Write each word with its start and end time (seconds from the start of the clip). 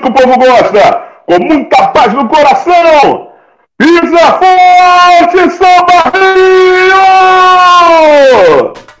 que 0.00 0.08
o 0.08 0.12
povo 0.12 0.38
gosta, 0.38 1.02
com 1.26 1.38
muita 1.44 1.88
paz 1.88 2.12
no 2.12 2.28
coração. 2.28 3.28
Pisa 3.78 4.38
forte, 4.38 5.50
Samba 5.50 6.10
Rio! 6.34 6.98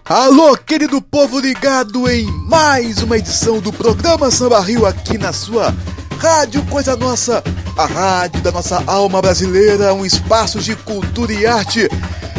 Alô, 0.08 0.56
querido 0.56 1.02
povo 1.02 1.38
ligado 1.38 2.10
em 2.10 2.26
mais 2.48 3.02
uma 3.02 3.18
edição 3.18 3.60
do 3.60 3.72
programa 3.72 4.30
Samba 4.30 4.60
Rio 4.60 4.86
aqui 4.86 5.18
na 5.18 5.32
sua 5.32 5.74
Rádio 6.18 6.64
Coisa 6.66 6.96
Nossa, 6.96 7.42
a 7.76 7.86
rádio 7.86 8.40
da 8.40 8.50
nossa 8.50 8.82
alma 8.86 9.20
brasileira, 9.20 9.92
um 9.94 10.04
espaço 10.04 10.58
de 10.60 10.74
cultura 10.74 11.32
e 11.32 11.46
arte. 11.46 11.88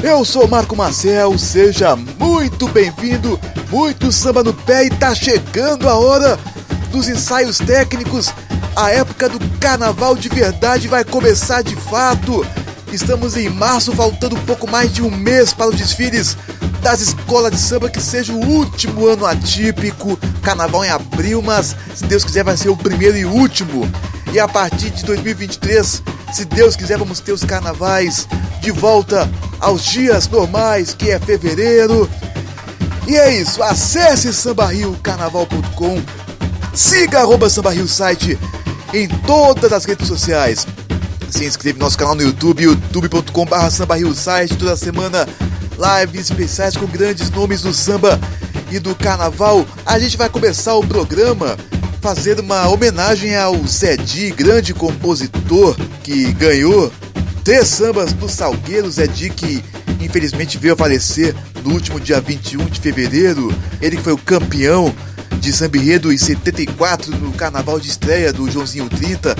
Eu 0.02 0.26
sou 0.26 0.48
Marco 0.48 0.76
Marcel, 0.76 1.38
seja 1.38 1.96
muito 1.96 2.68
bem-vindo, 2.70 3.40
muito 3.70 4.12
samba 4.12 4.44
no 4.44 4.54
pé 4.54 4.86
e 4.86 4.90
tá 4.90 5.14
chegando 5.14 5.88
a 5.88 5.96
hora 5.96 6.40
dos 6.92 7.08
ensaios 7.08 7.58
técnicos. 7.58 8.34
A 8.76 8.92
época 8.92 9.30
do 9.30 9.40
carnaval 9.60 10.16
de 10.16 10.30
verdade 10.30 10.88
vai 10.88 11.04
começar 11.04 11.62
de 11.62 11.76
fato. 11.76 12.46
Estamos 12.92 13.38
em 13.38 13.50
março, 13.50 13.92
faltando 13.92 14.36
pouco 14.42 14.70
mais 14.70 14.92
de 14.92 15.02
um 15.02 15.12
mês 15.12 15.54
para 15.54 15.70
os 15.70 15.76
desfiles 15.76 16.38
das 16.82 17.02
escolas 17.02 17.52
de 17.52 17.58
samba 17.58 17.90
que 17.90 18.02
seja 18.02 18.34
o 18.34 18.46
último 18.46 19.08
ano 19.08 19.26
atípico. 19.26 20.18
Carnaval 20.42 20.86
em 20.86 20.90
abril, 20.90 21.42
mas 21.42 21.76
se 21.96 22.06
Deus 22.06 22.24
quiser 22.24 22.44
vai 22.44 22.58
ser 22.58 22.70
o 22.70 22.78
primeiro 22.78 23.18
e 23.18 23.26
último. 23.26 23.90
E 24.32 24.40
a 24.40 24.48
partir 24.48 24.92
de 24.92 25.04
2023, 25.06 26.04
se 26.32 26.46
Deus 26.46 26.76
quiser, 26.76 26.98
vamos 26.98 27.20
ter 27.20 27.32
os 27.32 27.44
carnavais 27.44 28.28
de 28.62 28.72
volta 28.72 29.30
aos 29.60 29.84
dias 29.84 30.28
normais, 30.28 30.94
que 30.94 31.12
é 31.12 31.20
fevereiro. 31.20 32.10
E 33.08 33.16
é 33.16 33.34
isso, 33.42 33.64
acesse 33.64 34.32
sambarriocarnaval.com, 34.32 36.02
siga 36.74 37.20
arroba 37.20 37.50
sambarrio 37.50 37.88
site 37.88 38.38
em 38.94 39.08
todas 39.08 39.72
as 39.72 39.86
redes 39.86 40.08
sociais. 40.08 40.66
Se 41.30 41.46
inscreve 41.46 41.78
no 41.78 41.86
nosso 41.86 41.98
canal 41.98 42.16
no 42.16 42.24
YouTube, 42.24 42.64
youtube.com.br 42.64 43.70
sambarrio 43.70 44.14
site, 44.14 44.58
toda 44.58 44.76
semana 44.76 45.28
lives 45.80 46.30
especiais 46.30 46.76
com 46.76 46.86
grandes 46.86 47.30
nomes 47.30 47.62
do 47.62 47.74
samba 47.74 48.20
e 48.72 48.80
do 48.80 48.94
carnaval. 48.96 49.66
A 49.86 49.98
gente 50.00 50.18
vai 50.18 50.30
começar 50.30 50.76
o 50.76 50.86
programa 50.86 51.58
fazendo 52.02 52.40
uma 52.40 52.68
homenagem 52.68 53.36
ao 53.36 53.56
Zedi, 53.66 54.32
grande 54.32 54.74
compositor 54.74 55.76
que 56.04 56.32
ganhou 56.34 56.92
três 57.44 57.68
sambas 57.68 58.14
do 58.14 58.28
Salgueiro. 58.28 58.90
Zedi 58.90 59.30
que 59.30 59.64
infelizmente 60.00 60.58
veio 60.58 60.74
a 60.74 60.78
falecer 60.78 61.36
no 61.64 61.74
último 61.74 62.00
dia 62.00 62.20
21 62.20 62.66
de 62.66 62.80
fevereiro. 62.80 63.54
Ele 63.82 63.98
que 63.98 64.04
foi 64.04 64.14
o 64.14 64.18
campeão 64.18 64.94
de 65.40 65.54
samba 65.54 65.78
enredo 65.78 66.12
em 66.12 66.18
74 66.18 67.16
no 67.18 67.32
carnaval 67.32 67.80
de 67.80 67.90
estreia 67.90 68.34
do 68.34 68.50
Joãozinho 68.50 68.90
30, 68.90 69.36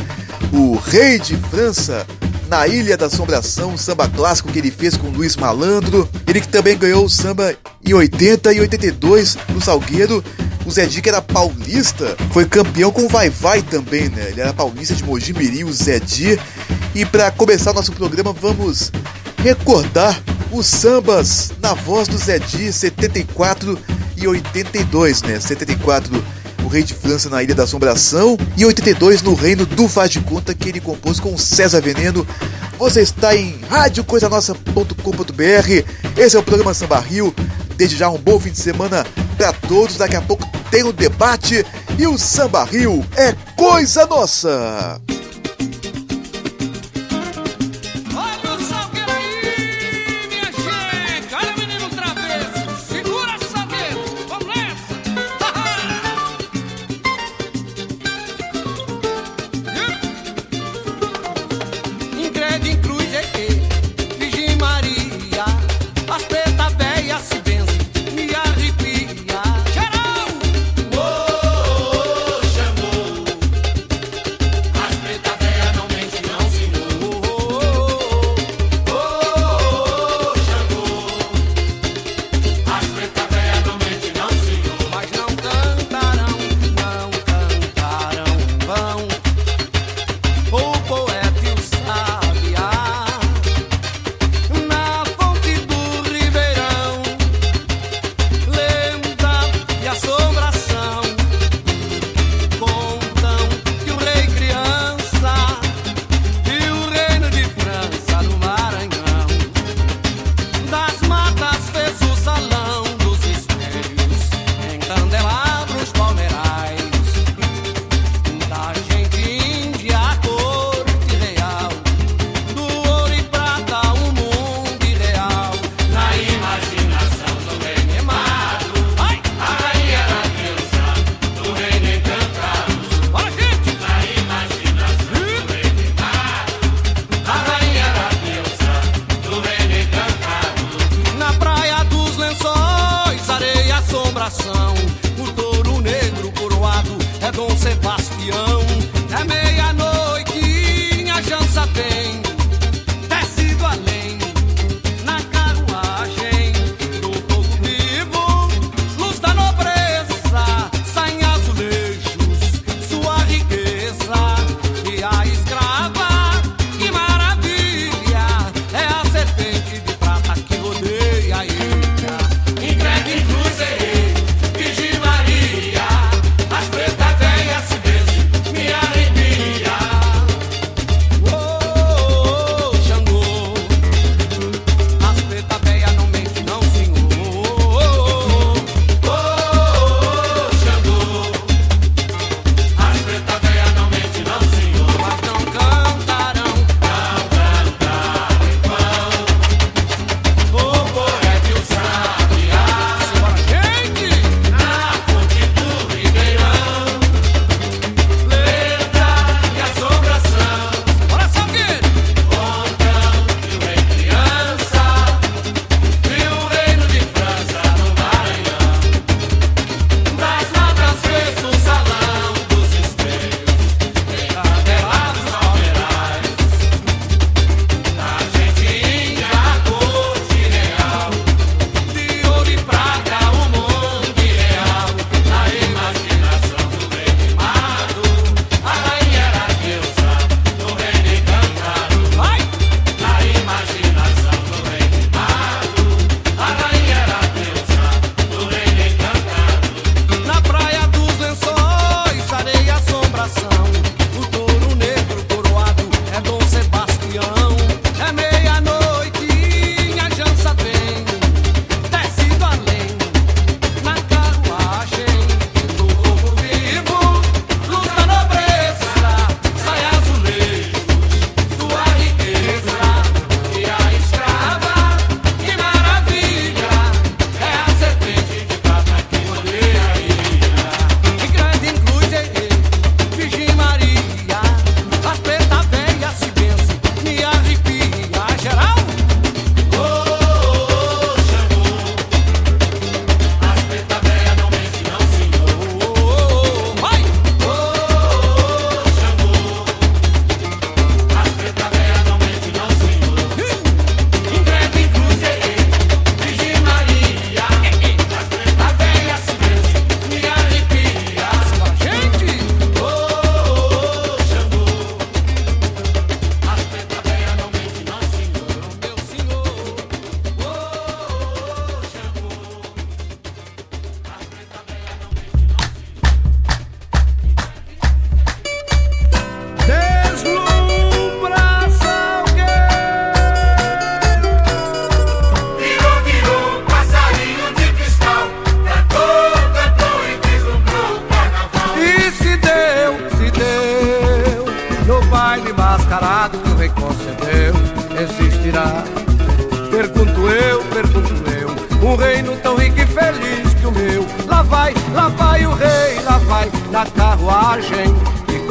o 0.52 0.76
rei 0.76 1.20
de 1.20 1.36
França 1.36 2.06
na 2.50 2.68
Ilha 2.68 2.98
da 2.98 3.06
Assombração, 3.06 3.78
samba 3.78 4.10
clássico 4.10 4.52
que 4.52 4.58
ele 4.58 4.72
fez 4.72 4.98
com 4.98 5.10
Luiz 5.10 5.36
Malandro. 5.36 6.10
Ele 6.28 6.42
que 6.42 6.48
também 6.48 6.76
ganhou 6.76 7.06
o 7.06 7.10
samba 7.10 7.56
em 7.86 7.94
80 7.94 8.52
e 8.54 8.60
82 8.60 9.38
no 9.50 9.62
Salgueiro. 9.62 10.24
O 10.66 10.72
Zé 10.72 10.86
Di, 10.86 11.02
que 11.02 11.10
era 11.10 11.22
paulista, 11.22 12.18
foi 12.32 12.46
campeão 12.46 12.92
com 12.92 13.06
o 13.06 13.10
Vai 13.10 13.30
Vai 13.30 13.62
também, 13.62 14.10
né? 14.10 14.30
Ele 14.30 14.42
era 14.42 14.54
paulista 14.54 14.96
de 14.96 15.04
Mogi 15.04 15.32
Mirim, 15.34 15.64
o 15.64 15.72
Zé 15.72 16.00
Di. 16.00 16.40
E 16.96 17.06
para 17.06 17.32
começar 17.32 17.72
nosso 17.72 17.92
programa, 17.92 18.34
vamos 18.34 18.92
recordar 19.38 20.22
os 20.52 20.66
sambas 20.66 21.52
na 21.62 21.74
voz 21.74 22.08
do 22.08 22.18
Zé 22.18 22.40
Di, 22.40 22.74
74 22.74 23.78
e 24.22 24.28
82, 24.28 25.24
né? 25.24 25.40
74 25.40 26.24
o 26.64 26.68
Rei 26.68 26.84
de 26.84 26.94
França 26.94 27.30
na 27.30 27.42
Ilha 27.42 27.56
da 27.56 27.64
Assombração, 27.64 28.38
e 28.58 28.66
82 28.66 29.22
no 29.22 29.34
Reino 29.34 29.66
do 29.66 29.88
Faz 29.88 30.12
de 30.12 30.20
Conta, 30.20 30.54
que 30.54 30.70
ele 30.70 30.80
compôs 30.80 31.20
com 31.20 31.38
César 31.38 31.82
Veneno. 31.82 32.26
Você 32.78 33.02
está 33.02 33.36
em 33.36 33.60
radiocoisanossa.com.br. 33.70 36.18
Esse 36.18 36.36
é 36.36 36.40
o 36.40 36.44
programa 36.44 36.74
Samba 36.74 37.00
Rio. 37.00 37.34
Desde 37.76 37.98
já 37.98 38.10
um 38.10 38.18
bom 38.18 38.40
fim 38.40 38.52
de 38.52 38.60
semana 38.60 39.06
para 39.38 39.54
todos. 39.54 39.98
Daqui 39.98 40.16
a 40.16 40.22
pouco 40.22 40.48
tem 40.70 40.84
o 40.84 40.90
um 40.90 40.94
debate 40.94 41.66
e 41.98 42.08
o 42.08 42.18
Samba 42.18 42.64
Rio 42.64 43.06
é 43.16 43.34
coisa 43.56 44.06
nossa. 44.06 45.02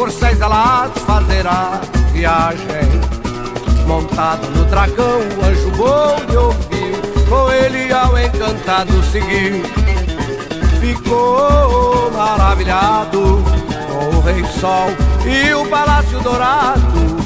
E 0.08 0.10
corcéis 0.10 0.40
alados 0.40 1.02
fazerá 1.02 1.80
viagem. 2.12 2.88
Montado 3.86 4.46
no 4.56 4.64
dragão, 4.64 5.20
o 5.20 5.44
anjo 5.44 5.70
bom 5.72 6.16
me 6.28 6.36
ouviu, 6.36 7.26
com 7.28 7.50
ele 7.50 7.92
ao 7.92 8.18
encantado 8.18 9.02
seguir. 9.04 9.62
Ficou 10.80 12.10
maravilhado 12.12 13.42
com 13.88 14.16
o 14.16 14.20
rei 14.20 14.44
sol 14.60 14.88
e 15.26 15.52
o 15.54 15.66
palácio 15.68 16.18
dourado. 16.20 17.18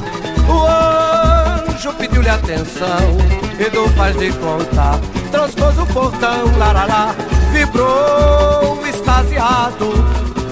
O 0.49 1.71
anjo 1.71 1.93
pediu-lhe 1.95 2.29
atenção, 2.29 3.17
Edu 3.59 3.89
faz 3.91 4.17
de 4.19 4.33
conta, 4.33 4.99
transpôs 5.31 5.79
o 5.79 5.87
portão, 5.87 6.57
larará, 6.59 7.15
vibrou 7.53 8.85
extasiado 8.87 9.93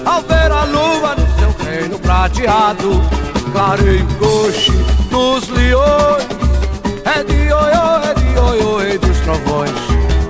ao 0.05 0.21
ver 0.21 0.51
a 0.51 0.63
lua 0.63 1.15
no 1.15 1.30
seu 1.81 1.87
reino 1.87 1.99
prateado. 1.99 3.01
Clareio 3.51 4.07
coxe 4.19 4.71
dos 5.09 5.49
leões, 5.49 6.27
é 7.03 7.23
de 7.23 7.51
oiô, 7.51 7.99
é 8.03 8.13
de 8.13 8.39
oiô, 8.39 8.81
é 8.81 8.97
dos 8.97 9.19
trovões. 9.19 9.71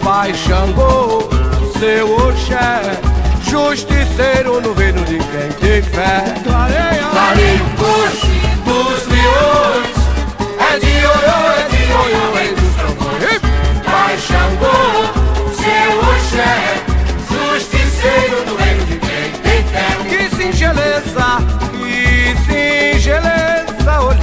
Pai 0.04 0.34
Xangô, 0.34 1.30
seu 1.78 2.12
Oxé, 2.28 3.00
justiceiro 3.44 4.62
no 4.62 4.74
reino 4.74 5.04
de 5.06 5.18
quem 5.18 5.52
tem 5.60 5.82
fé. 5.84 6.34
Clareio 6.44 7.66
coxe 7.78 8.28
dos 8.66 9.08
leões, 9.08 9.96
é 10.60 10.80
de 10.80 11.06
oiô, 11.06 11.40
é 11.52 11.68
de 11.70 11.82
oiô, 11.94 12.38
é 12.38 12.54
dos 12.54 12.61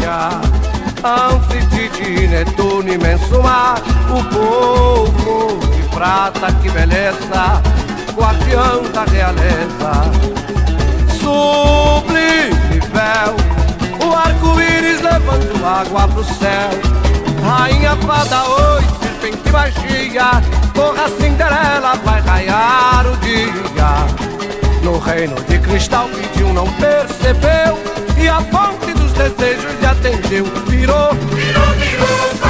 olhar. 0.08 0.40
Anfitite, 1.04 2.26
Netuno, 2.26 2.92
imenso 2.92 3.42
mar, 3.42 3.80
o 4.10 4.24
povo 4.34 5.58
de 5.66 5.82
prata, 5.94 6.50
que 6.60 6.70
beleza, 6.70 7.62
guardião 8.14 8.82
da 8.92 9.04
realeza. 9.04 9.92
Sublime 11.20 12.80
véu, 12.92 13.36
o 14.06 14.14
arco-íris 14.14 15.00
levando 15.02 15.64
água 15.64 16.08
pro 16.08 16.24
céu. 16.24 16.70
Rainha 17.44 17.94
fada, 17.96 18.42
oi, 18.44 18.82
serpente 19.00 19.52
magia, 19.52 20.42
corra 20.74 21.08
Cinderela, 21.20 21.94
vai 22.04 22.20
raiar 22.22 23.06
o 23.06 23.16
dia. 23.18 23.38
No 24.82 24.98
reino 24.98 25.36
de 25.44 25.58
cristal 25.58 26.08
pediu, 26.08 26.52
não 26.52 26.66
percebeu, 26.72 27.78
e 28.16 28.28
a 28.28 28.40
fonte 28.40 28.88
dos 29.18 29.37
desejos 29.37 29.80
lhe 29.80 29.87
atendeu, 29.87 30.44
virou, 30.68 31.12
Virou, 31.14 31.75
virou, 31.76 32.48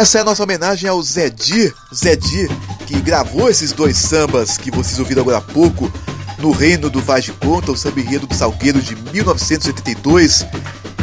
Essa 0.00 0.16
é 0.16 0.20
a 0.22 0.24
nossa 0.24 0.42
homenagem 0.42 0.88
ao 0.88 1.02
Zedi, 1.02 1.70
Zedi, 1.94 2.48
que 2.86 2.98
gravou 3.02 3.50
esses 3.50 3.70
dois 3.70 3.98
sambas 3.98 4.56
que 4.56 4.70
vocês 4.70 4.98
ouviram 4.98 5.20
agora 5.20 5.36
há 5.36 5.40
pouco 5.42 5.92
no 6.38 6.52
Reino 6.52 6.88
do 6.88 7.02
Vaz 7.02 7.26
de 7.26 7.32
Conta, 7.32 7.70
o 7.70 7.76
samba 7.76 8.00
enredo 8.00 8.26
do 8.26 8.34
Salgueiro 8.34 8.80
de 8.80 8.96
1982, 8.96 10.46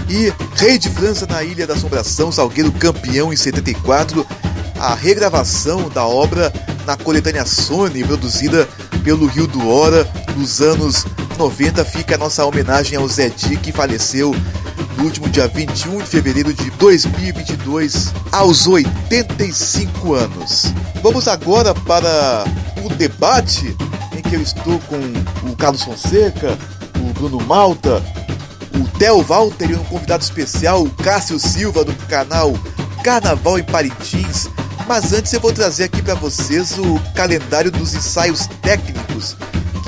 e 0.10 0.34
Rei 0.56 0.80
de 0.80 0.90
França 0.90 1.28
na 1.28 1.44
Ilha 1.44 1.68
da 1.68 1.76
Assombração, 1.76 2.32
Salgueiro 2.32 2.72
campeão 2.72 3.32
em 3.32 3.36
74, 3.36 4.26
a 4.80 4.96
regravação 4.96 5.90
da 5.90 6.04
obra 6.04 6.52
na 6.88 6.98
coletânea 6.98 7.46
Sony, 7.46 8.04
produzida 8.04 8.68
pelo 9.04 9.28
Rio 9.28 9.46
do 9.46 9.70
Hora, 9.70 10.12
nos 10.36 10.60
anos 10.60 11.06
90, 11.38 11.86
fica 11.86 12.16
a 12.16 12.18
nossa 12.18 12.44
homenagem 12.44 12.98
ao 12.98 13.08
Zedi, 13.08 13.58
que 13.58 13.72
faleceu 13.72 14.36
no 14.98 15.04
último 15.04 15.30
dia 15.30 15.48
21 15.48 16.00
de 16.00 16.06
fevereiro 16.06 16.52
de 16.52 16.72
2022, 16.72 18.12
aos 18.38 18.68
85 18.68 20.14
anos. 20.14 20.72
Vamos 21.02 21.28
agora 21.28 21.74
para 21.74 22.46
o 22.86 22.90
debate 22.90 23.76
em 24.16 24.22
que 24.22 24.36
eu 24.36 24.42
estou 24.42 24.80
com 24.82 25.50
o 25.50 25.56
Carlos 25.56 25.82
Fonseca, 25.82 26.56
o 27.00 27.14
Bruno 27.14 27.44
Malta, 27.44 28.04
o 28.76 28.98
Theo 29.00 29.24
Walter 29.24 29.72
e 29.72 29.76
um 29.76 29.84
convidado 29.86 30.24
especial, 30.24 30.84
o 30.84 30.90
Cássio 30.92 31.40
Silva, 31.40 31.84
do 31.84 31.96
canal 32.06 32.54
Carnaval 33.04 33.58
em 33.58 33.64
Parintins. 33.64 34.48
Mas 34.88 35.14
antes 35.14 35.34
eu 35.34 35.40
vou 35.40 35.52
trazer 35.52 35.86
aqui 35.86 36.04
para 36.04 36.14
vocês 36.14 36.78
o 36.78 37.00
calendário 37.16 37.72
dos 37.72 37.96
ensaios 37.96 38.46
técnicos 38.62 39.36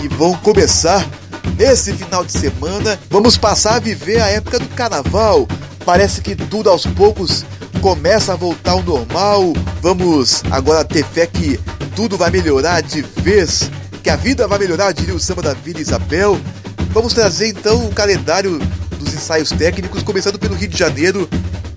que 0.01 0.08
vão 0.08 0.34
começar 0.38 1.08
nesse 1.56 1.94
final 1.94 2.25
de 2.25 2.32
semana. 2.32 3.00
Vamos 3.12 3.38
passar 3.38 3.75
a 3.75 3.79
viver 3.79 4.20
a 4.20 4.27
época 4.27 4.58
do 4.58 4.68
carnaval. 4.70 5.48
Parece 5.86 6.20
que 6.22 6.36
tudo 6.36 6.68
aos 6.68 6.88
poucos 6.88 7.46
começa 7.81 8.33
a 8.33 8.36
voltar 8.36 8.71
ao 8.71 8.83
normal. 8.83 9.53
Vamos 9.81 10.43
agora 10.51 10.83
ter 10.86 11.05
fé 11.05 11.25
que 11.25 11.59
tudo 11.95 12.17
vai 12.17 12.29
melhorar 12.29 12.81
de 12.81 13.01
vez, 13.01 13.69
que 14.03 14.09
a 14.09 14.15
vida 14.15 14.48
vai 14.48 14.59
melhorar, 14.59 14.91
diria 14.91 15.15
o 15.15 15.19
samba 15.19 15.41
da 15.41 15.53
Vila 15.53 15.79
Isabel. 15.79 16.39
Vamos 16.91 17.13
trazer 17.13 17.48
então 17.48 17.86
o 17.86 17.93
calendário 17.93 18.59
dos 18.98 19.13
ensaios 19.13 19.50
técnicos, 19.50 20.03
começando 20.03 20.38
pelo 20.38 20.55
Rio 20.55 20.67
de 20.67 20.77
Janeiro, 20.77 21.29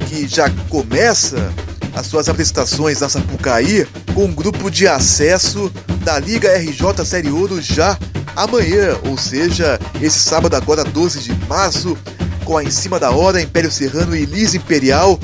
que 0.09 0.27
já 0.27 0.51
começa 0.69 1.53
as 1.95 2.07
suas 2.07 2.29
apresentações 2.29 3.01
na 3.01 3.09
Sapucaí 3.09 3.87
com 4.15 4.25
um 4.25 4.33
grupo 4.33 4.71
de 4.71 4.89
acesso 4.89 5.71
da 6.05 6.19
Liga 6.19 6.57
RJ 6.57 7.05
Série 7.05 7.31
Ouro 7.31 7.61
já 7.61 7.99
amanhã, 8.35 8.97
ou 9.07 9.17
seja, 9.17 9.79
esse 10.01 10.19
sábado 10.19 10.57
agora 10.57 10.85
12 10.85 11.21
de 11.21 11.35
março, 11.47 11.97
com 12.45 12.57
a 12.57 12.65
Em 12.65 12.71
Cima 12.71 12.99
da 12.99 13.11
Hora, 13.11 13.41
Império 13.41 13.71
Serrano 13.71 14.17
e 14.17 14.25
Liz 14.25 14.55
Imperial. 14.55 15.19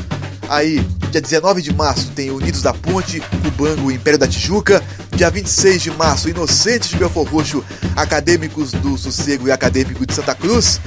Aí, 0.49 0.81
dia 1.11 1.21
19 1.21 1.61
de 1.61 1.75
março 1.75 2.11
tem 2.15 2.31
Unidos 2.31 2.63
da 2.63 2.73
Ponte, 2.73 3.21
Cubango 3.43 3.91
Império 3.91 4.19
da 4.19 4.27
Tijuca. 4.27 4.83
Dia 5.15 5.31
26 5.31 5.83
de 5.83 5.91
março, 5.91 6.29
Inocentes 6.29 6.91
de 6.91 6.97
Belfor 6.97 7.29
Roxo, 7.29 7.63
Acadêmicos 7.95 8.73
do 8.73 8.97
Sossego 8.97 9.49
e 9.49 9.53
Acadêmicos 9.53 10.07
de 10.07 10.15
Santa 10.15 10.35
Cruz. 10.35 10.81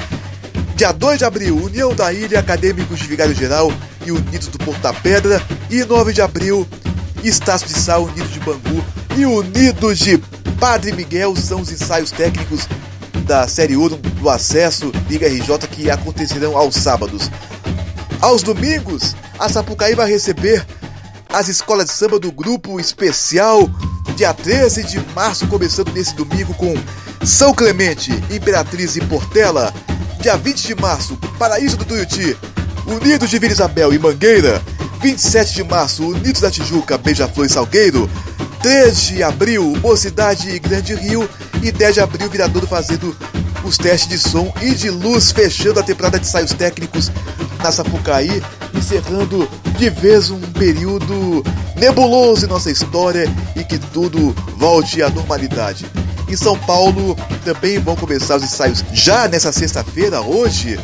Dia 0.76 0.92
2 0.92 1.20
de 1.20 1.26
abril, 1.26 1.58
União 1.58 1.94
da 1.94 2.12
Ilha, 2.12 2.40
Acadêmicos 2.40 2.98
de 3.00 3.06
Vigário 3.06 3.36
Geral 3.36 3.72
e 4.06 4.12
Unidos 4.12 4.48
do 4.48 4.58
Porto 4.58 4.82
da 4.82 4.94
Pedra. 4.94 5.40
E 5.70 5.84
9 5.84 6.12
de 6.12 6.22
abril, 6.22 6.68
Estácio 7.24 7.68
de 7.68 7.78
Sal, 7.78 8.06
Unidos 8.06 8.32
de 8.32 8.40
Bangu 8.40 8.84
e 9.16 9.26
Unidos 9.26 10.00
de 10.00 10.18
Padre 10.60 10.92
Miguel 10.92 11.36
são 11.36 11.62
os 11.62 11.72
ensaios 11.72 12.10
técnicos 12.10 12.68
da 13.26 13.48
Série 13.48 13.76
Ouro 13.76 13.98
do 13.98 14.30
Acesso 14.30 14.92
Liga 15.10 15.28
RJ 15.28 15.68
que 15.70 15.90
acontecerão 15.90 16.58
aos 16.58 16.76
sábados. 16.76 17.30
Aos 18.20 18.44
domingos, 18.44 19.16
a 19.42 19.50
Sapucaí 19.50 19.96
vai 19.96 20.08
receber 20.08 20.64
as 21.28 21.48
escolas 21.48 21.86
de 21.86 21.94
samba 21.94 22.20
do 22.20 22.32
grupo 22.32 22.80
especial, 22.80 23.68
dia 24.16 24.32
13 24.36 24.84
de 24.84 25.00
março, 25.16 25.48
começando 25.48 25.92
nesse 25.94 26.14
domingo 26.14 26.54
com 26.54 26.76
São 27.26 27.52
Clemente, 27.52 28.12
Imperatriz 28.30 28.96
e 28.96 29.02
Portela. 29.02 29.74
Dia 30.20 30.38
20 30.38 30.68
de 30.68 30.76
março, 30.76 31.18
Paraíso 31.40 31.76
do 31.76 31.84
Tuiuti, 31.84 32.38
Unidos 32.86 33.32
de 33.32 33.40
Vila 33.40 33.52
Isabel 33.52 33.92
e 33.92 33.98
Mangueira. 33.98 34.62
27 35.02 35.56
de 35.56 35.64
março, 35.64 36.06
Unidos 36.06 36.42
da 36.42 36.52
Tijuca, 36.52 36.96
Beija-Flor 37.00 37.48
e 37.48 37.50
Salgueiro. 37.50 38.08
3 38.62 39.02
de 39.02 39.24
abril, 39.24 39.74
Mocidade 39.82 40.52
e 40.52 40.60
Grande 40.60 40.94
Rio. 40.94 41.28
E 41.64 41.72
10 41.72 41.96
de 41.96 42.00
abril, 42.00 42.30
Viradouro 42.30 42.68
fazendo 42.68 43.18
os 43.64 43.76
testes 43.76 44.08
de 44.08 44.30
som 44.30 44.54
e 44.62 44.76
de 44.76 44.92
luz, 44.92 45.32
fechando 45.32 45.80
a 45.80 45.84
temporada 45.84 46.20
de 46.20 46.28
ensaios 46.28 46.54
técnicos 46.54 47.12
na 47.64 47.72
Sapucaí, 47.72 48.42
encerrando 48.82 49.48
de 49.78 49.90
vez 49.90 50.32
um 50.32 50.42
período 50.42 51.44
nebuloso 51.78 52.46
em 52.46 52.50
nossa 52.50 52.72
história 52.72 53.32
e 53.56 53.64
que 53.64 53.78
tudo 53.78 54.36
volte 54.58 55.02
à 55.02 55.10
normalidade. 55.10 55.86
Em 56.28 56.36
São 56.36 56.58
Paulo 56.58 57.16
também 57.46 57.78
vão 57.80 57.96
começar 57.96 58.38
os 58.38 58.44
ensaios 58.44 58.84
já 58.92 59.28
nessa 59.28 59.52
sexta-feira, 59.52 60.22
hoje, 60.22 60.80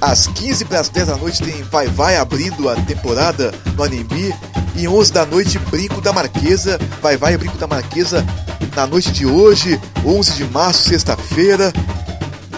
às 0.00 0.26
15 0.26 0.64
para 0.64 0.80
as 0.80 0.88
10 0.88 1.06
da 1.06 1.16
noite 1.16 1.42
tem 1.42 1.62
Vai 1.64 1.86
Vai 1.86 2.16
abrindo 2.16 2.68
a 2.68 2.74
temporada 2.74 3.52
no 3.76 3.84
Anime. 3.84 4.34
E 4.74 4.88
11 4.88 5.12
da 5.12 5.26
noite, 5.26 5.58
Brinco 5.58 6.00
da 6.00 6.12
Marquesa. 6.12 6.78
Vai 7.00 7.16
Vai 7.16 7.36
Brinco 7.36 7.58
da 7.58 7.66
Marquesa 7.66 8.26
na 8.74 8.86
noite 8.86 9.12
de 9.12 9.26
hoje, 9.26 9.78
11 10.04 10.32
de 10.32 10.44
março, 10.44 10.88
sexta-feira. 10.88 11.72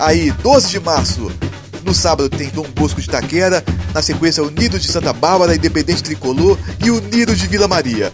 Aí, 0.01 0.31
12 0.31 0.69
de 0.69 0.81
março, 0.81 1.31
no 1.85 1.95
sábado 1.95 2.29
tem 2.29 2.49
Dom 2.49 2.67
Bosco 2.75 3.01
de 3.01 3.09
Taquera. 3.09 3.63
Na 3.93 4.03
sequência, 4.03 4.43
Unido 4.43 4.79
de 4.79 4.91
Santa 4.91 5.13
Bárbara, 5.13 5.55
Independente 5.55 6.03
Tricolor 6.03 6.59
e 6.83 6.91
Unido 6.91 7.37
de 7.37 7.47
Vila 7.47 7.69
Maria. 7.69 8.13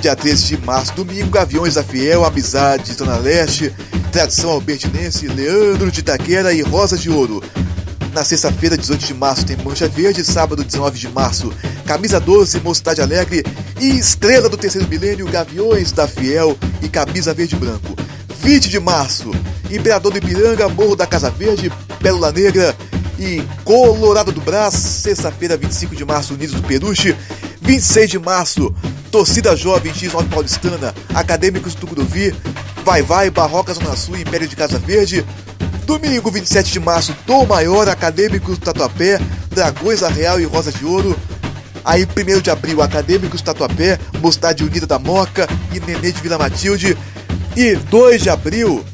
Dia 0.00 0.14
13 0.14 0.44
de 0.44 0.58
março, 0.58 0.94
domingo, 0.94 1.30
Gaviões 1.30 1.74
da 1.74 1.82
Fiel, 1.82 2.24
Amizade, 2.24 2.92
Zona 2.92 3.16
Leste, 3.16 3.72
Tradição 4.12 4.50
Albertinense, 4.50 5.26
Leandro 5.26 5.90
de 5.90 6.02
Taquera 6.02 6.52
e 6.52 6.62
Rosa 6.62 6.96
de 6.96 7.10
Ouro. 7.10 7.42
Na 8.12 8.24
sexta-feira, 8.24 8.76
18 8.76 9.06
de 9.06 9.14
março, 9.14 9.44
tem 9.44 9.56
Mancha 9.56 9.88
Verde. 9.88 10.24
Sábado, 10.24 10.62
19 10.62 10.98
de 10.98 11.08
março, 11.08 11.52
Camisa 11.86 12.20
12, 12.20 12.60
Mocidade 12.60 13.00
Alegre. 13.00 13.44
E 13.80 13.98
Estrela 13.98 14.48
do 14.48 14.56
Terceiro 14.56 14.88
Milênio, 14.88 15.26
Gaviões 15.26 15.92
da 15.92 16.06
Fiel 16.06 16.56
e 16.82 16.88
Camisa 16.88 17.34
Verde 17.34 17.56
Branco. 17.56 17.96
20 18.40 18.68
de 18.68 18.80
março, 18.80 19.30
Imperador 19.70 20.12
do 20.12 20.18
Ipiranga, 20.18 20.68
Morro 20.68 20.96
da 20.96 21.06
Casa 21.06 21.30
Verde, 21.30 21.72
Pérola 22.00 22.32
Negra 22.32 22.74
e 23.18 23.42
Colorado 23.64 24.32
do 24.32 24.40
Brás. 24.40 24.74
Sexta-feira, 24.74 25.56
25 25.56 25.96
de 25.96 26.04
março, 26.04 26.34
Unidos 26.34 26.54
do 26.54 26.62
Peruche. 26.62 27.16
26 27.60 28.10
de 28.10 28.18
março, 28.18 28.74
Torcida 29.10 29.54
Jovem 29.56 29.92
X9 29.92 30.28
Paulistana, 30.28 30.94
Acadêmicos 31.14 31.74
do 31.74 31.80
Tucuruvi, 31.80 32.34
Vai 32.84 33.02
Vai, 33.02 33.30
Barroca 33.30 33.74
Zona 33.74 33.94
Sul 33.96 34.16
e 34.16 34.22
Império 34.22 34.48
de 34.48 34.56
Casa 34.56 34.78
Verde. 34.78 35.24
Domingo, 35.84 36.30
27 36.30 36.72
de 36.72 36.80
março, 36.80 37.14
Tom 37.26 37.46
Maior, 37.46 37.88
Acadêmicos 37.88 38.58
Tatuapé, 38.58 39.20
Dragões 39.50 40.02
Arreal 40.02 40.40
e 40.40 40.44
Rosa 40.44 40.70
de 40.70 40.84
Ouro. 40.84 41.18
Aí, 41.84 42.04
1 42.04 42.40
de 42.40 42.50
abril, 42.50 42.82
Acadêmicos 42.82 43.42
Tatuapé, 43.42 43.98
Mocidade 44.20 44.62
Unida 44.62 44.86
da 44.86 44.98
Moca 44.98 45.48
e 45.72 45.80
Nenê 45.80 46.12
de 46.12 46.20
Vila 46.20 46.38
Matilde. 46.38 46.96
E 47.56 47.74
2 47.74 48.22
de 48.22 48.30
abril, 48.30 48.84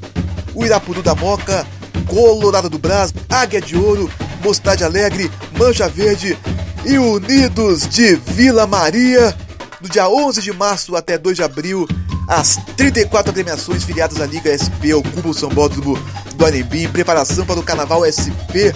o 0.54 0.64
Irapuru 0.64 1.02
da 1.02 1.14
Moca, 1.14 1.66
Colorado 2.06 2.68
do 2.68 2.78
Brás, 2.78 3.12
Águia 3.28 3.60
de 3.60 3.76
Ouro, 3.76 4.08
Mocidade 4.42 4.84
Alegre, 4.84 5.30
Mancha 5.58 5.88
Verde 5.88 6.38
e 6.84 6.98
Unidos 6.98 7.88
de 7.88 8.14
Vila 8.16 8.66
Maria. 8.66 9.34
Do 9.80 9.88
dia 9.88 10.08
11 10.08 10.40
de 10.40 10.52
março 10.52 10.94
até 10.96 11.18
2 11.18 11.36
de 11.36 11.42
abril, 11.42 11.86
as 12.28 12.56
34 12.76 13.30
agremiações 13.30 13.84
filiadas 13.84 14.20
à 14.20 14.26
Liga 14.26 14.56
SP 14.56 14.94
ocupam 14.94 15.28
o 15.28 15.34
Sambódromo 15.34 15.98
do 16.36 16.46
Anebim, 16.46 16.88
preparação 16.88 17.44
para 17.44 17.60
o 17.60 17.62
Carnaval 17.62 18.04
SP 18.08 18.72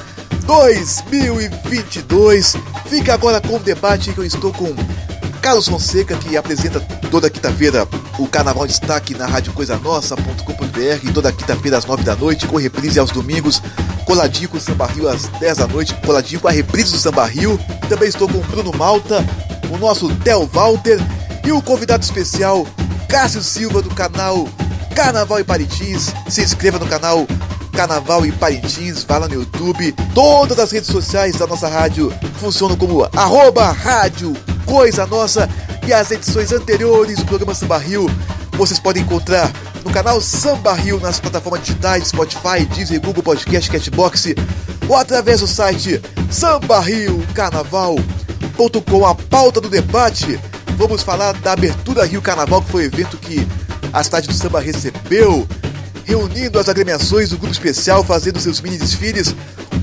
2022. 0.46 2.56
Fica 2.88 3.14
agora 3.14 3.40
com 3.40 3.56
o 3.56 3.58
debate 3.58 4.12
que 4.12 4.18
eu 4.18 4.24
estou 4.24 4.52
com 4.52 4.74
Carlos 5.40 5.68
Fonseca, 5.68 6.16
que 6.16 6.36
apresenta 6.36 6.80
toda 7.10 7.30
quinta-feira 7.30 7.86
o 8.18 8.26
Carnaval 8.26 8.66
Destaque 8.66 9.14
na 9.14 9.26
Rádio 9.26 9.52
Coisa 9.52 9.78
Nossa.com.br, 9.78 11.12
toda 11.12 11.32
quinta-feira 11.32 11.78
às 11.78 11.84
9 11.84 12.02
da 12.02 12.16
noite, 12.16 12.46
com 12.46 12.56
reprise 12.56 12.98
aos 12.98 13.10
domingos, 13.10 13.62
coladinho 14.04 14.48
com 14.48 14.56
o 14.56 14.60
Samba 14.60 14.86
Rio 14.86 15.08
às 15.08 15.26
10 15.40 15.58
da 15.58 15.66
noite, 15.66 15.94
coladinho 16.04 16.40
com 16.40 16.48
a 16.48 16.52
reprise 16.52 16.92
do 16.92 16.98
Samba 16.98 17.24
Rio. 17.26 17.58
Também 17.88 18.08
estou 18.08 18.28
com 18.28 18.38
o 18.38 18.44
Bruno 18.44 18.72
Malta, 18.76 19.24
o 19.70 19.78
nosso 19.78 20.08
Theo 20.16 20.46
Walter 20.46 20.98
e 21.44 21.52
o 21.52 21.62
convidado 21.62 22.02
especial 22.02 22.66
Cássio 23.08 23.42
Silva 23.42 23.80
do 23.80 23.90
canal 23.90 24.48
Carnaval 24.94 25.40
e 25.40 25.44
Paritins. 25.44 26.12
Se 26.28 26.42
inscreva 26.42 26.78
no 26.78 26.86
canal 26.86 27.26
Carnaval 27.72 28.26
e 28.26 28.32
Parintins, 28.32 29.04
vá 29.04 29.18
lá 29.18 29.28
no 29.28 29.34
YouTube. 29.34 29.94
Todas 30.12 30.58
as 30.58 30.72
redes 30.72 30.90
sociais 30.90 31.36
da 31.36 31.46
nossa 31.46 31.68
rádio 31.68 32.12
funcionam 32.40 32.76
como 32.76 33.08
arroba 33.14 33.70
rádio 33.70 34.36
Coisa 34.68 35.06
Nossa 35.06 35.48
e 35.86 35.92
as 35.94 36.10
edições 36.10 36.52
anteriores 36.52 37.16
do 37.16 37.24
programa 37.24 37.54
Samba 37.54 37.78
Rio 37.78 38.06
vocês 38.52 38.78
podem 38.78 39.02
encontrar 39.02 39.50
no 39.84 39.90
canal 39.90 40.20
Samba 40.20 40.74
Rio 40.74 41.00
nas 41.00 41.18
plataformas 41.18 41.62
digitais 41.62 42.08
Spotify, 42.08 42.66
Deezer, 42.74 43.00
Google 43.00 43.22
Podcast, 43.22 43.70
Cashbox 43.70 44.34
ou 44.86 44.96
através 44.96 45.40
do 45.40 45.46
site 45.46 46.02
sambarriocarnaval.com. 46.30 49.06
A 49.06 49.14
pauta 49.14 49.60
do 49.60 49.70
debate, 49.70 50.38
vamos 50.76 51.02
falar 51.02 51.32
da 51.34 51.52
abertura 51.52 52.04
Rio 52.04 52.20
Carnaval, 52.20 52.60
que 52.62 52.70
foi 52.70 52.82
o 52.82 52.86
evento 52.86 53.16
que 53.16 53.46
a 53.92 54.02
cidade 54.02 54.26
do 54.28 54.34
samba 54.34 54.60
recebeu 54.60 55.46
reunindo 56.04 56.58
as 56.58 56.68
agremiações 56.68 57.30
do 57.30 57.38
grupo 57.38 57.52
especial, 57.52 58.02
fazendo 58.02 58.40
seus 58.40 58.60
mini 58.60 58.76
desfiles, 58.76 59.34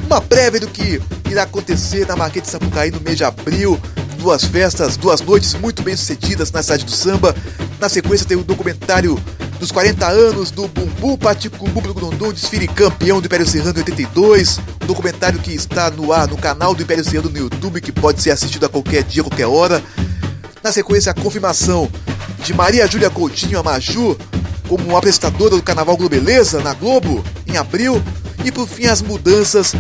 uma 0.06 0.20
prévia 0.20 0.60
do 0.60 0.68
que 0.68 1.02
irá 1.30 1.44
acontecer 1.44 2.06
na 2.06 2.16
Marquês 2.16 2.44
de 2.44 2.52
Sapucaí 2.52 2.92
no 2.92 3.00
mês 3.00 3.16
de 3.16 3.24
abril, 3.24 3.80
duas 4.26 4.44
festas, 4.44 4.98
duas 4.98 5.22
noites 5.22 5.54
muito 5.54 5.84
bem 5.84 5.96
sucedidas 5.96 6.52
na 6.52 6.64
cidade 6.64 6.84
do 6.84 6.90
samba. 6.90 7.36
Na 7.80 7.88
sequência 7.88 8.26
tem 8.26 8.36
o 8.36 8.44
documentário 8.44 9.24
dos 9.60 9.72
40 9.72 10.08
anos 10.08 10.50
do 10.50 10.68
Bumbum 10.68 11.16
Paticumbu 11.16 11.80
Grondon, 11.94 12.34
desfile 12.34 12.68
campeão 12.68 13.22
do 13.22 13.28
Império 13.28 13.46
Serrano 13.46 13.78
em 13.78 13.82
82, 13.82 14.58
um 14.82 14.88
documentário 14.88 15.38
que 15.38 15.54
está 15.54 15.92
no 15.92 16.12
ar 16.12 16.28
no 16.28 16.38
canal 16.38 16.74
do 16.74 16.82
Império 16.82 17.04
Serrano 17.04 17.30
no 17.30 17.38
YouTube, 17.38 17.80
que 17.80 17.92
pode 17.92 18.20
ser 18.20 18.32
assistido 18.32 18.66
a 18.66 18.70
qualquer 18.70 19.04
dia, 19.04 19.22
qualquer 19.22 19.46
hora. 19.46 19.84
Na 20.64 20.72
sequência, 20.72 21.12
a 21.12 21.14
confirmação 21.14 21.88
de 22.44 22.52
Maria 22.52 22.88
Júlia 22.88 23.12
Coutinho, 23.12 23.60
a 23.60 23.64
Maju, 23.64 24.18
como 24.68 24.98
apresentadora 24.98 25.56
do 25.56 25.62
Carnaval 25.62 25.98
Globeleza 25.98 26.62
na 26.62 26.74
Globo, 26.74 27.24
em 27.46 27.58
abril. 27.58 28.02
E 28.44 28.52
por 28.52 28.68
fim, 28.68 28.88
as 28.88 29.04
mudanças 29.04 29.76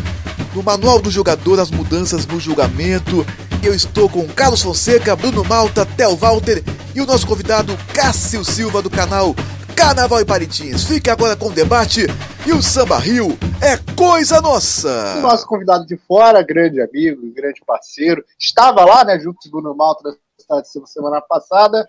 no 0.54 0.62
Manual 0.62 1.02
do 1.02 1.10
Jogador, 1.10 1.60
as 1.60 1.72
mudanças 1.72 2.28
no 2.28 2.40
julgamento. 2.40 3.26
Eu 3.66 3.74
estou 3.74 4.08
com 4.08 4.28
Carlos 4.28 4.62
Fonseca, 4.62 5.16
Bruno 5.16 5.44
Malta, 5.44 5.88
Tel 5.88 6.16
Walter 6.16 6.64
e 6.94 7.02
o 7.02 7.06
nosso 7.08 7.26
convidado 7.26 7.76
Cássio 7.96 8.46
Silva 8.46 8.80
do 8.80 8.92
canal 8.92 9.34
Carnaval 9.76 10.22
e 10.22 10.26
Parintins. 10.26 10.84
Fique 10.84 11.10
agora 11.10 11.36
com 11.36 11.48
o 11.48 11.52
debate 11.52 12.06
e 12.46 12.54
o 12.54 12.62
Samba 12.62 13.00
Rio 13.00 13.36
é 13.60 13.76
coisa 13.96 14.40
nossa. 14.40 15.16
O 15.18 15.22
nosso 15.22 15.48
convidado 15.48 15.84
de 15.88 15.98
fora, 15.98 16.44
grande 16.44 16.80
amigo, 16.80 17.34
grande 17.34 17.60
parceiro, 17.66 18.24
estava 18.40 18.86
lá, 18.86 19.04
né, 19.04 19.20
junto 19.20 19.40
com 19.42 19.48
o 19.48 19.52
Bruno 19.62 19.76
Malta 19.76 20.16
Silva 20.64 20.86
semana 20.86 21.20
passada 21.20 21.88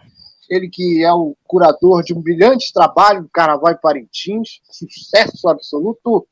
ele 0.48 0.70
que 0.70 1.04
é 1.04 1.12
o 1.12 1.36
curador 1.44 2.02
de 2.02 2.14
um 2.14 2.22
brilhante 2.22 2.72
trabalho 2.72 3.22
do 3.22 3.28
Carnaval 3.28 3.72
e 3.72 3.78
Parintins, 3.78 4.60
sucesso 4.70 5.46
absoluto. 5.46 6.26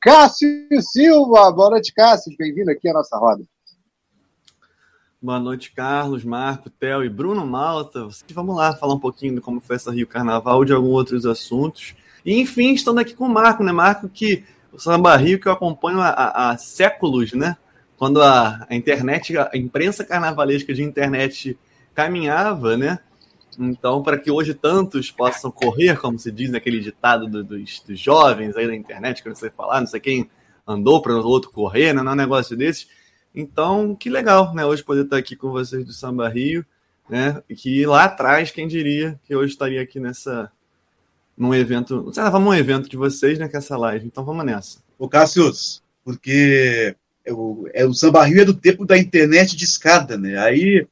Cássio 0.00 0.66
Silva, 0.82 1.50
boa 1.52 1.70
noite, 1.70 1.94
Cássio, 1.94 2.34
bem-vindo 2.36 2.70
aqui 2.70 2.88
à 2.88 2.92
nossa 2.92 3.16
roda. 3.16 3.42
Boa 5.22 5.38
noite, 5.38 5.70
Carlos, 5.70 6.24
Marco, 6.24 6.68
Theo 6.68 7.04
e 7.04 7.08
Bruno 7.08 7.46
Malta. 7.46 8.08
Vamos 8.34 8.56
lá 8.56 8.74
falar 8.74 8.94
um 8.94 8.98
pouquinho 8.98 9.36
de 9.36 9.40
como 9.40 9.60
foi 9.60 9.76
essa 9.76 9.92
Rio 9.92 10.04
Carnaval, 10.04 10.64
de 10.64 10.72
alguns 10.72 10.90
outros 10.90 11.24
assuntos. 11.24 11.94
E, 12.26 12.40
enfim, 12.40 12.74
estando 12.74 12.98
aqui 12.98 13.14
com 13.14 13.26
o 13.26 13.28
Marco, 13.28 13.62
né? 13.62 13.70
Marco, 13.70 14.08
que 14.08 14.42
o 14.72 14.80
Samba 14.80 15.14
Rio 15.14 15.38
que 15.38 15.46
eu 15.46 15.52
acompanho 15.52 16.00
há, 16.00 16.50
há 16.50 16.58
séculos, 16.58 17.34
né? 17.34 17.56
Quando 17.96 18.20
a, 18.20 18.66
a 18.68 18.74
internet, 18.74 19.38
a 19.38 19.50
imprensa 19.54 20.04
carnavalesca 20.04 20.74
de 20.74 20.82
internet 20.82 21.56
caminhava, 21.94 22.76
né? 22.76 22.98
Então, 23.56 24.02
para 24.02 24.18
que 24.18 24.28
hoje 24.28 24.54
tantos 24.54 25.12
possam 25.12 25.52
correr, 25.52 26.00
como 26.00 26.18
se 26.18 26.32
diz 26.32 26.50
naquele 26.50 26.80
ditado 26.80 27.28
do, 27.28 27.44
dos, 27.44 27.80
dos, 27.86 28.00
jovens 28.00 28.56
aí 28.56 28.66
da 28.66 28.74
internet, 28.74 29.22
que 29.22 29.28
eu 29.28 29.30
não 29.30 29.36
sei 29.36 29.50
falar, 29.50 29.78
não 29.78 29.86
sei 29.86 30.00
quem 30.00 30.28
andou 30.66 31.00
para 31.00 31.14
o 31.14 31.24
outro 31.24 31.52
correr, 31.52 31.92
né? 31.92 32.02
não 32.02 32.10
é 32.10 32.14
um 32.14 32.18
negócio 32.18 32.56
desses. 32.56 32.88
Então, 33.34 33.94
que 33.94 34.10
legal, 34.10 34.54
né? 34.54 34.64
Hoje 34.64 34.82
poder 34.82 35.04
estar 35.04 35.16
aqui 35.16 35.34
com 35.34 35.50
vocês 35.50 35.84
do 35.84 35.92
Samba 35.92 36.28
Rio, 36.28 36.64
né? 37.08 37.42
Que 37.56 37.86
lá 37.86 38.04
atrás, 38.04 38.50
quem 38.50 38.68
diria 38.68 39.18
que 39.24 39.34
hoje 39.34 39.52
estaria 39.52 39.80
aqui 39.80 39.98
nessa 39.98 40.50
num 41.36 41.54
evento. 41.54 42.12
Sei 42.12 42.22
lá, 42.22 42.30
vamos 42.30 42.50
um 42.50 42.54
evento 42.54 42.88
de 42.88 42.96
vocês, 42.96 43.38
né? 43.38 43.48
Que 43.48 43.56
é 43.56 43.58
essa 43.58 43.76
live. 43.76 44.06
Então 44.06 44.24
vamos 44.24 44.44
nessa. 44.44 44.78
Ô, 44.98 45.08
Cassius, 45.08 45.82
porque 46.04 46.94
o, 47.28 47.66
é, 47.72 47.84
o 47.84 47.94
Samba 47.94 48.24
Rio 48.24 48.42
é 48.42 48.44
do 48.44 48.54
tempo 48.54 48.84
da 48.84 48.98
internet 48.98 49.56
de 49.56 49.64
escada, 49.64 50.18
né? 50.18 50.38
Aí 50.38 50.86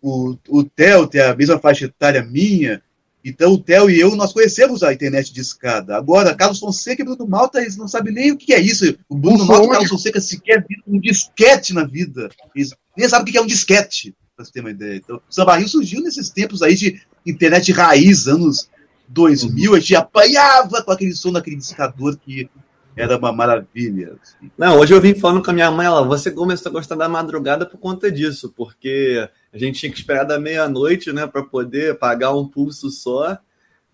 o, 0.00 0.36
o 0.48 0.64
Theo 0.64 1.06
tem 1.06 1.20
a 1.20 1.34
mesma 1.34 1.58
faixa 1.58 1.84
etária 1.84 2.22
minha, 2.24 2.82
então 3.24 3.52
o 3.52 3.58
Theo 3.58 3.88
e 3.88 4.00
eu, 4.00 4.14
nós 4.16 4.32
conhecemos 4.32 4.82
a 4.82 4.92
internet 4.92 5.32
de 5.32 5.40
escada. 5.40 5.96
Agora, 5.96 6.34
Carlos 6.34 6.58
Fonseca 6.58 7.02
e 7.02 7.04
Bruno 7.04 7.26
Malta, 7.26 7.60
eles 7.60 7.76
não 7.76 7.86
sabem 7.86 8.12
nem 8.12 8.32
o 8.32 8.36
que 8.36 8.52
é 8.52 8.60
isso. 8.60 8.96
O 9.08 9.16
Bruno 9.16 9.44
Malta 9.44 9.66
e 9.66 9.70
Carlos 9.70 9.90
Fonseca 9.90 10.20
sequer 10.20 10.64
viram 10.68 10.82
um 10.86 11.00
disquete 11.00 11.72
na 11.72 11.84
vida. 11.84 12.30
Eles 12.54 12.74
nem 12.96 13.08
sabem 13.08 13.28
o 13.28 13.32
que 13.32 13.38
é 13.38 13.42
um 13.42 13.46
disquete, 13.46 14.14
pra 14.34 14.44
você 14.44 14.52
ter 14.52 14.60
uma 14.60 14.70
ideia. 14.70 14.96
Então, 14.96 15.16
o 15.16 15.22
Samba 15.32 15.56
Rio 15.56 15.68
surgiu 15.68 16.02
nesses 16.02 16.30
tempos 16.30 16.62
aí 16.62 16.74
de 16.74 17.00
internet 17.26 17.70
raiz, 17.72 18.26
anos 18.26 18.68
2000, 19.08 19.74
a 19.74 19.78
gente 19.78 19.94
apanhava 19.94 20.82
com 20.82 20.90
aquele 20.90 21.14
som 21.14 21.32
daquele 21.32 21.56
discador 21.56 22.16
que 22.16 22.48
era 22.96 23.16
uma 23.16 23.32
maravilha. 23.32 24.16
assim. 24.22 24.50
Não, 24.56 24.78
hoje 24.78 24.92
eu 24.92 25.00
vim 25.00 25.14
falando 25.14 25.42
com 25.42 25.50
a 25.50 25.54
minha 25.54 25.70
mãe, 25.70 25.86
ela, 25.86 26.02
você 26.02 26.30
começou 26.30 26.70
a 26.70 26.72
gostar 26.72 26.94
da 26.94 27.08
madrugada 27.08 27.66
por 27.66 27.78
conta 27.78 28.10
disso, 28.10 28.52
porque 28.56 29.28
a 29.52 29.58
gente 29.58 29.80
tinha 29.80 29.92
que 29.92 29.98
esperar 29.98 30.24
da 30.24 30.38
meia-noite, 30.38 31.12
né, 31.12 31.26
para 31.26 31.42
poder 31.42 31.98
pagar 31.98 32.34
um 32.34 32.48
pulso 32.48 32.90
só, 32.90 33.38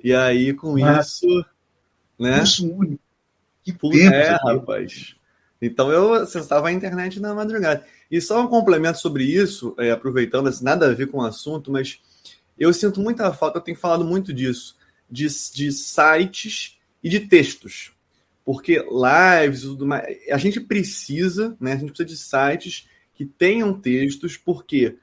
e 0.02 0.14
aí 0.14 0.54
com 0.54 0.78
isso, 0.78 1.26
né? 2.18 2.38
Pulso 2.38 2.72
único. 2.72 3.02
Que 3.64 3.72
Pu- 3.72 3.90
tempo, 3.90 4.14
é, 4.14 4.30
rapaz. 4.30 5.16
Então 5.60 5.90
eu 5.90 6.14
acessava 6.14 6.68
a 6.68 6.72
internet 6.72 7.18
na 7.20 7.34
madrugada. 7.34 7.84
E 8.10 8.20
só 8.20 8.40
um 8.40 8.46
complemento 8.46 8.98
sobre 8.98 9.24
isso, 9.24 9.74
é, 9.78 9.90
aproveitando, 9.90 10.48
assim, 10.48 10.64
nada 10.64 10.88
a 10.88 10.94
ver 10.94 11.08
com 11.08 11.18
o 11.18 11.26
assunto, 11.26 11.70
mas 11.70 12.00
eu 12.58 12.72
sinto 12.72 13.00
muita 13.00 13.32
falta, 13.32 13.58
eu 13.58 13.62
tenho 13.62 13.76
falado 13.76 14.04
muito 14.04 14.32
disso, 14.32 14.76
de, 15.10 15.26
de 15.26 15.72
sites 15.72 16.78
e 17.02 17.08
de 17.08 17.20
textos. 17.20 17.92
Porque 18.44 18.76
lives, 18.78 19.60
e 19.60 19.66
tudo 19.66 19.86
mais, 19.86 20.06
a 20.30 20.38
gente 20.38 20.60
precisa, 20.60 21.56
né? 21.60 21.72
A 21.72 21.76
gente 21.76 21.92
precisa 21.92 22.08
de 22.08 22.16
sites 22.16 22.88
que 23.14 23.26
tenham 23.26 23.78
textos, 23.78 24.36
porque 24.36 24.96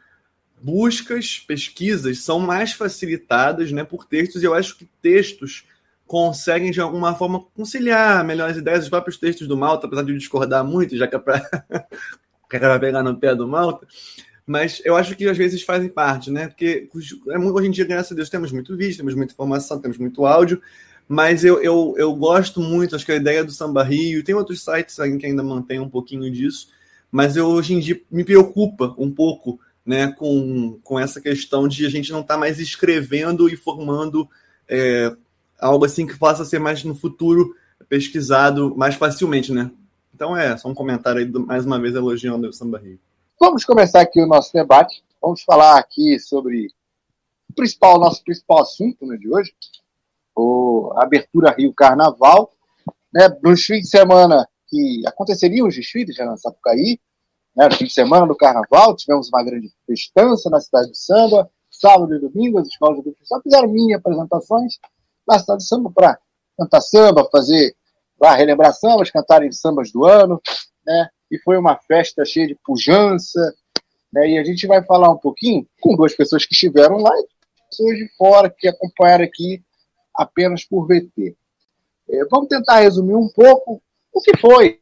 buscas, 0.61 1.39
pesquisas 1.39 2.19
são 2.23 2.39
mais 2.39 2.73
facilitadas 2.73 3.71
né, 3.71 3.83
por 3.83 4.05
textos, 4.05 4.41
e 4.41 4.45
eu 4.45 4.53
acho 4.53 4.77
que 4.77 4.87
textos 5.01 5.65
conseguem, 6.07 6.71
de 6.71 6.79
alguma 6.79 7.15
forma, 7.15 7.43
conciliar 7.55 8.23
melhores 8.23 8.57
ideias. 8.57 8.83
Os 8.83 8.89
próprios 8.89 9.17
textos 9.17 9.47
do 9.47 9.57
Malta, 9.57 9.87
apesar 9.87 10.03
de 10.03 10.11
eu 10.11 10.17
discordar 10.17 10.63
muito, 10.63 10.95
já 10.97 11.07
que 11.07 11.15
é 11.15 11.19
para 11.19 11.37
é 12.51 12.79
pegar 12.79 13.03
no 13.03 13.17
pé 13.17 13.35
do 13.35 13.47
Malta, 13.47 13.87
mas 14.45 14.81
eu 14.85 14.95
acho 14.95 15.15
que 15.15 15.27
às 15.27 15.37
vezes 15.37 15.63
fazem 15.63 15.89
parte, 15.89 16.29
né? 16.29 16.47
Porque 16.47 16.87
é 17.29 17.37
hoje 17.39 17.67
em 17.67 17.71
dia, 17.71 17.85
graças 17.85 18.11
a 18.11 18.15
Deus, 18.15 18.29
temos 18.29 18.51
muito 18.51 18.77
vídeo, 18.77 18.97
temos 18.97 19.15
muita 19.15 19.33
informação, 19.33 19.81
temos 19.81 19.97
muito 19.97 20.25
áudio, 20.25 20.61
mas 21.07 21.43
eu, 21.43 21.61
eu, 21.61 21.95
eu 21.97 22.13
gosto 22.15 22.61
muito, 22.61 22.95
acho 22.95 23.05
que 23.05 23.11
a 23.11 23.17
ideia 23.17 23.43
do 23.43 23.51
Samba 23.51 23.83
Rio, 23.83 24.23
tem 24.23 24.35
outros 24.35 24.63
sites 24.63 24.95
que 24.95 25.25
ainda 25.25 25.43
mantêm 25.43 25.79
um 25.79 25.89
pouquinho 25.89 26.29
disso, 26.31 26.69
mas 27.11 27.35
eu 27.35 27.47
hoje 27.47 27.73
em 27.73 27.79
dia 27.79 27.99
me 28.11 28.23
preocupa 28.23 28.93
um 28.97 29.11
pouco 29.11 29.59
né, 29.85 30.11
com, 30.11 30.79
com 30.83 30.99
essa 30.99 31.21
questão 31.21 31.67
de 31.67 31.85
a 31.85 31.89
gente 31.89 32.11
não 32.11 32.21
estar 32.21 32.37
mais 32.37 32.59
escrevendo 32.59 33.47
e 33.47 33.55
formando 33.55 34.27
é, 34.67 35.15
algo 35.59 35.85
assim 35.85 36.07
que 36.07 36.17
possa 36.17 36.43
ser 36.43 36.59
mais 36.59 36.83
no 36.83 36.95
futuro 36.95 37.55
pesquisado 37.87 38.75
mais 38.75 38.95
facilmente, 38.95 39.51
né? 39.51 39.69
Então 40.13 40.35
é, 40.35 40.55
só 40.57 40.69
um 40.69 40.73
comentário 40.73 41.19
aí, 41.19 41.29
mais 41.45 41.65
uma 41.65 41.79
vez 41.79 41.93
elogiando 41.93 42.47
o 42.47 42.53
Samba 42.53 42.79
Rio. 42.79 42.99
Vamos 43.39 43.65
começar 43.65 44.01
aqui 44.01 44.21
o 44.21 44.27
nosso 44.27 44.51
debate. 44.53 45.03
Vamos 45.21 45.43
falar 45.43 45.77
aqui 45.77 46.17
sobre 46.19 46.67
o 47.49 47.53
principal, 47.53 47.99
nosso 47.99 48.23
principal 48.23 48.61
assunto 48.61 49.05
né, 49.05 49.17
de 49.17 49.29
hoje, 49.29 49.53
o 50.35 50.93
abertura 50.95 51.53
Rio 51.57 51.73
Carnaval. 51.73 52.51
Né, 53.13 53.29
fins 53.57 53.81
de 53.81 53.87
semana 53.87 54.47
que 54.67 55.03
aconteceriam 55.05 55.67
os 55.67 55.75
desfiles 55.75 56.15
já 56.15 56.25
na 56.25 56.37
Sapucaí, 56.37 56.99
né, 57.55 57.69
no 57.69 57.75
fim 57.75 57.85
de 57.85 57.93
semana 57.93 58.27
do 58.27 58.35
Carnaval, 58.35 58.95
tivemos 58.95 59.29
uma 59.29 59.43
grande 59.43 59.69
festança 59.85 60.49
na 60.49 60.59
cidade 60.59 60.91
de 60.91 60.97
Samba. 60.97 61.49
Sábado 61.71 62.15
e 62.15 62.19
domingo, 62.19 62.59
as 62.59 62.67
escolas 62.67 63.03
de 63.03 63.13
só 63.23 63.41
fizeram 63.41 63.67
mini 63.67 63.93
apresentações 63.93 64.79
na 65.27 65.37
cidade 65.39 65.59
de 65.59 65.67
Samba 65.67 65.91
para 65.93 66.17
cantar 66.57 66.81
samba, 66.81 67.27
fazer 67.29 67.75
lá 68.19 68.33
relembrar 68.33 68.73
sambas, 68.73 69.11
cantarem 69.11 69.51
sambas 69.51 69.91
do 69.91 70.05
ano, 70.05 70.41
né? 70.85 71.09
E 71.29 71.37
foi 71.39 71.57
uma 71.57 71.75
festa 71.75 72.23
cheia 72.23 72.47
de 72.47 72.55
pujança, 72.63 73.53
né? 74.11 74.29
E 74.29 74.37
a 74.37 74.43
gente 74.43 74.65
vai 74.67 74.83
falar 74.85 75.11
um 75.11 75.17
pouquinho 75.17 75.67
com 75.81 75.95
duas 75.95 76.15
pessoas 76.15 76.45
que 76.45 76.53
estiveram 76.53 76.97
lá 76.97 77.11
e 77.19 77.27
pessoas 77.69 77.97
de 77.97 78.09
fora 78.17 78.49
que 78.49 78.67
acompanharam 78.67 79.25
aqui 79.25 79.61
apenas 80.15 80.63
por 80.63 80.87
VT. 80.87 81.35
Eh, 82.09 82.25
vamos 82.31 82.47
tentar 82.47 82.79
resumir 82.79 83.15
um 83.15 83.27
pouco 83.27 83.81
o 84.13 84.21
que 84.21 84.37
foi, 84.37 84.79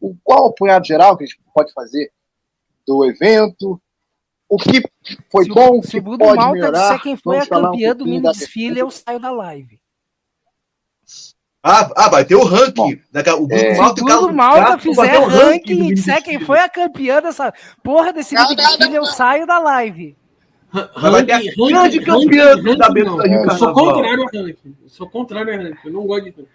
o, 0.00 0.14
qual 0.22 0.46
o 0.46 0.52
punhado 0.52 0.86
geral 0.86 1.16
que 1.16 1.24
a 1.24 1.26
gente 1.26 1.40
pode 1.54 1.72
fazer 1.72 2.10
do 2.86 3.04
evento, 3.04 3.80
o 4.48 4.56
que 4.56 4.82
foi 5.30 5.44
se, 5.44 5.50
bom, 5.50 5.70
o- 5.76 5.78
o 5.80 5.82
se 5.82 6.00
que 6.00 6.00
pode 6.02 6.18
Malta 6.36 6.52
melhorar. 6.52 6.80
disser 6.82 7.02
quem 7.02 7.16
foi 7.16 7.36
Vamos 7.36 7.46
a 7.52 7.54
falar 7.54 7.68
um 7.68 7.72
campeã 7.72 7.94
do 7.96 8.04
mini 8.04 8.22
da 8.22 8.32
desfile, 8.32 8.80
eu 8.80 8.90
saio 8.90 9.20
da 9.20 9.30
live. 9.30 9.80
Ah, 11.62 11.90
ah, 11.96 12.08
vai 12.08 12.24
ter 12.24 12.36
o 12.36 12.44
ranking. 12.44 12.96
Bom, 13.12 13.20
a- 13.30 13.34
o 13.34 13.46
Bruno 13.46 13.62
é, 13.62 13.74
Se 13.74 13.80
o 13.80 13.82
Malta 13.82 14.00
e 14.00 14.02
o 14.04 14.32
Malta 14.32 14.78
fizer 14.78 15.18
o 15.18 15.26
ranking 15.26 15.88
e 15.88 15.94
disser 15.94 16.22
quem 16.22 16.40
foi 16.40 16.60
a 16.60 16.68
campeã 16.68 17.20
dessa 17.20 17.52
porra 17.82 18.12
desse 18.12 18.34
Não, 18.34 18.44
mini 18.48 18.56
não, 18.56 18.68
desfile, 18.68 18.94
eu 18.96 19.02
não. 19.02 19.10
saio 19.10 19.46
da 19.46 19.58
live. 19.58 20.16
Vai 20.72 21.24
ter 21.26 21.32
a 21.32 21.40
grande 21.66 22.00
campeã 22.00 22.76
da 22.76 22.86
abertura 22.86 23.26
Rio 23.26 23.42
Eu 23.44 23.50
sou 23.58 23.72
contrário 23.72 24.22
a 24.22 24.26
ranking. 24.26 24.76
Eu 24.82 24.88
sou 24.88 25.10
contrário 25.10 25.52
a 25.52 25.56
ranking. 25.56 25.86
Eu 25.88 25.92
não 25.92 26.06
gosto 26.06 26.24
de 26.24 26.30
ranking. 26.30 26.48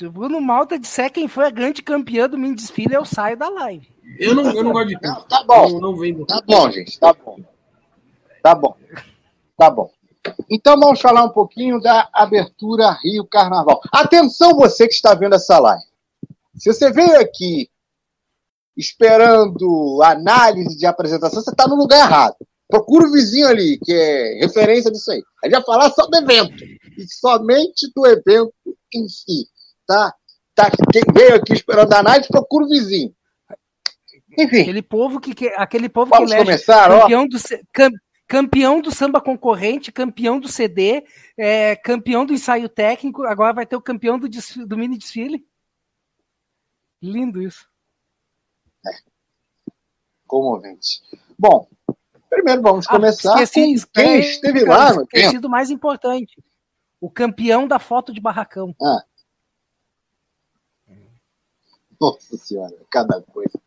Se 0.00 0.06
o 0.06 0.10
Bruno 0.10 0.40
Malta 0.40 0.78
disser 0.78 1.12
quem 1.12 1.28
foi 1.28 1.44
a 1.44 1.50
grande 1.50 1.82
campeã 1.82 2.26
do 2.26 2.38
mini 2.38 2.54
desfile, 2.54 2.94
eu 2.94 3.04
saio 3.04 3.36
da 3.36 3.50
live. 3.50 3.86
Eu 4.18 4.34
não, 4.34 4.50
eu 4.50 4.64
não 4.64 4.72
gosto 4.72 4.88
de. 4.88 4.98
Não, 5.02 5.22
tá 5.24 5.44
bom. 5.44 5.72
Não, 5.72 5.78
não 5.78 5.96
vendo. 5.98 6.24
Tá 6.24 6.40
bom, 6.40 6.70
gente, 6.70 6.98
tá 6.98 7.12
bom. 7.12 7.38
Tá 8.42 8.54
bom. 8.54 8.76
Tá 9.58 9.70
bom. 9.70 9.90
Então 10.48 10.80
vamos 10.80 11.02
falar 11.02 11.24
um 11.24 11.28
pouquinho 11.28 11.78
da 11.82 12.08
abertura 12.14 12.96
Rio 13.04 13.26
Carnaval. 13.26 13.78
Atenção 13.92 14.56
você 14.56 14.88
que 14.88 14.94
está 14.94 15.12
vendo 15.14 15.34
essa 15.34 15.58
live. 15.58 15.84
Se 16.54 16.72
você 16.72 16.90
veio 16.90 17.20
aqui 17.20 17.68
esperando 18.74 20.00
análise 20.02 20.78
de 20.78 20.86
apresentação, 20.86 21.42
você 21.42 21.50
está 21.50 21.68
no 21.68 21.76
lugar 21.76 21.98
errado. 22.06 22.36
Procura 22.68 23.06
o 23.06 23.12
vizinho 23.12 23.48
ali, 23.48 23.78
que 23.84 23.92
é 23.92 24.38
referência 24.46 24.90
disso 24.90 25.10
aí. 25.10 25.22
A 25.44 25.46
gente 25.46 25.56
vai 25.56 25.64
falar 25.66 25.90
só 25.90 26.06
do 26.06 26.16
evento. 26.16 26.64
E 26.96 27.06
somente 27.06 27.92
do 27.94 28.06
evento 28.06 28.54
em 28.94 29.06
si. 29.06 29.46
Tá? 29.90 30.14
tá? 30.54 30.70
Quem 30.92 31.02
veio 31.12 31.34
aqui 31.34 31.52
esperando 31.54 31.92
análise, 31.92 32.28
procura 32.28 32.64
o 32.64 32.68
vizinho. 32.68 33.12
Enfim, 34.38 34.60
Aquele 34.60 34.82
povo 34.82 35.18
que, 35.20 35.34
que- 35.34 35.48
aquele 35.56 35.88
povo 35.88 36.10
vamos 36.10 36.30
que 36.30 36.38
começar, 36.38 36.90
ó. 36.92 37.00
campeão 37.00 37.26
do, 37.26 37.38
ce- 37.38 37.64
cam- 37.72 37.90
campeão 38.28 38.80
do 38.80 38.92
samba 38.92 39.20
concorrente, 39.20 39.90
campeão 39.90 40.38
do 40.38 40.46
CD, 40.46 41.04
é, 41.36 41.74
campeão 41.74 42.24
do 42.24 42.32
ensaio 42.32 42.68
técnico, 42.68 43.24
agora 43.24 43.52
vai 43.52 43.66
ter 43.66 43.74
o 43.74 43.82
campeão 43.82 44.16
do, 44.18 44.28
do 44.28 44.76
mini 44.78 44.96
desfile. 44.96 45.44
Lindo 47.02 47.42
isso. 47.42 47.68
comovente. 50.26 51.00
Bom, 51.36 51.66
primeiro 52.28 52.62
vamos 52.62 52.86
Ah, 52.86 52.92
começar 52.92 53.42
esqueci- 53.42 53.84
com 53.84 53.92
quem 53.92 54.18
esqueci- 54.20 54.30
esteve 54.34 54.64
lá 54.64 54.90
esqueci 54.92 55.38
do 55.40 55.50
mais 55.50 55.70
importante. 55.70 56.40
O 57.00 57.10
campeão 57.10 57.66
da 57.66 57.80
foto 57.80 58.12
de 58.12 58.20
barracão. 58.20 58.72
Nossa 62.00 62.36
senhora, 62.38 62.74
cada 62.90 63.20
coisa. 63.20 63.60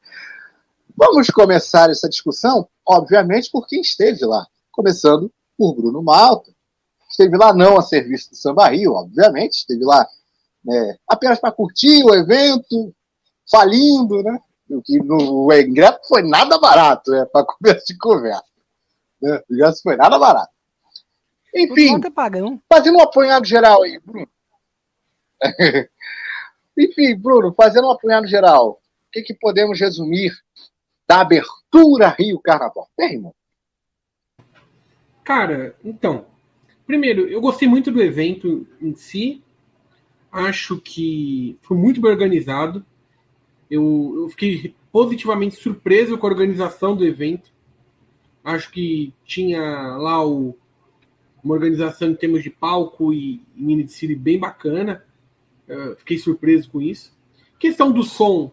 Vamos 0.96 1.28
começar 1.28 1.89
essa 1.89 2.10
discussão, 2.10 2.67
obviamente, 2.86 3.52
por 3.52 3.67
quem 3.67 3.82
esteve 3.82 4.26
lá. 4.26 4.46
Começando 4.72 5.32
por 5.58 5.76
Bruno 5.76 6.02
Malta. 6.02 6.52
Esteve 7.10 7.38
lá 7.38 7.54
não 7.54 7.78
a 7.78 7.84
serviço 7.84 8.32
do 8.32 8.36
Samba 8.36 8.69
Rio, 8.69 8.93
obviamente. 8.93 9.54
Esteve 9.54 9.86
lá 9.86 10.08
né, 10.65 10.98
apenas 11.08 11.39
para 11.39 11.52
curtir 11.52 12.04
o 12.04 12.15
evento, 12.15 12.93
falindo, 13.50 14.24
né? 14.24 14.39
O 14.69 14.82
que 14.82 14.98
no 14.98 15.46
o 15.46 15.54
ingresso 15.54 16.00
foi 16.08 16.24
nada 16.24 16.58
barato, 16.58 17.12
né? 17.12 17.26
Para 17.26 17.46
começo 17.46 17.86
de 17.86 17.98
conversa. 17.98 18.43
Né? 19.22 19.41
O 19.48 19.54
ingresso 19.54 19.84
foi 19.84 19.96
nada 19.96 20.17
barato. 20.17 20.52
Enfim, 21.54 22.02
fazendo 22.67 22.98
um 22.98 23.02
apanhado 23.02 23.46
geral 23.46 23.84
aí, 23.84 24.00
Bruno. 24.00 24.28
Enfim, 26.77 27.15
Bruno, 27.15 27.53
fazendo 27.53 27.88
um 27.88 27.91
apanhado 27.91 28.27
geral, 28.27 28.81
o 29.07 29.12
que, 29.12 29.21
que 29.21 29.33
podemos 29.33 29.79
resumir 29.79 30.31
da 31.07 31.21
abertura 31.21 32.09
Rio 32.09 32.39
Carnaval? 32.39 32.89
Bem, 32.97 33.13
irmão. 33.13 33.36
Cara, 35.23 35.75
então. 35.83 36.25
Primeiro, 36.86 37.27
eu 37.27 37.39
gostei 37.39 37.67
muito 37.67 37.91
do 37.91 38.01
evento 38.01 38.67
em 38.81 38.93
si. 38.95 39.41
Acho 40.31 40.81
que 40.81 41.57
foi 41.62 41.77
muito 41.77 42.01
bem 42.01 42.12
organizado. 42.12 42.86
Eu, 43.69 44.13
eu 44.17 44.29
fiquei 44.29 44.75
positivamente 44.91 45.55
surpreso 45.55 46.17
com 46.17 46.27
a 46.27 46.29
organização 46.29 46.95
do 46.95 47.05
evento. 47.05 47.51
Acho 48.43 48.69
que 48.71 49.13
tinha 49.23 49.62
lá 49.97 50.25
o, 50.25 50.57
uma 51.43 51.53
organização 51.53 52.09
em 52.09 52.15
termos 52.15 52.43
de 52.43 52.49
palco 52.49 53.13
e, 53.13 53.41
e 53.55 53.63
mini 53.63 53.83
desfile 53.83 54.15
bem 54.15 54.38
bacana. 54.38 55.05
Uh, 55.67 55.95
fiquei 55.97 56.17
surpreso 56.17 56.69
com 56.69 56.82
isso. 56.82 57.13
Questão 57.58 57.91
do 57.91 58.04
som, 58.04 58.52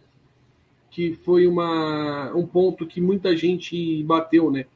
que 0.91 1.13
foi 1.25 1.47
uma, 1.47 2.33
um 2.35 2.47
ponto 2.47 2.87
que 2.87 3.01
muita 3.01 3.37
gente 3.37 4.03
bateu, 4.05 4.51
né? 4.51 4.67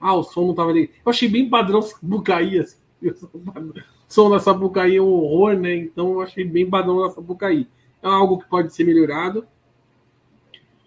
Ah, 0.00 0.14
o 0.14 0.22
som 0.22 0.42
não 0.42 0.50
estava 0.50 0.70
ali. 0.70 0.90
Eu 1.04 1.10
achei 1.10 1.28
bem 1.28 1.48
padrão 1.48 1.82
Sapucaí. 1.82 2.58
Assim. 2.58 2.76
O 3.02 3.72
som 4.08 4.30
da 4.30 4.38
Sapucaí 4.38 4.96
é 4.96 5.02
um 5.02 5.06
horror, 5.06 5.54
né? 5.54 5.76
Então 5.76 6.12
eu 6.12 6.20
achei 6.20 6.44
bem 6.44 6.68
padrão 6.68 7.00
da 7.00 7.10
Sapucaí. 7.10 7.66
É 8.02 8.06
algo 8.06 8.38
que 8.38 8.48
pode 8.48 8.74
ser 8.74 8.84
melhorado. 8.84 9.46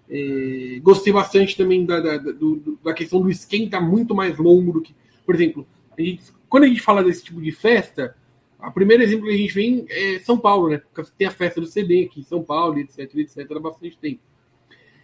É, 0.09 0.79
gostei 0.81 1.11
bastante 1.11 1.55
também 1.55 1.85
da, 1.85 1.99
da, 1.99 2.17
do, 2.17 2.79
da 2.83 2.93
questão 2.93 3.21
do 3.21 3.29
esquenta 3.29 3.79
muito 3.79 4.15
mais 4.15 4.37
longo 4.37 4.71
do 4.71 4.81
que. 4.81 4.95
Por 5.25 5.35
exemplo, 5.35 5.67
a 5.97 6.01
gente, 6.01 6.23
quando 6.47 6.63
a 6.63 6.67
gente 6.67 6.81
fala 6.81 7.03
desse 7.03 7.23
tipo 7.23 7.41
de 7.41 7.51
festa, 7.51 8.15
o 8.59 8.71
primeiro 8.71 9.03
exemplo 9.03 9.27
que 9.27 9.33
a 9.33 9.37
gente 9.37 9.53
vem 9.53 9.85
é 9.89 10.19
São 10.19 10.37
Paulo, 10.37 10.69
né? 10.69 10.81
Porque 10.93 11.11
tem 11.17 11.27
a 11.27 11.31
festa 11.31 11.61
do 11.61 11.67
CD 11.67 12.05
aqui 12.05 12.21
em 12.21 12.23
São 12.23 12.43
Paulo, 12.43 12.79
etc, 12.79 12.99
etc, 13.15 13.51
há 13.51 13.59
bastante 13.59 13.97
tempo. 13.97 14.21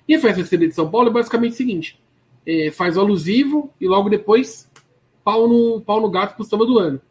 E 0.07 0.15
a 0.15 0.19
festa 0.19 0.41
do 0.41 0.47
CD 0.47 0.67
de 0.67 0.75
São 0.75 0.89
Paulo 0.89 1.09
é 1.09 1.13
basicamente 1.13 1.53
o 1.53 1.57
seguinte: 1.57 1.99
é, 2.45 2.71
faz 2.71 2.97
o 2.97 3.01
alusivo 3.01 3.71
e 3.79 3.87
logo 3.87 4.09
depois 4.09 4.69
pau 5.23 5.47
no, 5.47 5.81
pau 5.81 6.01
no 6.01 6.09
gato 6.09 6.35
pro 6.35 6.43
samba 6.43 6.65
do 6.65 6.79
ano. 6.79 7.01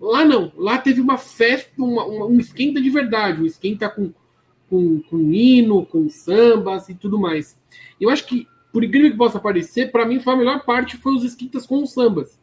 Lá 0.00 0.24
não, 0.24 0.52
lá 0.56 0.78
teve 0.78 1.00
uma 1.00 1.18
festa, 1.18 1.70
uma, 1.78 2.04
uma, 2.04 2.26
um 2.26 2.38
esquenta 2.38 2.80
de 2.80 2.90
verdade, 2.90 3.42
um 3.42 3.46
esquenta 3.46 3.88
com 3.88 4.12
com, 4.68 5.00
com 5.02 5.32
hino, 5.32 5.86
com 5.86 6.08
sambas 6.08 6.88
e 6.88 6.94
tudo 6.94 7.18
mais. 7.18 7.56
Eu 8.00 8.10
acho 8.10 8.26
que, 8.26 8.46
por 8.72 8.82
incrível 8.82 9.10
que 9.10 9.16
possa 9.16 9.38
parecer, 9.38 9.92
para 9.92 10.04
mim 10.04 10.20
foi 10.20 10.34
a 10.34 10.36
melhor 10.36 10.64
parte 10.64 10.96
foi 10.96 11.14
os 11.14 11.24
esquitas 11.24 11.66
com 11.66 11.82
os 11.82 11.92
sambas. 11.92 12.38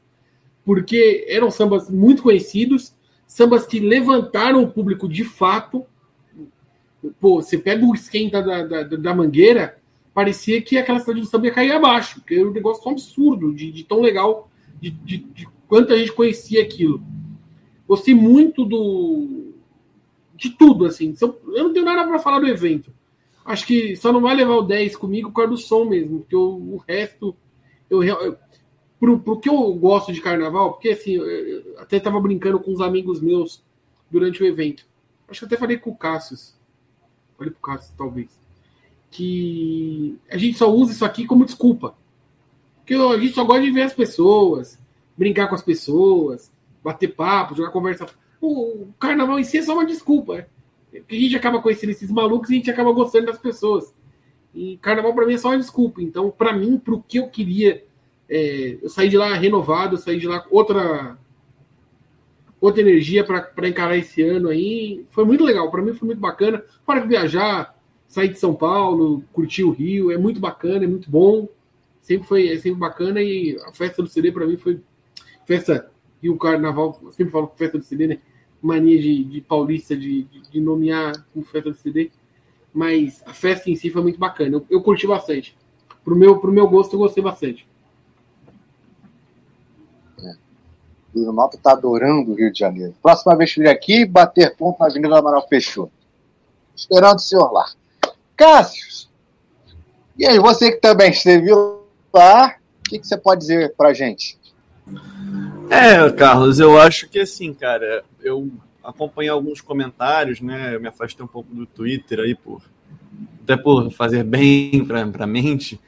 Porque 0.63 1.25
eram 1.27 1.49
sambas 1.51 1.89
muito 1.89 2.23
conhecidos, 2.23 2.93
sambas 3.31 3.65
que 3.65 3.79
levantaram 3.79 4.61
o 4.61 4.69
público 4.69 5.07
de 5.07 5.23
fato. 5.23 5.85
Pô, 7.17 7.41
você 7.41 7.57
pega 7.57 7.85
o 7.85 7.95
esquenta 7.95 8.43
da, 8.43 8.63
da, 8.63 8.83
da 8.83 9.15
Mangueira, 9.15 9.77
parecia 10.13 10.61
que 10.61 10.77
aquela 10.77 10.99
cidade 10.99 11.21
do 11.21 11.25
samba 11.25 11.45
ia 11.45 11.53
cair 11.53 11.71
abaixo, 11.71 12.19
porque 12.19 12.35
era 12.35 12.47
um 12.47 12.51
negócio 12.51 12.83
tão 12.83 12.91
absurdo, 12.91 13.53
de, 13.53 13.71
de 13.71 13.85
tão 13.85 14.01
legal, 14.01 14.49
de, 14.81 14.91
de, 14.91 15.17
de 15.19 15.47
quanta 15.65 15.97
gente 15.97 16.11
conhecia 16.11 16.61
aquilo. 16.61 17.01
Gostei 17.87 18.13
muito 18.13 18.65
do, 18.65 19.53
de 20.35 20.49
tudo, 20.49 20.85
assim. 20.85 21.15
Eu 21.21 21.63
não 21.63 21.73
tenho 21.73 21.85
nada 21.85 22.05
para 22.05 22.19
falar 22.19 22.39
do 22.39 22.47
evento. 22.47 22.93
Acho 23.45 23.65
que 23.65 23.95
só 23.95 24.11
não 24.11 24.19
vai 24.19 24.35
levar 24.35 24.55
o 24.55 24.61
10 24.61 24.97
comigo 24.97 25.29
por 25.29 25.35
causa 25.37 25.51
do 25.51 25.57
som 25.57 25.85
mesmo, 25.85 26.19
porque 26.19 26.35
o, 26.35 26.75
o 26.75 26.83
resto. 26.85 27.33
Eu, 27.89 28.03
eu, 28.03 28.37
pro, 29.01 29.19
pro 29.19 29.39
que 29.39 29.49
eu 29.49 29.73
gosto 29.73 30.13
de 30.13 30.21
carnaval, 30.21 30.73
porque 30.73 30.89
assim, 30.89 31.15
eu 31.15 31.75
até 31.79 31.99
tava 31.99 32.21
brincando 32.21 32.59
com 32.59 32.71
uns 32.71 32.81
amigos 32.81 33.19
meus 33.19 33.63
durante 34.11 34.43
o 34.43 34.45
evento. 34.45 34.85
Acho 35.27 35.39
que 35.39 35.45
até 35.47 35.57
falei 35.57 35.77
com 35.77 35.89
o 35.89 35.97
Cassius. 35.97 36.55
Falei 37.35 37.51
pro 37.51 37.61
Cassius, 37.61 37.95
talvez. 37.97 38.39
Que 39.09 40.19
a 40.29 40.37
gente 40.37 40.57
só 40.57 40.71
usa 40.71 40.91
isso 40.91 41.03
aqui 41.03 41.25
como 41.25 41.45
desculpa. 41.45 41.95
Porque 42.77 42.93
a 42.93 43.17
gente 43.17 43.33
só 43.33 43.43
gosta 43.43 43.63
de 43.63 43.71
ver 43.71 43.81
as 43.81 43.93
pessoas, 43.93 44.79
brincar 45.17 45.47
com 45.47 45.55
as 45.55 45.63
pessoas, 45.63 46.51
bater 46.83 47.15
papo, 47.15 47.55
jogar 47.55 47.71
conversa 47.71 48.07
o 48.39 48.87
carnaval 48.99 49.39
em 49.39 49.43
si 49.43 49.59
é 49.59 49.61
só 49.63 49.73
uma 49.73 49.85
desculpa. 49.85 50.37
Né? 50.37 50.45
A 51.09 51.13
gente 51.13 51.35
acaba 51.35 51.61
conhecendo 51.61 51.91
esses 51.91 52.09
malucos 52.11 52.49
e 52.49 52.53
a 52.53 52.57
gente 52.57 52.71
acaba 52.71 52.91
gostando 52.91 53.27
das 53.27 53.37
pessoas. 53.37 53.93
E 54.53 54.77
carnaval 54.77 55.13
para 55.13 55.25
mim 55.25 55.35
é 55.35 55.37
só 55.37 55.49
uma 55.49 55.57
desculpa. 55.57 56.01
Então, 56.01 56.29
para 56.29 56.53
mim, 56.53 56.77
para 56.77 56.93
o 56.93 57.01
que 57.01 57.17
eu 57.17 57.29
queria, 57.29 57.85
é, 58.31 58.77
eu 58.81 58.89
saí 58.89 59.09
de 59.09 59.17
lá 59.17 59.33
renovado, 59.35 59.95
eu 59.95 59.99
saí 59.99 60.17
de 60.17 60.27
lá 60.27 60.45
outra 60.49 61.17
outra 62.59 62.81
energia 62.81 63.23
para 63.23 63.67
encarar 63.67 63.97
esse 63.97 64.21
ano 64.21 64.49
aí. 64.49 65.05
Foi 65.09 65.25
muito 65.25 65.43
legal, 65.43 65.69
para 65.69 65.81
mim 65.81 65.93
foi 65.93 66.05
muito 66.05 66.19
bacana. 66.19 66.63
Que 66.85 67.07
viajar, 67.07 67.75
sair 68.07 68.29
de 68.29 68.39
São 68.39 68.53
Paulo, 68.53 69.23
curtir 69.33 69.63
o 69.63 69.71
Rio, 69.71 70.11
é 70.11 70.17
muito 70.17 70.39
bacana, 70.39 70.85
é 70.85 70.87
muito 70.87 71.09
bom. 71.09 71.49
Sempre 72.01 72.27
foi 72.27 72.47
é 72.49 72.57
sempre 72.57 72.79
bacana 72.79 73.21
e 73.21 73.59
a 73.65 73.73
festa 73.73 74.01
do 74.01 74.09
CD 74.09 74.31
para 74.31 74.47
mim 74.47 74.57
foi 74.57 74.79
festa 75.45 75.91
e 76.21 76.29
o 76.29 76.37
carnaval, 76.37 76.99
eu 77.03 77.11
sempre 77.11 77.31
falo 77.31 77.51
festa 77.55 77.77
do 77.77 77.83
CD, 77.83 78.07
né? 78.07 78.19
mania 78.61 79.01
de, 79.01 79.23
de 79.23 79.41
paulista 79.41 79.97
de, 79.97 80.23
de, 80.23 80.61
nomear 80.61 81.25
com 81.33 81.43
festa 81.43 81.71
do 81.71 81.77
CD, 81.77 82.11
mas 82.71 83.23
a 83.25 83.33
festa 83.33 83.69
em 83.69 83.75
si 83.75 83.89
foi 83.89 84.01
muito 84.03 84.19
bacana. 84.19 84.57
Eu, 84.57 84.65
eu 84.69 84.81
curti 84.81 85.07
bastante. 85.07 85.57
Pro 86.03 86.15
meu, 86.15 86.39
pro 86.39 86.51
meu 86.51 86.67
gosto, 86.67 86.93
eu 86.93 86.99
gostei 86.99 87.23
bastante. 87.23 87.67
É. 90.19 90.35
O 91.13 91.31
Malta 91.33 91.57
tá 91.61 91.73
adorando 91.73 92.31
o 92.31 92.35
Rio 92.35 92.51
de 92.51 92.59
Janeiro. 92.59 92.95
Próxima 93.01 93.35
vez 93.35 93.53
que 93.53 93.61
vir 93.61 93.69
aqui, 93.69 94.05
bater 94.05 94.55
ponto 94.55 94.79
na 94.79 94.87
Avenida 94.87 95.17
Amaral 95.17 95.45
fechou. 95.47 95.91
Esperando 96.75 97.17
o 97.17 97.21
senhor 97.21 97.51
lá. 97.51 97.65
Cássio, 98.35 99.09
e 100.21 100.25
aí, 100.27 100.37
você 100.37 100.71
que 100.71 100.77
também 100.77 101.09
esteve 101.09 101.49
lá, 102.13 102.55
o 102.79 102.89
que, 102.89 102.99
que 102.99 103.07
você 103.07 103.17
pode 103.17 103.41
dizer 103.41 103.73
pra 103.75 103.91
gente? 103.91 104.37
É, 105.67 106.07
Carlos, 106.11 106.59
eu 106.59 106.79
acho 106.79 107.09
que 107.09 107.19
assim, 107.19 107.53
cara, 107.55 108.03
eu 108.21 108.47
acompanhei 108.83 109.31
alguns 109.31 109.61
comentários, 109.61 110.39
né? 110.39 110.75
Eu 110.75 110.81
me 110.81 110.87
afastei 110.87 111.25
um 111.25 111.27
pouco 111.27 111.51
do 111.55 111.65
Twitter 111.65 112.19
aí 112.19 112.35
por 112.35 112.61
até 113.41 113.57
por 113.57 113.89
fazer 113.91 114.23
bem 114.23 114.85
para 114.85 115.01
a 115.01 115.27
mente, 115.27 115.79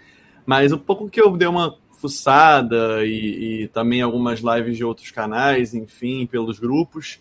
mas 0.48 0.72
um 0.72 0.80
pouco 0.80 1.08
que 1.08 1.22
eu 1.22 1.38
dei 1.38 1.48
uma 1.48 1.78
fuçada 2.04 3.06
e, 3.06 3.64
e, 3.64 3.68
também 3.70 4.02
algumas 4.02 4.40
lives 4.40 4.78
de 4.78 4.84
outros 4.84 5.12
canais, 5.12 5.74
enfim, 5.74 6.26
pelos 6.26 6.60
grupos, 6.60 7.20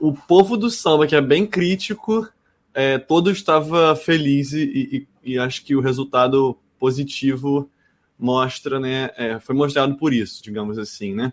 o 0.00 0.12
povo 0.12 0.56
do 0.56 0.70
samba 0.70 1.06
que 1.06 1.16
é 1.16 1.20
bem 1.20 1.46
crítico, 1.46 2.28
é, 2.74 2.98
todo 2.98 3.30
estava 3.30 3.96
feliz 3.96 4.52
e, 4.52 5.06
e, 5.24 5.32
e 5.32 5.38
acho 5.38 5.64
que 5.64 5.74
o 5.74 5.80
resultado 5.80 6.58
positivo 6.78 7.70
mostra, 8.18 8.78
né? 8.78 9.10
É, 9.16 9.40
foi 9.40 9.54
mostrado 9.54 9.96
por 9.96 10.12
isso, 10.12 10.42
digamos 10.42 10.78
assim, 10.78 11.14
né? 11.14 11.32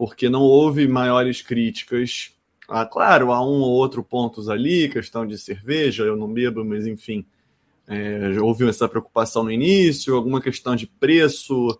porque 0.00 0.30
não 0.30 0.40
houve 0.40 0.88
maiores 0.88 1.42
críticas. 1.42 2.32
Ah, 2.66 2.86
claro, 2.86 3.32
há 3.32 3.42
um 3.42 3.60
ou 3.60 3.72
outro 3.72 4.02
pontos 4.02 4.48
ali, 4.48 4.88
questão 4.88 5.26
de 5.26 5.36
cerveja, 5.36 6.04
eu 6.04 6.16
não 6.16 6.26
bebo, 6.26 6.64
mas 6.64 6.86
enfim, 6.86 7.22
é, 7.86 8.40
houve 8.40 8.66
essa 8.66 8.88
preocupação 8.88 9.44
no 9.44 9.52
início, 9.52 10.16
alguma 10.16 10.40
questão 10.40 10.74
de 10.74 10.86
preço 10.86 11.78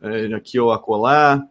é, 0.00 0.34
aqui 0.34 0.58
ou 0.58 0.72
acolá, 0.72 1.42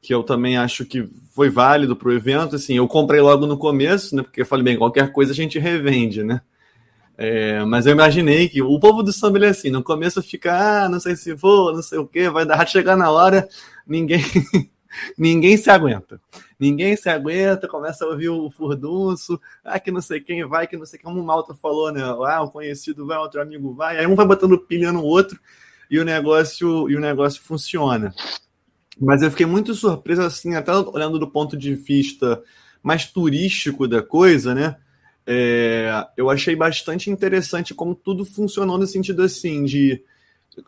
que 0.00 0.14
eu 0.14 0.22
também 0.22 0.56
acho 0.56 0.84
que 0.84 1.08
foi 1.34 1.50
válido 1.50 1.94
para 1.94 2.08
o 2.08 2.12
evento. 2.12 2.56
Assim, 2.56 2.74
eu 2.74 2.88
comprei 2.88 3.20
logo 3.20 3.46
no 3.46 3.58
começo, 3.58 4.16
né, 4.16 4.22
porque 4.22 4.42
eu 4.42 4.46
falei, 4.46 4.64
bem, 4.64 4.78
qualquer 4.78 5.12
coisa 5.12 5.32
a 5.32 5.36
gente 5.36 5.58
revende, 5.58 6.22
né? 6.22 6.40
É, 7.16 7.62
mas 7.64 7.84
eu 7.84 7.92
imaginei 7.92 8.48
que 8.48 8.62
o 8.62 8.80
povo 8.80 9.02
do 9.02 9.12
samba 9.12 9.44
é 9.44 9.50
assim, 9.50 9.68
no 9.68 9.82
começo 9.82 10.22
fica, 10.22 10.84
ah, 10.84 10.88
não 10.88 10.98
sei 10.98 11.14
se 11.16 11.34
vou, 11.34 11.70
não 11.70 11.82
sei 11.82 11.98
o 11.98 12.06
que, 12.06 12.30
vai 12.30 12.46
dar 12.46 12.64
chegar 12.68 12.96
na 12.96 13.10
hora, 13.10 13.46
ninguém 13.86 14.22
Ninguém 15.16 15.56
se 15.56 15.70
aguenta. 15.70 16.20
Ninguém 16.58 16.96
se 16.96 17.08
aguenta, 17.08 17.68
começa 17.68 18.04
a 18.04 18.08
ouvir 18.08 18.28
o 18.28 18.50
furdunço, 18.50 19.40
ah, 19.64 19.78
que 19.78 19.90
não 19.90 20.00
sei 20.00 20.20
quem 20.20 20.44
vai, 20.44 20.66
que 20.66 20.76
não 20.76 20.84
sei 20.84 20.98
como 20.98 21.20
o 21.20 21.24
Malta 21.24 21.54
falou, 21.54 21.92
né? 21.92 22.02
Ah, 22.02 22.42
um 22.42 22.48
conhecido 22.48 23.06
vai, 23.06 23.18
outro 23.18 23.40
amigo 23.40 23.72
vai, 23.72 23.98
aí 23.98 24.06
um 24.06 24.14
vai 24.14 24.26
botando 24.26 24.58
pilha 24.58 24.92
no 24.92 25.02
outro 25.02 25.38
e 25.90 25.98
o 25.98 26.04
negócio 26.04 26.88
e 26.88 26.96
o 26.96 27.00
negócio 27.00 27.42
funciona. 27.42 28.14
Mas 28.98 29.22
eu 29.22 29.30
fiquei 29.30 29.46
muito 29.46 29.74
surpreso, 29.74 30.22
assim, 30.22 30.54
até 30.54 30.72
olhando 30.72 31.18
do 31.18 31.26
ponto 31.26 31.56
de 31.56 31.74
vista 31.74 32.42
mais 32.82 33.06
turístico 33.06 33.88
da 33.88 34.02
coisa, 34.02 34.54
né? 34.54 34.76
É, 35.26 36.06
eu 36.16 36.30
achei 36.30 36.56
bastante 36.56 37.10
interessante 37.10 37.74
como 37.74 37.94
tudo 37.94 38.24
funcionou 38.24 38.78
no 38.78 38.86
sentido 38.86 39.22
assim 39.22 39.64
de 39.64 40.02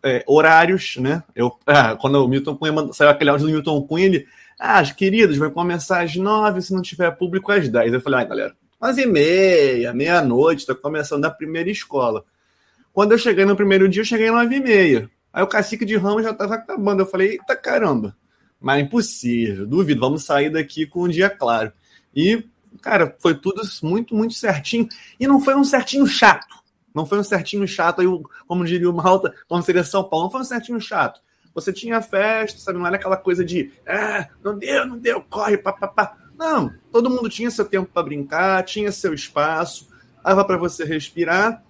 é, 0.02 0.22
horários, 0.26 0.96
né? 0.98 1.22
Eu, 1.35 1.52
ah, 1.66 1.96
quando 1.96 2.24
o 2.24 2.28
Milton 2.28 2.56
Cunha 2.56 2.92
saiu 2.92 3.11
aquele 3.11 3.30
áudio 3.30 3.46
do 3.46 3.52
Milton 3.52 3.82
Cunha, 3.82 4.06
ele, 4.06 4.26
ah, 4.58 4.82
queridos, 4.85 5.37
vai 5.37 5.50
começar 5.50 6.02
às 6.02 6.14
nove, 6.16 6.62
se 6.62 6.72
não 6.72 6.82
tiver 6.82 7.11
público 7.12 7.50
às 7.50 7.68
dez. 7.68 7.92
Eu 7.92 8.00
falei, 8.00 8.20
ah, 8.20 8.24
galera, 8.24 8.56
onze 8.80 9.02
e 9.02 9.06
meia, 9.06 9.92
meia-noite, 9.92 10.66
tá 10.66 10.74
começando 10.74 11.24
a 11.24 11.30
primeira 11.30 11.70
escola. 11.70 12.24
Quando 12.92 13.12
eu 13.12 13.18
cheguei 13.18 13.44
no 13.44 13.57
primeiro 13.57 13.88
dia, 13.88 14.02
eu 14.02 14.07
cheguei 14.07 14.28
às 14.28 14.35
nove 14.35 14.57
e 14.57 14.61
meia. 14.61 15.11
Aí 15.33 15.42
o 15.42 15.46
cacique 15.46 15.85
de 15.85 15.96
ramo 15.96 16.22
já 16.22 16.35
tava 16.35 16.55
acabando. 16.55 17.00
Eu 17.00 17.07
falei, 17.07 17.33
eita 17.33 17.57
caramba, 17.57 18.16
mas 18.61 18.83
impossível, 18.83 19.66
duvido, 19.66 20.00
vamos 20.00 20.24
sair 20.24 20.50
daqui 20.50 20.87
com 20.87 21.05
um 21.05 21.09
dia 21.09 21.31
claro. 21.31 21.72
E, 22.14 22.44
cara, 22.81 23.16
foi 23.18 23.35
tudo 23.35 23.62
muito, 23.83 24.14
muito 24.14 24.35
certinho. 24.35 24.87
E 25.18 25.26
não 25.26 25.40
foi 25.40 25.55
um 25.55 25.64
certinho 25.64 26.07
chato 26.07 26.62
não 26.94 27.07
foi 27.07 27.18
um 27.18 27.24
certinho 27.24 27.66
chato, 27.66 28.00
aí, 28.00 28.07
como 28.46 28.64
diria 28.64 28.88
o 28.88 28.92
Malta, 28.92 29.35
como 29.48 29.62
seria 29.62 29.85
São 29.85 30.05
Paulo, 30.05 30.26
não 30.26 30.31
foi 30.31 30.40
um 30.42 30.44
certinho 30.44 30.81
chato. 30.81 31.20
Você 31.55 31.72
tinha 31.72 32.00
festa, 32.00 32.59
sabe? 32.59 32.78
Não 32.78 32.87
era 32.87 32.96
aquela 32.96 33.16
coisa 33.16 33.44
de, 33.44 33.72
ah, 33.87 34.28
não 34.42 34.59
deu, 34.59 34.87
não 34.87 34.98
deu, 34.98 35.22
corre, 35.22 35.59
papapá. 35.59 36.16
Não, 36.37 36.72
todo 36.90 37.11
mundo 37.11 37.28
tinha 37.28 37.50
seu 37.50 37.64
tempo 37.64 37.90
para 37.92 38.02
brincar, 38.02 38.62
tinha 38.64 38.90
seu 38.90 39.12
espaço, 39.12 39.88
dava 40.24 40.44
para 40.44 40.57
você 40.57 40.85
respirar. 40.85 41.62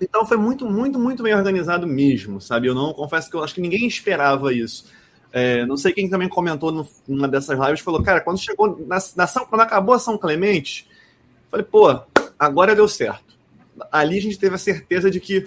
Então 0.00 0.24
foi 0.24 0.36
muito, 0.36 0.64
muito, 0.66 0.98
muito 0.98 1.22
bem 1.22 1.34
organizado 1.34 1.86
mesmo, 1.86 2.40
sabe? 2.40 2.66
Eu 2.68 2.74
não 2.74 2.92
confesso 2.92 3.28
que 3.30 3.36
eu 3.36 3.44
acho 3.44 3.54
que 3.54 3.60
ninguém 3.60 3.86
esperava 3.86 4.52
isso. 4.52 4.86
É, 5.32 5.64
não 5.66 5.76
sei 5.76 5.92
quem 5.92 6.08
também 6.08 6.28
comentou 6.28 6.72
no- 6.72 6.88
numa 7.06 7.28
dessas 7.28 7.58
lives, 7.58 7.80
falou, 7.80 8.02
cara, 8.02 8.20
quando 8.20 8.38
chegou 8.40 8.78
na, 8.86 8.98
na 9.16 9.26
São, 9.26 9.44
quando 9.46 9.60
acabou 9.60 9.94
a 9.94 9.98
São 9.98 10.16
Clemente, 10.18 10.88
falei, 11.50 11.64
pô, 11.64 12.00
agora 12.38 12.74
deu 12.74 12.88
certo. 12.88 13.36
Ali 13.92 14.18
a 14.18 14.22
gente 14.22 14.38
teve 14.38 14.54
a 14.54 14.58
certeza 14.58 15.10
de 15.10 15.20
que 15.20 15.44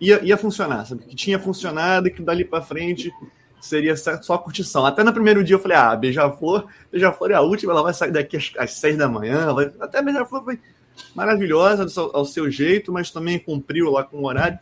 ia, 0.00 0.20
ia 0.24 0.36
funcionar, 0.36 0.84
sabe? 0.86 1.04
Que 1.04 1.14
tinha 1.14 1.38
funcionado 1.38 2.08
e 2.08 2.10
que 2.10 2.22
dali 2.22 2.44
pra 2.44 2.60
frente 2.62 3.12
seria 3.60 3.94
só 3.96 4.38
curtição. 4.38 4.84
Até 4.86 5.04
no 5.04 5.12
primeiro 5.12 5.44
dia 5.44 5.54
eu 5.56 5.60
falei, 5.60 5.76
ah, 5.76 5.94
Beija-Flor, 5.94 6.66
Beija-Flor 6.90 7.30
é 7.30 7.34
a 7.34 7.40
última, 7.42 7.72
ela 7.72 7.82
vai 7.82 7.92
sair 7.94 8.10
daqui 8.10 8.36
às, 8.38 8.50
às 8.58 8.72
seis 8.72 8.96
da 8.96 9.06
manhã. 9.08 9.52
vai- 9.52 9.70
Até 9.78 10.02
Beija-Flor 10.02 10.42
foi 10.42 10.58
maravilhosa 11.14 11.86
ao 12.12 12.24
seu, 12.24 12.50
jeito, 12.50 12.92
mas 12.92 13.10
também 13.10 13.38
cumpriu 13.38 13.90
lá 13.90 14.04
com 14.04 14.18
o 14.18 14.26
horário. 14.26 14.58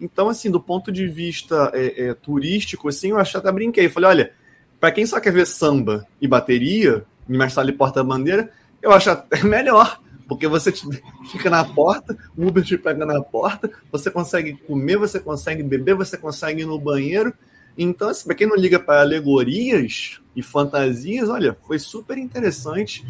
Então, 0.00 0.28
assim, 0.28 0.50
do 0.50 0.60
ponto 0.60 0.90
de 0.90 1.06
vista 1.06 1.70
é, 1.72 2.06
é, 2.06 2.14
turístico, 2.14 2.88
assim, 2.88 3.10
eu 3.10 3.18
acho 3.18 3.38
até 3.38 3.50
brinquei. 3.50 3.88
Falei, 3.88 4.10
olha, 4.10 4.32
para 4.80 4.92
quem 4.92 5.06
só 5.06 5.20
quer 5.20 5.32
ver 5.32 5.46
samba 5.46 6.06
e 6.20 6.28
bateria, 6.28 7.04
e 7.28 7.36
mais 7.36 7.54
tarde 7.54 7.72
porta-bandeira, 7.72 8.50
eu 8.82 8.92
acho 8.92 9.10
até 9.10 9.42
melhor. 9.44 10.00
Porque 10.26 10.48
você 10.48 10.72
fica 11.30 11.50
na 11.50 11.64
porta, 11.64 12.16
o 12.36 12.46
Uber 12.46 12.64
te 12.64 12.78
pega 12.78 13.04
na 13.04 13.20
porta, 13.22 13.70
você 13.90 14.10
consegue 14.10 14.54
comer, 14.54 14.96
você 14.96 15.20
consegue 15.20 15.62
beber, 15.62 15.94
você 15.94 16.16
consegue 16.16 16.62
ir 16.62 16.66
no 16.66 16.78
banheiro. 16.78 17.32
Então, 17.76 18.08
assim, 18.08 18.24
para 18.24 18.34
quem 18.34 18.46
não 18.46 18.56
liga 18.56 18.78
para 18.78 19.00
alegorias 19.00 20.20
e 20.34 20.42
fantasias, 20.42 21.28
olha, 21.28 21.56
foi 21.66 21.78
super 21.78 22.18
interessante. 22.18 23.04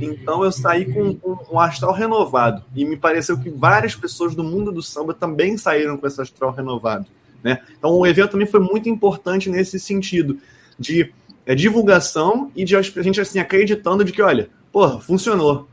Então 0.00 0.44
eu 0.44 0.52
saí 0.52 0.84
com, 0.86 1.14
com 1.14 1.54
um 1.54 1.60
astral 1.60 1.92
renovado. 1.92 2.64
E 2.74 2.84
me 2.84 2.96
pareceu 2.96 3.38
que 3.38 3.50
várias 3.50 3.94
pessoas 3.94 4.34
do 4.34 4.44
mundo 4.44 4.72
do 4.72 4.82
samba 4.82 5.14
também 5.14 5.56
saíram 5.56 5.96
com 5.96 6.06
esse 6.06 6.20
astral 6.20 6.50
renovado. 6.50 7.06
Né? 7.42 7.62
Então 7.78 7.92
o 7.92 8.06
evento 8.06 8.32
também 8.32 8.46
foi 8.46 8.60
muito 8.60 8.88
importante 8.88 9.48
nesse 9.48 9.78
sentido, 9.78 10.38
de 10.78 11.12
é, 11.44 11.54
divulgação 11.54 12.50
e 12.56 12.64
de 12.64 12.76
a 12.76 12.82
gente 12.82 13.20
assim, 13.20 13.38
acreditando 13.38 14.04
de 14.04 14.12
que, 14.12 14.20
olha, 14.20 14.50
porra, 14.72 15.00
funcionou. 15.00 15.68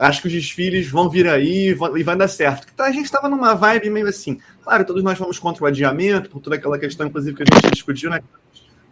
Acho 0.00 0.22
que 0.22 0.28
os 0.28 0.32
desfiles 0.32 0.88
vão 0.88 1.10
vir 1.10 1.28
aí 1.28 1.68
e 1.94 2.02
vai 2.02 2.16
dar 2.16 2.26
certo. 2.28 2.66
Tá, 2.74 2.86
a 2.86 2.90
gente 2.90 3.04
estava 3.04 3.28
numa 3.28 3.54
vibe 3.54 3.90
meio 3.90 4.08
assim. 4.08 4.40
Claro, 4.64 4.84
todos 4.86 5.02
nós 5.02 5.18
fomos 5.18 5.38
contra 5.38 5.62
o 5.62 5.66
adiamento, 5.66 6.30
por 6.30 6.40
toda 6.40 6.56
aquela 6.56 6.78
questão, 6.78 7.06
inclusive, 7.06 7.36
que 7.36 7.42
a 7.42 7.46
gente 7.54 7.70
discutiu 7.70 8.08
né, 8.08 8.20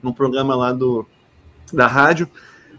num 0.02 0.12
programa 0.12 0.54
lá 0.54 0.70
do, 0.70 1.06
da 1.72 1.86
rádio. 1.86 2.28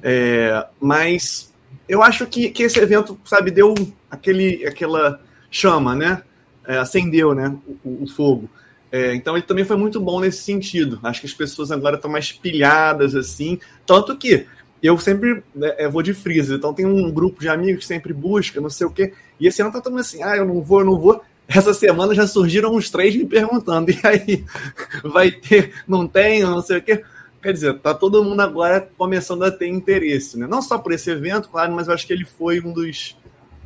É, 0.03 0.63
mas 0.79 1.51
eu 1.87 2.03
acho 2.03 2.27
que, 2.27 2.49
que 2.51 2.63
esse 2.63 2.79
evento, 2.79 3.19
sabe, 3.25 3.49
deu 3.49 3.73
aquele, 4.11 4.63
aquela 4.67 5.19
chama, 5.49 5.95
né? 5.95 6.21
É, 6.67 6.77
acendeu, 6.77 7.33
né? 7.33 7.57
O, 7.65 7.89
o- 7.89 8.03
o 8.03 8.07
fogo. 8.07 8.47
É, 8.91 9.13
então 9.15 9.35
ele 9.35 9.45
também 9.45 9.65
foi 9.65 9.75
muito 9.75 9.99
bom 9.99 10.19
nesse 10.19 10.43
sentido. 10.43 10.99
Acho 11.01 11.21
que 11.21 11.27
as 11.27 11.33
pessoas 11.33 11.71
agora 11.71 11.95
estão 11.95 12.09
mais 12.11 12.31
pilhadas, 12.31 13.15
assim. 13.15 13.59
Tanto 13.87 14.15
que 14.15 14.45
eu 14.81 14.97
sempre 14.97 15.43
né, 15.53 15.75
eu 15.77 15.91
vou 15.91 16.01
de 16.01 16.13
freezer, 16.13 16.57
então 16.57 16.73
tem 16.73 16.85
um 16.85 17.11
grupo 17.11 17.41
de 17.41 17.49
amigos 17.49 17.81
que 17.81 17.85
sempre 17.85 18.13
busca, 18.13 18.61
não 18.61 18.69
sei 18.69 18.87
o 18.87 18.91
quê. 18.91 19.13
E 19.39 19.47
esse 19.47 19.61
ano 19.61 19.71
tá 19.71 19.81
todo 19.81 19.91
mundo 19.91 20.01
assim, 20.01 20.23
ah, 20.23 20.37
eu 20.37 20.45
não 20.45 20.61
vou, 20.61 20.79
eu 20.79 20.85
não 20.85 20.99
vou. 20.99 21.21
Essa 21.47 21.73
semana 21.73 22.13
já 22.13 22.27
surgiram 22.27 22.75
uns 22.75 22.89
três 22.89 23.15
me 23.15 23.25
perguntando, 23.25 23.89
e 23.91 23.99
aí, 24.03 24.45
vai 25.03 25.31
ter, 25.31 25.73
não 25.87 26.07
tem, 26.07 26.41
não 26.41 26.61
sei 26.61 26.77
o 26.77 26.81
quê. 26.81 27.03
Quer 27.41 27.53
dizer, 27.53 27.79
tá 27.79 27.93
todo 27.93 28.23
mundo 28.23 28.41
agora 28.41 28.89
começando 28.97 29.43
a 29.43 29.51
ter 29.51 29.67
interesse, 29.67 30.37
né? 30.37 30.45
Não 30.45 30.61
só 30.61 30.77
por 30.77 30.91
esse 30.91 31.09
evento, 31.09 31.49
claro, 31.49 31.73
mas 31.73 31.87
eu 31.87 31.93
acho 31.93 32.05
que 32.05 32.11
ele 32.11 32.25
foi 32.25 32.59
um 32.59 32.73
dos, 32.73 33.17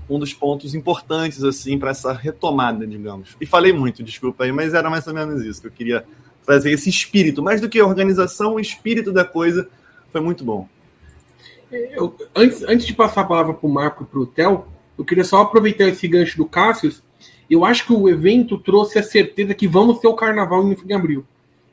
um 0.07 0.19
dos 0.19 0.31
pontos 0.31 0.75
importantes, 0.75 1.43
assim, 1.43 1.77
para 1.77 1.89
essa 1.89 2.13
retomada, 2.13 2.85
digamos. 2.85 3.35
E 3.41 3.45
falei 3.45 3.73
muito, 3.73 4.03
desculpa 4.03 4.43
aí, 4.43 4.51
mas 4.51 4.73
era 4.73 4.89
mais 4.89 5.07
ou 5.07 5.13
menos 5.13 5.43
isso 5.43 5.59
que 5.59 5.67
eu 5.67 5.71
queria 5.71 6.05
trazer 6.45 6.71
esse 6.71 6.87
espírito. 6.89 7.41
Mais 7.41 7.59
do 7.59 7.67
que 7.67 7.79
a 7.79 7.85
organização, 7.85 8.55
o 8.55 8.59
espírito 8.59 9.11
da 9.11 9.25
coisa 9.25 9.67
foi 10.11 10.21
muito 10.21 10.43
bom. 10.43 10.69
Eu- 11.95 12.15
antes, 12.35 12.63
antes 12.63 12.85
de 12.85 12.93
passar 12.93 13.21
a 13.21 13.25
palavra 13.25 13.53
para 13.53 13.67
o 13.67 13.71
Marco 13.71 14.03
e 14.03 14.05
para 14.05 14.19
o 14.19 14.25
Theo, 14.25 14.65
eu 14.97 15.03
queria 15.05 15.23
só 15.23 15.41
aproveitar 15.41 15.87
esse 15.87 16.07
gancho 16.07 16.37
do 16.37 16.45
Cássio. 16.45 16.93
Eu 17.49 17.65
acho 17.65 17.85
que 17.85 17.93
o 17.93 18.07
evento 18.07 18.57
trouxe 18.57 18.99
a 18.99 19.03
certeza 19.03 19.53
que 19.53 19.67
vamos 19.67 19.99
ter 19.99 20.07
o 20.07 20.15
carnaval 20.15 20.63
em 20.67 20.93
abril, 20.93 21.25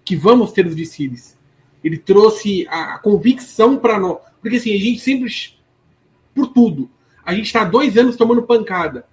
que 0.04 0.16
vamos 0.16 0.52
ter 0.52 0.66
os 0.66 0.74
desfiles. 0.74 1.38
Ele 1.82 1.96
trouxe 1.96 2.66
a, 2.68 2.94
a 2.94 2.98
convicção 2.98 3.76
para 3.76 3.98
nós. 3.98 4.18
Porque 4.40 4.56
assim, 4.56 4.74
a 4.74 4.78
gente 4.78 5.00
sempre. 5.00 5.30
Por 6.34 6.48
tudo. 6.48 6.90
A 7.24 7.34
gente 7.34 7.46
está 7.46 7.64
dois 7.64 7.96
anos 7.96 8.16
tomando 8.16 8.42
pancada. 8.42 9.06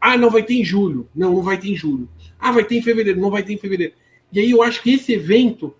Ah, 0.00 0.16
não 0.16 0.30
vai 0.30 0.42
ter 0.42 0.54
em 0.54 0.64
julho. 0.64 1.08
Não, 1.14 1.34
não 1.34 1.42
vai 1.42 1.58
ter 1.58 1.70
em 1.70 1.76
julho. 1.76 2.08
Ah, 2.38 2.52
vai 2.52 2.64
ter 2.64 2.76
em 2.76 2.82
fevereiro. 2.82 3.20
Não 3.20 3.30
vai 3.30 3.42
ter 3.42 3.52
em 3.52 3.58
fevereiro. 3.58 3.94
E 4.32 4.38
aí 4.38 4.50
eu 4.50 4.62
acho 4.62 4.82
que 4.82 4.94
esse 4.94 5.12
evento, 5.12 5.74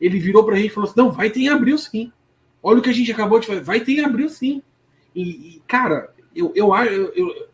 ele 0.00 0.18
virou 0.18 0.44
pra 0.44 0.56
gente 0.56 0.68
e 0.68 0.74
falou 0.74 0.88
assim: 0.88 0.98
não, 1.00 1.10
vai 1.10 1.30
ter 1.30 1.40
em 1.40 1.48
abril 1.48 1.76
sim. 1.76 2.12
Olha 2.62 2.78
o 2.78 2.82
que 2.82 2.90
a 2.90 2.94
gente 2.94 3.10
acabou 3.12 3.38
de 3.38 3.46
fazer. 3.46 3.60
Vai 3.60 3.80
ter 3.80 3.92
em 3.92 4.04
abril 4.04 4.28
sim. 4.28 4.62
E, 5.14 5.22
e, 5.22 5.62
cara, 5.66 6.12
eu, 6.34 6.52
eu, 6.54 6.74
eu, 6.74 7.12
eu, 7.14 7.48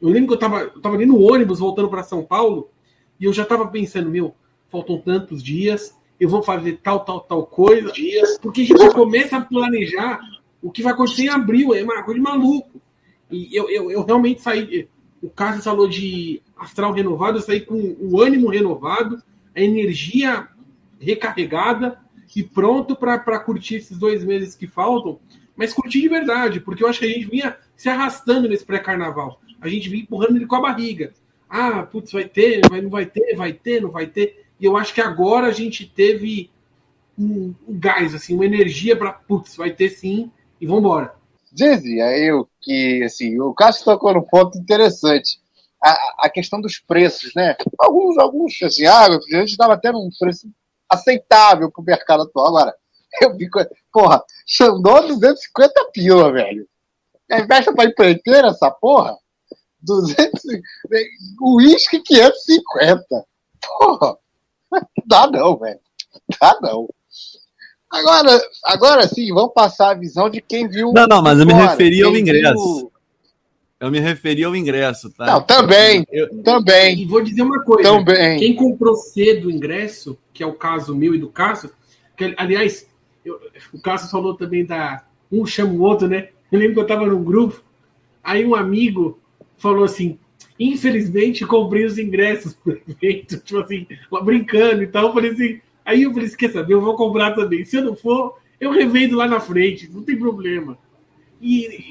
eu 0.00 0.08
lembro 0.08 0.28
que 0.28 0.34
eu 0.34 0.38
tava, 0.38 0.60
eu 0.60 0.80
tava 0.80 0.96
ali 0.96 1.06
no 1.06 1.20
ônibus 1.20 1.58
voltando 1.58 1.88
para 1.88 2.02
São 2.02 2.24
Paulo 2.24 2.70
e 3.18 3.24
eu 3.24 3.32
já 3.32 3.44
tava 3.44 3.68
pensando, 3.68 4.10
meu, 4.10 4.34
faltam 4.68 4.98
tantos 4.98 5.42
dias, 5.42 5.96
eu 6.18 6.28
vou 6.28 6.42
fazer 6.42 6.78
tal, 6.82 7.00
tal, 7.00 7.20
tal 7.20 7.46
coisa. 7.46 7.92
Porque 8.40 8.62
a 8.62 8.64
gente 8.64 8.94
começa 8.94 9.36
a 9.36 9.40
planejar 9.40 10.20
o 10.62 10.70
que 10.70 10.82
vai 10.82 10.92
acontecer 10.92 11.24
em 11.24 11.28
abril. 11.28 11.74
É 11.74 11.82
uma 11.82 12.02
coisa 12.02 12.18
de 12.18 12.24
maluco. 12.24 12.80
E 13.30 13.54
eu, 13.56 13.70
eu, 13.70 13.90
eu 13.90 14.04
realmente 14.04 14.42
saí. 14.42 14.88
O 15.22 15.28
Cássio 15.28 15.62
falou 15.62 15.86
de 15.86 16.42
astral 16.56 16.92
renovado, 16.92 17.38
eu 17.38 17.42
saí 17.42 17.60
com 17.60 17.96
o 18.00 18.20
ânimo 18.20 18.48
renovado, 18.48 19.22
a 19.54 19.60
energia 19.60 20.48
recarregada 20.98 21.98
e 22.34 22.42
pronto 22.42 22.94
para 22.94 23.38
curtir 23.40 23.76
esses 23.76 23.98
dois 23.98 24.24
meses 24.24 24.54
que 24.54 24.66
faltam, 24.66 25.18
mas 25.56 25.72
curtir 25.72 26.00
de 26.00 26.08
verdade, 26.08 26.60
porque 26.60 26.82
eu 26.82 26.88
acho 26.88 27.00
que 27.00 27.06
a 27.06 27.08
gente 27.08 27.26
vinha 27.26 27.56
se 27.76 27.88
arrastando 27.88 28.48
nesse 28.48 28.64
pré-carnaval. 28.64 29.40
A 29.60 29.68
gente 29.68 29.88
vinha 29.88 30.02
empurrando 30.02 30.36
ele 30.36 30.46
com 30.46 30.56
a 30.56 30.60
barriga. 30.60 31.12
Ah, 31.48 31.82
putz, 31.82 32.12
vai 32.12 32.24
ter, 32.24 32.60
vai, 32.68 32.80
não 32.80 32.90
vai 32.90 33.04
ter, 33.04 33.34
vai 33.34 33.52
ter, 33.52 33.82
não 33.82 33.90
vai 33.90 34.06
ter. 34.06 34.46
E 34.58 34.64
eu 34.64 34.76
acho 34.76 34.94
que 34.94 35.00
agora 35.00 35.48
a 35.48 35.52
gente 35.52 35.84
teve 35.84 36.50
um, 37.18 37.54
um 37.66 37.78
gás, 37.78 38.14
assim, 38.14 38.34
uma 38.34 38.46
energia 38.46 38.96
para, 38.96 39.12
putz, 39.12 39.56
vai 39.56 39.70
ter 39.70 39.90
sim, 39.90 40.30
e 40.60 40.66
vambora. 40.66 41.14
Dizia 41.52 42.16
eu 42.16 42.48
que, 42.60 43.02
assim, 43.02 43.38
o 43.40 43.52
Cássio 43.52 43.84
tocou 43.84 44.14
num 44.14 44.22
ponto 44.22 44.56
interessante. 44.56 45.40
A, 45.82 46.26
a 46.26 46.30
questão 46.30 46.60
dos 46.60 46.78
preços, 46.78 47.32
né? 47.34 47.56
Alguns, 47.78 48.18
alguns, 48.18 48.62
assim, 48.62 48.86
ah, 48.86 49.06
a 49.06 49.36
gente 49.40 49.50
estava 49.50 49.74
até 49.74 49.90
num 49.90 50.08
preço 50.18 50.46
aceitável 50.90 51.70
pro 51.70 51.82
mercado 51.82 52.24
atual. 52.24 52.48
Agora, 52.48 52.74
eu 53.22 53.36
vi, 53.36 53.48
co- 53.48 53.64
porra, 53.92 54.22
Xandó 54.46 55.00
250 55.02 55.90
pila, 55.92 56.32
velho. 56.32 56.66
É 57.30 57.46
festa 57.46 57.72
pra 57.72 57.84
empreiteira 57.84 58.48
essa 58.48 58.70
porra? 58.70 59.16
200, 59.82 60.42
o 61.40 61.56
uísque 61.56 62.00
550. 62.00 63.24
Porra, 63.78 64.16
dá 65.06 65.26
não, 65.28 65.56
velho. 65.56 65.80
Dá 66.40 66.58
não. 66.60 66.88
Agora, 67.90 68.40
agora 68.64 69.08
sim, 69.08 69.32
vamos 69.32 69.52
passar 69.52 69.90
a 69.90 69.94
visão 69.94 70.28
de 70.30 70.40
quem 70.40 70.68
viu. 70.68 70.92
Não, 70.92 71.06
não, 71.06 71.22
mas 71.22 71.38
eu 71.40 71.46
me 71.46 71.52
referi 71.52 72.02
ao 72.02 72.16
ingresso. 72.16 72.78
viu- 72.78 72.92
Eu 73.80 73.90
me 73.90 73.98
referi 73.98 74.44
ao 74.44 74.54
ingresso, 74.54 75.10
tá? 75.10 75.24
Não, 75.26 75.42
também, 75.42 76.04
Eu- 76.12 76.42
também, 76.42 77.00
E 77.00 77.06
vou 77.06 77.22
dizer 77.22 77.40
uma 77.40 77.62
coisa. 77.64 77.88
também. 77.88 78.38
Quem 78.38 78.54
comprou 78.54 78.94
cedo 78.94 79.48
o 79.48 79.50
ingresso, 79.50 80.18
que 80.34 80.42
é 80.42 80.46
o 80.46 80.52
caso 80.52 80.94
meu 80.94 81.14
e 81.14 81.18
do 81.18 81.30
Cássio, 81.30 81.70
que, 82.14 82.34
aliás, 82.36 82.86
eu- 83.24 83.40
o 83.72 83.80
Cássio 83.80 84.10
falou 84.10 84.34
também 84.34 84.66
da. 84.66 85.02
Um 85.32 85.46
chama 85.46 85.72
o 85.72 85.80
outro, 85.80 86.06
né? 86.08 86.28
Eu 86.52 86.58
lembro 86.58 86.74
que 86.74 86.80
eu 86.80 86.86
tava 86.86 87.06
num 87.06 87.24
grupo, 87.24 87.62
aí 88.22 88.44
um 88.44 88.54
amigo 88.54 89.18
falou 89.56 89.84
assim: 89.84 90.18
infelizmente 90.58 91.46
comprei 91.46 91.84
os 91.86 91.96
ingressos 91.98 92.52
pro 92.52 92.78
evento, 92.86 93.38
tipo 93.44 93.60
assim, 93.60 93.86
lá 94.10 94.20
brincando 94.20 94.82
e 94.82 94.86
tal. 94.88 95.06
Eu 95.06 95.12
falei 95.14 95.30
assim, 95.30 95.60
aí 95.84 96.02
eu 96.02 96.12
falei, 96.12 96.26
assim, 96.26 96.36
quer 96.36 96.50
saber, 96.50 96.74
eu 96.74 96.80
vou 96.82 96.96
comprar 96.96 97.34
também. 97.34 97.64
Se 97.64 97.76
eu 97.76 97.84
não 97.84 97.96
for, 97.96 98.36
eu 98.60 98.70
revendo 98.72 99.16
lá 99.16 99.26
na 99.26 99.40
frente, 99.40 99.88
não 99.90 100.02
tem 100.02 100.16
problema. 100.18 100.76
E, 101.40 101.66
e 101.66 101.82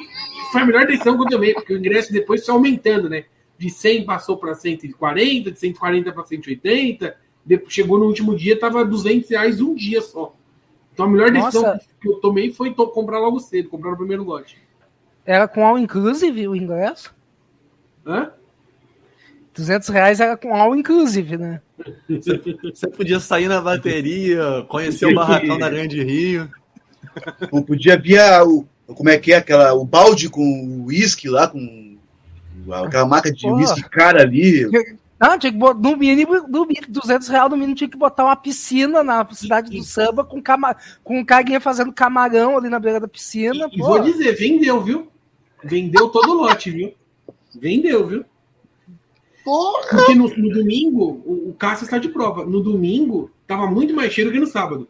foi 0.51 0.61
a 0.61 0.65
melhor 0.65 0.85
decisão 0.87 1.17
que 1.17 1.23
eu 1.25 1.29
tomei, 1.29 1.53
porque 1.53 1.73
o 1.73 1.77
ingresso 1.77 2.11
depois 2.11 2.45
foi 2.45 2.53
aumentando, 2.55 3.09
né? 3.09 3.25
De 3.57 3.69
100 3.69 4.05
passou 4.05 4.37
para 4.37 4.55
140, 4.55 5.51
de 5.51 5.59
140 5.59 6.11
para 6.11 6.23
180, 6.25 7.15
depois, 7.45 7.73
chegou 7.73 7.97
no 7.99 8.05
último 8.05 8.35
dia, 8.35 8.53
estava 8.53 8.85
200 8.85 9.29
reais 9.29 9.59
um 9.61 9.73
dia 9.75 10.01
só. 10.01 10.35
Então 10.93 11.05
a 11.05 11.09
melhor 11.09 11.31
decisão 11.31 11.61
Nossa. 11.63 11.85
que 11.99 12.07
eu 12.09 12.15
tomei 12.15 12.51
foi 12.53 12.73
to- 12.73 12.87
comprar 12.89 13.19
logo 13.19 13.39
cedo, 13.39 13.69
comprar 13.69 13.91
no 13.91 13.97
primeiro 13.97 14.23
lote. 14.23 14.57
Era 15.25 15.47
com 15.47 15.65
all 15.65 15.77
inclusive 15.77 16.47
o 16.47 16.55
ingresso? 16.55 17.13
Hã? 18.05 18.31
200 19.53 19.89
reais 19.89 20.19
era 20.19 20.37
com 20.37 20.55
all 20.55 20.75
inclusive, 20.75 21.37
né? 21.37 21.61
Você 22.09 22.87
podia 22.87 23.19
sair 23.19 23.47
na 23.47 23.61
bateria, 23.61 24.65
conhecer 24.69 25.05
o 25.05 25.13
barracão 25.15 25.57
da 25.57 25.69
Grande 25.69 26.01
Rio. 26.03 26.49
Não 27.51 27.61
podia 27.61 27.97
vir 27.97 28.19
a- 28.19 28.43
o, 28.45 28.65
como 28.95 29.09
é 29.09 29.17
que 29.17 29.33
é 29.33 29.37
aquela, 29.37 29.73
o 29.73 29.85
balde 29.85 30.29
com 30.29 30.85
uísque 30.85 31.29
lá, 31.29 31.47
com 31.47 31.97
aquela 32.85 33.05
marca 33.05 33.31
de 33.31 33.47
uísque 33.47 33.83
cara 33.89 34.21
ali. 34.21 34.67
Não, 35.19 35.37
tinha 35.37 35.51
que 35.51 35.57
botar, 35.57 35.79
no 35.79 35.97
mínimo, 35.97 36.33
no 36.47 36.65
mínimo, 36.65 36.87
200 36.87 37.27
reais 37.27 37.49
no 37.49 37.57
mínimo 37.57 37.75
tinha 37.75 37.89
que 37.89 37.97
botar 37.97 38.23
uma 38.23 38.35
piscina 38.37 39.03
na 39.03 39.27
cidade 39.33 39.69
do 39.69 39.83
samba 39.83 40.23
com, 40.23 40.41
cama, 40.41 40.75
com 41.03 41.19
um 41.19 41.25
carinha 41.25 41.59
fazendo 41.59 41.91
camarão 41.91 42.57
ali 42.57 42.69
na 42.69 42.79
beira 42.79 43.01
da 43.01 43.07
piscina. 43.07 43.67
E 43.69 43.77
pô. 43.77 43.85
vou 43.85 43.99
dizer, 44.01 44.33
vendeu, 44.35 44.81
viu? 44.81 45.11
Vendeu 45.61 46.07
todo 46.07 46.29
o 46.31 46.33
lote, 46.35 46.71
viu? 46.71 46.93
Vendeu, 47.53 48.07
viu? 48.07 48.25
Porra! 49.43 49.89
Porque 49.89 50.15
no, 50.15 50.29
no 50.29 50.49
domingo, 50.53 51.21
o, 51.25 51.49
o 51.49 51.53
Cássio 51.53 51.83
está 51.83 51.97
de 51.97 52.07
prova. 52.07 52.45
No 52.45 52.61
domingo, 52.61 53.29
tava 53.45 53.67
muito 53.67 53.93
mais 53.93 54.13
cheio 54.13 54.31
que 54.31 54.39
no 54.39 54.47
sábado. 54.47 54.87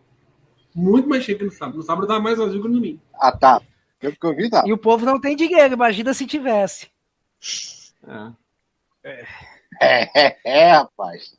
Muito 0.75 1.09
mais 1.09 1.23
cheio 1.23 1.39
que 1.39 1.45
no 1.45 1.51
sábado. 1.51 1.77
No 1.77 1.83
sábado 1.83 2.07
tava 2.07 2.19
mais 2.19 2.37
vazio 2.37 2.61
que 2.61 2.67
no 2.67 2.75
domingo. 2.75 2.99
Ah, 3.19 3.31
tá. 3.31 3.61
Pelo 3.99 4.15
que 4.15 4.25
eu 4.25 4.35
vi, 4.35 4.49
tá. 4.49 4.63
E 4.65 4.71
o 4.71 4.77
povo 4.77 5.05
não 5.05 5.19
tem 5.19 5.35
dinheiro, 5.35 5.73
imagina 5.73 6.13
se 6.13 6.25
tivesse. 6.25 6.87
É. 9.03 9.25
É, 9.81 10.27
é, 10.27 10.37
é, 10.45 10.71
rapaz. 10.71 11.37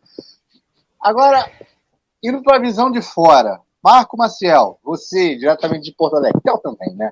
Agora, 1.00 1.50
indo 2.22 2.42
para 2.42 2.56
a 2.56 2.60
visão 2.60 2.90
de 2.90 3.00
fora, 3.00 3.60
Marco 3.82 4.16
Maciel, 4.16 4.78
você, 4.82 5.36
diretamente 5.36 5.84
de 5.84 5.94
Porto 5.94 6.16
Alegre, 6.16 6.40
Theo 6.42 6.58
também, 6.58 6.94
né? 6.94 7.10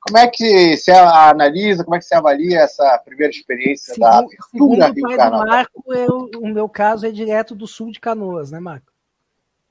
Como 0.00 0.18
é 0.18 0.28
que 0.28 0.76
você 0.76 0.90
analisa, 0.90 1.82
como 1.82 1.96
é 1.96 1.98
que 1.98 2.04
você 2.04 2.14
avalia 2.14 2.60
essa 2.60 2.98
primeira 2.98 3.32
experiência 3.32 3.96
da 3.98 4.12
Segundo, 4.50 4.82
abertura 4.82 4.90
o 4.90 4.92
Rio 4.92 5.02
pai 5.02 5.12
do 5.12 5.16
Carnaval? 5.16 5.46
Marco, 5.46 5.94
eu, 5.94 6.30
o 6.42 6.48
meu 6.48 6.68
caso 6.68 7.06
é 7.06 7.10
direto 7.10 7.54
do 7.54 7.66
sul 7.66 7.90
de 7.90 8.00
Canoas, 8.00 8.50
né, 8.50 8.60
Marco? 8.60 8.92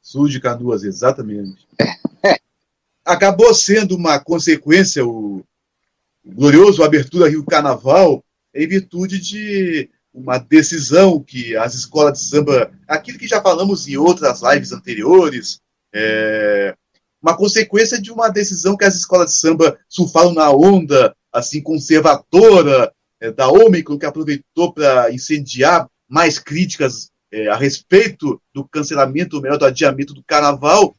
Sul 0.01 0.27
de 0.27 0.39
Canoas, 0.39 0.83
exatamente. 0.83 1.67
Acabou 3.05 3.53
sendo 3.53 3.95
uma 3.95 4.19
consequência 4.19 5.05
o 5.05 5.43
glorioso 6.25 6.83
Abertura 6.83 7.29
Rio 7.29 7.43
Carnaval 7.43 8.23
em 8.53 8.67
virtude 8.67 9.19
de 9.19 9.89
uma 10.13 10.37
decisão 10.37 11.19
que 11.19 11.55
as 11.55 11.73
escolas 11.73 12.19
de 12.19 12.25
samba, 12.25 12.71
aquilo 12.87 13.17
que 13.17 13.27
já 13.27 13.41
falamos 13.41 13.87
em 13.87 13.97
outras 13.97 14.41
lives 14.41 14.71
anteriores, 14.71 15.59
é 15.93 16.75
uma 17.21 17.35
consequência 17.35 18.01
de 18.01 18.11
uma 18.11 18.27
decisão 18.27 18.75
que 18.75 18.83
as 18.83 18.95
escolas 18.95 19.31
de 19.31 19.37
samba 19.37 19.79
surfaram 19.87 20.33
na 20.33 20.51
onda 20.51 21.15
assim 21.31 21.61
conservadora 21.61 22.93
é, 23.19 23.31
da 23.31 23.47
Omicron, 23.47 23.97
que 23.97 24.05
aproveitou 24.05 24.73
para 24.73 25.11
incendiar 25.11 25.89
mais 26.07 26.37
críticas 26.37 27.09
é, 27.31 27.47
a 27.47 27.55
respeito 27.55 28.39
do 28.53 28.67
cancelamento, 28.67 29.37
ou 29.37 29.41
melhor, 29.41 29.57
do 29.57 29.65
adiamento 29.65 30.13
do 30.13 30.23
carnaval, 30.23 30.93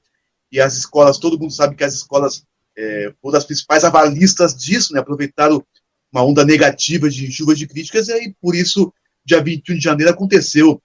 e 0.55 0.61
as 0.61 0.77
escolas, 0.77 1.19
todo 1.19 1.37
mundo 1.37 1.53
sabe 1.53 1.75
que 1.75 1.83
as 1.83 1.95
escolas 1.95 2.45
é, 2.79 3.12
foram 3.21 3.37
as 3.37 3.45
principais 3.45 3.83
avalistas 3.83 4.55
disso, 4.55 4.93
né, 4.93 5.01
aproveitaram 5.01 5.61
uma 6.12 6.23
onda 6.23 6.45
negativa 6.45 7.11
de 7.11 7.31
chuva 7.33 7.57
de 7.57 7.67
críticas, 7.67 8.07
e 8.07 8.12
aí, 8.12 8.35
por 8.40 8.55
isso, 8.55 8.95
dia 9.25 9.43
21 9.43 9.75
de 9.75 9.83
janeiro 9.83 10.12
aconteceu 10.12 10.81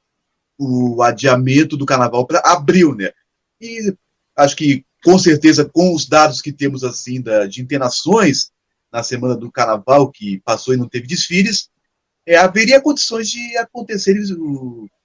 o 0.58 1.03
adiamento 1.03 1.77
do 1.77 1.86
carnaval 1.86 2.25
para 2.25 2.41
abril, 2.43 2.95
né? 2.95 3.12
E 3.62 3.93
acho 4.36 4.55
que, 4.55 4.84
com 5.03 5.19
certeza, 5.19 5.63
com 5.63 5.93
os 5.93 6.08
dados 6.08 6.41
que 6.41 6.51
temos, 6.51 6.84
assim, 6.84 7.21
da, 7.21 7.45
de 7.45 7.62
internações 7.62 8.49
na 8.91 9.03
semana 9.03 9.36
do 9.36 9.51
carnaval, 9.51 10.10
que 10.10 10.39
passou 10.39 10.73
e 10.73 10.77
não 10.77 10.89
teve 10.89 11.05
desfiles, 11.05 11.69
é, 12.25 12.38
haveria 12.38 12.82
condições 12.82 13.29
de 13.29 13.55
acontecerem 13.58 14.23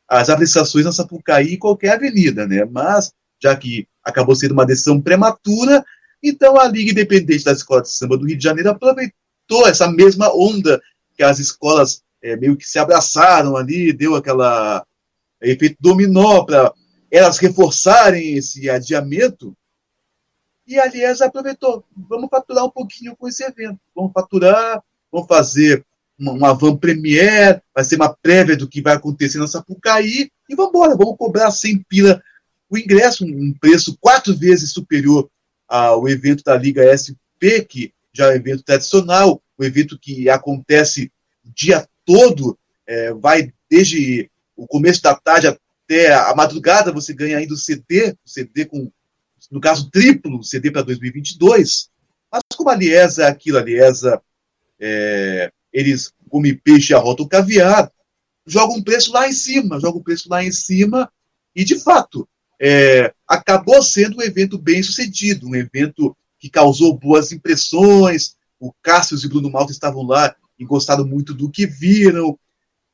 as 0.08 0.30
apresentações 0.30 0.86
na 0.86 0.92
Sapucaí 0.92 1.52
e 1.52 1.58
qualquer 1.58 1.92
avenida, 1.96 2.46
né? 2.46 2.64
Mas, 2.64 3.12
já 3.42 3.54
que 3.54 3.86
acabou 4.04 4.34
sendo 4.34 4.52
uma 4.52 4.66
decisão 4.66 5.00
prematura, 5.00 5.84
então 6.22 6.58
a 6.58 6.68
Liga 6.68 6.92
Independente 6.92 7.44
das 7.44 7.58
Escolas 7.58 7.88
de 7.88 7.96
Samba 7.96 8.16
do 8.16 8.26
Rio 8.26 8.36
de 8.36 8.44
Janeiro 8.44 8.70
aproveitou 8.70 9.66
essa 9.66 9.90
mesma 9.90 10.34
onda 10.34 10.80
que 11.16 11.22
as 11.22 11.38
escolas 11.38 12.02
é, 12.22 12.36
meio 12.36 12.56
que 12.56 12.66
se 12.66 12.78
abraçaram 12.78 13.56
ali, 13.56 13.92
deu 13.92 14.14
aquela 14.14 14.84
efeito 15.42 15.76
dominó 15.78 16.44
para 16.44 16.72
elas 17.10 17.38
reforçarem 17.38 18.34
esse 18.36 18.68
adiamento. 18.68 19.54
E 20.66 20.78
a 20.78 20.86
Liesa 20.86 21.26
aproveitou, 21.26 21.84
vamos 21.94 22.30
faturar 22.30 22.64
um 22.64 22.70
pouquinho 22.70 23.14
com 23.14 23.28
esse 23.28 23.44
evento, 23.44 23.78
vamos 23.94 24.12
faturar, 24.12 24.82
vamos 25.12 25.28
fazer 25.28 25.84
uma, 26.18 26.32
uma 26.32 26.54
van 26.54 26.76
premiere, 26.76 27.60
vai 27.74 27.84
ser 27.84 27.96
uma 27.96 28.14
prévia 28.14 28.56
do 28.56 28.66
que 28.66 28.80
vai 28.80 28.94
acontecer 28.94 29.38
na 29.38 29.46
Sapucaí, 29.46 30.30
e 30.48 30.54
vamos 30.54 30.70
embora, 30.70 30.96
vamos 30.96 31.18
cobrar 31.18 31.50
100 31.50 31.84
pila 31.86 32.22
o 32.70 32.78
ingresso, 32.78 33.24
um 33.24 33.52
preço 33.52 33.96
quatro 34.00 34.36
vezes 34.36 34.72
superior 34.72 35.28
ao 35.68 36.08
evento 36.08 36.42
da 36.44 36.56
Liga 36.56 36.84
SP, 36.90 37.64
que 37.68 37.92
já 38.12 38.26
é 38.26 38.30
um 38.30 38.36
evento 38.36 38.62
tradicional, 38.62 39.42
um 39.58 39.64
evento 39.64 39.98
que 39.98 40.28
acontece 40.28 41.10
o 41.44 41.50
dia 41.52 41.86
todo, 42.04 42.58
é, 42.86 43.12
vai 43.14 43.52
desde 43.68 44.30
o 44.56 44.66
começo 44.66 45.02
da 45.02 45.14
tarde 45.14 45.48
até 45.48 46.14
a 46.14 46.34
madrugada, 46.34 46.92
você 46.92 47.12
ganha 47.12 47.38
ainda 47.38 47.54
o 47.54 47.58
CD, 47.58 48.16
o 48.24 48.28
CD 48.28 48.64
com, 48.64 48.90
no 49.50 49.60
caso, 49.60 49.90
triplo, 49.90 50.42
CD 50.42 50.70
para 50.70 50.82
2022. 50.82 51.90
Mas 52.30 52.42
como 52.56 52.70
a 52.70 52.76
Liesa 52.76 53.24
é 53.24 53.28
aquilo, 53.28 53.58
a 53.58 53.62
Liesa, 53.62 54.20
é, 54.80 55.50
eles 55.72 56.12
comem 56.28 56.56
peixe 56.56 56.94
arrotam 56.94 57.28
caviar, 57.28 57.90
jogam 58.46 58.76
um 58.76 58.82
preço 58.82 59.12
lá 59.12 59.28
em 59.28 59.32
cima, 59.32 59.80
jogam 59.80 60.00
um 60.00 60.04
preço 60.04 60.28
lá 60.28 60.42
em 60.42 60.52
cima, 60.52 61.10
e 61.54 61.64
de 61.64 61.78
fato, 61.78 62.28
é, 62.66 63.12
acabou 63.28 63.82
sendo 63.82 64.16
um 64.16 64.22
evento 64.22 64.56
bem 64.56 64.82
sucedido, 64.82 65.46
um 65.46 65.54
evento 65.54 66.16
que 66.38 66.48
causou 66.48 66.98
boas 66.98 67.30
impressões. 67.30 68.36
O 68.58 68.72
Cássio 68.82 69.18
e 69.22 69.26
o 69.26 69.28
Bruno 69.28 69.50
Malta 69.50 69.70
estavam 69.70 70.02
lá 70.02 70.34
e 70.58 70.64
gostaram 70.64 71.06
muito 71.06 71.34
do 71.34 71.50
que 71.50 71.66
viram. 71.66 72.38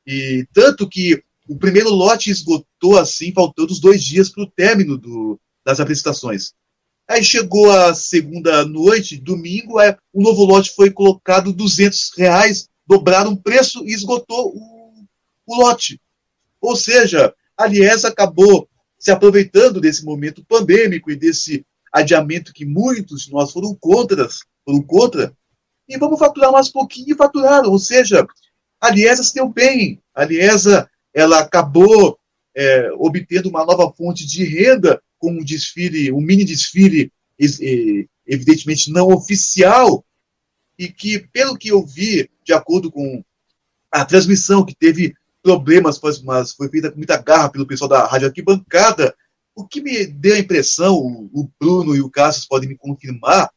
E 0.05 0.45
tanto 0.51 0.89
que 0.89 1.23
o 1.47 1.55
primeiro 1.55 1.89
lote 1.89 2.29
esgotou 2.29 2.99
assim, 2.99 3.31
faltando 3.31 3.71
os 3.71 3.79
dois 3.79 4.03
dias 4.03 4.27
para 4.27 4.43
o 4.43 4.51
término 4.51 4.97
do, 4.97 5.39
das 5.65 5.79
apresentações. 5.79 6.51
Aí 7.07 7.23
chegou 7.23 7.71
a 7.71 7.93
segunda 7.93 8.65
noite, 8.65 9.15
domingo, 9.17 9.79
é, 9.79 9.97
o 10.11 10.21
novo 10.21 10.43
lote 10.43 10.75
foi 10.75 10.91
colocado 10.91 11.53
200 11.53 12.11
reais, 12.17 12.67
dobraram 12.85 13.31
o 13.31 13.41
preço 13.41 13.85
e 13.85 13.93
esgotou 13.93 14.53
o, 14.53 15.05
o 15.45 15.55
lote. 15.55 15.97
Ou 16.59 16.75
seja, 16.75 17.33
a 17.55 17.67
Liesa 17.67 18.09
acabou 18.09 18.67
se 19.01 19.09
aproveitando 19.09 19.81
desse 19.81 20.05
momento 20.05 20.45
pandêmico 20.45 21.09
e 21.09 21.15
desse 21.15 21.65
adiamento 21.91 22.53
que 22.53 22.63
muitos 22.63 23.23
de 23.23 23.31
nós 23.31 23.51
foram 23.51 23.73
contra, 23.73 24.29
foram 24.63 24.79
contra, 24.83 25.35
e 25.89 25.97
vamos 25.97 26.19
faturar 26.19 26.51
mais 26.51 26.69
pouquinho 26.69 27.11
e 27.11 27.17
faturaram. 27.17 27.71
Ou 27.71 27.79
seja, 27.79 28.27
a 28.79 28.91
Liesa 28.91 29.23
se 29.23 29.33
deu 29.33 29.49
bem. 29.49 29.99
A 30.13 30.23
Liesa 30.23 30.87
ela 31.11 31.39
acabou 31.39 32.15
é, 32.55 32.91
obtendo 32.93 33.49
uma 33.49 33.65
nova 33.65 33.91
fonte 33.91 34.23
de 34.23 34.43
renda 34.43 35.01
com 35.17 35.31
um 35.31 35.43
desfile, 35.43 36.11
um 36.11 36.21
mini 36.21 36.45
desfile, 36.45 37.11
evidentemente 38.27 38.91
não 38.91 39.07
oficial, 39.07 40.05
e 40.77 40.87
que, 40.87 41.27
pelo 41.33 41.57
que 41.57 41.69
eu 41.69 41.83
vi, 41.83 42.29
de 42.45 42.53
acordo 42.53 42.91
com 42.91 43.23
a 43.91 44.05
transmissão, 44.05 44.63
que 44.63 44.75
teve 44.75 45.15
problemas, 45.41 45.99
mas 46.23 46.53
foi 46.53 46.69
feita 46.69 46.91
com 46.91 46.97
muita 46.97 47.17
garra 47.17 47.49
pelo 47.49 47.65
pessoal 47.65 47.89
da 47.89 48.05
Rádio 48.05 48.27
Arquibancada, 48.27 49.15
o 49.55 49.67
que 49.67 49.81
me 49.81 50.05
deu 50.05 50.35
a 50.35 50.39
impressão, 50.39 50.95
o 50.95 51.49
Bruno 51.59 51.95
e 51.95 52.01
o 52.01 52.09
Cassius 52.09 52.45
podem 52.45 52.69
me 52.69 52.77
confirmar, 52.77 53.49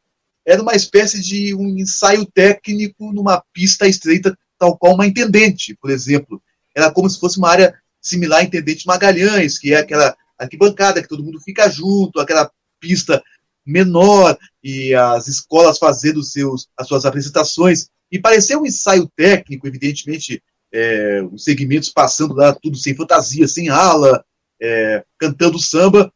era 0.45 0.61
uma 0.61 0.75
espécie 0.75 1.21
de 1.21 1.55
um 1.55 1.67
ensaio 1.77 2.25
técnico 2.25 3.11
numa 3.11 3.43
pista 3.51 3.87
estreita, 3.87 4.37
tal 4.59 4.77
qual 4.77 4.93
uma 4.93 5.07
intendente, 5.07 5.75
por 5.81 5.89
exemplo. 5.89 6.41
Era 6.75 6.91
como 6.91 7.09
se 7.09 7.19
fosse 7.19 7.39
uma 7.39 7.49
área 7.49 7.73
similar 7.99 8.41
à 8.41 8.43
Intendente 8.43 8.85
Magalhães, 8.85 9.57
que 9.57 9.73
é 9.73 9.77
aquela 9.77 10.15
arquibancada 10.37 11.01
que 11.01 11.07
todo 11.07 11.23
mundo 11.23 11.39
fica 11.39 11.67
junto, 11.69 12.19
aquela 12.19 12.51
pista 12.79 13.23
menor 13.65 14.37
e 14.63 14.93
as 14.93 15.27
escolas 15.27 15.79
fazendo 15.79 16.21
seus, 16.21 16.67
as 16.77 16.87
suas 16.87 17.05
apresentações. 17.05 17.89
E 18.11 18.19
pareceu 18.19 18.61
um 18.61 18.65
ensaio 18.65 19.09
técnico, 19.15 19.67
evidentemente, 19.67 20.43
é, 20.75 21.21
os 21.31 21.45
segmentos 21.45 21.89
passando 21.89 22.33
lá, 22.33 22.53
tudo 22.53 22.75
sem 22.75 22.93
fantasia, 22.93 23.47
sem 23.47 23.69
ala, 23.69 24.25
é, 24.61 25.05
cantando 25.17 25.57
samba, 25.57 26.11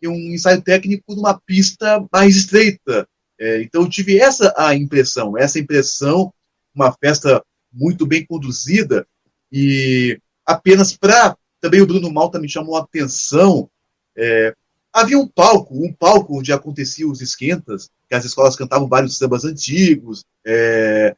e 0.00 0.06
um 0.06 0.14
ensaio 0.32 0.62
técnico 0.62 1.16
numa 1.16 1.40
pista 1.40 2.06
mais 2.12 2.36
estreita. 2.36 3.08
É, 3.40 3.62
então 3.62 3.82
eu 3.82 3.88
tive 3.88 4.16
essa 4.20 4.54
a 4.56 4.72
impressão, 4.76 5.36
essa 5.36 5.58
impressão, 5.58 6.32
uma 6.72 6.92
festa 6.92 7.42
muito 7.72 8.06
bem 8.06 8.24
conduzida, 8.24 9.04
e 9.50 10.18
apenas 10.46 10.96
para. 10.96 11.36
Também 11.60 11.80
o 11.80 11.86
Bruno 11.86 12.12
Malta 12.12 12.38
me 12.38 12.48
chamou 12.48 12.76
a 12.76 12.82
atenção. 12.82 13.68
É, 14.16 14.54
havia 14.92 15.18
um 15.18 15.26
palco, 15.26 15.74
um 15.74 15.92
palco 15.92 16.38
onde 16.38 16.52
aconteciam 16.52 17.10
os 17.10 17.20
esquentas, 17.20 17.90
que 18.08 18.14
as 18.14 18.24
escolas 18.24 18.54
cantavam 18.54 18.86
vários 18.86 19.18
sambas 19.18 19.44
antigos. 19.44 20.24
É, 20.46 21.16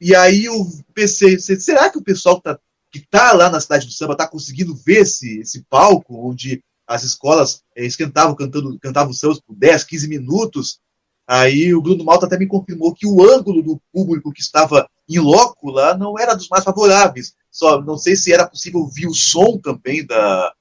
e 0.00 0.14
aí 0.14 0.44
eu 0.44 0.66
pensei, 0.94 1.38
será 1.38 1.90
que 1.90 1.98
o 1.98 2.02
pessoal 2.02 2.40
tá, 2.40 2.58
que 2.90 2.98
está 2.98 3.32
lá 3.32 3.50
na 3.50 3.60
cidade 3.60 3.86
do 3.86 3.92
samba 3.92 4.12
está 4.12 4.28
conseguindo 4.28 4.74
ver 4.74 5.00
esse, 5.00 5.40
esse 5.40 5.62
palco 5.68 6.28
onde 6.28 6.62
as 6.86 7.02
escolas 7.02 7.62
é, 7.74 7.84
esquentavam, 7.84 8.34
cantando, 8.34 8.78
cantavam 8.78 9.12
sambas 9.12 9.40
por 9.40 9.56
10, 9.56 9.84
15 9.84 10.08
minutos? 10.08 10.80
Aí 11.26 11.74
o 11.74 11.82
Bruno 11.82 12.04
Malta 12.04 12.26
até 12.26 12.38
me 12.38 12.46
confirmou 12.46 12.94
que 12.94 13.06
o 13.06 13.22
ângulo 13.22 13.62
do 13.62 13.80
público 13.92 14.32
que 14.32 14.40
estava 14.40 14.88
em 15.08 15.18
loco 15.18 15.70
lá 15.70 15.96
não 15.96 16.18
era 16.18 16.34
dos 16.34 16.48
mais 16.48 16.62
favoráveis. 16.62 17.34
só 17.50 17.80
não 17.82 17.98
sei 17.98 18.14
se 18.14 18.32
era 18.32 18.46
possível 18.46 18.80
ouvir 18.80 19.08
o 19.08 19.14
som 19.14 19.58
também 19.58 20.06
da 20.06 20.52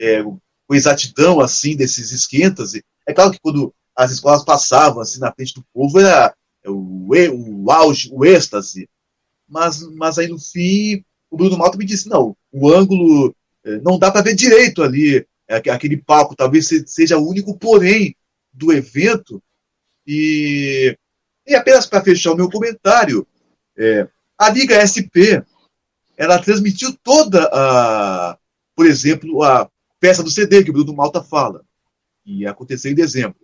é, 0.00 0.22
com 0.22 0.74
exatidão 0.74 1.40
assim 1.40 1.76
desses 1.76 2.10
esquentas. 2.10 2.72
É 3.06 3.12
claro 3.14 3.30
que 3.30 3.38
quando 3.40 3.72
as 3.94 4.10
escolas 4.10 4.44
passavam 4.44 5.00
assim 5.00 5.20
na 5.20 5.32
frente 5.32 5.54
do 5.54 5.64
povo 5.72 6.00
era 6.00 6.34
o, 6.66 7.14
e- 7.14 7.28
o 7.30 7.70
auge, 7.70 8.08
o 8.12 8.24
êxtase. 8.24 8.88
Mas, 9.48 9.82
mas 9.94 10.18
aí 10.18 10.28
no 10.28 10.38
fim 10.38 11.04
o 11.30 11.36
Bruno 11.36 11.56
Malta 11.56 11.78
me 11.78 11.84
disse 11.84 12.08
não, 12.08 12.36
o 12.52 12.70
ângulo 12.70 13.34
eh, 13.64 13.78
não 13.82 13.98
dá 13.98 14.10
para 14.10 14.22
ver 14.22 14.34
direito 14.34 14.82
ali 14.82 15.26
é, 15.48 15.56
aque- 15.56 15.70
aquele 15.70 15.96
palco, 15.96 16.36
talvez 16.36 16.68
se- 16.68 16.86
seja 16.86 17.16
o 17.18 17.26
único 17.28 17.56
porém 17.58 18.14
do 18.52 18.72
evento. 18.72 19.42
E, 20.06 20.96
e 21.46 21.54
apenas 21.54 21.86
para 21.86 22.02
fechar 22.02 22.32
o 22.32 22.36
meu 22.36 22.50
comentário, 22.50 23.26
é, 23.76 24.06
a 24.38 24.50
Liga 24.50 24.76
SP 24.76 25.42
ela 26.16 26.38
transmitiu 26.38 26.94
toda 27.02 27.48
a, 27.52 28.36
por 28.76 28.86
exemplo, 28.86 29.42
a 29.42 29.68
peça 29.98 30.22
do 30.22 30.30
CD 30.30 30.62
que 30.62 30.70
o 30.70 30.72
Bruno 30.72 30.94
Malta 30.94 31.22
fala, 31.22 31.64
que 32.24 32.46
aconteceu 32.46 32.92
em 32.92 32.94
dezembro. 32.94 33.38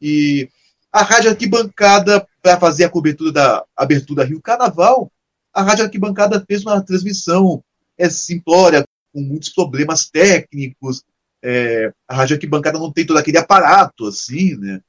E 0.00 0.48
a 0.92 1.02
Rádio 1.02 1.30
Arquibancada, 1.30 2.26
para 2.42 2.60
fazer 2.60 2.84
a 2.84 2.90
cobertura 2.90 3.32
da 3.32 3.64
abertura 3.74 4.24
Rio 4.24 4.42
Carnaval, 4.42 5.10
a 5.52 5.62
Rádio 5.62 5.84
Arquibancada 5.84 6.44
fez 6.46 6.62
uma 6.62 6.82
transmissão 6.82 7.64
é, 7.96 8.10
simplória, 8.10 8.84
com 9.12 9.20
muitos 9.20 9.48
problemas 9.48 10.08
técnicos. 10.10 11.02
É, 11.42 11.92
a 12.06 12.14
Rádio 12.14 12.34
Arquibancada 12.34 12.78
não 12.78 12.92
tem 12.92 13.06
todo 13.06 13.16
aquele 13.16 13.38
aparato, 13.38 14.06
assim, 14.06 14.54
né? 14.56 14.80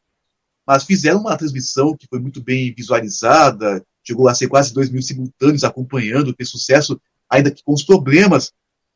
Mas 0.66 0.84
fizeram 0.84 1.22
uma 1.22 1.38
transmissão 1.38 1.95
que 1.95 2.08
foi 2.08 2.20
muito 2.20 2.41
bem 2.41 2.74
visualizada, 2.74 3.84
chegou 4.04 4.28
a 4.28 4.36
ser 4.36 4.47
quase 4.47 4.74
2 4.74 4.89
mil 4.89 5.01
simultâneos 5.01 5.64
acompanhando, 5.64 6.34
fez 6.36 6.49
sucesso, 6.49 6.99
ainda 7.30 7.51
que 7.51 7.64
com 7.64 7.74
os 7.74 7.84
problemas. 7.84 8.51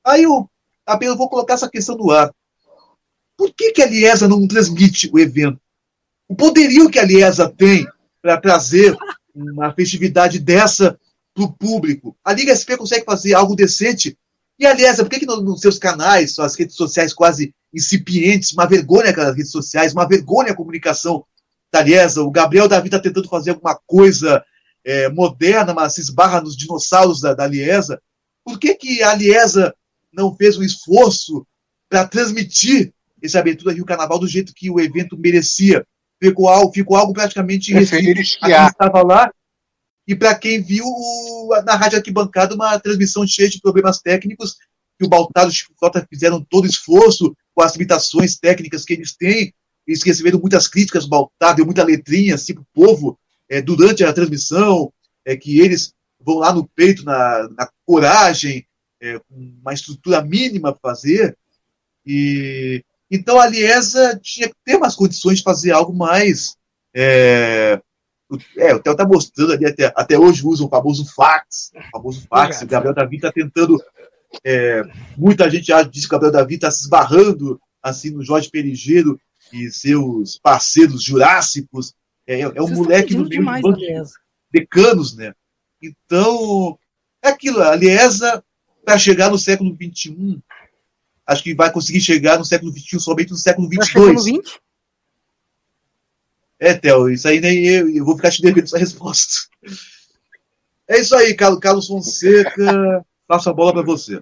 Aí 0.06 0.24
eu 0.24 0.50
apenas 0.86 1.18
vou 1.18 1.30
colocar 1.30 1.56
essa 1.56 1.70
questão 1.70 1.98
no 1.98 2.12
ar. 2.12 2.34
Por 3.36 3.54
que, 3.54 3.72
que 3.72 3.82
a 3.82 3.86
Liesa 3.86 4.28
não 4.28 4.48
transmite 4.48 5.10
o 5.12 5.20
evento? 5.20 5.60
O 6.28 6.36
poderio 6.36 6.90
que 6.90 7.00
a 7.00 7.04
Liesa 7.06 7.50
tem 7.50 7.88
para 8.22 8.40
trazer 8.40 8.96
uma 9.34 9.72
festividade 9.74 10.40
dessa 10.40 11.00
para 11.34 11.44
o 11.44 11.54
público. 11.54 12.18
A 12.24 12.34
Liga 12.34 12.52
SP 12.52 12.76
consegue 12.76 13.06
fazer 13.06 13.34
algo 13.34 13.56
decente. 13.56 14.18
E 14.60 14.66
a 14.66 14.74
Liesa, 14.74 15.04
por 15.04 15.10
que, 15.10 15.20
que 15.20 15.26
no- 15.26 15.42
nos 15.42 15.62
seus 15.62 15.78
canais, 15.78 16.34
suas 16.34 16.56
redes 16.56 16.76
sociais 16.76 17.14
quase 17.14 17.54
incipientes, 17.74 18.52
uma 18.54 18.66
vergonha 18.66 19.12
aquelas 19.12 19.36
redes 19.36 19.52
sociais, 19.52 19.94
uma 19.94 20.08
vergonha 20.08 20.52
a 20.52 20.56
comunicação 20.56 21.24
da 21.72 21.82
Liesa, 21.82 22.24
o 22.24 22.32
Gabriel 22.32 22.68
Davi 22.68 22.88
está 22.88 23.00
tentando 23.00 23.30
fazer 23.30 23.52
alguma 23.52 23.80
coisa 23.86 24.44
é, 24.84 25.10
moderna, 25.10 25.74
mas 25.74 25.94
se 25.94 26.02
esbarra 26.02 26.42
nos 26.42 26.58
dinossauros 26.58 27.22
da, 27.22 27.34
da 27.34 27.46
Liesa. 27.46 28.02
Por 28.44 28.58
que, 28.58 28.74
que 28.74 29.04
a 29.04 29.14
Liesa 29.14 29.76
não 30.12 30.36
fez 30.36 30.58
um 30.58 30.64
esforço 30.64 31.46
para 31.90 32.08
transmitir 32.08 32.92
essa 33.22 33.40
abertura 33.40 33.74
Rio 33.74 33.86
Carnaval 33.86 34.18
do 34.18 34.28
jeito 34.28 34.54
que 34.56 34.72
o 34.72 34.80
evento 34.80 35.18
merecia? 35.18 35.86
Ficou 36.22 36.48
algo, 36.50 36.74
ficou 36.74 36.98
algo 36.98 37.14
praticamente 37.14 37.72
esquiar. 38.22 38.72
estava 38.72 39.02
lá 39.04 39.32
e 40.08 40.16
para 40.16 40.34
quem 40.36 40.62
viu 40.62 40.86
o- 40.86 41.50
na 41.66 41.76
rádio 41.76 41.98
arquibancada 41.98 42.56
uma 42.56 42.80
transmissão 42.80 43.28
cheia 43.28 43.50
de 43.50 43.60
problemas 43.62 44.00
técnicos 44.00 44.56
que 44.98 45.06
o 45.06 45.10
Baltado 45.10 45.50
e 45.50 45.52
o 45.52 45.54
Chico 45.54 45.74
Frota 45.78 46.06
fizeram 46.10 46.44
todo 46.50 46.66
esforço 46.66 47.36
com 47.54 47.62
as 47.62 47.74
limitações 47.74 48.38
técnicas 48.38 48.84
que 48.84 48.94
eles 48.94 49.16
têm. 49.16 49.54
Eles 49.86 50.02
receberam 50.04 50.40
muitas 50.40 50.68
críticas 50.68 51.04
do 51.04 51.10
Baltado, 51.10 51.58
deu 51.58 51.66
muita 51.66 51.84
letrinha 51.84 52.36
assim 52.36 52.54
para 52.54 52.64
o 52.64 52.68
povo 52.74 53.20
é, 53.50 53.62
durante 53.62 54.04
a 54.04 54.12
transmissão, 54.12 54.92
é, 55.24 55.36
que 55.38 55.60
eles 55.60 55.94
vão 56.20 56.38
lá 56.40 56.52
no 56.52 56.68
peito, 56.68 57.04
na, 57.06 57.48
na 57.50 57.70
coragem, 57.86 58.66
é, 59.02 59.20
com 59.20 59.36
uma 59.62 59.74
estrutura 59.74 60.22
mínima 60.22 60.74
para 60.74 60.92
fazer. 60.92 61.38
E 62.06 62.84
então 63.10 63.40
a 63.40 63.48
Liesa 63.48 64.20
tinha 64.22 64.48
que 64.50 64.56
ter 64.66 64.76
umas 64.76 64.96
condições 64.96 65.38
de 65.40 65.44
fazer 65.44 65.72
algo 65.72 65.94
mais. 65.94 66.56
É, 66.96 67.80
o- 68.30 68.38
é, 68.58 68.74
o 68.74 68.80
Theo 68.82 68.92
está 68.94 69.06
mostrando 69.08 69.54
ali, 69.54 69.66
até, 69.66 69.92
até 69.96 70.18
hoje 70.20 70.46
usa 70.46 70.64
o 70.66 70.70
famoso 70.70 71.06
fax. 71.14 71.72
O 71.76 71.98
famoso 71.98 72.26
fax. 72.28 72.62
O 72.62 72.68
Gabriel 72.68 72.96
Davi 72.96 73.16
está 73.18 73.32
tentando. 73.32 73.82
é, 74.44 74.84
muita 75.18 75.50
gente 75.50 75.68
já 75.68 75.82
diz 75.84 76.02
que 76.06 76.08
o 76.08 76.20
Gabriel 76.20 76.34
Davi 76.34 76.56
está 76.56 76.70
se 76.70 76.82
esbarrando 76.82 77.60
assim 77.82 78.10
no 78.10 78.24
Jorge 78.24 78.50
Perigeiro 78.50 79.20
e 79.54 79.70
seus 79.70 80.38
parceiros 80.38 81.02
jurássicos. 81.02 81.94
É, 82.28 82.42
é 82.42 82.48
um 82.50 82.54
Vocês 82.68 82.78
moleque 82.80 83.14
do 83.14 83.20
meio 83.20 83.30
de 83.30 83.36
demais, 83.38 83.64
de 83.64 84.04
decanos, 84.52 85.16
né? 85.16 85.34
Então, 85.82 86.78
é 87.24 87.30
aquilo. 87.30 87.62
A 87.62 87.76
Liesa, 87.76 88.44
para 88.84 88.98
chegar 88.98 89.30
no 89.30 89.38
século 89.38 89.74
XXI, 89.76 90.40
acho 91.28 91.44
que 91.44 91.54
vai 91.54 91.72
conseguir 91.72 92.00
chegar 92.00 92.40
no 92.40 92.46
século 92.46 92.72
XXI 92.72 93.00
somente 93.00 93.32
no 93.32 93.38
século 93.38 93.68
XXII. 93.68 94.34
20? 94.34 94.60
É, 96.60 96.74
Theo, 96.74 97.10
isso 97.10 97.28
aí 97.28 97.40
nem 97.40 97.66
eu, 97.68 97.90
eu 97.90 98.06
vou 98.06 98.16
ficar 98.16 98.32
te 98.32 98.42
devendo 98.42 98.64
essa 98.64 98.80
resposta. 98.80 99.34
É 100.88 101.00
isso 101.00 101.16
aí, 101.16 101.36
Carlos, 101.36 101.60
Carlos 101.60 101.88
Fonseca. 101.88 103.06
Passo 103.28 103.50
a 103.50 103.54
bola 103.54 103.74
para 103.74 103.84
você. 103.84 104.20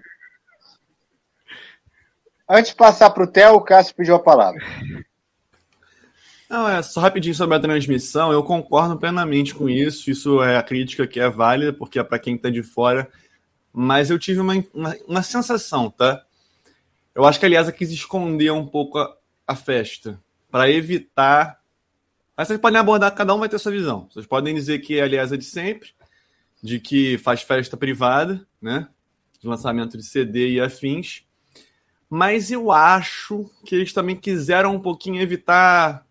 Antes 2.49 2.71
de 2.71 2.77
passar 2.77 3.11
para 3.11 3.23
o 3.23 3.27
Theo, 3.27 3.53
o 3.53 3.61
Cássio 3.61 3.95
pediu 3.95 4.15
a 4.15 4.19
palavra. 4.19 4.61
Não, 6.49 6.67
é 6.67 6.81
só 6.81 6.99
rapidinho 6.99 7.33
sobre 7.33 7.55
a 7.55 7.59
transmissão, 7.59 8.31
eu 8.31 8.43
concordo 8.43 8.97
plenamente 8.97 9.53
com 9.53 9.69
isso. 9.69 10.11
Isso 10.11 10.43
é 10.43 10.57
a 10.57 10.63
crítica 10.63 11.07
que 11.07 11.19
é 11.19 11.29
válida, 11.29 11.71
porque 11.73 11.99
é 11.99 12.03
para 12.03 12.19
quem 12.19 12.35
está 12.35 12.49
de 12.49 12.61
fora. 12.61 13.09
Mas 13.71 14.09
eu 14.09 14.19
tive 14.19 14.39
uma, 14.39 14.53
uma, 14.73 14.95
uma 15.07 15.23
sensação, 15.23 15.89
tá? 15.89 16.23
Eu 17.15 17.23
acho 17.25 17.39
que 17.39 17.45
a 17.45 17.47
Aliasa 17.47 17.71
quis 17.71 17.89
esconder 17.91 18.51
um 18.51 18.67
pouco 18.67 18.99
a, 18.99 19.15
a 19.47 19.55
festa, 19.55 20.21
para 20.51 20.69
evitar. 20.69 21.61
Mas 22.35 22.49
vocês 22.49 22.59
podem 22.59 22.77
abordar, 22.77 23.15
cada 23.15 23.33
um 23.33 23.39
vai 23.39 23.47
ter 23.47 23.57
sua 23.57 23.71
visão. 23.71 24.09
Vocês 24.11 24.25
podem 24.25 24.53
dizer 24.53 24.79
que 24.79 24.99
a 24.99 25.05
Aliasa 25.05 25.35
é 25.35 25.37
de 25.37 25.45
sempre, 25.45 25.91
de 26.61 26.77
que 26.77 27.17
faz 27.19 27.41
festa 27.41 27.77
privada, 27.77 28.45
né? 28.61 28.89
De 29.39 29.47
lançamento 29.47 29.97
de 29.97 30.03
CD 30.03 30.49
e 30.49 30.59
afins. 30.59 31.23
Mas 32.09 32.51
eu 32.51 32.69
acho 32.69 33.49
que 33.65 33.75
eles 33.75 33.93
também 33.93 34.17
quiseram 34.17 34.75
um 34.75 34.79
pouquinho 34.79 35.21
evitar 35.21 36.05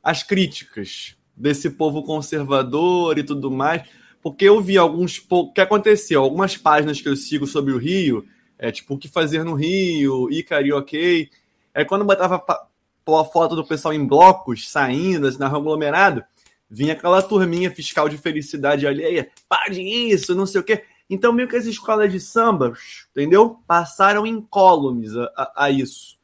as 0.00 0.22
críticas 0.22 1.16
desse 1.36 1.70
povo 1.70 2.04
conservador 2.04 3.18
e 3.18 3.24
tudo 3.24 3.50
mais, 3.50 3.82
porque 4.22 4.44
eu 4.44 4.60
vi 4.60 4.78
alguns 4.78 5.20
que 5.52 5.60
aconteceu, 5.60 6.22
algumas 6.22 6.56
páginas 6.56 7.00
que 7.00 7.08
eu 7.08 7.16
sigo 7.16 7.46
sobre 7.46 7.72
o 7.72 7.78
Rio, 7.78 8.24
é 8.58 8.70
tipo 8.70 8.94
o 8.94 8.98
que 8.98 9.08
fazer 9.08 9.44
no 9.44 9.54
Rio, 9.54 10.30
e 10.30 10.42
karaokê. 10.42 11.30
Aí 11.74 11.84
quando 11.84 12.04
botava 12.04 12.36
a 12.36 13.24
foto 13.24 13.54
do 13.54 13.66
pessoal 13.66 13.94
em 13.94 14.04
blocos, 14.04 14.68
saindo, 14.70 15.26
assim, 15.26 15.38
na 15.38 15.48
rua 15.48 15.60
aglomerado, 15.60 16.24
vinha 16.68 16.94
aquela 16.94 17.22
turminha 17.22 17.70
fiscal 17.70 18.08
de 18.08 18.18
felicidade 18.18 18.86
alheia, 18.86 19.30
pare 19.48 19.80
isso, 20.10 20.34
não 20.34 20.46
sei 20.46 20.60
o 20.60 20.64
quê. 20.64 20.84
Então, 21.08 21.32
meio 21.32 21.48
que 21.48 21.56
as 21.56 21.66
escolas 21.66 22.10
de 22.10 22.18
samba, 22.18 22.72
entendeu? 23.12 23.60
Passaram 23.66 24.26
incólumes 24.26 25.16
a, 25.16 25.24
a, 25.36 25.52
a 25.66 25.70
isso. 25.70 26.18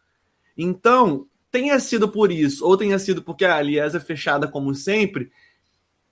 Então, 0.59 1.27
tenha 1.53 1.79
sido 1.79 2.09
por 2.09 2.33
isso, 2.33 2.67
ou 2.67 2.77
tenha 2.77 2.99
sido 2.99 3.23
porque 3.23 3.45
a 3.45 3.57
Aliás 3.57 3.95
é 3.95 4.01
fechada 4.01 4.49
como 4.49 4.75
sempre, 4.75 5.31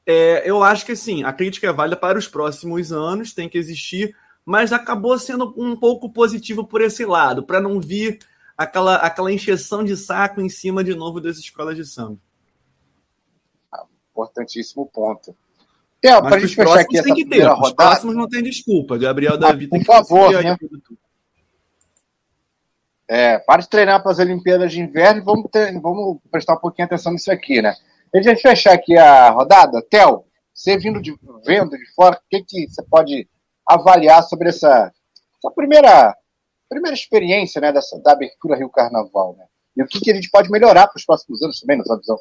é, 0.06 0.48
eu 0.48 0.62
acho 0.62 0.86
que 0.86 0.92
assim, 0.92 1.24
a 1.24 1.32
crítica 1.32 1.68
é 1.68 1.72
válida 1.72 1.96
para 1.96 2.18
os 2.18 2.28
próximos 2.28 2.92
anos, 2.92 3.32
tem 3.32 3.48
que 3.48 3.58
existir, 3.58 4.14
mas 4.50 4.72
acabou 4.72 5.16
sendo 5.16 5.54
um 5.56 5.76
pouco 5.76 6.10
positivo 6.10 6.66
por 6.66 6.80
esse 6.82 7.04
lado, 7.04 7.44
para 7.44 7.60
não 7.60 7.78
vir 7.78 8.18
aquela, 8.58 8.96
aquela 8.96 9.32
encheção 9.32 9.84
de 9.84 9.96
saco 9.96 10.40
em 10.40 10.48
cima 10.48 10.82
de 10.82 10.92
novo 10.92 11.20
das 11.20 11.38
escolas 11.38 11.76
de 11.76 11.84
samba. 11.84 12.18
Importantíssimo 14.10 14.86
ponto. 14.86 15.36
Theo, 16.00 16.18
para 16.18 16.26
a 16.26 16.30
Mas 16.30 16.40
gente 16.42 16.50
os 16.50 16.54
fechar 16.56 16.80
aqui 16.80 16.98
essa 16.98 17.14
primeira 17.14 17.52
os 17.52 17.60
rodada. 17.60 17.90
próximos 17.90 18.16
não 18.16 18.28
tem 18.28 18.42
desculpa. 18.42 18.98
Gabriel 18.98 19.38
Davi 19.38 19.68
tem 19.68 19.84
por 19.84 19.86
que 19.86 20.08
favor, 20.08 20.42
né? 20.42 20.56
É, 23.06 23.38
para 23.38 23.62
de 23.62 23.68
treinar 23.68 24.02
para 24.02 24.10
as 24.10 24.18
Olimpíadas 24.18 24.72
de 24.72 24.80
Inverno 24.80 25.20
e 25.20 25.24
vamos, 25.24 25.48
ter- 25.48 25.80
vamos 25.80 26.18
prestar 26.28 26.54
um 26.54 26.60
pouquinho 26.60 26.86
atenção 26.86 27.12
nisso 27.12 27.30
aqui, 27.30 27.62
né? 27.62 27.76
A 28.12 28.16
gente 28.16 28.26
vai 28.26 28.36
fechar 28.36 28.72
aqui 28.72 28.98
a 28.98 29.30
rodada. 29.30 29.80
Theo, 29.88 30.24
você 30.52 30.76
vindo 30.76 31.00
de, 31.00 31.14
vendo 31.46 31.70
de 31.70 31.94
fora, 31.94 32.16
o 32.16 32.20
que, 32.28 32.42
que 32.42 32.68
você 32.68 32.82
pode 32.82 33.28
avaliar 33.74 34.22
sobre 34.24 34.48
essa, 34.48 34.92
essa 35.38 35.50
primeira, 35.54 36.14
primeira 36.68 36.94
experiência 36.94 37.60
né, 37.60 37.72
dessa, 37.72 37.98
da 38.00 38.12
abertura 38.12 38.56
Rio 38.56 38.70
Carnaval? 38.70 39.34
Né? 39.38 39.44
E 39.76 39.82
o 39.82 39.86
que, 39.86 40.00
que 40.00 40.10
a 40.10 40.14
gente 40.14 40.30
pode 40.30 40.50
melhorar 40.50 40.86
para 40.88 40.98
os 40.98 41.04
próximos 41.04 41.42
anos 41.42 41.60
também, 41.60 41.78
na 41.78 41.84
sua 41.84 41.98
visão? 41.98 42.16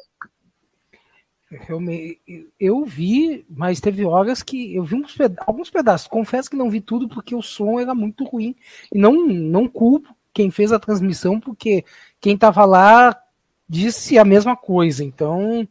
Eu, 1.68 1.80
me- 1.80 2.16
eu 2.60 2.84
vi, 2.84 3.44
mas 3.50 3.80
teve 3.80 4.04
horas 4.04 4.40
que 4.40 4.74
eu 4.76 4.84
vi 4.84 4.94
uns 4.94 5.16
peda- 5.16 5.42
alguns 5.44 5.68
pedaços. 5.68 6.06
Confesso 6.06 6.48
que 6.48 6.56
não 6.56 6.70
vi 6.70 6.80
tudo 6.80 7.08
porque 7.08 7.34
o 7.34 7.42
som 7.42 7.80
era 7.80 7.92
muito 7.92 8.24
ruim. 8.24 8.54
E 8.94 8.96
não, 8.98 9.26
não 9.26 9.66
culpo 9.68 10.14
quem 10.32 10.48
fez 10.48 10.70
a 10.70 10.78
transmissão, 10.78 11.40
porque 11.40 11.84
quem 12.20 12.34
estava 12.34 12.64
lá 12.64 13.20
disse 13.68 14.16
a 14.16 14.24
mesma 14.24 14.56
coisa. 14.56 15.02
Então, 15.02 15.66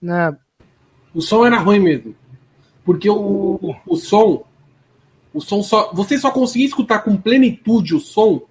né, 0.00 0.36
O 1.14 1.20
som 1.20 1.46
era 1.46 1.58
ruim 1.58 1.78
mesmo. 1.78 2.16
Porque 2.84 3.08
o, 3.08 3.14
o, 3.62 3.76
o 3.86 3.96
som 3.96 4.42
O 5.32 5.40
som 5.40 5.62
só. 5.62 5.92
Você 5.92 6.18
só 6.18 6.30
conseguia 6.30 6.66
escutar 6.66 7.00
com 7.00 7.16
plenitude 7.16 7.94
o 7.94 8.00
som 8.00 8.42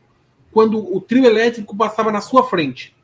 quando 0.52 0.78
o 0.78 1.00
trio 1.00 1.26
elétrico 1.26 1.76
passava 1.76 2.12
na 2.12 2.22
sua 2.22 2.44
frente. 2.44 2.96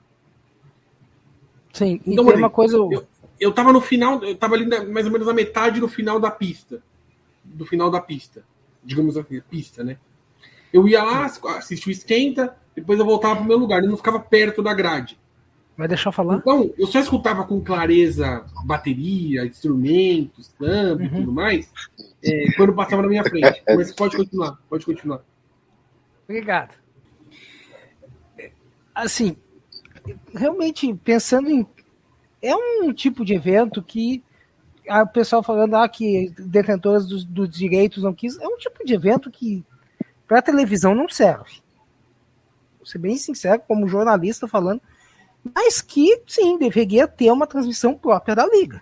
Sim, 1.74 2.02
Então, 2.06 2.26
tem 2.26 2.38
uma 2.38 2.50
coisa. 2.50 2.76
Eu, 2.76 3.08
eu 3.40 3.52
tava 3.52 3.72
no 3.72 3.80
final, 3.80 4.24
eu 4.24 4.36
tava 4.36 4.56
ali 4.56 4.66
mais 4.66 5.06
ou 5.06 5.12
menos 5.12 5.28
na 5.28 5.34
metade 5.34 5.80
do 5.80 5.88
final 5.88 6.20
da 6.20 6.32
pista. 6.32 6.82
Do 7.44 7.66
final 7.66 7.90
da 7.90 8.02
pista. 8.02 8.44
Digamos 8.84 9.16
assim, 9.16 9.42
pista, 9.50 9.84
né? 9.84 9.98
Eu 10.74 10.88
ia 10.88 11.04
lá, 11.04 11.26
assistia 11.26 11.92
o 11.92 11.96
esquenta, 11.96 12.58
depois 12.76 13.00
eu 13.00 13.06
voltava 13.06 13.38
pro 13.38 13.46
meu 13.46 13.58
lugar, 13.58 13.84
eu 13.84 13.90
não 13.90 13.98
ficava 13.98 14.20
perto 14.20 14.62
da 14.62 14.74
grade. 14.74 15.18
Vai 15.78 15.88
deixar 15.88 16.10
eu 16.10 16.14
falar? 16.14 16.38
Então, 16.38 16.74
eu 16.78 16.88
só 16.88 17.00
escutava 17.00 17.44
com 17.46 17.62
clareza 17.62 18.44
bateria, 18.66 19.46
instrumentos, 19.46 20.48
samba 20.58 21.04
e 21.04 21.08
Uhum. 21.08 21.14
tudo 21.20 21.32
mais, 21.32 21.72
é, 22.24 22.52
quando 22.56 22.74
passava 22.74 23.04
na 23.04 23.08
minha 23.08 23.24
frente. 23.24 23.62
Mas 23.68 23.94
pode 23.94 24.18
continuar, 24.18 24.58
pode 24.68 24.86
continuar. 24.86 25.22
Obrigado. 26.28 26.74
Assim, 28.94 29.38
realmente, 30.34 30.94
pensando 30.96 31.50
em. 31.50 31.66
É 32.42 32.56
um 32.56 32.92
tipo 32.94 33.24
de 33.24 33.34
evento 33.34 33.82
que 33.84 34.24
o 34.90 35.08
pessoal 35.08 35.44
falando 35.44 35.76
ah, 35.76 35.88
que 35.88 36.34
detentores 36.40 37.06
dos, 37.06 37.24
dos 37.24 37.50
direitos 37.50 38.04
não 38.04 38.14
quis. 38.14 38.38
É 38.40 38.48
um 38.48 38.58
tipo 38.58 38.84
de 38.86 38.94
evento 38.94 39.30
que 39.30 39.64
para 40.28 40.42
televisão 40.42 40.96
não 40.96 41.08
serve. 41.10 41.62
Vou 42.78 42.86
ser 42.86 42.98
bem 43.00 43.18
sincero, 43.18 43.62
como 43.68 43.88
jornalista 43.88 44.48
falando, 44.48 44.82
mas 45.54 45.82
que 45.82 46.22
sim, 46.28 46.58
deveria 46.58 47.08
ter 47.08 47.32
uma 47.32 47.48
transmissão 47.48 47.94
própria 47.96 48.36
da 48.36 48.46
liga. 48.48 48.82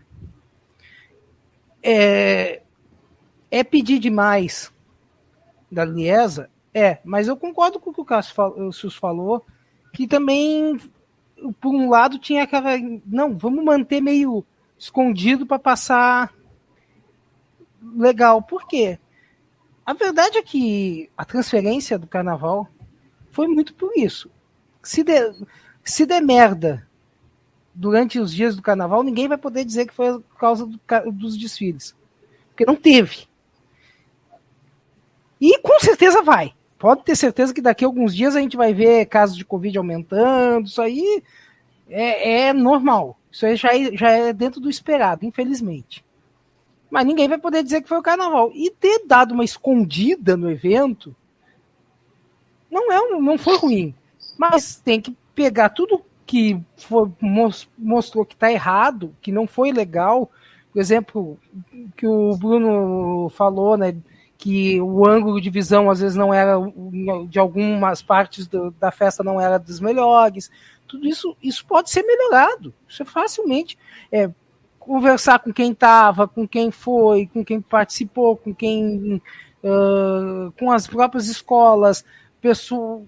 É, 1.82 2.62
é 3.52 3.64
pedir 3.64 4.00
demais 4.00 4.74
da 5.72 5.86
Liesa? 5.86 6.50
É, 6.74 7.00
mas 7.04 7.28
eu 7.28 7.38
concordo 7.38 7.80
com 7.80 7.90
o 7.90 7.94
que 7.94 8.02
o 8.02 8.06
Cássio 8.06 8.34
fal- 8.34 8.58
o 8.60 8.72
Sus 8.72 8.96
falou, 8.96 9.46
que 9.94 10.08
também, 10.08 10.78
por 11.62 11.74
um 11.74 11.90
lado, 11.90 12.20
tinha 12.20 12.44
aquela. 12.44 12.72
Não, 13.06 13.38
vamos 13.38 13.64
manter 13.64 14.02
meio 14.02 14.46
escondido 14.78 15.46
para 15.46 15.58
passar 15.60 16.34
legal. 17.96 18.42
Por 18.42 18.68
quê? 18.68 19.00
A 19.86 19.94
verdade 19.94 20.38
é 20.38 20.42
que 20.42 21.10
a 21.16 21.24
transferência 21.24 21.98
do 21.98 22.08
carnaval 22.08 22.68
foi 23.30 23.48
muito 23.48 23.74
por 23.76 23.92
isso. 23.96 24.30
Se 24.82 25.04
se 25.86 26.06
der 26.06 26.22
merda 26.22 26.86
durante 27.74 28.20
os 28.20 28.34
dias 28.34 28.56
do 28.56 28.62
carnaval, 28.62 29.04
ninguém 29.04 29.28
vai 29.28 29.38
poder 29.38 29.64
dizer 29.64 29.86
que 29.86 29.94
foi 29.94 30.20
por 30.20 30.38
causa 30.38 30.66
do 30.66 30.80
dos 31.12 31.38
desfiles. 31.38 31.96
Porque 32.50 32.66
não 32.66 32.76
teve. 32.76 33.28
E 35.40 35.60
com 35.60 35.80
certeza 35.80 36.22
vai. 36.22 36.54
Pode 36.80 37.04
ter 37.04 37.16
certeza 37.16 37.54
que 37.54 37.62
daqui 37.62 37.86
a 37.86 37.88
alguns 37.88 38.16
dias 38.16 38.36
a 38.36 38.40
gente 38.40 38.58
vai 38.58 38.74
ver 38.74 39.06
casos 39.06 39.38
de 39.38 39.46
Covid 39.46 39.78
aumentando. 39.78 40.68
Isso 40.68 40.82
aí 40.82 41.22
é, 41.88 42.48
é 42.48 42.54
normal. 42.54 43.18
Isso 43.32 43.46
aí 43.46 43.56
já 43.56 43.76
é, 43.76 43.96
já 43.96 44.10
é 44.10 44.34
dentro 44.34 44.60
do 44.60 44.70
esperado, 44.70 45.26
infelizmente. 45.26 46.04
Mas 46.90 47.06
ninguém 47.06 47.28
vai 47.28 47.38
poder 47.38 47.64
dizer 47.64 47.82
que 47.82 47.90
foi 47.90 47.98
o 47.98 48.04
carnaval. 48.04 48.52
E 48.54 48.72
ter 48.72 49.06
dado 49.06 49.34
uma 49.34 49.44
escondida 49.44 50.38
no 50.38 50.50
evento 50.50 51.16
não, 52.72 52.92
é, 52.92 53.20
não 53.20 53.38
foi 53.38 53.58
ruim. 53.58 53.96
Mas 54.38 54.82
tem 54.84 55.00
que 55.00 55.16
pegar 55.36 55.70
tudo 55.70 56.02
que 56.26 56.60
foi- 56.78 57.12
mos- 57.22 57.70
mostrou 57.78 58.26
que 58.26 58.34
está 58.34 58.52
errado, 58.52 59.14
que 59.22 59.32
não 59.32 59.46
foi 59.46 59.72
legal. 59.72 60.32
Por 60.74 60.80
exemplo, 60.80 61.38
que 61.96 62.08
o 62.08 62.36
Bruno 62.36 63.30
falou, 63.30 63.78
né? 63.78 63.96
Que 64.38 64.82
o 64.82 65.08
ângulo 65.08 65.40
de 65.40 65.50
visão 65.50 65.90
às 65.90 66.00
vezes 66.00 66.18
não 66.18 66.34
era 66.34 66.56
de 67.30 67.38
algumas 67.40 68.02
partes 68.02 68.48
do- 68.48 68.72
da 68.72 68.92
festa 68.92 69.24
não 69.24 69.40
era 69.40 69.58
dos 69.60 69.80
melhores. 69.80 70.50
Tudo 70.88 71.08
isso, 71.08 71.36
isso 71.42 71.66
pode 71.66 71.90
ser 71.90 72.04
melhorado. 72.04 72.74
Isso 72.88 73.02
é 73.04 73.06
facilmente. 73.06 73.78
É, 74.12 74.30
conversar 74.80 75.40
com 75.40 75.52
quem 75.54 75.72
estava, 75.72 76.28
com 76.28 76.48
quem 76.48 76.70
foi, 76.72 77.28
com 77.28 77.44
quem 77.44 77.62
participou, 77.62 78.36
com 78.38 78.54
quem. 78.54 79.22
ah, 79.64 80.52
com 80.60 80.72
as 80.72 80.86
próprias 80.86 81.28
escolas, 81.28 82.06
pessoa, 82.40 83.02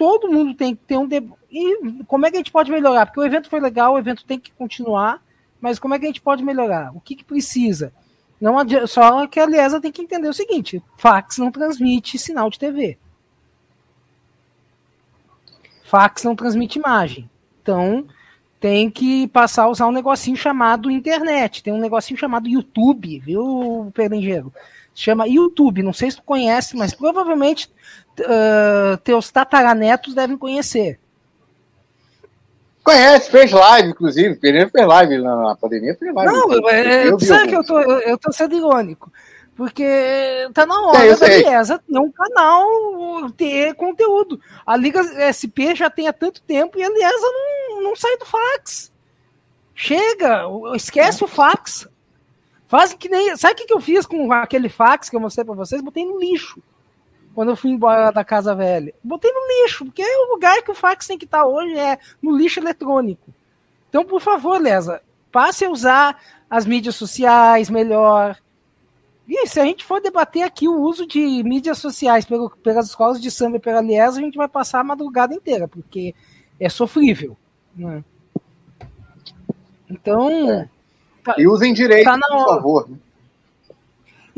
todo 0.00 0.30
mundo 0.32 0.54
tem 0.54 0.74
que 0.74 0.82
ter 0.86 0.96
um. 0.96 1.06
deb- 1.06 1.30
E 1.52 2.02
como 2.06 2.24
é 2.24 2.30
que 2.30 2.36
a 2.38 2.40
gente 2.40 2.50
pode 2.50 2.70
melhorar? 2.72 3.04
Porque 3.04 3.20
o 3.20 3.24
evento 3.24 3.50
foi 3.50 3.60
legal, 3.60 3.92
o 3.92 3.98
evento 3.98 4.24
tem 4.24 4.40
que 4.40 4.50
continuar, 4.52 5.22
mas 5.60 5.78
como 5.78 5.92
é 5.94 5.98
que 5.98 6.06
a 6.06 6.08
gente 6.08 6.22
pode 6.22 6.42
melhorar? 6.42 6.96
O 6.96 7.00
que, 7.02 7.14
que 7.14 7.22
precisa? 7.22 7.92
Não 8.40 8.56
só 8.86 9.26
que 9.26 9.38
a 9.38 9.44
Liesa 9.44 9.78
tem 9.78 9.92
que 9.92 10.00
entender 10.00 10.26
o 10.26 10.32
seguinte: 10.32 10.82
fax 10.96 11.36
não 11.36 11.52
transmite 11.52 12.18
sinal 12.18 12.48
de 12.48 12.58
TV. 12.58 12.96
Fax 15.84 16.24
não 16.24 16.34
transmite 16.34 16.78
imagem. 16.78 17.28
Então, 17.60 18.06
tem 18.58 18.88
que 18.90 19.28
passar 19.28 19.64
a 19.64 19.68
usar 19.68 19.86
um 19.86 19.92
negocinho 19.92 20.36
chamado 20.38 20.90
internet. 20.90 21.62
Tem 21.62 21.74
um 21.74 21.80
negocinho 21.80 22.18
chamado 22.18 22.48
YouTube, 22.48 23.18
viu, 23.18 23.90
Perengeiro? 23.92 24.50
Chama 24.94 25.28
YouTube. 25.28 25.82
Não 25.82 25.92
sei 25.92 26.10
se 26.10 26.16
tu 26.16 26.22
conhece, 26.22 26.74
mas 26.74 26.94
provavelmente 26.94 27.70
ah, 28.26 28.98
teus 29.02 29.30
tataranetos 29.30 30.14
devem 30.14 30.36
conhecer. 30.36 30.98
Conhece, 32.82 33.30
fez 33.30 33.52
live, 33.52 33.88
inclusive. 33.88 34.36
Pereira 34.36 34.68
fez 34.68 34.86
live 34.86 35.18
na, 35.18 35.56
pandemia, 35.56 35.94
fez 35.94 36.14
live. 36.14 36.32
Não, 36.32 36.52
Eu 36.52 36.68
é, 36.68 37.16
vi 37.16 37.26
sabe 37.26 37.48
que 37.48 37.56
eu 37.56 37.64
tô, 37.64 37.78
eu, 37.78 37.98
eu 38.00 38.18
tô 38.18 38.32
sendo 38.32 38.56
irônico. 38.56 39.12
Porque 39.54 40.48
tá 40.54 40.64
na 40.64 40.80
hora 40.80 41.04
É, 41.04 41.12
eu 41.12 41.18
da. 41.18 41.26
Liesa 41.26 41.78
ter 41.78 41.98
um 41.98 42.10
canal, 42.10 43.30
ter 43.36 43.74
conteúdo. 43.74 44.40
A 44.64 44.74
Liga 44.74 45.02
SP 45.20 45.76
já 45.76 45.90
tem 45.90 46.08
há 46.08 46.14
tanto 46.14 46.40
tempo 46.42 46.78
e 46.78 46.82
a 46.82 46.88
Liesa 46.88 47.26
não, 47.26 47.82
não 47.82 47.96
sai 47.96 48.16
do 48.16 48.24
fax. 48.24 48.90
Chega, 49.74 50.44
esquece 50.74 51.22
o 51.22 51.28
fax. 51.28 51.86
Faz 52.66 52.94
que 52.94 53.08
nem. 53.08 53.36
Sabe 53.36 53.52
o 53.52 53.56
que, 53.58 53.66
que 53.66 53.74
eu 53.74 53.80
fiz 53.80 54.06
com 54.06 54.32
aquele 54.32 54.70
fax 54.70 55.10
que 55.10 55.16
eu 55.16 55.20
mostrei 55.20 55.44
pra 55.44 55.54
vocês? 55.54 55.82
Botei 55.82 56.06
no 56.06 56.18
lixo. 56.18 56.62
Quando 57.34 57.50
eu 57.50 57.56
fui 57.56 57.70
embora 57.70 58.10
da 58.10 58.24
casa 58.24 58.54
velha. 58.54 58.92
Botei 59.02 59.30
no 59.32 59.40
lixo, 59.64 59.84
porque 59.84 60.02
é 60.02 60.18
o 60.26 60.32
lugar 60.32 60.62
que 60.62 60.70
o 60.70 60.74
fax 60.74 61.06
tem 61.06 61.16
que 61.18 61.24
estar 61.24 61.44
hoje 61.46 61.76
é 61.78 61.98
no 62.20 62.36
lixo 62.36 62.58
eletrônico. 62.60 63.32
Então, 63.88 64.04
por 64.04 64.20
favor, 64.20 64.60
Lesa, 64.60 65.00
passe 65.32 65.64
a 65.64 65.70
usar 65.70 66.20
as 66.48 66.66
mídias 66.66 66.96
sociais 66.96 67.70
melhor. 67.70 68.36
E 69.28 69.46
se 69.46 69.60
a 69.60 69.64
gente 69.64 69.84
for 69.84 70.00
debater 70.00 70.42
aqui 70.42 70.66
o 70.68 70.80
uso 70.80 71.06
de 71.06 71.20
mídias 71.44 71.78
sociais 71.78 72.24
pelo- 72.24 72.50
pelas 72.50 72.86
escolas 72.88 73.20
de 73.20 73.30
samba 73.30 73.58
e 73.58 73.60
pela 73.60 73.80
Liesa, 73.80 74.18
a 74.18 74.22
gente 74.22 74.36
vai 74.36 74.48
passar 74.48 74.80
a 74.80 74.84
madrugada 74.84 75.32
inteira, 75.32 75.68
porque 75.68 76.14
é 76.58 76.68
sofrível. 76.68 77.36
né? 77.76 78.02
Então, 79.88 80.68
E 81.38 81.46
usem 81.46 81.72
direito, 81.72 82.04
Tá 82.06 82.18
por 82.18 82.44
favor. 82.46 82.88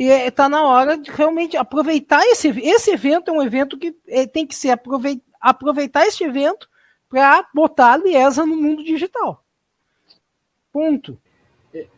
E 0.03 0.11
é, 0.11 0.33
tá 0.33 0.49
na 0.49 0.67
hora 0.67 0.99
de 0.99 1.13
realmente 1.13 1.57
aproveitar 1.57 2.27
esse 2.27 2.49
esse 2.49 2.91
evento 2.91 3.31
é 3.31 3.33
um 3.33 3.41
evento 3.41 3.79
que 3.79 3.97
é, 4.09 4.27
tem 4.27 4.45
que 4.45 4.53
ser 4.53 4.71
aproveit, 4.71 5.23
aproveitar 5.41 6.05
este 6.05 6.25
evento 6.25 6.69
para 7.09 7.49
botar 7.55 7.93
a 7.93 7.97
Liesa 7.99 8.45
no 8.45 8.57
mundo 8.57 8.83
digital. 8.83 9.45
Ponto. 10.73 11.17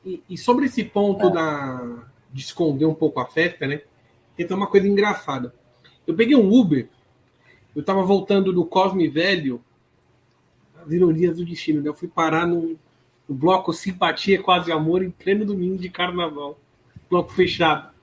E, 0.04 0.22
e 0.28 0.36
sobre 0.36 0.66
esse 0.66 0.84
ponto 0.84 1.30
da, 1.30 2.04
de 2.30 2.42
esconder 2.42 2.84
um 2.84 2.94
pouco 2.94 3.20
a 3.20 3.26
festa, 3.26 3.66
né? 3.66 3.80
Tem 4.36 4.46
uma 4.50 4.66
coisa 4.66 4.86
engraçada. 4.86 5.54
Eu 6.06 6.14
peguei 6.14 6.36
um 6.36 6.52
Uber, 6.52 6.86
eu 7.74 7.82
tava 7.82 8.02
voltando 8.02 8.52
do 8.52 8.66
Cosme 8.66 9.08
Velho, 9.08 9.64
as 10.84 10.92
ironias 10.92 11.38
do 11.38 11.44
destino, 11.46 11.80
né? 11.80 11.88
Eu 11.88 11.94
fui 11.94 12.08
parar 12.08 12.46
no, 12.46 12.78
no 13.26 13.34
bloco 13.34 13.72
Simpatia 13.72 14.42
Quase 14.42 14.70
Amor 14.70 15.02
em 15.02 15.10
pleno 15.10 15.46
domingo 15.46 15.78
de 15.78 15.88
carnaval. 15.88 16.60
Bloco 17.08 17.32
fechado. 17.32 17.93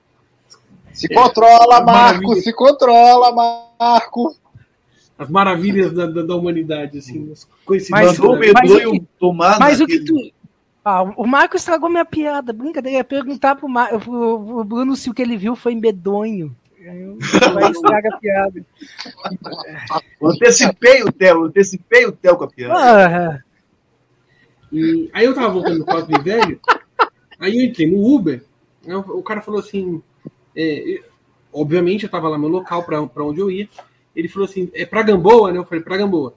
Se 0.92 1.08
controla, 1.08 1.80
Marco, 1.80 2.22
Maravilha. 2.22 2.42
se 2.42 2.52
controla, 2.52 3.32
Marco. 3.78 4.36
As 5.18 5.28
maravilhas 5.30 5.92
da, 5.92 6.06
da, 6.06 6.22
da 6.22 6.34
humanidade, 6.36 6.98
assim, 6.98 7.22
as 7.32 7.46
Mas- 7.46 7.48
coincidências. 7.64 8.18
O 8.18 8.28
mas 8.36 8.40
medonho 8.40 8.88
o 8.90 8.92
que- 8.92 9.06
tomar 9.18 9.58
Mas 9.58 9.80
o 9.80 9.86
que 9.86 10.00
tu. 10.00 10.14
Ah, 10.84 11.02
o 11.02 11.26
Marco 11.26 11.56
estragou 11.56 11.88
minha 11.88 12.04
piada. 12.04 12.52
Brincadeira, 12.52 12.96
eu 12.96 13.00
ia 13.00 13.04
perguntar 13.04 13.54
pro, 13.54 13.68
Mar... 13.68 13.88
pro, 14.00 14.00
pro 14.00 14.64
Bruno 14.64 14.96
se 14.96 15.08
o 15.08 15.14
que 15.14 15.22
ele 15.22 15.36
viu 15.36 15.54
foi 15.54 15.74
medonho. 15.76 16.54
Aí 16.80 17.16
Vai 17.54 17.70
estragar 17.70 18.12
a 18.14 18.18
piada. 18.18 18.66
Antecipei 20.20 21.02
o 21.02 21.12
Theo, 21.12 21.44
antecipei 21.44 22.04
o 22.06 22.12
Theo 22.12 22.36
com 22.36 22.44
a 22.44 22.48
piada. 22.48 22.74
Ah, 22.76 23.38
E 24.72 25.08
aí 25.12 25.24
eu 25.24 25.34
tava 25.34 25.50
voltando 25.50 25.78
no 25.78 25.84
Cosme 25.84 26.18
Velho, 26.20 26.58
aí 27.38 27.56
eu 27.58 27.64
entrei 27.64 27.90
no 27.90 28.04
Uber, 28.04 28.42
o 28.88 29.22
cara 29.22 29.40
falou 29.42 29.60
assim, 29.60 30.02
é, 30.56 31.02
obviamente 31.52 32.04
eu 32.04 32.10
tava 32.10 32.28
lá 32.28 32.38
no 32.38 32.48
local 32.48 32.84
pra 32.84 33.24
onde 33.24 33.40
eu 33.40 33.50
ia, 33.50 33.68
ele 34.14 34.28
falou 34.28 34.48
assim, 34.48 34.70
é 34.74 34.84
pra 34.84 35.02
Gamboa, 35.02 35.52
né? 35.52 35.58
Eu 35.58 35.64
falei, 35.64 35.82
pra 35.82 35.96
Gamboa. 35.96 36.34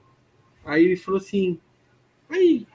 Aí 0.64 0.84
ele 0.84 0.96
falou 0.96 1.18
assim, 1.18 1.58
aí 2.28 2.66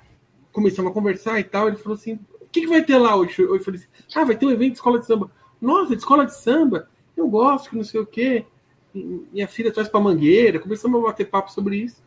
começamos 0.52 0.92
a 0.92 0.94
conversar 0.94 1.40
e 1.40 1.44
tal, 1.44 1.68
ele 1.68 1.78
falou 1.78 1.98
assim, 1.98 2.20
o 2.40 2.46
que, 2.52 2.62
que 2.62 2.68
vai 2.68 2.84
ter 2.84 2.98
lá 2.98 3.16
hoje? 3.16 3.42
Eu 3.42 3.60
falei 3.62 3.80
assim, 3.80 3.90
ah, 4.16 4.26
vai 4.26 4.36
ter 4.36 4.46
um 4.46 4.52
evento 4.52 4.72
de 4.72 4.78
escola 4.78 5.00
de 5.00 5.06
samba. 5.06 5.32
Nossa, 5.60 5.96
de 5.96 5.98
escola 5.98 6.26
de 6.26 6.36
samba? 6.36 6.90
eu 7.22 7.28
gosto, 7.28 7.70
que 7.70 7.76
não 7.76 7.84
sei 7.84 8.00
o 8.00 8.06
quê. 8.06 8.46
Minha 8.94 9.48
filha 9.48 9.72
traz 9.72 9.88
pra 9.88 10.00
mangueira, 10.00 10.60
começamos 10.60 11.00
a 11.00 11.08
bater 11.08 11.30
papo 11.30 11.52
sobre 11.52 11.78
isso. 11.78 12.04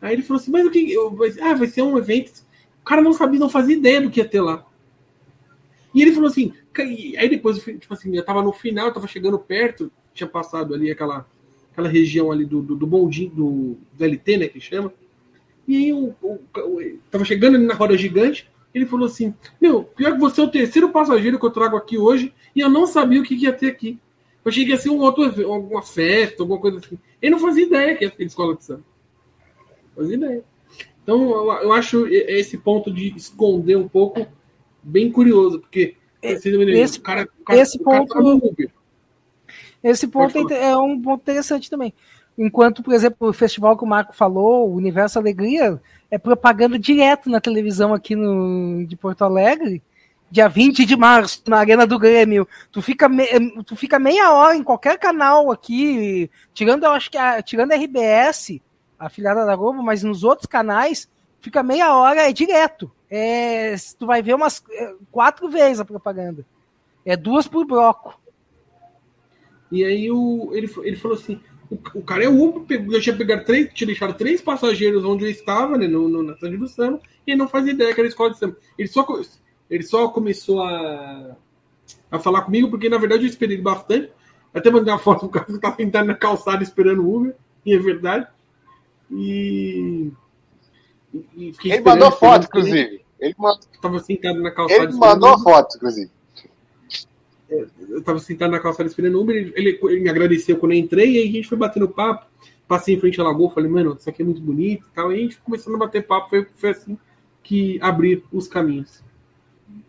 Aí 0.00 0.14
ele 0.14 0.22
falou 0.22 0.40
assim, 0.40 0.50
mas 0.50 0.66
o 0.66 0.70
que. 0.70 0.92
eu- 0.92 1.16
ah, 1.42 1.54
vai 1.54 1.68
ser 1.68 1.82
um 1.82 1.96
evento. 1.96 2.44
O 2.80 2.84
cara 2.84 3.00
não 3.00 3.12
sabia, 3.12 3.38
não 3.38 3.48
fazia 3.48 3.76
ideia 3.76 4.00
do 4.00 4.10
que 4.10 4.20
ia 4.20 4.28
ter 4.28 4.40
lá. 4.40 4.66
E 5.94 6.02
ele 6.02 6.12
falou 6.12 6.28
assim, 6.28 6.52
e 6.78 7.16
aí 7.16 7.28
depois, 7.28 7.66
eu 7.66 7.78
tipo 7.78 7.92
assim, 7.94 8.14
eu 8.16 8.24
tava 8.24 8.42
no 8.42 8.52
final, 8.52 8.86
eu 8.88 8.94
tava 8.94 9.06
chegando 9.06 9.38
perto, 9.38 9.90
tinha 10.14 10.26
passado 10.28 10.74
ali 10.74 10.90
aquela, 10.90 11.26
aquela 11.72 11.88
região 11.88 12.30
ali 12.32 12.44
do, 12.44 12.62
do, 12.62 12.76
do 12.76 12.86
bondinho, 12.86 13.30
do, 13.30 13.76
do 13.92 14.04
LT, 14.04 14.36
né, 14.38 14.48
que 14.48 14.60
chama. 14.60 14.92
E 15.66 15.76
aí 15.76 15.92
o, 15.92 16.14
o, 16.22 16.40
o- 16.56 16.98
tava 17.10 17.24
chegando 17.24 17.56
ali 17.56 17.66
na 17.66 17.74
roda 17.74 17.96
gigante, 17.96 18.48
ele 18.74 18.86
falou 18.86 19.06
assim, 19.06 19.34
meu, 19.60 19.84
pior 19.84 20.12
que 20.14 20.18
você 20.20 20.40
é 20.40 20.44
o 20.44 20.50
terceiro 20.50 20.90
passageiro 20.90 21.38
que 21.38 21.46
eu 21.46 21.50
trago 21.50 21.76
aqui 21.76 21.98
hoje, 21.98 22.32
e 22.54 22.60
eu 22.60 22.70
não 22.70 22.86
sabia 22.86 23.20
o 23.20 23.24
que, 23.24 23.36
que 23.36 23.44
ia 23.44 23.52
ter 23.52 23.68
aqui. 23.68 23.98
Eu 24.44 24.50
achei 24.50 24.64
que 24.64 24.70
ia 24.70 24.76
ser 24.76 24.90
um 24.90 24.98
outro 25.00 25.24
alguma 25.52 25.82
festa, 25.82 26.42
alguma 26.42 26.60
coisa 26.60 26.78
assim. 26.78 26.98
Ele 27.20 27.32
não 27.32 27.38
fazia 27.38 27.64
ideia 27.64 27.96
que 27.96 28.04
ia 28.04 28.10
ter 28.10 28.24
escola 28.24 28.56
de 28.56 28.64
samba. 28.64 28.82
Fazia 29.94 30.16
ideia. 30.16 30.44
Então, 31.02 31.30
eu, 31.30 31.52
eu 31.64 31.72
acho 31.72 32.06
esse 32.08 32.58
ponto 32.58 32.92
de 32.92 33.14
esconder 33.16 33.76
um 33.76 33.88
pouco 33.88 34.26
bem 34.82 35.10
curioso, 35.12 35.60
porque 35.60 35.96
esse- 36.78 36.98
o 36.98 37.02
cara, 37.02 37.28
o 37.40 37.44
cara, 37.44 37.58
esse 37.60 37.78
o 37.80 37.84
cara 37.84 37.98
ponto- 38.00 38.14
tá 38.14 38.20
Uber. 38.20 38.70
Esse 39.82 40.06
ponto 40.06 40.32
Pode 40.32 40.54
é 40.54 40.76
um 40.76 41.00
ponto 41.00 41.20
interessante 41.22 41.68
também. 41.68 41.92
Enquanto, 42.38 42.82
por 42.82 42.94
exemplo, 42.94 43.28
o 43.28 43.32
festival 43.32 43.76
que 43.76 43.84
o 43.84 43.86
Marco 43.86 44.14
falou, 44.14 44.68
o 44.70 44.74
Universo 44.76 45.18
Alegria, 45.18 45.80
é 46.10 46.16
propaganda 46.18 46.78
direto 46.78 47.28
na 47.28 47.40
televisão 47.40 47.92
aqui 47.92 48.14
no, 48.14 48.86
de 48.86 48.96
Porto 48.96 49.22
Alegre, 49.22 49.82
dia 50.30 50.48
20 50.48 50.84
de 50.86 50.96
março, 50.96 51.42
na 51.46 51.58
Arena 51.58 51.86
do 51.86 51.98
Grêmio. 51.98 52.48
Tu 52.70 52.80
fica, 52.80 53.08
me- 53.08 53.62
tu 53.64 53.76
fica 53.76 53.98
meia 53.98 54.32
hora 54.32 54.56
em 54.56 54.62
qualquer 54.62 54.98
canal 54.98 55.50
aqui, 55.50 56.30
tirando, 56.54 56.84
eu 56.84 56.92
acho 56.92 57.10
que 57.10 57.18
a, 57.18 57.42
tirando 57.42 57.72
a 57.72 57.76
RBS, 57.76 58.62
a 58.98 59.06
afiliada 59.06 59.44
da 59.44 59.56
Globo, 59.56 59.82
mas 59.82 60.02
nos 60.02 60.22
outros 60.24 60.46
canais, 60.46 61.08
fica 61.40 61.62
meia 61.62 61.94
hora, 61.94 62.28
é 62.28 62.32
direto. 62.32 62.90
É, 63.14 63.74
tu 63.98 64.06
vai 64.06 64.22
ver 64.22 64.34
umas 64.34 64.64
é, 64.70 64.94
quatro 65.10 65.46
vezes 65.50 65.80
a 65.80 65.84
propaganda. 65.84 66.46
É 67.04 67.14
duas 67.14 67.46
por 67.46 67.66
bloco. 67.66 68.18
E 69.70 69.84
aí 69.84 70.10
o, 70.10 70.50
ele, 70.54 70.70
ele 70.82 70.96
falou 70.96 71.18
assim: 71.18 71.38
o, 71.70 71.74
o 71.98 72.02
cara 72.02 72.24
é 72.24 72.28
o 72.28 72.42
Uber, 72.42 72.62
pegou- 72.62 72.94
eu 72.94 73.02
tinha 73.02 73.14
pegado 73.14 73.44
três, 73.44 73.70
tinha 73.74 73.86
deixado 73.86 74.14
três 74.14 74.40
passageiros 74.40 75.04
onde 75.04 75.24
eu 75.24 75.30
estava, 75.30 75.76
né, 75.76 75.86
no, 75.86 76.08
no, 76.08 76.22
na 76.22 76.34
cidade 76.36 76.56
do 76.56 76.66
samba, 76.66 77.00
e 77.26 77.32
ele 77.32 77.38
não 77.38 77.48
fazia 77.48 77.72
ideia 77.72 77.92
que 77.94 78.00
era 78.00 78.08
escola 78.08 78.30
de 78.30 78.38
samba. 78.38 78.56
Ele 78.78 78.88
só, 78.88 79.06
ele 79.68 79.82
só 79.82 80.08
começou 80.08 80.62
a, 80.62 81.36
a 82.10 82.18
falar 82.18 82.42
comigo, 82.42 82.70
porque 82.70 82.88
na 82.88 82.96
verdade 82.98 83.24
eu 83.24 83.28
esperei 83.28 83.58
bastante. 83.58 84.10
Até 84.54 84.70
mandei 84.70 84.90
uma 84.92 84.98
foto 84.98 85.26
do 85.26 85.30
cara 85.30 85.44
que 85.46 85.52
estava 85.52 85.76
sentado 85.76 86.06
na 86.06 86.14
calçada 86.14 86.62
esperando 86.62 87.02
o 87.02 87.14
Uber, 87.16 87.34
e 87.64 87.74
é 87.74 87.78
verdade. 87.78 88.26
E. 89.10 90.10
e- 91.12 91.26
e 91.36 91.52
fiquei 91.52 91.72
Ele 91.72 91.82
mandou 91.82 92.10
foto, 92.10 92.44
inclusive. 92.46 93.01
Ele, 93.22 93.34
mandou- 93.38 93.60
Tava 93.80 94.00
sentado 94.00 94.40
na 94.42 94.50
calçada. 94.50 94.82
ele 94.84 94.92
mandou 94.94 95.30
esperando. 95.30 95.42
foto, 95.42 95.76
inclusive. 95.76 96.10
eu 97.90 98.02
tava 98.02 98.18
sentado 98.18 98.50
na 98.50 98.58
calçada 98.60 98.88
esperando 98.88 99.16
o 99.16 99.20
Uber, 99.20 99.36
ele, 99.36 99.52
ele- 99.54 99.78
ele 99.82 100.00
me 100.00 100.08
agradeceu 100.08 100.56
quando 100.56 100.72
eu 100.72 100.78
entrei, 100.78 101.10
e 101.12 101.18
aí 101.18 101.28
a 101.28 101.32
gente 101.32 101.48
foi 101.48 101.58
batendo 101.58 101.86
papo, 101.88 102.26
passei 102.66 102.94
em 102.94 103.00
frente 103.00 103.20
à 103.20 103.24
lagoa, 103.24 103.50
falei, 103.50 103.70
mano, 103.70 103.94
isso 103.98 104.08
aqui 104.08 104.22
é 104.22 104.24
muito 104.24 104.40
bonito 104.40 104.86
e 104.90 104.94
tal, 104.94 105.12
e 105.12 105.16
a 105.16 105.18
gente 105.18 105.38
começando 105.40 105.74
a 105.74 105.78
bater 105.78 106.06
papo, 106.06 106.30
foi, 106.30 106.46
foi 106.56 106.70
assim 106.70 106.98
que 107.42 107.78
abriu 107.82 108.22
os 108.32 108.48
caminhos. 108.48 109.02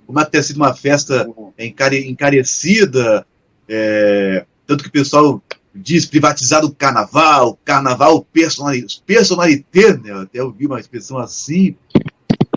como 0.05 0.19
é 0.19 0.25
que 0.25 0.31
ter 0.31 0.43
sido 0.43 0.57
uma 0.57 0.73
festa 0.73 1.25
encare- 1.57 2.05
encarecida, 2.09 3.25
é, 3.69 4.45
tanto 4.67 4.83
que 4.83 4.89
o 4.89 4.91
pessoal 4.91 5.41
diz 5.73 6.05
privatizado 6.05 6.67
o 6.67 6.75
carnaval, 6.75 7.57
carnaval 7.63 8.23
personali- 8.31 8.85
personalité, 9.05 9.93
né? 9.97 10.11
Eu 10.11 10.17
até 10.19 10.43
ouvi 10.43 10.67
uma 10.67 10.79
expressão 10.79 11.17
assim, 11.17 11.75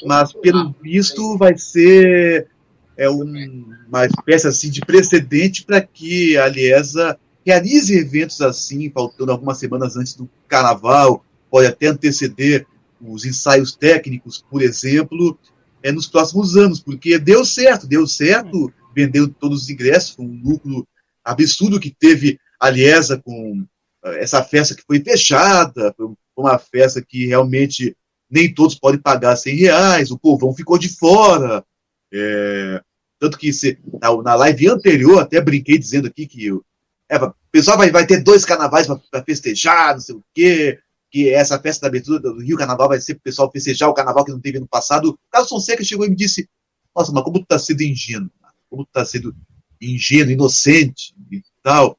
mas 0.07 0.33
pelo 0.33 0.75
visto 0.83 1.37
vai 1.37 1.57
ser 1.59 2.49
é, 2.97 3.11
um- 3.11 3.67
uma 3.89 4.07
espécie 4.07 4.49
assim 4.49 4.71
de 4.71 4.81
precedente 4.81 5.65
para 5.65 5.81
que 5.83 6.37
a 6.39 6.49
Liesa 6.49 7.19
realize 7.45 7.95
eventos 7.95 8.41
assim, 8.41 8.91
faltando 8.91 9.31
algumas 9.31 9.59
semanas 9.59 9.97
antes 9.97 10.15
do 10.15 10.29
carnaval, 10.49 11.25
pode 11.51 11.67
até 11.69 11.89
anteceder 11.89 12.67
os 13.01 13.25
ensaios 13.25 13.77
técnicos, 13.77 14.45
por 14.51 14.63
exemplo, 14.63 15.39
é, 15.83 15.93
nos 15.93 16.07
próximos 16.09 16.57
anos, 16.57 16.81
porque 16.81 17.19
deu 17.19 17.45
certo, 17.45 17.87
deu 17.87 18.07
certo, 18.07 18.73
vendeu 18.95 19.29
todos 19.29 19.65
os 19.65 19.69
ingressos, 19.71 20.19
um 20.19 20.41
lucro 20.43 20.87
absurdo 21.23 21.79
que 21.79 21.95
teve 21.97 22.39
a 22.59 22.71
Liesa 22.71 23.21
com 23.23 23.65
eh, 24.05 24.23
essa 24.23 24.43
festa 24.43 24.75
que 24.75 24.83
foi 24.87 25.01
fechada, 25.01 25.93
foi 25.97 26.09
uma 26.37 26.59
festa 26.59 27.03
que 27.03 27.27
realmente 27.27 27.95
nem 28.31 28.53
todos 28.53 28.74
podem 28.74 29.01
pagar 29.01 29.37
100 29.37 29.57
reais, 29.57 30.11
o 30.11 30.18
povão 30.18 30.55
ficou 30.55 30.79
de 30.79 30.89
fora, 30.89 31.64
é, 32.12 32.83
tanto 33.18 33.39
que 33.39 33.53
se, 33.53 33.79
na, 34.01 34.14
na 34.22 34.35
live 34.35 34.68
anterior 34.68 35.20
até 35.20 35.41
brinquei 35.41 35.79
dizendo 35.79 36.07
aqui 36.09 36.27
que 36.27 36.53
o 36.53 36.64
é, 37.09 37.16
o 37.16 37.35
pessoal 37.53 37.79
vai, 37.79 37.91
vai 37.91 38.07
ter 38.07 38.22
dois 38.22 38.45
carnavais 38.45 38.87
para 39.11 39.24
festejar, 39.24 39.95
não 39.95 40.01
sei 40.01 40.14
o 40.16 40.24
quê, 40.35 40.79
que 41.11 41.31
essa 41.31 41.59
festa 41.59 41.83
da 41.83 41.89
abertura 41.89 42.18
do 42.18 42.41
Rio 42.41 42.57
Carnaval 42.57 42.89
vai 42.89 43.01
ser 43.01 43.14
para 43.14 43.20
o 43.20 43.24
pessoal 43.24 43.51
festejar 43.51 43.89
o 43.89 43.95
carnaval 43.95 44.24
que 44.24 44.33
não 44.33 44.41
teve 44.41 44.59
no 44.59 44.66
passado. 44.66 45.11
O 45.11 45.18
Carlos 45.31 45.49
Fonseca 45.49 45.85
chegou 45.85 46.05
e 46.05 46.11
me 46.11 46.16
disse: 46.16 46.49
Nossa, 46.95 47.12
mas 47.12 47.22
como 47.22 47.39
tu 47.39 47.47
tá 47.47 47.59
sendo 47.59 47.83
ingênuo, 47.83 48.31
como 48.68 48.85
tu 48.85 48.91
tá 48.93 49.05
sendo 49.05 49.35
ingênuo, 49.81 50.33
inocente 50.33 51.14
e 51.31 51.43
tal. 51.62 51.99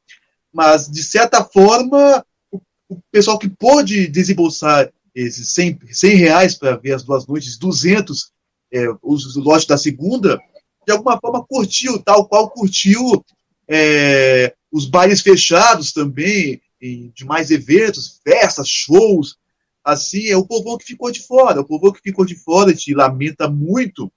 Mas, 0.51 0.89
de 0.89 1.03
certa 1.03 1.43
forma, 1.43 2.25
o, 2.51 2.59
o 2.89 2.99
pessoal 3.11 3.39
que 3.39 3.49
pôde 3.49 4.07
desembolsar 4.07 4.91
esses 5.25 5.49
100, 5.49 5.79
100 5.91 6.15
reais 6.15 6.55
para 6.55 6.77
ver 6.77 6.93
as 6.93 7.03
duas 7.03 7.25
noites, 7.25 7.57
200, 7.57 8.31
é, 8.71 8.85
os, 9.01 9.35
lotes 9.35 9.65
da 9.65 9.77
segunda, 9.77 10.39
de 10.85 10.93
alguma 10.93 11.19
forma 11.19 11.43
curtiu, 11.43 11.97
tal 11.99 12.27
qual 12.27 12.49
curtiu 12.51 13.25
é, 13.67 14.53
os 14.71 14.85
bailes 14.85 15.21
fechados 15.21 15.91
também, 15.91 16.61
e 16.79 17.11
demais 17.15 17.49
eventos, 17.49 18.19
festas, 18.23 18.69
shows, 18.69 19.37
assim, 19.83 20.27
é 20.27 20.37
o 20.37 20.45
povo 20.45 20.77
que 20.77 20.85
ficou 20.85 21.11
de 21.11 21.21
fora, 21.21 21.61
o 21.61 21.65
povo 21.65 21.91
que 21.91 22.01
ficou 22.01 22.23
de 22.23 22.35
fora, 22.35 22.75
te 22.75 22.93
lamenta 22.93 23.49
muito, 23.49 24.11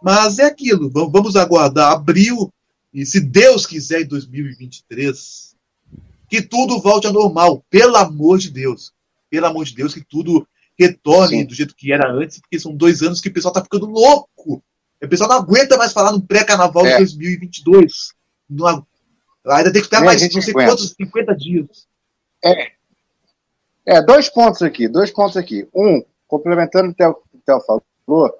mas 0.00 0.38
é 0.38 0.44
aquilo, 0.44 0.88
vamos 0.90 1.34
aguardar 1.34 1.92
abril, 1.92 2.52
e 2.94 3.04
se 3.04 3.18
Deus 3.18 3.66
quiser 3.66 4.02
em 4.02 4.06
2023, 4.06 5.56
que 6.28 6.40
tudo 6.42 6.80
volte 6.80 7.08
ao 7.08 7.12
normal, 7.12 7.64
pelo 7.68 7.96
amor 7.96 8.38
de 8.38 8.50
Deus, 8.50 8.92
pelo 9.32 9.46
amor 9.46 9.64
de 9.64 9.74
Deus, 9.74 9.94
que 9.94 10.04
tudo 10.04 10.46
retorne 10.78 11.38
Sim. 11.38 11.44
do 11.46 11.54
jeito 11.54 11.74
que 11.74 11.90
era 11.90 12.06
antes, 12.12 12.38
porque 12.38 12.58
são 12.60 12.76
dois 12.76 13.00
anos 13.00 13.18
que 13.18 13.30
o 13.30 13.32
pessoal 13.32 13.54
tá 13.54 13.62
ficando 13.62 13.86
louco, 13.86 14.62
o 15.02 15.08
pessoal 15.08 15.30
não 15.30 15.36
aguenta 15.38 15.78
mais 15.78 15.90
falar 15.90 16.12
no 16.12 16.20
pré-carnaval 16.20 16.82
de 16.82 16.90
É. 16.90 16.98
2022, 16.98 18.10
não, 18.48 18.66
agu- 18.66 18.86
ainda 19.46 19.72
tem 19.72 19.80
que 19.80 19.86
esperar 19.86 20.02
a 20.02 20.04
mais 20.04 20.20
não 20.20 20.42
sei 20.42 20.52
aguenta. 20.52 20.70
quantos, 20.72 20.90
50 20.90 21.34
dias. 21.34 21.86
É, 23.86 24.02
dois 24.02 24.28
pontos 24.28 24.62
aqui, 24.62 24.86
dois 24.86 25.10
pontos 25.10 25.36
aqui. 25.36 25.66
Um, 25.74 26.04
complementando 26.28 26.90
o 26.90 26.94
que 26.94 27.04
o 27.04 27.22
Theo 27.44 27.60
falou, 27.60 28.30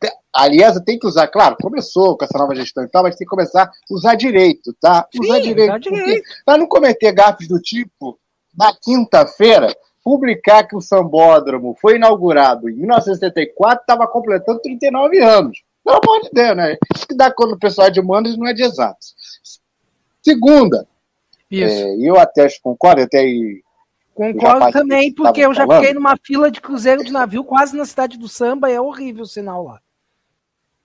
te- 0.00 0.12
a 0.34 0.42
Aliança 0.42 0.80
tem 0.84 0.98
que 0.98 1.06
usar, 1.06 1.28
claro, 1.28 1.56
começou 1.60 2.16
com 2.18 2.24
essa 2.24 2.36
nova 2.38 2.54
gestão 2.56 2.82
e 2.84 2.88
tal, 2.88 3.02
mas 3.04 3.16
tem 3.16 3.24
que 3.26 3.30
começar 3.30 3.64
a 3.64 3.70
usar 3.90 4.14
direito, 4.16 4.74
tá? 4.80 5.06
Usar 5.20 5.36
Sim, 5.36 5.42
direito. 5.42 5.70
usar 5.70 5.80
porque- 5.80 5.90
direito. 5.96 6.28
Pra 6.44 6.58
não 6.58 6.66
cometer 6.66 7.12
gafes 7.12 7.46
do 7.48 7.60
tipo, 7.60 8.18
na 8.56 8.74
quinta-feira, 8.74 9.74
publicar 10.08 10.66
que 10.66 10.74
o 10.74 10.80
Sambódromo 10.80 11.76
foi 11.78 11.96
inaugurado 11.96 12.70
em 12.70 12.72
1974 12.72 13.82
estava 13.82 14.06
completando 14.08 14.58
39 14.60 15.18
anos. 15.18 15.62
Pelo 15.84 16.00
amor 16.02 16.22
de 16.22 16.30
Deus, 16.32 16.56
né? 16.56 16.78
Isso 16.96 17.06
que 17.06 17.14
dá 17.14 17.30
quando 17.30 17.52
o 17.52 17.58
pessoal 17.58 17.88
é 17.88 17.90
de 17.90 18.00
humanos 18.00 18.34
não 18.38 18.46
é 18.46 18.54
de 18.54 18.62
exatos. 18.62 19.14
Segunda, 20.22 20.88
Isso. 21.50 21.74
é, 21.74 21.96
eu 22.00 22.18
até 22.18 22.48
concordo, 22.62 23.02
até 23.02 23.18
aí 23.18 23.60
Concordo 24.14 24.72
também, 24.72 25.12
porque 25.12 25.42
eu 25.42 25.52
já 25.52 25.66
falando. 25.66 25.80
fiquei 25.82 25.94
numa 25.94 26.16
fila 26.16 26.50
de 26.50 26.62
cruzeiro 26.62 27.04
de 27.04 27.12
navio 27.12 27.44
quase 27.44 27.76
na 27.76 27.84
cidade 27.84 28.18
do 28.18 28.28
samba, 28.30 28.70
e 28.70 28.74
é 28.74 28.80
horrível 28.80 29.24
o 29.24 29.28
sinal 29.28 29.62
lá. 29.62 29.78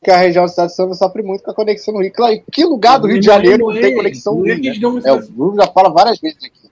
que 0.03 0.11
a 0.11 0.17
região 0.17 0.43
do 0.43 0.49
estado 0.49 0.67
de 0.67 0.75
Samba 0.75 0.93
sofre 0.95 1.23
muito 1.23 1.45
com 1.45 1.51
a 1.51 1.55
conexão 1.55 1.93
no 1.93 2.01
Rio. 2.01 2.11
Claro, 2.11 2.33
e 2.33 2.43
que 2.51 2.65
lugar 2.65 2.99
do 2.99 3.07
Rio 3.07 3.21
de 3.21 3.29
é- 3.29 3.33
Janeiro 3.33 3.67
não 3.67 3.73
tem 3.81 3.95
conexão 3.95 4.35
não 4.35 4.45
é 4.45 4.53
Rio, 4.55 4.95
né? 4.95 4.99
do 4.99 5.07
É, 5.07 5.13
o 5.13 5.31
Bruno 5.31 5.55
já 5.55 5.71
fala 5.71 5.89
várias 5.89 6.19
vezes 6.19 6.43
aqui. 6.43 6.62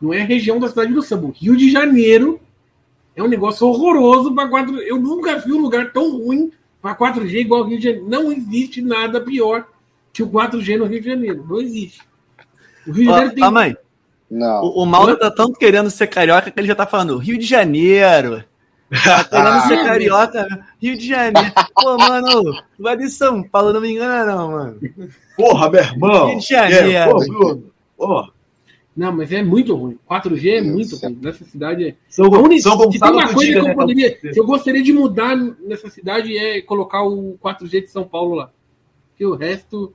Não 0.00 0.12
é 0.12 0.22
a 0.22 0.24
região 0.24 0.58
da 0.58 0.68
cidade 0.68 0.92
do 0.92 1.02
samba. 1.02 1.26
O 1.26 1.30
Rio 1.32 1.56
de 1.56 1.70
Janeiro 1.70 2.40
é 3.16 3.22
um 3.22 3.28
negócio 3.28 3.66
horroroso 3.66 4.32
para 4.34 4.48
4 4.48 4.80
Eu 4.82 4.98
nunca 4.98 5.38
vi 5.38 5.52
um 5.52 5.60
lugar 5.60 5.92
tão 5.92 6.16
ruim 6.18 6.52
para 6.80 6.96
4G 6.96 7.34
igual 7.40 7.62
o 7.62 7.64
Rio 7.64 7.78
de 7.78 7.84
Janeiro. 7.84 8.08
Não 8.08 8.32
existe 8.32 8.80
nada 8.80 9.20
pior 9.20 9.66
que 10.12 10.22
o 10.22 10.28
4G 10.30 10.78
no 10.78 10.86
Rio 10.86 11.00
de 11.00 11.08
Janeiro. 11.08 11.44
Não 11.48 11.60
existe. 11.60 12.00
O 12.86 12.92
Rio 12.92 13.04
de 13.04 13.10
Janeiro 13.10 13.34
tem. 13.34 13.44
ó, 13.44 13.50
mãe, 13.50 13.76
Não. 14.30 14.62
o, 14.62 14.82
o 14.82 14.86
Mauro 14.86 15.16
tá 15.18 15.30
tanto 15.30 15.58
querendo 15.58 15.90
ser 15.90 16.06
carioca 16.06 16.50
que 16.50 16.60
ele 16.60 16.68
já 16.68 16.74
tá 16.76 16.86
falando 16.86 17.18
Rio 17.18 17.36
de 17.38 17.44
Janeiro. 17.44 18.44
Tá 19.04 19.24
querendo 19.28 19.66
ser 19.66 19.84
carioca, 19.84 20.66
Rio 20.80 20.96
de 20.96 21.08
Janeiro. 21.08 21.52
Pô, 21.74 21.98
mano, 21.98 22.62
vai 22.78 22.96
de 22.96 23.10
São 23.10 23.42
Paulo, 23.42 23.72
não 23.72 23.80
me 23.80 23.92
engana, 23.92 24.24
não, 24.24 24.50
mano. 24.52 24.80
Porra, 25.36 25.68
meu 25.70 25.82
irmão. 25.82 26.28
Rio 26.28 26.38
de 26.38 26.46
Janeiro. 26.46 26.90
É, 26.92 27.08
pô, 27.08 27.18
Bruno. 27.18 27.64
Pô, 27.96 28.28
Não, 28.98 29.12
mas 29.12 29.30
é 29.30 29.44
muito 29.44 29.76
ruim. 29.76 29.96
4G 30.10 30.56
é 30.56 30.60
muito 30.60 30.96
ruim. 30.96 31.16
Nessa 31.22 31.44
cidade 31.44 31.86
é. 31.90 31.94
São, 32.08 32.26
única- 32.28 32.62
São 32.62 32.72
se 32.72 32.98
tem 32.98 32.98
Gonçalo 32.98 33.16
uma 33.18 33.32
coisa 33.32 33.52
que 33.52 33.58
eu 33.58 33.62
né, 33.62 33.74
poderia. 33.74 34.18
eu 34.34 34.44
gostaria 34.44 34.82
de 34.82 34.92
mudar 34.92 35.36
nessa 35.36 35.88
cidade 35.88 36.36
é 36.36 36.60
colocar 36.62 37.04
o 37.04 37.38
4G 37.40 37.82
de 37.82 37.90
São 37.92 38.02
Paulo 38.02 38.34
lá. 38.34 38.50
Porque 39.10 39.24
o 39.24 39.36
resto. 39.36 39.94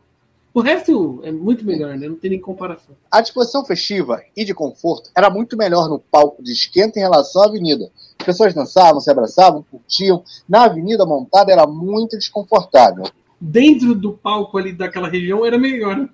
O 0.53 0.61
resto 0.61 1.19
é 1.23 1.31
muito 1.33 1.65
melhor, 1.65 1.97
né? 1.97 2.07
Não 2.07 2.15
tem 2.15 2.29
nem 2.29 2.39
comparação. 2.39 2.95
A 3.11 3.19
disposição 3.19 3.65
festiva 3.65 4.21
e 4.37 4.45
de 4.45 4.53
conforto 4.53 5.09
era 5.17 5.29
muito 5.29 5.57
melhor 5.57 5.89
no 5.89 5.99
palco 5.99 6.41
de 6.41 6.53
esquenta 6.53 6.97
em 6.97 7.01
relação 7.01 7.41
à 7.41 7.47
avenida. 7.47 7.91
As 8.19 8.25
pessoas 8.25 8.53
dançavam, 8.53 9.01
se 9.01 9.11
abraçavam, 9.11 9.65
curtiam. 9.69 10.23
Na 10.47 10.63
avenida 10.63 11.05
montada 11.05 11.51
era 11.51 11.67
muito 11.67 12.17
desconfortável. 12.17 13.03
Dentro 13.41 13.93
do 13.95 14.13
palco 14.13 14.57
ali 14.57 14.71
daquela 14.71 15.09
região 15.09 15.45
era 15.45 15.57
melhor. 15.57 16.07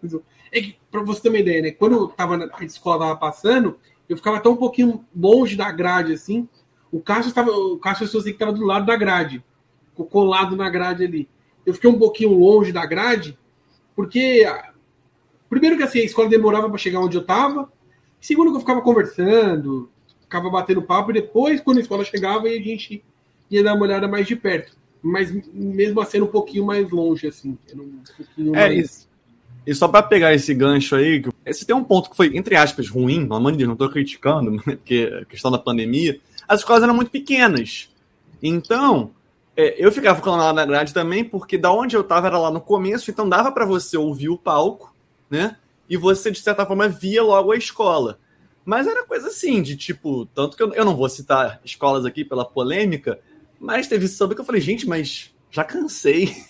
É 0.51 0.61
que, 0.61 0.77
pra 0.89 1.01
você 1.01 1.21
ter 1.21 1.29
uma 1.29 1.37
ideia, 1.39 1.61
né? 1.61 1.71
Quando 1.71 1.95
eu 1.95 2.07
tava 2.07 2.37
na 2.37 2.49
a 2.53 2.63
escola 2.63 2.99
tava 3.05 3.17
passando, 3.17 3.77
eu 4.07 4.17
ficava 4.17 4.37
até 4.37 4.49
um 4.49 4.55
pouquinho 4.55 5.05
longe 5.15 5.55
da 5.55 5.71
grade, 5.71 6.13
assim. 6.13 6.47
O 6.91 6.99
Cássio 6.99 7.29
estava. 7.29 7.51
O 7.51 7.77
Cássio 7.77 8.07
Souza 8.07 8.25
que 8.25 8.31
estava 8.31 8.51
do 8.51 8.65
lado 8.65 8.85
da 8.85 8.95
grade. 8.95 9.43
Colado 9.93 10.55
na 10.55 10.69
grade 10.69 11.03
ali. 11.03 11.29
Eu 11.65 11.73
fiquei 11.73 11.89
um 11.89 11.99
pouquinho 11.99 12.31
longe 12.33 12.71
da 12.71 12.85
grade, 12.85 13.37
porque. 13.95 14.45
ah, 14.47 14.73
Primeiro 15.49 15.77
que 15.77 15.83
assim, 15.83 15.99
a 15.99 16.03
escola 16.05 16.29
demorava 16.29 16.69
para 16.69 16.77
chegar 16.77 16.99
onde 16.99 17.17
eu 17.17 17.25
tava. 17.25 17.71
Segundo 18.21 18.51
que 18.51 18.57
eu 18.57 18.61
ficava 18.61 18.81
conversando, 18.81 19.89
ficava 20.21 20.49
batendo 20.49 20.83
papo, 20.83 21.09
e 21.09 21.15
depois, 21.15 21.59
quando 21.59 21.79
a 21.79 21.81
escola 21.81 22.05
chegava, 22.05 22.47
a 22.47 22.51
gente 22.51 23.03
ia 23.49 23.63
dar 23.63 23.73
uma 23.73 23.83
olhada 23.83 24.07
mais 24.07 24.27
de 24.27 24.35
perto. 24.35 24.77
Mas 25.01 25.31
mesmo 25.51 25.99
assim, 26.01 26.21
um 26.21 26.27
pouquinho 26.27 26.65
mais 26.65 26.89
longe, 26.91 27.27
assim. 27.27 27.57
Era 27.67 27.81
um 27.81 28.01
pouquinho 28.15 28.55
É 28.55 28.67
mais... 28.67 28.77
isso. 28.77 29.08
E 29.69 29.75
só 29.75 29.87
pra 29.87 30.01
pegar 30.01 30.33
esse 30.33 30.51
gancho 30.51 30.95
aí, 30.95 31.21
que- 31.21 31.29
esse 31.45 31.63
tem 31.63 31.75
um 31.75 31.83
ponto 31.83 32.09
que 32.09 32.15
foi, 32.17 32.35
entre 32.35 32.55
aspas, 32.55 32.89
ruim, 32.89 33.21
pelo 33.21 33.35
amor 33.35 33.51
de 33.51 33.59
Deus, 33.59 33.69
não 33.69 33.75
tô 33.75 33.87
criticando, 33.87 34.49
né, 34.65 34.75
porque 34.77 35.19
a 35.21 35.25
questão 35.25 35.51
da 35.51 35.59
pandemia, 35.59 36.19
as 36.47 36.61
escolas 36.61 36.81
eram 36.81 36.95
muito 36.95 37.11
pequenas. 37.11 37.87
Então, 38.41 39.11
é, 39.55 39.75
eu 39.77 39.91
ficava 39.91 40.17
ficando 40.17 40.37
lá 40.37 40.51
na 40.51 40.65
grade 40.65 40.91
também, 40.91 41.23
porque 41.23 41.55
da 41.55 41.71
onde 41.71 41.95
eu 41.95 42.03
tava 42.03 42.25
era 42.25 42.39
lá 42.39 42.49
no 42.49 42.59
começo, 42.59 43.11
então 43.11 43.29
dava 43.29 43.51
pra 43.51 43.63
você 43.63 43.95
ouvir 43.95 44.29
o 44.29 44.39
palco, 44.39 44.91
né? 45.29 45.55
E 45.87 45.95
você, 45.95 46.31
de 46.31 46.39
certa 46.39 46.65
forma, 46.65 46.87
via 46.87 47.21
logo 47.21 47.51
a 47.51 47.55
escola. 47.55 48.17
Mas 48.65 48.87
era 48.87 49.05
coisa 49.05 49.27
assim, 49.27 49.61
de 49.61 49.77
tipo, 49.77 50.25
tanto 50.33 50.57
que 50.57 50.63
eu, 50.63 50.73
eu 50.73 50.83
não 50.83 50.95
vou 50.95 51.07
citar 51.09 51.61
escolas 51.63 52.05
aqui 52.05 52.25
pela 52.25 52.43
polêmica, 52.43 53.19
mas 53.59 53.87
teve 53.87 54.07
samba 54.07 54.33
que 54.33 54.41
eu 54.41 54.45
falei, 54.45 54.61
gente, 54.61 54.87
mas 54.87 55.31
já 55.51 55.63
cansei. 55.63 56.35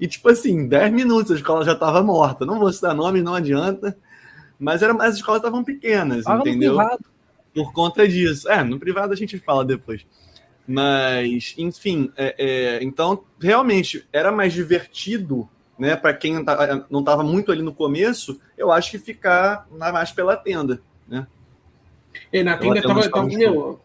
E, 0.00 0.08
tipo 0.08 0.28
assim, 0.28 0.66
10 0.66 0.92
minutos 0.92 1.30
a 1.30 1.34
escola 1.36 1.64
já 1.64 1.74
tava 1.74 2.02
morta. 2.02 2.44
Não 2.44 2.58
vou 2.58 2.72
citar 2.72 2.94
nomes, 2.94 3.22
não 3.22 3.34
adianta. 3.34 3.96
Mas 4.58 4.82
era, 4.82 4.92
as 5.04 5.16
escolas 5.16 5.40
estavam 5.40 5.62
pequenas, 5.62 6.24
entendeu? 6.26 6.76
Por 7.54 7.72
conta 7.72 8.06
disso. 8.08 8.48
É, 8.48 8.62
no 8.64 8.78
privado 8.78 9.12
a 9.12 9.16
gente 9.16 9.38
fala 9.38 9.64
depois. 9.64 10.04
Mas, 10.66 11.54
enfim, 11.58 12.12
é, 12.16 12.34
é, 12.38 12.84
então 12.84 13.24
realmente 13.40 14.06
era 14.12 14.30
mais 14.30 14.52
divertido, 14.52 15.48
né, 15.78 15.96
para 15.96 16.14
quem 16.14 16.44
não 16.88 17.00
estava 17.00 17.22
muito 17.22 17.50
ali 17.50 17.62
no 17.62 17.74
começo, 17.74 18.40
eu 18.56 18.70
acho 18.70 18.90
que 18.92 18.98
ficar 18.98 19.66
mais 19.70 20.12
pela 20.12 20.36
tenda, 20.36 20.80
né? 21.08 21.26
É, 22.32 22.42
na 22.42 22.56
tenda 22.56 22.78
Ela 22.78 22.82
tem 22.82 22.88
tava. 22.88 23.00
uns 23.00 23.04
tava 23.08 23.16
palcos 23.22 23.36
meu, 23.36 23.80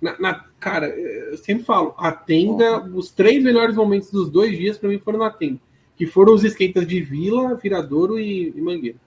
na, 0.00 0.18
na- 0.18 0.44
cara, 0.58 0.88
eu 0.88 1.36
sempre 1.38 1.64
falo, 1.64 1.94
a 1.96 2.10
tenda, 2.12 2.80
os 2.94 3.10
três 3.10 3.42
melhores 3.42 3.76
momentos 3.76 4.10
dos 4.10 4.28
dois 4.30 4.56
dias 4.56 4.78
pra 4.78 4.88
mim 4.88 4.98
foram 4.98 5.18
na 5.18 5.30
tenda. 5.30 5.60
Que 5.96 6.06
foram 6.06 6.34
os 6.34 6.44
esquentas 6.44 6.86
de 6.86 7.00
Vila, 7.00 7.54
Viradouro 7.54 8.18
e, 8.18 8.52
e 8.54 8.60
Mangueira. 8.60 8.98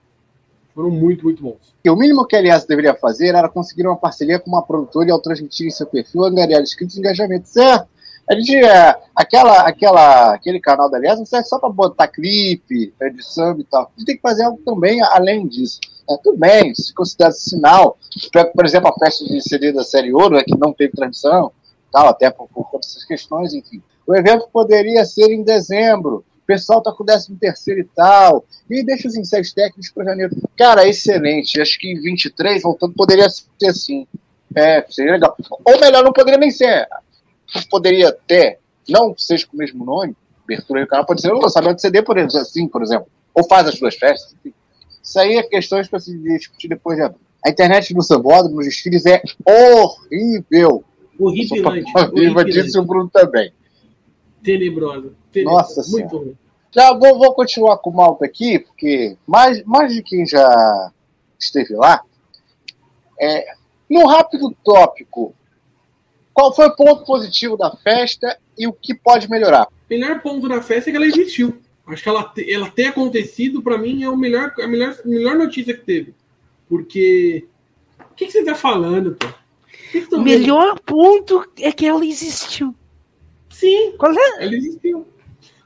Foram 0.74 0.90
muito, 0.90 1.24
muito 1.24 1.42
bons. 1.42 1.74
E 1.84 1.90
o 1.90 1.96
mínimo 1.96 2.26
que 2.26 2.36
a 2.36 2.38
Aliança 2.38 2.66
deveria 2.66 2.94
fazer 2.94 3.34
era 3.34 3.48
conseguir 3.48 3.86
uma 3.86 3.96
parceria 3.96 4.38
com 4.38 4.50
uma 4.50 4.62
produtora 4.62 5.08
e 5.08 5.12
ao 5.12 5.20
transmitir 5.20 5.66
em 5.66 5.70
seu 5.70 5.86
perfil 5.86 6.24
angariar 6.24 6.62
inscritos 6.62 6.96
e 6.96 7.00
engajamento. 7.00 7.48
Certo? 7.48 7.88
A 8.28 8.34
gente, 8.34 8.54
é, 8.54 8.96
aquela, 9.14 9.66
aquela, 9.66 10.34
aquele 10.34 10.60
canal 10.60 10.88
da 10.88 10.96
Aliança 10.96 11.18
não 11.18 11.26
serve 11.26 11.48
só 11.48 11.58
para 11.58 11.68
botar 11.68 12.06
clipe, 12.06 12.94
edição 13.02 13.58
e 13.58 13.64
tal. 13.64 13.82
A 13.82 13.98
gente 13.98 14.06
tem 14.06 14.16
que 14.16 14.22
fazer 14.22 14.44
algo 14.44 14.60
também 14.64 15.02
além 15.02 15.48
disso. 15.48 15.80
É, 16.10 16.16
tudo 16.22 16.38
bem, 16.38 16.74
se 16.74 16.92
considera 16.92 17.30
sinal. 17.30 17.96
Por 18.54 18.64
exemplo, 18.64 18.88
a 18.88 18.98
festa 18.98 19.24
de 19.24 19.40
CD 19.40 19.72
da 19.72 19.84
série 19.84 20.12
Ouro, 20.12 20.34
né, 20.34 20.42
que 20.42 20.58
não 20.58 20.72
teve 20.72 20.92
transmissão, 20.92 21.52
tal, 21.92 22.08
até 22.08 22.30
por, 22.30 22.48
por 22.48 22.68
todas 22.70 22.88
essas 22.88 23.04
questões, 23.04 23.54
enfim. 23.54 23.80
O 24.06 24.16
evento 24.16 24.48
poderia 24.52 25.04
ser 25.04 25.30
em 25.30 25.44
dezembro. 25.44 26.24
O 26.42 26.46
pessoal 26.46 26.80
está 26.80 26.90
com 26.90 27.04
o 27.04 27.06
13 27.06 27.36
terceiro 27.36 27.80
e 27.80 27.84
tal. 27.84 28.44
E 28.68 28.82
deixa 28.84 29.06
os 29.06 29.16
ensaios 29.16 29.52
técnicos 29.52 29.90
para 29.90 30.04
janeiro. 30.06 30.36
Cara, 30.56 30.88
excelente. 30.88 31.60
Acho 31.60 31.78
que 31.78 31.92
em 31.92 32.00
23, 32.00 32.62
voltando, 32.62 32.92
poderia 32.94 33.28
ser 33.30 33.68
assim. 33.68 34.06
É, 34.54 34.84
seria 34.90 35.12
legal. 35.12 35.36
Ou 35.64 35.80
melhor, 35.80 36.02
não 36.02 36.12
poderia 36.12 36.40
nem 36.40 36.50
ser. 36.50 36.88
Poderia 37.70 38.12
ter, 38.26 38.58
não 38.88 39.14
seja 39.16 39.46
com 39.46 39.54
o 39.54 39.58
mesmo 39.58 39.84
nome, 39.84 40.16
abertura 40.44 40.80
do 40.80 40.86
canal, 40.88 41.06
pode 41.06 41.20
ser 41.20 41.32
o 41.32 41.40
lançamento 41.40 41.76
de 41.76 41.82
CD, 41.82 42.02
por 42.02 42.16
exemplo, 42.16 42.38
assim, 42.38 42.66
por 42.66 42.82
exemplo. 42.82 43.06
Ou 43.32 43.46
faz 43.46 43.68
as 43.68 43.78
duas 43.78 43.94
festas. 43.94 44.34
enfim. 44.44 44.54
Isso 45.10 45.18
aí 45.18 45.38
é 45.38 45.42
questões 45.42 45.88
para 45.88 45.98
se 45.98 46.16
discutir 46.16 46.68
depois 46.68 46.96
de 46.96 47.02
abril. 47.02 47.20
A 47.44 47.50
internet 47.50 47.92
no 47.92 48.00
Sambódromo, 48.00 48.58
nos 48.58 48.66
desfiles, 48.66 49.04
é 49.06 49.20
horrível. 49.44 50.84
Horripilante. 51.18 51.92
Viva 52.14 52.44
disse 52.44 52.78
o 52.78 52.84
Bruno 52.84 53.10
também. 53.12 53.52
Tenebrosa. 54.40 55.12
Nossa 55.42 55.82
Muito 55.90 56.10
Senhora. 56.10 56.16
ruim. 56.16 56.38
Já 56.72 56.92
vou, 56.96 57.18
vou 57.18 57.34
continuar 57.34 57.78
com 57.78 57.90
o 57.90 57.96
Malta 57.96 58.24
aqui, 58.24 58.60
porque 58.60 59.16
mais, 59.26 59.64
mais 59.64 59.92
de 59.92 60.00
quem 60.00 60.24
já 60.24 60.92
esteve 61.36 61.74
lá, 61.74 62.04
é, 63.20 63.46
no 63.90 64.06
rápido 64.06 64.56
tópico, 64.62 65.34
qual 66.32 66.54
foi 66.54 66.68
o 66.68 66.76
ponto 66.76 67.04
positivo 67.04 67.56
da 67.56 67.72
festa 67.72 68.38
e 68.56 68.68
o 68.68 68.72
que 68.72 68.94
pode 68.94 69.28
melhorar? 69.28 69.66
melhor 69.90 70.22
ponto 70.22 70.48
da 70.48 70.62
festa 70.62 70.88
é 70.88 70.92
que 70.92 70.96
ela 70.96 71.06
existiu. 71.06 71.60
Acho 71.92 72.02
que 72.02 72.08
ela, 72.08 72.32
ela 72.48 72.70
ter 72.70 72.86
acontecido, 72.86 73.62
pra 73.62 73.78
mim, 73.78 74.02
é 74.02 74.08
o 74.08 74.16
melhor, 74.16 74.52
a 74.58 74.66
melhor, 74.66 74.96
melhor 75.04 75.36
notícia 75.36 75.74
que 75.74 75.84
teve. 75.84 76.14
Porque. 76.68 77.46
O 78.10 78.14
que, 78.14 78.26
que 78.26 78.32
você 78.32 78.44
tá 78.44 78.54
falando, 78.54 79.16
pô? 79.16 79.26
O 79.26 80.06
tá 80.08 80.16
O 80.16 80.22
melhor 80.22 80.78
ponto 80.80 81.44
é 81.58 81.72
que 81.72 81.86
ela 81.86 82.04
existiu. 82.04 82.74
Sim, 83.48 83.92
Qual 83.98 84.12
é? 84.12 84.44
ela 84.44 84.54
existiu. 84.54 85.06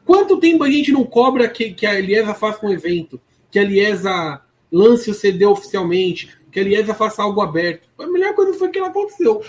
Quanto 0.04 0.38
tempo 0.38 0.64
a 0.64 0.70
gente 0.70 0.92
não 0.92 1.04
cobra 1.04 1.48
que, 1.48 1.72
que 1.72 1.86
a 1.86 1.98
Eliesa 1.98 2.34
faça 2.34 2.64
um 2.64 2.70
evento? 2.70 3.20
Que 3.50 3.58
a 3.58 3.62
Eliesa 3.62 4.42
lance 4.70 5.10
o 5.10 5.14
CD 5.14 5.46
oficialmente? 5.46 6.36
Que 6.50 6.60
a 6.60 6.62
Eliesa 6.62 6.94
faça 6.94 7.22
algo 7.22 7.40
aberto? 7.40 7.88
A 7.98 8.06
melhor 8.06 8.34
coisa 8.34 8.52
foi 8.54 8.68
que 8.68 8.78
ela 8.78 8.88
aconteceu. 8.88 9.42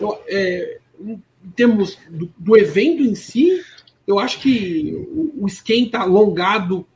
Eu, 0.00 0.18
é, 0.26 0.78
em 1.00 1.22
termos 1.56 1.98
do, 2.08 2.32
do 2.36 2.56
evento 2.56 3.02
em 3.02 3.14
si, 3.14 3.62
eu 4.06 4.18
acho 4.18 4.40
que 4.40 4.94
o, 5.14 5.44
o 5.44 5.46
esquenta 5.46 5.98
alongado 5.98 6.86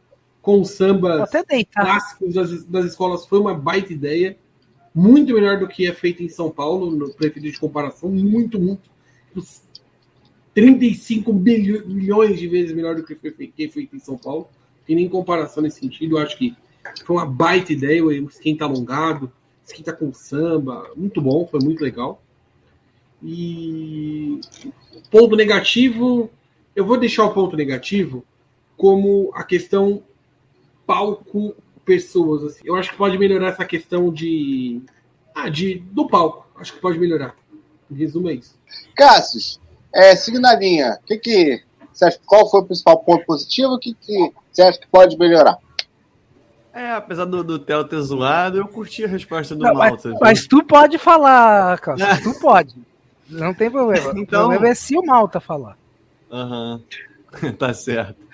com 0.43 0.65
sambas 0.65 1.21
até 1.23 1.45
deitar. 1.45 1.85
clássicos 1.85 2.35
das, 2.35 2.65
das 2.65 2.85
escolas 2.87 3.27
foi 3.27 3.39
uma 3.39 3.55
baita 3.55 3.93
ideia. 3.93 4.37
Muito 4.95 5.33
melhor 5.35 5.59
do 5.61 5.69
que 5.69 5.87
é 5.87 5.93
feito 5.93 6.23
em 6.23 6.29
São 6.29 6.51
Paulo, 6.51 6.91
no 6.91 7.13
prefeito 7.15 7.51
de 7.51 7.59
comparação. 7.59 8.11
Muito, 8.11 8.59
muito. 8.59 8.91
Os 9.35 9.63
35 10.55 11.33
bilho- 11.33 11.87
milhões 11.87 12.39
de 12.39 12.49
vezes 12.49 12.75
melhor 12.75 12.97
do 12.97 13.05
que 13.05 13.15
foi 13.15 13.31
fe- 13.31 13.47
que 13.55 13.65
é 13.67 13.69
feito 13.69 13.95
em 13.95 14.01
São 14.01 14.17
Paulo. 14.19 14.49
Tem 14.87 14.97
nem 14.97 15.09
comparação 15.09 15.63
nesse 15.63 15.81
sentido. 15.81 16.17
Eu 16.17 16.23
acho 16.23 16.37
que 16.37 16.57
foi 17.05 17.17
uma 17.17 17.27
baita 17.27 17.73
ideia. 17.73 18.03
O 18.05 18.11
esquenta 18.11 18.65
alongado, 18.65 19.31
esquenta 19.65 19.93
com 19.93 20.13
samba. 20.13 20.91
Muito 20.97 21.21
bom, 21.21 21.47
foi 21.47 21.61
muito 21.61 21.81
legal. 21.83 22.21
E 23.23 24.41
ponto 25.11 25.37
negativo, 25.37 26.31
eu 26.79 26.85
vou 26.85 26.97
deixar 26.97 27.25
o 27.25 27.35
ponto 27.35 27.57
negativo 27.57 28.25
como 28.77 29.33
a 29.35 29.43
questão 29.43 30.01
palco 30.87 31.57
pessoas. 31.85 32.45
assim. 32.45 32.61
Eu 32.65 32.77
acho 32.77 32.91
que 32.93 32.97
pode 32.97 33.19
melhorar 33.19 33.49
essa 33.49 33.65
questão 33.65 34.13
de, 34.13 34.81
ah, 35.35 35.49
de 35.49 35.81
do 35.91 36.07
palco. 36.07 36.47
Acho 36.55 36.75
que 36.75 36.81
pode 36.81 36.97
melhorar. 36.97 37.35
Em 37.91 37.97
resumo 37.97 38.31
é 38.31 38.35
isso. 38.35 38.57
Cassius, 38.95 39.61
é, 39.93 40.15
seguindo 40.15 40.47
a 40.47 40.55
linha, 40.55 40.97
que 41.05 41.17
que, 41.19 41.65
você 41.93 42.05
acha, 42.05 42.21
qual 42.25 42.49
foi 42.49 42.61
o 42.61 42.65
principal 42.65 43.01
ponto 43.01 43.27
positivo? 43.27 43.73
O 43.73 43.79
que, 43.81 43.95
que 43.95 44.33
você 44.53 44.63
acha 44.63 44.79
que 44.79 44.87
pode 44.87 45.19
melhorar? 45.19 45.59
É, 46.73 46.93
apesar 46.93 47.25
do, 47.25 47.43
do 47.43 47.59
Theo 47.59 47.83
ter 47.87 48.01
zoado, 48.03 48.59
eu 48.59 48.69
curti 48.69 49.05
a 49.05 49.09
resposta 49.09 49.57
do 49.57 49.65
Não, 49.65 49.75
mas, 49.75 49.91
Malta. 49.91 50.11
viu? 50.11 50.19
mas 50.21 50.47
tu 50.47 50.63
pode 50.63 50.97
falar, 50.97 51.77
Cássio. 51.81 52.07
Tu 52.23 52.39
pode. 52.39 52.77
Não 53.29 53.53
tem 53.53 53.69
problema. 53.69 54.13
Então- 54.17 54.45
O 54.45 54.49
problema 54.51 54.69
é 54.69 54.75
se 54.77 54.97
o 54.97 55.05
Malta 55.05 55.41
falar. 55.41 55.77
Aham, 56.31 56.83
tá 57.59 57.73
certo. 57.73 58.27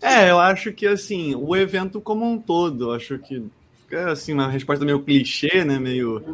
É, 0.00 0.30
eu 0.30 0.38
acho 0.38 0.72
que 0.72 0.86
assim, 0.86 1.34
o 1.34 1.54
evento 1.54 2.00
como 2.00 2.24
um 2.24 2.36
todo, 2.36 2.92
acho 2.92 3.18
que 3.18 3.42
fica 3.92 4.10
assim, 4.10 4.32
uma 4.32 4.48
resposta 4.48 4.84
meio 4.84 5.00
clichê, 5.00 5.64
né? 5.64 5.78
Meio, 5.78 6.24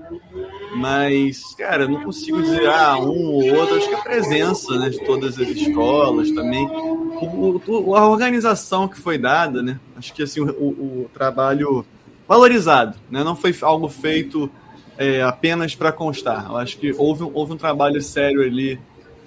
Mas, 0.77 1.55
cara, 1.55 1.85
eu 1.85 1.89
não 1.89 2.03
consigo 2.03 2.41
dizer 2.41 2.67
ah, 2.67 2.97
um 2.99 3.27
ou 3.33 3.55
outro. 3.57 3.77
Acho 3.77 3.89
que 3.89 3.95
a 3.95 4.03
presença 4.03 4.79
né, 4.79 4.89
de 4.89 5.05
todas 5.05 5.39
as 5.39 5.49
escolas 5.49 6.31
também, 6.31 6.67
o, 6.67 7.61
o, 7.67 7.95
a 7.97 8.09
organização 8.09 8.87
que 8.89 8.99
foi 8.99 9.19
dada, 9.19 9.63
né? 9.63 9.79
Acho 9.97 10.15
que 10.15 10.23
assim 10.23 10.41
o, 10.41 10.47
o 10.47 11.11
trabalho 11.13 11.85
valorizado, 12.27 12.97
né? 13.11 13.25
Não 13.25 13.35
foi 13.35 13.55
algo 13.63 13.89
feito 13.89 14.51
é, 14.97 15.23
apenas 15.23 15.75
para 15.75 15.93
constar. 15.93 16.47
Eu 16.49 16.57
acho 16.57 16.79
que 16.79 16.93
houve, 16.97 17.25
houve 17.35 17.53
um 17.53 17.57
trabalho 17.57 18.01
sério 18.01 18.43
ali 18.43 18.79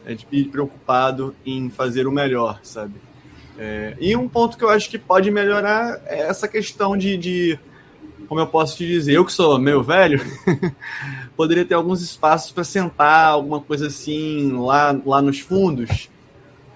é, 0.05 0.13
de, 0.13 0.43
preocupado 0.45 1.35
em 1.45 1.69
fazer 1.69 2.07
o 2.07 2.11
melhor, 2.11 2.59
sabe? 2.63 2.95
É, 3.57 3.95
e 3.99 4.15
um 4.15 4.27
ponto 4.27 4.57
que 4.57 4.63
eu 4.63 4.69
acho 4.69 4.89
que 4.89 4.97
pode 4.97 5.29
melhorar 5.29 6.01
é 6.05 6.21
essa 6.21 6.47
questão 6.47 6.97
de, 6.97 7.17
de 7.17 7.59
como 8.27 8.39
eu 8.39 8.47
posso 8.47 8.77
te 8.77 8.87
dizer, 8.87 9.13
eu 9.13 9.25
que 9.25 9.33
sou 9.33 9.59
meio 9.59 9.83
velho, 9.83 10.21
poderia 11.35 11.65
ter 11.65 11.73
alguns 11.73 12.01
espaços 12.01 12.51
para 12.51 12.63
sentar, 12.63 13.27
alguma 13.27 13.59
coisa 13.59 13.87
assim, 13.87 14.53
lá, 14.53 14.97
lá 15.05 15.21
nos 15.21 15.41
fundos. 15.41 16.09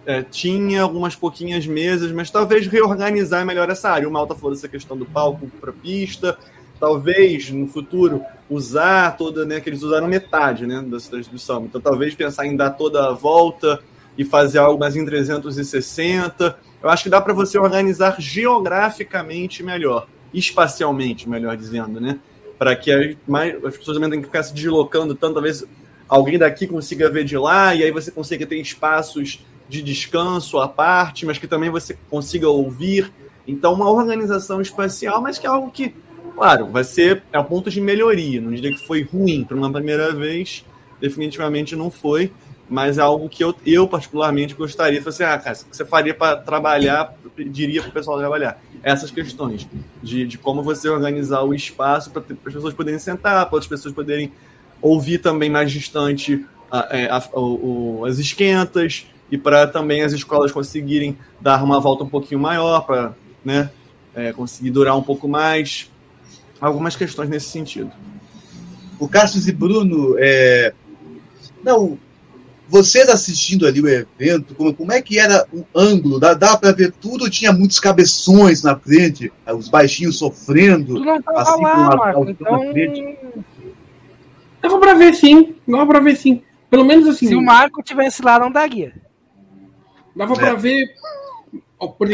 É, 0.06 0.22
tinha 0.22 0.84
algumas 0.84 1.16
pouquinhas 1.16 1.66
mesas, 1.66 2.12
mas 2.12 2.30
talvez 2.30 2.68
reorganizar 2.68 3.44
melhor 3.46 3.70
essa 3.70 3.90
área. 3.90 4.08
O 4.08 4.12
Malta 4.12 4.36
falou 4.36 4.52
dessa 4.52 4.68
questão 4.68 4.96
do 4.96 5.06
palco 5.06 5.48
para 5.60 5.72
pista, 5.72 6.38
talvez 6.86 7.50
no 7.50 7.68
futuro 7.68 8.22
usar 8.48 9.18
toda, 9.18 9.44
né, 9.44 9.60
que 9.60 9.68
eles 9.68 9.82
usaram 9.82 10.08
metade, 10.08 10.68
né, 10.68 10.86
da 10.88 10.98
distribuição. 10.98 11.66
Então 11.66 11.82
talvez 11.82 12.14
pensar 12.14 12.46
em 12.46 12.56
dar 12.56 12.70
toda 12.70 13.10
a 13.10 13.12
volta 13.12 13.80
e 14.16 14.24
fazer 14.24 14.60
algo 14.60 14.80
mais 14.80 14.96
em 14.96 15.04
360. 15.04 16.60
Eu 16.84 16.88
acho 16.88 17.02
que 17.02 17.10
dá 17.10 17.20
para 17.20 17.34
você 17.34 17.58
organizar 17.58 18.22
geograficamente 18.22 19.64
melhor, 19.64 20.08
espacialmente, 20.32 21.28
melhor 21.28 21.58
dizendo, 21.58 22.00
né? 22.00 22.20
Para 22.56 22.76
que 22.76 22.92
as, 22.92 23.18
mais, 23.28 23.56
as 23.66 23.78
pessoas 23.78 23.98
também 23.98 24.12
tenham 24.12 24.22
que 24.22 24.28
ficar 24.28 24.44
se 24.44 24.54
deslocando 24.54 25.16
tanto, 25.16 25.34
talvez 25.34 25.66
alguém 26.08 26.38
daqui 26.38 26.68
consiga 26.68 27.10
ver 27.10 27.24
de 27.24 27.36
lá, 27.36 27.74
e 27.74 27.84
aí 27.84 27.90
você 27.90 28.12
consiga 28.12 28.46
ter 28.46 28.62
espaços 28.62 29.44
de 29.68 29.82
descanso 29.82 30.60
à 30.60 30.68
parte, 30.68 31.26
mas 31.26 31.40
que 31.40 31.48
também 31.48 31.72
você 31.72 31.98
consiga 32.12 32.48
ouvir. 32.48 33.12
Então, 33.48 33.74
uma 33.74 33.90
organização 33.90 34.62
espacial, 34.62 35.20
mas 35.20 35.40
que 35.40 35.48
é 35.48 35.50
algo 35.50 35.72
que 35.72 35.96
Claro, 36.36 36.68
vai 36.68 36.84
ser 36.84 37.24
a 37.32 37.42
ponto 37.42 37.70
de 37.70 37.80
melhoria. 37.80 38.42
Não 38.42 38.52
diria 38.52 38.72
que 38.72 38.86
foi 38.86 39.04
ruim 39.04 39.46
para 39.46 39.56
uma 39.56 39.72
primeira 39.72 40.12
vez, 40.12 40.66
definitivamente 41.00 41.76
não 41.78 41.90
foi, 41.90 42.32
mas 42.70 42.98
é 42.98 43.02
algo 43.02 43.30
que 43.30 43.42
eu, 43.42 43.56
eu 43.66 43.88
particularmente 43.88 44.54
gostaria. 44.54 45.02
Falei 45.02 45.14
assim, 45.14 45.24
ah, 45.24 45.38
cara, 45.38 45.58
o 45.58 45.70
que 45.70 45.78
você 45.78 45.86
faria 45.86 46.14
para 46.14 46.36
trabalhar, 46.36 47.16
diria 47.38 47.82
para 47.82 47.90
o 47.90 47.94
pessoal 47.94 48.18
trabalhar? 48.18 48.62
Essas 48.84 49.10
questões 49.12 49.66
de, 50.04 50.28
de 50.28 50.38
como 50.38 50.62
você 50.62 50.90
organizar 50.90 51.42
o 51.44 51.54
espaço 51.54 52.12
para 52.12 52.22
as 52.22 52.54
pessoas 52.54 52.74
poderem 52.74 53.00
sentar, 53.00 53.50
para 53.50 53.58
as 53.58 53.68
pessoas 53.68 53.94
poderem 53.94 54.34
ouvir 54.82 55.20
também 55.20 55.50
mais 55.50 55.72
distante 55.72 56.46
a, 56.70 56.88
é, 56.92 57.06
a, 57.10 57.18
a, 57.18 57.40
o, 57.40 58.04
as 58.06 58.20
esquentas 58.20 59.08
e 59.32 59.38
para 59.38 59.68
também 59.68 60.02
as 60.02 60.12
escolas 60.12 60.52
conseguirem 60.52 61.18
dar 61.40 61.64
uma 61.64 61.80
volta 61.80 62.04
um 62.04 62.10
pouquinho 62.10 62.42
maior 62.42 62.82
para 62.82 63.14
né, 63.44 63.70
é, 64.14 64.34
conseguir 64.34 64.72
durar 64.72 64.98
um 64.98 65.02
pouco 65.02 65.28
mais 65.28 65.90
algumas 66.68 66.96
questões 66.96 67.30
nesse 67.30 67.48
sentido. 67.48 67.92
O 69.00 69.08
Cassius 69.08 69.48
e 69.48 69.52
Bruno, 69.52 70.16
é... 70.18 70.74
não, 71.64 71.98
vocês 72.68 73.10
assistindo 73.10 73.68
ali 73.68 73.82
o 73.82 73.88
evento, 73.88 74.56
como, 74.56 74.74
como 74.74 74.92
é 74.92 75.02
que 75.02 75.20
era 75.20 75.46
o 75.54 75.66
ângulo? 75.76 76.20
Dá, 76.20 76.34
dá 76.34 76.58
para 76.58 76.72
ver 76.72 76.94
tudo 76.94 77.30
tinha 77.30 77.52
muitos 77.52 77.80
cabeções 77.80 78.64
na 78.64 78.76
frente, 78.76 79.32
os 79.56 79.68
baixinhos 79.68 80.18
sofrendo? 80.18 80.96
Tu 80.96 81.06
não 81.06 81.22
tava 81.22 81.42
assim 81.42 81.64
lá, 81.64 81.96
Marco, 81.96 82.30
então... 82.30 82.60
Dava 84.62 84.80
pra 84.80 84.94
ver 84.96 85.14
sim, 85.14 85.56
dava 85.68 85.86
pra 85.86 86.00
ver 86.00 86.16
sim. 86.16 86.42
Pelo 86.70 86.84
menos 86.84 87.08
assim. 87.08 87.28
Se 87.28 87.36
o 87.36 87.42
Marco 87.42 87.84
tivesse 87.84 88.22
lá, 88.24 88.40
não 88.40 88.52
daria. 88.52 88.94
Dava 90.16 90.34
É. 90.34 90.38
pra 90.38 90.54
ver. 90.56 90.88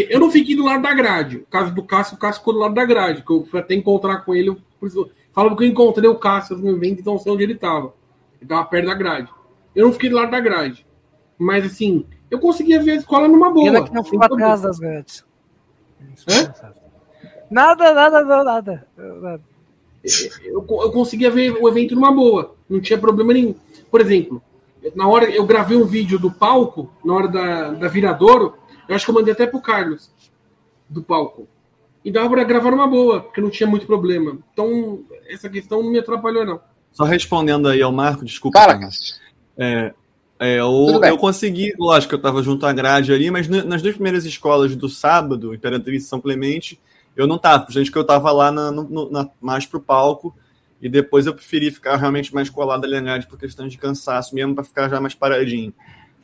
Eu 0.09 0.19
não 0.19 0.31
fiquei 0.31 0.55
do 0.55 0.65
lado 0.65 0.81
da 0.81 0.93
grade. 0.93 1.37
O 1.37 1.45
caso 1.45 1.73
do 1.73 1.83
Cássio, 1.83 2.15
o 2.15 2.19
Cássio 2.19 2.39
ficou 2.39 2.53
do 2.53 2.59
lado 2.59 2.73
da 2.73 2.85
grade. 2.85 3.23
Que 3.23 3.31
eu 3.31 3.45
fui 3.45 3.59
até 3.59 3.75
encontrar 3.75 4.25
com 4.25 4.33
ele. 4.33 4.49
eu- 4.49 5.11
falo 5.31 5.55
que 5.55 5.63
eu 5.63 5.67
encontrei 5.67 6.09
o 6.09 6.17
Cássio 6.17 6.57
no 6.57 6.69
evento, 6.71 6.99
então 6.99 7.17
sei 7.17 7.31
onde 7.31 7.43
ele 7.43 7.55
tava. 7.55 7.93
Ele 8.39 8.49
tava 8.49 8.65
perto 8.65 8.87
da 8.87 8.95
grade. 8.95 9.29
Eu 9.75 9.85
não 9.85 9.93
fiquei 9.93 10.09
do 10.09 10.15
lado 10.15 10.31
da 10.31 10.39
grade. 10.39 10.85
Mas 11.37 11.65
assim, 11.65 12.05
eu 12.29 12.39
conseguia 12.39 12.81
ver 12.81 12.91
a 12.91 12.95
escola 12.95 13.27
numa 13.27 13.51
boa. 13.51 13.65
Pena 13.65 13.83
que 13.83 13.93
não 13.93 14.03
problema. 14.03 14.35
atrás 14.35 14.61
das 14.61 14.79
grades. 14.79 15.25
Hã? 16.29 16.53
Nada, 17.49 17.93
nada, 17.93 18.23
nada, 18.23 18.43
nada. 18.43 18.87
nada. 18.97 19.43
eu, 20.45 20.65
eu 20.67 20.91
conseguia 20.91 21.29
ver 21.29 21.51
o 21.51 21.67
evento 21.67 21.93
numa 21.95 22.11
boa, 22.11 22.55
não 22.69 22.79
tinha 22.79 22.97
problema 22.97 23.33
nenhum. 23.33 23.53
Por 23.89 24.01
exemplo, 24.01 24.41
na 24.95 25.07
hora 25.07 25.29
eu 25.29 25.45
gravei 25.45 25.77
um 25.77 25.85
vídeo 25.85 26.17
do 26.17 26.31
palco, 26.31 26.89
na 27.03 27.13
hora 27.13 27.27
da, 27.27 27.71
da 27.71 27.87
Viradouro, 27.87 28.55
eu 28.91 28.95
acho 28.95 29.05
que 29.05 29.11
eu 29.11 29.15
mandei 29.15 29.33
até 29.33 29.47
pro 29.47 29.61
Carlos, 29.61 30.11
do 30.89 31.01
palco. 31.01 31.47
E 32.03 32.11
dava 32.11 32.29
pra 32.29 32.43
gravar 32.43 32.71
numa 32.71 32.87
boa, 32.87 33.21
porque 33.21 33.39
não 33.41 33.49
tinha 33.49 33.67
muito 33.67 33.85
problema. 33.85 34.37
Então, 34.51 35.03
essa 35.27 35.49
questão 35.49 35.83
não 35.83 35.91
me 35.91 35.99
atrapalhou, 35.99 36.45
não. 36.45 36.59
Só 36.91 37.03
respondendo 37.03 37.67
aí 37.67 37.81
ao 37.81 37.91
Marco, 37.91 38.25
desculpa. 38.25 38.59
Cassius. 38.59 39.21
É, 39.57 39.93
é, 40.39 40.59
eu, 40.59 40.99
eu 41.03 41.17
consegui, 41.17 41.73
lógico 41.77 42.15
eu 42.15 42.17
estava 42.17 42.41
junto 42.41 42.65
à 42.65 42.73
grade 42.73 43.13
ali, 43.13 43.29
mas 43.29 43.47
nas 43.47 43.81
duas 43.81 43.93
primeiras 43.93 44.25
escolas 44.25 44.75
do 44.75 44.89
sábado, 44.89 45.53
Imperatriz 45.53 46.03
e 46.03 46.07
São 46.07 46.19
Clemente, 46.19 46.79
eu 47.15 47.27
não 47.27 47.35
estava, 47.35 47.67
gente 47.69 47.91
que 47.91 47.97
eu 47.97 48.01
estava 48.01 48.31
lá 48.31 48.51
na, 48.51 48.71
no- 48.71 49.09
na- 49.11 49.29
mais 49.39 49.65
pro 49.65 49.79
palco, 49.79 50.35
e 50.81 50.89
depois 50.89 51.27
eu 51.27 51.33
preferi 51.35 51.69
ficar 51.69 51.95
realmente 51.95 52.33
mais 52.33 52.49
colado 52.49 52.83
ali 52.85 52.95
na 52.95 53.01
grade 53.01 53.27
por 53.27 53.37
questão 53.37 53.67
de 53.67 53.77
cansaço 53.77 54.33
mesmo, 54.33 54.55
para 54.55 54.63
ficar 54.63 54.89
já 54.89 54.99
mais 54.99 55.13
paradinho. 55.13 55.71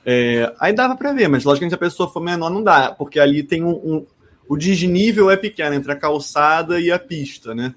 É, 0.06 0.54
aí 0.60 0.74
dava 0.74 0.96
para 0.96 1.12
ver, 1.14 1.28
mas 1.28 1.44
logicamente 1.44 1.76
a 1.76 1.78
pessoa 1.78 2.10
for 2.10 2.22
menor 2.22 2.50
não 2.50 2.64
dá, 2.64 2.92
porque 2.92 3.20
ali 3.20 3.44
tem 3.44 3.64
um, 3.64 3.72
um- 3.72 4.06
o 4.48 4.56
desnível 4.56 5.30
é 5.30 5.36
pequeno 5.36 5.76
entre 5.76 5.92
a 5.92 5.96
calçada 5.96 6.80
e 6.80 6.90
a 6.92 6.98
pista, 6.98 7.54
né? 7.54 7.76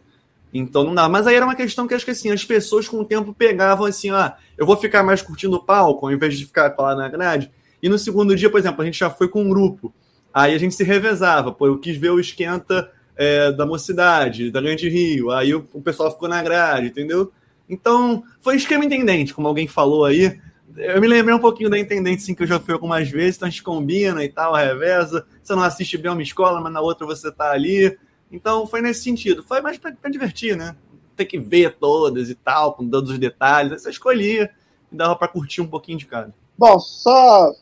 Então 0.53 0.85
não 0.85 0.95
dá. 0.95 1.09
Mas 1.09 1.27
aí 1.27 1.35
era 1.35 1.45
uma 1.45 1.55
questão 1.57 1.87
que 1.87 1.95
acho 1.95 2.05
que 2.05 2.11
assim, 2.13 2.31
as 2.31 2.45
pessoas 2.45 2.89
com 2.89 2.99
o 3.01 3.05
tempo 3.05 3.35
pegavam 3.35 3.87
assim, 3.87 4.11
ah, 4.11 4.37
eu 4.57 4.67
vou 4.67 4.77
ficar 4.77 5.03
mais 5.03 5.23
curtindo 5.23 5.57
o 5.57 5.65
palco, 5.65 6.07
ao 6.07 6.13
invés 6.13 6.37
de 6.39 6.45
ficar 6.47 6.75
lá 6.79 6.95
na 6.95 7.09
grade. 7.09 7.51
E 7.83 7.89
no 7.89 7.99
segundo 7.99 8.37
dia, 8.37 8.51
por 8.51 8.59
exemplo, 8.61 8.83
a 8.83 8.85
gente 8.85 8.99
já 8.99 9.11
foi 9.11 9.29
com 9.29 9.43
um 9.43 9.49
grupo. 9.49 9.93
Aí 10.33 10.55
a 10.55 10.59
gente 10.59 10.75
se 10.75 10.85
revezava. 10.85 11.51
Pô, 11.53 11.67
eu 11.67 11.79
quis 11.79 11.97
ver 11.97 12.11
o 12.11 12.21
esquenta 12.21 12.91
é, 13.17 13.51
da 13.53 13.65
mocidade, 13.67 14.51
da 14.51 14.61
Grande 14.61 14.89
Rio. 14.89 15.31
Aí 15.31 15.55
o, 15.55 15.67
o 15.73 15.81
pessoal 15.81 16.11
ficou 16.11 16.29
na 16.29 16.43
grade, 16.43 16.89
entendeu? 16.89 17.33
Então, 17.69 18.23
foi 18.41 18.57
esquema 18.57 18.85
intendente, 18.85 19.33
como 19.33 19.49
alguém 19.49 19.67
falou 19.67 20.05
aí. 20.05 20.39
Eu 20.77 21.01
me 21.01 21.09
lembrei 21.09 21.35
um 21.35 21.41
pouquinho 21.41 21.71
da 21.71 21.79
intendente, 21.79 22.23
sim, 22.23 22.35
que 22.35 22.43
eu 22.43 22.47
já 22.47 22.61
fui 22.61 22.73
algumas 22.73 23.09
vezes, 23.09 23.37
então 23.37 23.49
a 23.49 23.51
gente 23.51 23.63
combina 23.63 24.25
e 24.25 24.29
tal, 24.29 24.55
reveza. 24.55 25.27
Você 25.43 25.55
não 25.55 25.63
assiste 25.63 25.99
bem 25.99 26.11
uma 26.11 26.23
escola, 26.23 26.61
mas 26.61 26.73
na 26.73 26.81
outra 26.81 27.07
você 27.07 27.31
tá 27.31 27.51
ali. 27.51 27.99
Então 28.31 28.67
foi 28.67 28.81
nesse 28.81 29.03
sentido. 29.03 29.43
Foi 29.43 29.61
mais 29.61 29.79
pra 29.79 29.93
divertir, 30.11 30.57
né? 30.57 30.77
Ter 31.17 31.25
que 31.25 31.39
ver 31.39 31.77
todas 31.77 32.31
e 32.31 32.35
tal, 32.35 32.75
com 32.75 32.89
todos 32.89 33.11
os 33.11 33.19
detalhes. 33.19 33.73
Aí 33.73 33.79
você 33.79 33.91
escolhia 33.91 34.51
e 34.91 34.97
dava 34.97 35.17
pra 35.17 35.29
curtir 35.29 35.61
um 35.61 35.67
pouquinho 35.67 35.99
de 35.99 36.07
cada. 36.07 36.33
Bom, 36.57 36.79
só 36.79 37.53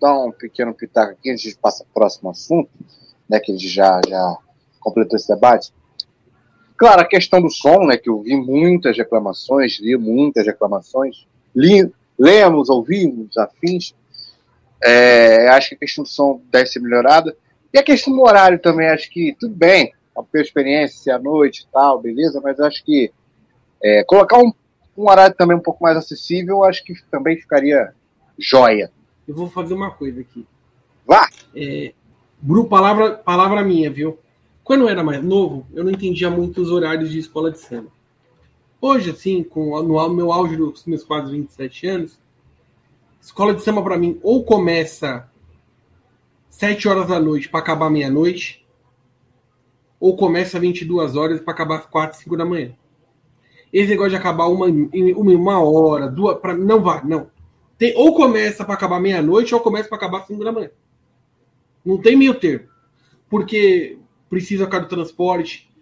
dar 0.00 0.18
um 0.18 0.32
pequeno 0.32 0.74
pitaco 0.74 1.12
aqui 1.12 1.30
antes 1.30 1.42
de 1.42 1.56
passar 1.56 1.84
pro 1.84 1.94
próximo 1.94 2.30
assunto, 2.30 2.68
né, 3.28 3.40
que 3.40 3.52
a 3.52 3.54
gente 3.54 3.68
já, 3.68 4.00
já 4.06 4.36
completou 4.80 5.16
esse 5.16 5.28
debate. 5.28 5.72
Claro, 6.76 7.00
a 7.00 7.06
questão 7.06 7.40
do 7.40 7.48
som, 7.48 7.86
né, 7.86 7.96
que 7.96 8.10
eu 8.10 8.20
vi 8.20 8.36
muitas 8.36 8.96
reclamações, 8.96 9.78
li 9.80 9.96
muitas 9.96 10.44
reclamações, 10.44 11.26
li, 11.54 11.90
lemos, 12.18 12.68
ouvimos, 12.68 13.36
afins. 13.36 13.94
É, 14.82 15.48
acho 15.48 15.70
que 15.70 15.74
a 15.74 15.78
questão 15.78 16.04
do 16.04 16.08
som 16.08 16.40
deve 16.50 16.66
ser 16.66 16.80
melhorada. 16.80 17.36
E 17.72 17.78
a 17.78 17.82
questão 17.82 18.14
do 18.14 18.22
horário 18.22 18.58
também, 18.58 18.88
acho 18.88 19.10
que 19.10 19.36
tudo 19.38 19.54
bem, 19.54 19.92
a 20.16 20.38
experiência 20.38 21.16
à 21.16 21.18
noite 21.18 21.62
e 21.62 21.72
tal, 21.72 22.00
beleza, 22.00 22.40
mas 22.42 22.60
acho 22.60 22.84
que 22.84 23.12
é, 23.82 24.04
colocar 24.04 24.38
um, 24.38 24.52
um 24.96 25.10
horário 25.10 25.34
também 25.34 25.56
um 25.56 25.60
pouco 25.60 25.82
mais 25.82 25.96
acessível, 25.96 26.64
acho 26.64 26.84
que 26.84 26.94
também 27.10 27.36
ficaria 27.36 27.92
joia. 28.38 28.90
Eu 29.26 29.34
vou 29.34 29.50
fazer 29.50 29.74
uma 29.74 29.90
coisa 29.90 30.20
aqui. 30.20 30.46
Vá! 31.06 31.28
É, 31.54 31.92
Bru, 32.40 32.66
palavra, 32.66 33.12
palavra 33.12 33.62
minha, 33.62 33.90
viu? 33.90 34.18
Quando 34.62 34.82
eu 34.82 34.88
era 34.88 35.02
mais 35.02 35.22
novo, 35.22 35.66
eu 35.72 35.82
não 35.82 35.90
entendia 35.90 36.30
muito 36.30 36.60
os 36.60 36.70
horários 36.70 37.10
de 37.10 37.18
escola 37.18 37.50
de 37.50 37.58
samba. 37.58 37.90
Hoje, 38.86 39.12
assim, 39.12 39.42
com 39.42 39.82
no 39.82 40.08
meu 40.10 40.30
auge 40.30 40.58
dos 40.58 40.84
meus 40.84 41.02
quase 41.02 41.32
27 41.32 41.86
anos, 41.86 42.20
escola 43.18 43.54
de 43.54 43.62
samba 43.62 43.82
para 43.82 43.96
mim 43.96 44.20
ou 44.22 44.44
começa 44.44 45.26
7 46.50 46.86
horas 46.86 47.08
da 47.08 47.18
noite 47.18 47.48
para 47.48 47.60
acabar 47.60 47.88
meia-noite, 47.88 48.62
ou 49.98 50.14
começa 50.14 50.60
22 50.60 51.16
horas 51.16 51.40
para 51.40 51.54
acabar 51.54 51.78
às 51.78 51.86
4, 51.86 52.18
5 52.18 52.36
da 52.36 52.44
manhã. 52.44 52.76
Esse 53.72 53.88
negócio 53.88 54.10
de 54.10 54.16
acabar 54.16 54.48
uma, 54.48 54.66
uma, 54.66 55.32
uma 55.32 55.64
hora, 55.64 56.06
duas, 56.06 56.38
para 56.38 56.54
não 56.54 56.82
vai, 56.82 57.02
não. 57.06 57.30
Tem, 57.78 57.96
ou 57.96 58.14
começa 58.14 58.66
para 58.66 58.74
acabar 58.74 59.00
meia-noite, 59.00 59.54
ou 59.54 59.62
começa 59.62 59.88
para 59.88 59.96
acabar 59.96 60.18
às 60.18 60.26
5 60.26 60.44
da 60.44 60.52
manhã. 60.52 60.70
Não 61.82 61.96
tem 61.96 62.16
meio 62.16 62.34
termo. 62.34 62.68
Porque 63.30 63.96
precisa 64.28 64.66
causa 64.66 64.84
do 64.84 64.94
transporte, 64.94 65.73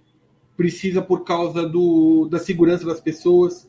precisa 0.57 1.01
por 1.03 1.25
causa 1.25 1.67
do, 1.69 2.29
da 2.31 2.39
segurança 2.39 2.85
das 2.87 3.01
pessoas. 3.01 3.69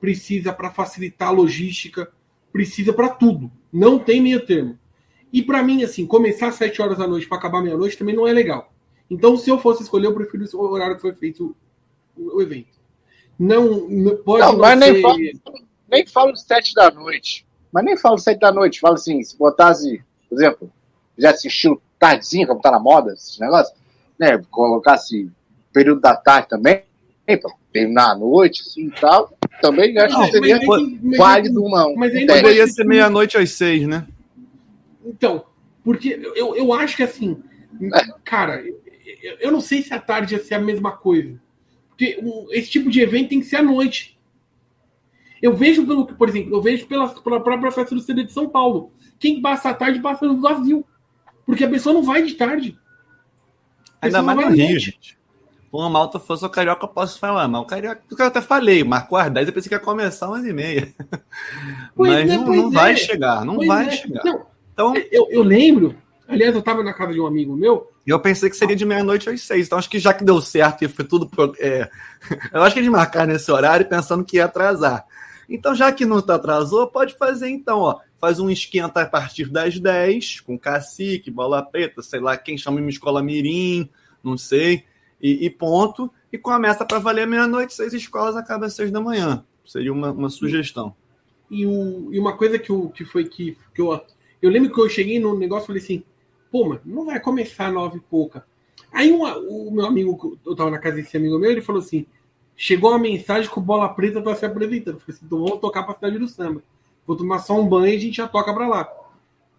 precisa 0.00 0.52
para 0.52 0.70
facilitar 0.70 1.28
a 1.28 1.32
logística, 1.32 2.10
precisa 2.52 2.92
para 2.92 3.08
tudo. 3.08 3.50
Não 3.72 3.98
tem 3.98 4.20
meio 4.20 4.44
termo. 4.46 4.78
E 5.32 5.42
para 5.42 5.62
mim, 5.62 5.82
assim, 5.82 6.06
começar 6.06 6.48
às 6.48 6.54
7 6.54 6.80
horas 6.80 6.98
da 6.98 7.06
noite 7.06 7.28
para 7.28 7.36
acabar 7.38 7.62
meia-noite 7.62 7.98
também 7.98 8.14
não 8.14 8.26
é 8.26 8.32
legal. 8.32 8.72
Então, 9.10 9.36
se 9.36 9.50
eu 9.50 9.58
fosse 9.58 9.82
escolher, 9.82 10.06
eu 10.06 10.14
prefiro 10.14 10.44
o 10.54 10.60
horário 10.70 10.96
que 10.96 11.02
foi 11.02 11.12
feito 11.12 11.54
o, 12.16 12.36
o 12.36 12.42
evento. 12.42 12.78
Não, 13.38 13.88
não 13.88 14.16
pode 14.16 14.42
Não, 14.44 14.52
não, 14.52 14.58
mas 14.58 14.78
nem 14.78 14.94
ser- 14.94 15.02
falo, 15.02 15.18
nem 15.90 16.06
falo 16.06 16.32
de 16.32 16.40
sete 16.42 16.74
da 16.74 16.90
noite. 16.90 17.46
Mas 17.72 17.84
nem 17.84 17.96
falo 17.96 18.16
de 18.16 18.22
sete 18.22 18.40
da 18.40 18.52
noite. 18.52 18.80
Falo 18.80 18.94
assim, 18.94 19.22
se 19.22 19.36
botasse, 19.36 20.02
por 20.28 20.38
exemplo, 20.38 20.72
já 21.16 21.30
assistiu 21.30 21.80
tardezinha, 21.98 22.46
como 22.46 22.60
tá 22.60 22.70
na 22.70 22.80
moda, 22.80 23.12
esses 23.12 23.38
negócios, 23.38 23.76
né? 24.18 24.38
Colocasse 24.50 25.30
período 25.72 26.00
da 26.00 26.16
tarde 26.16 26.48
também, 26.48 26.82
pra 27.26 27.50
terminar 27.72 28.12
à 28.12 28.14
noite, 28.16 28.62
assim 28.62 28.86
e 28.86 28.90
tal, 28.90 29.36
também 29.60 29.96
acho 29.98 30.14
Não, 30.16 30.24
que 30.26 30.30
seria 30.32 30.56
mas 30.56 30.68
aí- 30.80 30.98
mas 31.02 31.12
aí- 31.12 31.18
válido 31.18 31.62
uma. 31.64 31.86
um 31.86 31.94
mas 31.96 32.14
ainda. 32.14 32.34
Poderia 32.34 32.66
ser 32.66 32.84
meia-noite 32.84 33.36
às 33.36 33.50
seis, 33.50 33.86
né? 33.86 34.06
Então, 35.04 35.44
porque 35.84 36.20
eu, 36.34 36.54
eu 36.56 36.72
acho 36.72 36.96
que 36.96 37.02
assim, 37.02 37.42
cara, 38.24 38.62
eu, 39.22 39.36
eu 39.40 39.50
não 39.52 39.60
sei 39.60 39.82
se 39.82 39.92
à 39.94 39.98
tarde 39.98 40.34
ia 40.34 40.42
ser 40.42 40.54
a 40.54 40.60
mesma 40.60 40.92
coisa. 40.92 41.40
Porque 41.88 42.18
um, 42.22 42.46
esse 42.50 42.70
tipo 42.70 42.88
de 42.90 43.00
evento 43.00 43.30
tem 43.30 43.40
que 43.40 43.46
ser 43.46 43.56
à 43.56 43.62
noite. 43.62 44.18
Eu 45.42 45.54
vejo 45.56 45.86
pelo 45.86 46.06
que, 46.06 46.14
por 46.14 46.28
exemplo, 46.28 46.54
eu 46.56 46.60
vejo 46.62 46.86
pela, 46.86 47.08
pela 47.08 47.40
própria 47.42 47.70
festa 47.70 47.94
do 47.94 48.00
CD 48.00 48.24
de 48.24 48.32
São 48.32 48.48
Paulo. 48.48 48.92
Quem 49.18 49.40
passa 49.40 49.70
à 49.70 49.74
tarde 49.74 50.00
passa 50.00 50.26
no 50.26 50.40
vazio. 50.40 50.84
Porque 51.46 51.64
a 51.64 51.68
pessoa 51.68 51.92
não 51.92 52.02
vai 52.02 52.22
de 52.22 52.34
tarde. 52.34 52.78
A 54.00 54.06
Ainda 54.06 54.18
pessoa 54.18 54.34
mais 54.34 54.48
no 54.50 54.54
Rio, 54.56 54.78
gente. 54.78 55.17
Uma 55.70 55.90
malta 55.90 56.18
fosse 56.18 56.44
o 56.44 56.48
carioca, 56.48 56.84
eu 56.84 56.88
posso 56.88 57.18
falar, 57.18 57.46
mas 57.46 57.60
o 57.60 57.64
carioca, 57.66 58.00
eu 58.10 58.26
até 58.26 58.40
falei, 58.40 58.82
marcou 58.82 59.18
às 59.18 59.30
10, 59.30 59.48
eu 59.48 59.52
pensei 59.52 59.68
que 59.68 59.74
ia 59.74 59.78
começar 59.78 60.30
11 60.30 60.48
e 60.48 60.52
meia. 60.52 60.94
Pois 61.94 62.12
Mas 62.12 62.30
é, 62.30 62.36
não, 62.36 62.46
não 62.46 62.68
é. 62.68 62.70
vai 62.70 62.96
chegar, 62.96 63.44
não 63.44 63.56
Pois 63.56 63.68
vai 63.68 63.86
é. 63.86 63.90
chegar. 63.90 64.24
Não, 64.24 64.46
Então, 64.72 64.94
eu, 65.10 65.26
eu 65.30 65.42
lembro, 65.42 65.94
aliás, 66.28 66.54
eu 66.54 66.62
tava 66.62 66.82
na 66.82 66.92
casa 66.92 67.12
de 67.12 67.20
um 67.20 67.26
amigo 67.26 67.56
meu, 67.56 67.90
eu 68.06 68.20
pensei 68.20 68.48
que 68.48 68.56
seria 68.56 68.74
de 68.74 68.86
meia-noite 68.86 69.28
às 69.28 69.42
seis. 69.42 69.66
Então, 69.66 69.78
acho 69.78 69.90
que 69.90 69.98
já 69.98 70.14
que 70.14 70.24
deu 70.24 70.40
certo 70.40 70.82
e 70.82 70.88
foi 70.88 71.04
tudo. 71.04 71.28
é, 71.58 71.90
eu 72.52 72.62
acho 72.62 72.72
que 72.74 72.80
eles 72.80 72.90
marcaram 72.90 73.32
nesse 73.32 73.50
horário 73.50 73.86
pensando 73.86 74.24
que 74.24 74.36
ia 74.36 74.46
atrasar. 74.46 75.04
Então, 75.48 75.74
já 75.74 75.92
que 75.92 76.06
não 76.06 76.20
tá 76.22 76.36
atrasou, 76.36 76.86
pode 76.86 77.14
fazer 77.16 77.48
então, 77.48 77.80
ó. 77.80 77.98
Faz 78.18 78.40
um 78.40 78.50
esquenta 78.50 79.02
a 79.02 79.06
partir 79.06 79.48
das 79.50 79.78
10, 79.78 80.40
com 80.40 80.58
cacique, 80.58 81.30
bola 81.30 81.62
preta, 81.62 82.02
sei 82.02 82.20
lá, 82.20 82.36
quem 82.36 82.58
chama 82.58 82.80
uma 82.80 82.90
escola 82.90 83.22
mirim, 83.22 83.88
não 84.24 84.36
sei, 84.36 84.84
e, 85.20 85.46
e 85.46 85.50
ponto. 85.50 86.10
E 86.32 86.36
começa 86.38 86.84
para 86.84 86.98
valer 86.98 87.26
meia-noite, 87.26 87.74
seis 87.74 87.92
escolas, 87.92 88.36
acaba 88.36 88.66
às 88.66 88.74
seis 88.74 88.90
da 88.90 89.00
manhã. 89.00 89.44
Seria 89.64 89.92
uma, 89.92 90.10
uma 90.12 90.30
sugestão. 90.30 90.94
E, 91.50 91.64
o, 91.66 92.12
e 92.12 92.18
uma 92.18 92.36
coisa 92.36 92.58
que, 92.58 92.70
o, 92.70 92.88
que 92.90 93.04
foi 93.04 93.24
que, 93.24 93.56
que 93.74 93.80
eu. 93.80 93.98
Eu 94.40 94.50
lembro 94.50 94.72
que 94.72 94.80
eu 94.80 94.88
cheguei 94.88 95.18
no 95.18 95.36
negócio 95.36 95.64
e 95.64 95.66
falei 95.68 95.82
assim, 95.82 96.02
pô, 96.50 96.68
mano, 96.68 96.80
não 96.84 97.06
vai 97.06 97.18
começar 97.18 97.72
nove 97.72 97.98
e 97.98 98.00
pouca. 98.00 98.46
Aí 98.92 99.10
uma- 99.10 99.36
o 99.38 99.70
meu 99.70 99.86
amigo, 99.86 100.38
eu 100.44 100.54
tava 100.54 100.70
na 100.70 100.78
casa 100.78 100.96
desse 100.96 101.16
amigo 101.16 101.38
meu, 101.38 101.50
ele 101.50 101.60
falou 101.62 101.80
assim: 101.82 102.06
chegou 102.56 102.90
uma 102.90 102.98
mensagem 102.98 103.50
que 103.50 103.58
o 103.58 103.62
Bola 103.62 103.88
Preta 103.88 104.22
tá 104.22 104.34
se 104.34 104.44
apresentando. 104.46 104.96
Eu 104.96 105.00
falei 105.00 105.16
assim, 105.16 105.26
então 105.26 105.38
vamos 105.44 105.60
tocar 105.60 105.82
pra 105.82 105.94
cidade 105.94 106.18
do 106.18 106.28
samba. 106.28 106.62
Vou 107.06 107.16
tomar 107.16 107.38
só 107.40 107.58
um 107.58 107.66
banho 107.66 107.92
e 107.92 107.96
a 107.96 108.00
gente 108.00 108.16
já 108.16 108.28
toca 108.28 108.52
pra 108.52 108.68
lá. 108.68 108.88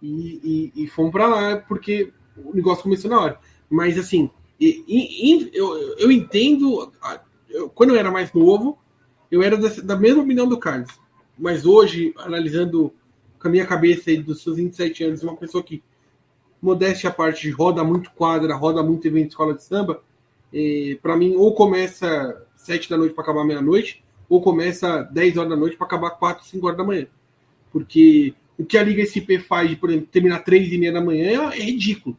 E, 0.02 0.72
e, 0.76 0.84
e 0.84 0.88
fomos 0.88 1.12
pra 1.12 1.28
lá, 1.28 1.58
porque 1.58 2.12
o 2.38 2.56
negócio 2.56 2.84
começou 2.84 3.10
na 3.10 3.20
hora. 3.20 3.40
Mas 3.70 3.98
assim, 3.98 4.30
e- 4.60 4.84
e- 4.88 5.50
eu, 5.54 5.98
eu 5.98 6.12
entendo. 6.12 6.92
eu- 7.50 7.70
quando 7.70 7.92
eu 7.92 7.96
era 7.96 8.12
mais 8.12 8.32
novo, 8.34 8.78
eu 9.32 9.42
era 9.42 9.58
dessa- 9.58 9.82
da 9.82 9.96
mesma 9.96 10.22
opinião 10.24 10.48
do 10.48 10.58
Carlos. 10.58 10.90
Mas 11.38 11.66
hoje, 11.66 12.14
analisando 12.18 12.94
com 13.40 13.48
a 13.48 13.52
minha 13.52 13.66
cabeça 13.66 14.10
aí 14.10 14.18
dos 14.22 14.44
seus 14.44 14.58
27 14.58 15.04
anos, 15.04 15.24
uma 15.24 15.36
pessoa 15.36 15.64
que, 15.64 15.82
modéstia 16.62 17.10
à 17.10 17.14
parte, 17.14 17.50
roda 17.50 17.84
muito 17.84 18.12
quadra, 18.12 18.54
roda 18.56 18.84
muito 18.84 19.08
evento 19.08 19.30
escola 19.30 19.54
de 19.54 19.64
samba, 19.64 20.04
para 21.02 21.16
mim, 21.16 21.36
ou 21.36 21.54
começa 21.54 22.46
7 22.56 22.90
da 22.90 22.98
noite 22.98 23.14
para 23.14 23.24
acabar 23.24 23.46
meia-noite, 23.46 24.04
ou 24.28 24.42
começa 24.42 25.04
10 25.04 25.38
horas 25.38 25.50
da 25.50 25.56
noite 25.56 25.78
para 25.78 25.88
acabar 25.88 26.12
4, 26.12 26.46
5 26.46 26.68
horas 26.68 26.78
da 26.78 26.84
manhã. 26.84 27.08
Porque 27.72 28.34
o 28.58 28.66
que 28.66 28.78
a 28.78 28.84
Liga 28.84 29.02
SP 29.06 29.40
faz 29.40 29.74
por 29.76 29.90
exemplo, 29.90 30.08
terminar 30.12 30.40
3 30.40 30.72
e 30.72 30.78
meia 30.78 30.92
da 30.92 31.02
manhã 31.02 31.50
é 31.52 31.60
ridículo. 31.60 32.18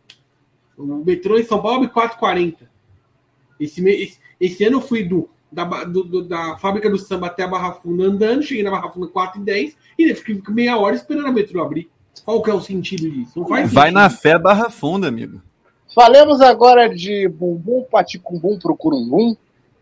O 0.83 1.05
metrô 1.05 1.39
em 1.39 1.45
São 1.45 1.61
Paulo 1.61 1.85
é 1.85 1.89
4h40. 1.89 2.57
Esse, 3.59 3.87
esse, 3.89 4.18
esse 4.41 4.64
ano 4.64 4.78
eu 4.78 4.81
fui 4.81 5.05
do, 5.05 5.28
da, 5.53 5.64
do- 5.85 6.05
do- 6.05 6.22
da 6.22 6.57
fábrica 6.57 6.89
do 6.89 6.99
samba 6.99 7.26
até 7.26 7.43
a 7.43 7.49
Barra 7.49 7.72
Funda 7.72 8.05
andando, 8.05 8.43
cheguei 8.43 8.62
na 8.62 8.70
Barra 8.70 8.91
Funda 8.91 9.09
4 9.09 9.41
e 9.41 9.45
10 9.45 9.76
e 9.99 10.14
fiquei 10.14 10.41
meia 10.55 10.78
hora 10.78 10.95
esperando 10.97 11.26
a 11.28 11.33
metrô 11.33 11.62
abrir. 11.62 11.91
Qual 12.24 12.43
que 12.43 12.51
é 12.51 12.55
o 12.55 12.61
sentido 12.61 13.11
disso? 13.11 13.39
Não 13.39 13.47
faz 13.47 13.72
Vai 13.72 13.89
sentido. 13.89 14.01
na 14.01 14.11
fé 14.11 14.39
barra 14.39 14.70
funda, 14.70 15.09
amigo. 15.09 15.41
Falemos 15.95 16.41
agora 16.41 16.89
de 16.89 17.28
Bumbum 17.28 17.83
Paticumbum 17.91 18.59
pro 18.59 18.76
Curumbum, 18.76 19.37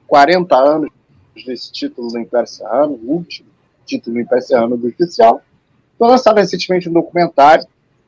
40 0.06 0.56
anos 0.56 0.90
desse 1.46 1.70
título 1.70 2.08
do 2.08 2.18
Império 2.18 2.46
Serrano, 2.48 2.94
o 3.02 3.12
último 3.12 3.48
título 3.86 4.14
do 4.14 4.20
Império 4.22 4.44
Serrano 4.44 4.76
do 4.76 4.88
oficial. 4.88 5.42
Foi 5.98 6.08
lançado 6.08 6.36
recentemente 6.36 6.88
um 6.88 6.92
documentário 6.92 7.66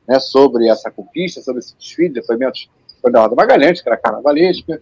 né, 0.09 0.19
sobre 0.19 0.69
essa 0.69 0.91
conquista, 0.91 1.41
sobre 1.41 1.61
esse 1.61 1.75
desfile, 1.77 2.09
depoimentos 2.15 2.69
Roda 3.03 3.35
Magalhães, 3.35 3.81
que 3.81 3.89
era 3.89 3.97
carnavalesca. 3.97 4.81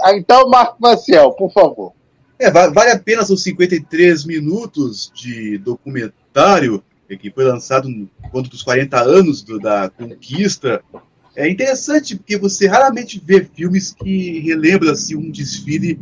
Ah, 0.00 0.14
então, 0.16 0.48
Marco 0.48 0.76
Maciel, 0.80 1.32
por 1.32 1.52
favor. 1.52 1.92
É, 2.38 2.50
va- 2.50 2.70
vale 2.70 2.90
a 2.92 2.98
pena, 2.98 3.24
são 3.24 3.36
53 3.36 4.24
minutos 4.24 5.10
de 5.14 5.58
documentário 5.58 6.82
eh, 7.10 7.16
que 7.16 7.30
foi 7.30 7.44
lançado 7.44 7.88
no 7.88 8.08
conto 8.30 8.48
dos 8.48 8.62
40 8.62 9.00
anos 9.00 9.42
do- 9.42 9.58
da 9.58 9.90
conquista. 9.90 10.82
É 11.34 11.48
interessante 11.48 12.16
porque 12.16 12.36
você 12.38 12.66
raramente 12.68 13.20
vê 13.24 13.44
filmes 13.44 13.92
que 13.92 14.38
relembram 14.40 14.92
assim, 14.92 15.16
um 15.16 15.30
desfile 15.30 15.98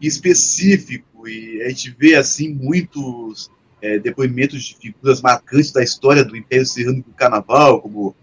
específico 0.00 1.28
e 1.28 1.62
a 1.62 1.68
gente 1.68 1.94
vê 1.98 2.14
assim 2.16 2.52
muitos 2.52 3.50
eh, 3.80 3.98
depoimentos 3.98 4.62
de 4.64 4.76
figuras 4.76 5.20
marcantes 5.20 5.70
da 5.72 5.82
história 5.82 6.24
do 6.24 6.36
Império 6.36 6.66
Serrano 6.66 7.02
do 7.02 7.12
Carnaval, 7.12 7.80
como 7.80 8.14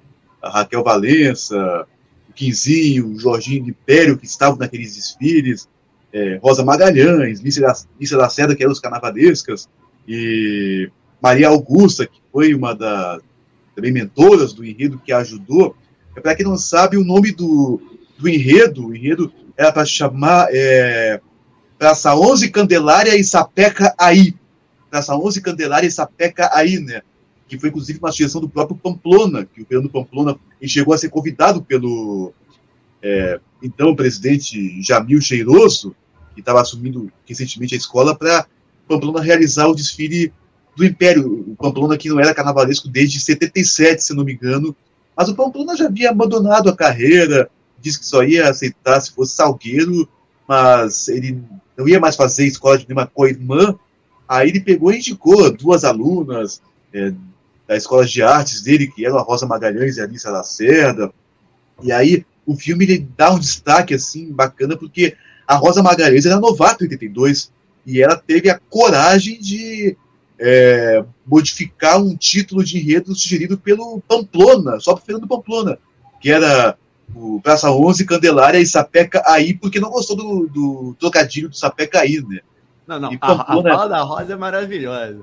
Raquel 0.43 0.83
Valença, 0.83 1.87
Quinzinho, 2.35 3.17
Jorginho 3.17 3.63
do 3.63 3.69
Império, 3.69 4.17
que 4.17 4.25
estavam 4.25 4.57
naqueles 4.57 4.95
desfiles 4.95 5.67
é, 6.15 6.39
Rosa 6.41 6.63
Magalhães, 6.63 7.41
Lícia 7.41 7.61
da, 7.61 8.17
Lacerda, 8.17 8.55
que 8.55 8.63
eram 8.63 8.71
os 8.71 8.79
carnavalescas, 8.79 9.67
e 10.07 10.89
Maria 11.21 11.49
Augusta, 11.49 12.07
que 12.07 12.21
foi 12.31 12.53
uma 12.53 12.73
das 12.73 13.21
também 13.75 13.91
mentoras 13.91 14.53
do 14.53 14.63
enredo 14.63 15.01
que 15.03 15.11
ajudou. 15.11 15.75
É, 16.15 16.21
para 16.21 16.33
quem 16.33 16.45
não 16.45 16.55
sabe, 16.55 16.95
o 16.95 17.03
nome 17.03 17.33
do, 17.33 17.81
do 18.17 18.29
enredo, 18.29 18.87
o 18.87 18.95
enredo 18.95 19.29
era 19.57 19.73
para 19.73 19.83
chamar 19.83 20.47
é, 20.51 21.19
Praça 21.77 22.15
11 22.15 22.49
Candelária 22.49 23.13
e 23.17 23.23
Sapeca 23.23 23.93
Aí. 23.97 24.33
Praça 24.89 25.17
11 25.17 25.41
Candelária 25.41 25.87
e 25.87 25.91
Sapeca 25.91 26.49
Aí, 26.53 26.79
né? 26.79 27.01
Que 27.47 27.59
foi 27.59 27.69
inclusive 27.69 27.99
uma 27.99 28.11
sugestão 28.11 28.41
do 28.41 28.49
próprio 28.49 28.77
Pamplona, 28.77 29.45
que 29.45 29.61
o 29.61 29.65
Fernando 29.65 29.89
Pamplona 29.89 30.37
chegou 30.63 30.93
a 30.93 30.97
ser 30.97 31.09
convidado 31.09 31.61
pelo 31.61 32.33
é, 33.01 33.39
então 33.61 33.95
presidente 33.95 34.81
Jamil 34.81 35.21
Cheiroso, 35.21 35.95
que 36.33 36.39
estava 36.39 36.61
assumindo 36.61 37.11
recentemente 37.27 37.75
a 37.75 37.77
escola, 37.77 38.15
para 38.15 38.47
Pamplona 38.87 39.21
realizar 39.21 39.67
o 39.67 39.75
desfile 39.75 40.33
do 40.75 40.83
Império. 40.83 41.45
O 41.47 41.55
Pamplona 41.55 41.97
que 41.97 42.09
não 42.09 42.19
era 42.19 42.33
carnavalesco 42.33 42.89
desde 42.89 43.19
77, 43.19 44.03
se 44.03 44.13
não 44.13 44.23
me 44.23 44.33
engano, 44.33 44.75
mas 45.15 45.29
o 45.29 45.35
Pamplona 45.35 45.77
já 45.77 45.85
havia 45.85 46.09
abandonado 46.09 46.69
a 46.69 46.75
carreira, 46.75 47.49
disse 47.79 47.99
que 47.99 48.05
só 48.05 48.23
ia 48.23 48.49
aceitar 48.49 48.99
se 48.99 49.13
fosse 49.13 49.35
salgueiro, 49.35 50.07
mas 50.47 51.07
ele 51.07 51.41
não 51.77 51.87
ia 51.87 51.99
mais 51.99 52.15
fazer 52.15 52.45
escola 52.45 52.77
de 52.77 52.87
nenhuma 52.87 53.07
co-irmã. 53.07 53.77
Aí 54.27 54.49
ele 54.49 54.59
pegou 54.59 54.91
e 54.91 54.97
indicou 54.97 55.55
duas 55.55 55.83
alunas 55.83 56.61
é, 56.93 57.13
da 57.67 57.75
escola 57.75 58.05
de 58.05 58.21
artes 58.21 58.61
dele, 58.61 58.87
que 58.87 59.05
eram 59.05 59.17
a 59.17 59.21
Rosa 59.21 59.45
Magalhães 59.45 59.97
e 59.97 60.01
a 60.01 60.03
Alice 60.03 60.27
Lacerda. 60.27 61.11
E 61.81 61.91
aí 61.91 62.25
o 62.45 62.55
filme 62.55 62.85
ele 62.85 63.07
dá 63.17 63.33
um 63.33 63.39
destaque 63.39 63.93
assim 63.93 64.31
bacana 64.31 64.77
porque 64.77 65.15
a 65.47 65.55
Rosa 65.55 65.81
Magalhães 65.81 66.25
era 66.25 66.39
novata 66.39 66.83
em 66.83 66.87
82 66.87 67.51
e 67.85 68.01
ela 68.01 68.15
teve 68.15 68.49
a 68.49 68.59
coragem 68.69 69.39
de 69.39 69.97
é, 70.39 71.03
modificar 71.25 72.01
um 72.01 72.15
título 72.15 72.63
de 72.63 72.77
enredo 72.77 73.15
sugerido 73.15 73.57
pelo 73.57 74.01
Pamplona, 74.07 74.79
só 74.79 74.93
por 74.93 75.03
Fernando 75.03 75.27
Pamplona, 75.27 75.77
que 76.19 76.31
era 76.31 76.77
o 77.13 77.39
Praça 77.41 77.71
11, 77.71 78.05
Candelária 78.05 78.59
e 78.59 78.65
Sapeca 78.65 79.21
Aí, 79.25 79.53
porque 79.53 79.79
não 79.79 79.89
gostou 79.89 80.15
do, 80.15 80.47
do 80.47 80.95
trocadilho 80.99 81.49
do 81.49 81.55
Sapeca 81.55 81.99
Aí, 82.01 82.21
né? 82.27 82.41
Não, 82.87 82.99
não, 82.99 83.13
E 83.13 83.17
a, 83.21 83.31
a 83.31 83.35
Pamplona- 83.37 83.69
fala 83.69 83.87
da 83.87 84.01
Rosa 84.01 84.33
é 84.33 84.35
maravilhosa. 84.35 85.21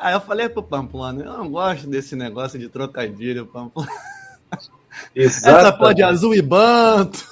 Aí 0.00 0.14
eu 0.14 0.20
falei 0.20 0.48
pro 0.48 0.62
Pamplona, 0.62 1.24
eu 1.24 1.32
não 1.38 1.50
gosto 1.50 1.86
desse 1.88 2.14
negócio 2.14 2.58
de 2.58 2.68
trocadilho, 2.68 3.46
Pamplona. 3.46 3.88
Essa 5.14 5.48
Exato. 5.50 5.78
pode 5.78 6.02
azul 6.02 6.34
e 6.34 6.42
banto. 6.42 7.24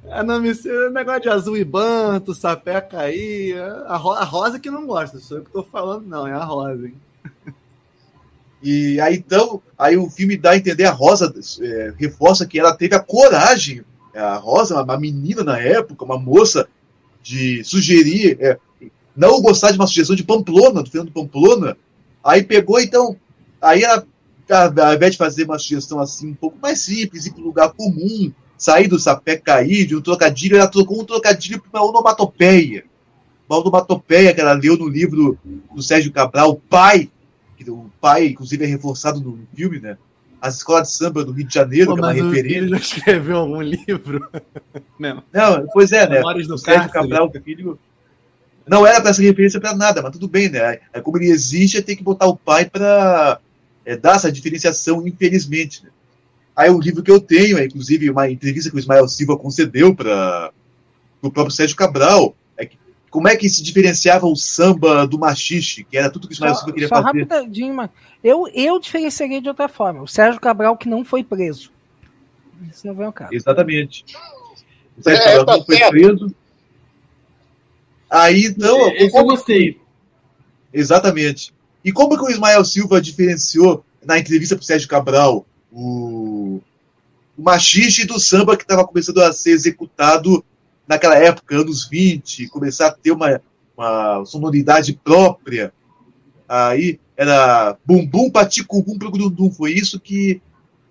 É, 0.05 0.23
não, 0.23 0.41
me- 0.41 0.49
esse 0.51 0.69
negócio 0.91 1.23
de 1.23 1.29
azul 1.29 1.57
e 1.57 1.65
banto, 1.65 2.35
sapé 2.35 2.81
cair. 2.81 3.57
A, 3.87 3.97
ro- 3.97 4.13
a 4.13 4.25
rosa 4.25 4.59
que 4.59 4.71
não 4.71 4.87
gosta, 4.87 5.19
sou 5.19 5.39
eu 5.39 5.45
que 5.45 5.51
tô 5.51 5.63
falando, 5.63 6.07
não, 6.07 6.27
é 6.27 6.33
a 6.33 6.45
rosa, 6.45 6.87
hein? 6.87 6.95
E 8.63 9.01
aí 9.01 9.17
então, 9.17 9.61
aí 9.77 9.97
o 9.97 10.09
filme 10.11 10.37
dá 10.37 10.51
a 10.51 10.57
entender, 10.57 10.85
a 10.85 10.93
Rosa 10.93 11.33
é, 11.61 11.93
reforça 11.99 12.47
que 12.47 12.61
ela 12.61 12.77
teve 12.77 12.95
a 12.95 13.01
coragem, 13.01 13.83
a 14.15 14.37
Rosa, 14.37 14.81
uma 14.83 14.97
menina 14.97 15.43
na 15.43 15.59
época, 15.59 16.05
uma 16.05 16.17
moça, 16.17 16.69
de 17.23 17.63
sugerir, 17.65 18.37
é, 18.41 18.59
não 19.17 19.41
gostar 19.41 19.71
de 19.71 19.79
uma 19.79 19.87
sugestão 19.87 20.17
de 20.17 20.25
Pamplona, 20.25 20.83
do 20.83 20.91
Fernando 20.91 21.13
Pamplona, 21.13 21.77
aí 22.25 22.43
pegou, 22.43 22.81
então, 22.81 23.17
aí 23.61 23.83
ela, 23.83 24.07
ao 24.51 24.95
invés 24.95 25.13
de 25.13 25.19
fazer 25.19 25.45
uma 25.45 25.59
sugestão 25.59 26.01
assim, 26.01 26.31
um 26.31 26.35
pouco 26.35 26.59
mais 26.61 26.81
simples, 26.81 27.27
ir 27.27 27.33
para 27.33 27.43
um 27.43 27.47
lugar 27.47 27.73
comum, 27.73 28.33
sair 28.57 28.89
do 28.89 28.99
sapé 28.99 29.37
cair, 29.37 29.87
de 29.87 29.97
um 29.97 30.01
trocadilho, 30.01 30.57
ela 30.57 30.69
trocou 30.69 31.01
um 31.01 31.05
trocadilho 31.05 31.61
para 31.61 31.81
uma 31.81 31.91
onomatopeia. 31.91 32.85
Uma 33.49 33.59
onomatopeia 33.59 34.33
que 34.33 34.41
ela 34.41 34.53
leu 34.53 34.77
no 34.77 34.89
livro 34.89 35.39
do 35.75 35.83
Sérgio 35.83 36.13
Cabral, 36.13 36.51
o 36.51 36.57
pai, 36.57 37.11
que 37.57 37.69
o 37.71 37.91
pai, 38.01 38.29
inclusive, 38.29 38.65
é 38.65 38.67
reforçado 38.67 39.21
no 39.21 39.39
filme, 39.55 39.81
né? 39.81 39.99
As 40.43 40.57
escolas 40.57 40.89
de 40.89 40.95
samba 40.95 41.25
do 41.25 41.31
Rio 41.31 41.47
de 41.47 41.55
Janeiro, 41.55 41.91
Pô, 41.91 41.95
que 41.95 42.01
é 42.01 42.03
uma 42.03 42.13
referência. 42.13 42.61
filho 42.61 42.69
já 42.71 42.77
escreveu 42.77 43.37
algum 43.37 43.63
livro? 43.63 44.29
Não. 44.99 45.23
Não, 45.33 45.67
pois 45.73 45.93
é, 45.93 46.09
né? 46.09 46.17
Memórias 46.17 46.49
do 46.49 46.55
o 46.55 46.59
Sérgio. 46.59 46.91
Cabral, 46.91 47.31
filho, 47.45 47.79
não 48.67 48.85
era 48.85 49.01
para 49.01 49.13
ser 49.13 49.23
referência 49.23 49.61
para 49.61 49.73
nada, 49.73 50.03
mas 50.03 50.11
tudo 50.11 50.27
bem, 50.27 50.49
né? 50.49 50.81
Aí, 50.93 51.01
Como 51.01 51.17
ele 51.17 51.31
existe, 51.31 51.81
tem 51.81 51.97
que 51.97 52.03
botar 52.03 52.27
o 52.27 52.37
pai 52.37 52.69
para 52.69 53.39
dar 54.01 54.17
essa 54.17 54.33
diferenciação, 54.33 55.07
infelizmente. 55.07 55.85
Né? 55.85 55.91
Aí 56.57 56.71
o 56.71 56.81
livro 56.81 57.05
que 57.05 57.11
eu 57.11 57.21
tenho, 57.21 57.57
é 57.57 57.65
inclusive 57.65 58.11
uma 58.11 58.29
entrevista 58.29 58.69
que 58.69 58.75
o 58.77 58.81
Ismael 58.81 59.07
Silva 59.07 59.37
concedeu 59.37 59.95
para 59.95 60.51
o 61.23 61.31
próprio 61.31 61.55
Sérgio 61.55 61.77
Cabral, 61.77 62.35
é 62.35 62.42
como 63.13 63.29
é 63.29 63.37
que 63.37 63.47
se 63.49 63.63
diferenciava 63.63 64.27
o 64.27 64.35
samba 64.35 65.07
do 65.07 65.19
machixe, 65.19 65.85
que 65.85 65.97
era 65.99 66.11
tudo 66.11 66.27
que 66.27 66.33
o 66.33 66.35
Ismael 66.35 66.55
Só, 66.55 66.61
Silva 66.61 66.73
queria 66.73 66.89
só 66.89 67.03
fazer. 67.03 67.27
rapidinho, 67.29 67.75
mas 67.75 67.91
eu, 68.25 68.49
eu 68.55 68.81
diferenciaria 68.81 69.41
de 69.41 69.49
outra 69.49 69.69
forma. 69.69 70.03
O 70.03 70.09
Sérgio 70.09 70.41
Cabral 70.41 70.77
que 70.79 70.89
não 70.89 71.05
foi 71.05 71.23
preso. 71.23 71.71
Isso 72.71 72.87
não 72.87 72.95
vem 72.95 73.05
ao 73.05 73.13
caso. 73.13 73.35
Exatamente. 73.35 74.05
O 74.99 75.03
Sérgio 75.03 75.23
É, 75.23 75.25
Cabral 75.27 75.45
tá 75.45 75.57
não 75.59 75.65
foi 75.67 75.77
certo. 75.77 75.91
preso. 75.91 76.35
Aí, 78.09 78.47
então, 78.47 78.89
Esse 78.95 79.17
eu 79.17 79.25
gostei. 79.25 79.79
Exatamente. 80.73 81.53
E 81.85 81.93
como 81.93 82.17
que 82.17 82.25
o 82.25 82.31
Ismael 82.31 82.65
Silva 82.65 83.01
diferenciou 83.01 83.85
na 84.05 84.19
entrevista 84.19 84.55
para 84.57 84.63
o 84.63 84.67
Sérgio 84.67 84.89
Cabral 84.89 85.45
o, 85.71 86.61
o 87.37 87.43
machixe 87.43 88.07
do 88.07 88.19
samba 88.19 88.57
que 88.57 88.63
estava 88.65 88.87
começando 88.87 89.19
a 89.21 89.33
ser 89.33 89.51
executado 89.51 90.43
naquela 90.87 91.17
época, 91.17 91.57
anos 91.57 91.89
20, 91.89 92.49
começar 92.49 92.89
a 92.89 92.93
ter 92.93 93.13
uma, 93.13 93.41
uma 93.77 94.25
sonoridade 94.25 94.93
própria. 95.03 95.73
Aí 96.49 96.99
era 97.17 97.77
bumbum, 97.85 98.31
patico, 98.31 98.83
bum, 98.83 98.99
plugudum. 98.99 99.51
Foi 99.51 99.73
isso 99.73 99.99
que 100.01 100.41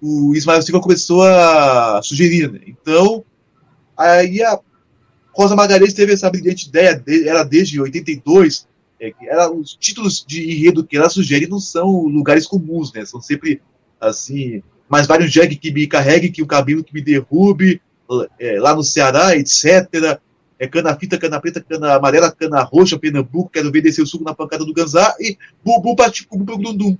o 0.01 0.33
Ismael 0.35 0.61
Silva 0.61 0.81
começou 0.81 1.23
a 1.23 2.01
sugerir. 2.03 2.51
né? 2.51 2.59
Então, 2.67 3.23
aí 3.95 4.41
a 4.41 4.59
Rosa 5.33 5.55
Magalhães 5.55 5.93
teve 5.93 6.13
essa 6.13 6.29
brilhante 6.29 6.67
ideia, 6.67 6.95
de- 6.95 7.27
era 7.27 7.43
desde 7.43 7.79
82, 7.79 8.67
é, 8.99 9.13
era, 9.21 9.51
os 9.51 9.75
títulos 9.75 10.23
de 10.27 10.43
enredo 10.51 10.83
que 10.85 10.97
ela 10.97 11.09
sugere 11.09 11.47
não 11.47 11.59
são 11.59 12.03
lugares 12.05 12.45
comuns, 12.47 12.91
né? 12.93 13.05
São 13.05 13.21
sempre 13.21 13.61
assim, 13.99 14.61
mas 14.89 15.07
vai 15.07 15.19
um 15.23 15.27
jegue 15.27 15.55
que 15.55 15.71
me 15.71 15.87
carregue, 15.87 16.31
que 16.31 16.41
o 16.41 16.47
cabelo 16.47 16.83
que 16.83 16.93
me 16.93 17.01
derrube, 17.01 17.81
é, 18.39 18.59
lá 18.59 18.75
no 18.75 18.83
Ceará, 18.83 19.35
etc. 19.35 20.19
É 20.59 20.67
cana 20.67 20.95
fita, 20.95 21.17
cana 21.17 21.39
preta, 21.41 21.59
cana 21.61 21.95
amarela, 21.95 22.31
cana 22.31 22.61
roxa, 22.61 22.97
Pernambuco, 22.99 23.49
quero 23.49 23.71
ver 23.71 23.81
descer 23.81 24.01
o 24.03 24.05
suco 24.07 24.23
na 24.23 24.33
pancada 24.35 24.63
do 24.63 24.73
Ganzá 24.73 25.15
e 25.19 25.37
bubu 25.65 25.95
paticu 25.95 26.37
dundum. 26.37 26.95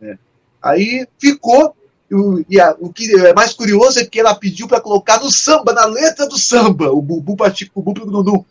É. 0.00 0.16
Aí 0.62 1.06
ficou. 1.18 1.74
e 2.48 2.60
a- 2.60 2.76
o 2.80 2.92
que 2.92 3.14
é 3.14 3.32
mais 3.32 3.52
curioso 3.54 3.98
é 4.00 4.04
que 4.04 4.18
ela 4.18 4.34
pediu 4.34 4.66
para 4.66 4.80
colocar 4.80 5.20
no 5.20 5.30
samba, 5.30 5.72
na 5.72 5.84
letra 5.84 6.26
do 6.28 6.36
samba, 6.38 6.90
o 6.90 7.00
bubu 7.00 7.36
paticu 7.36 7.82
dundum. 7.94 8.44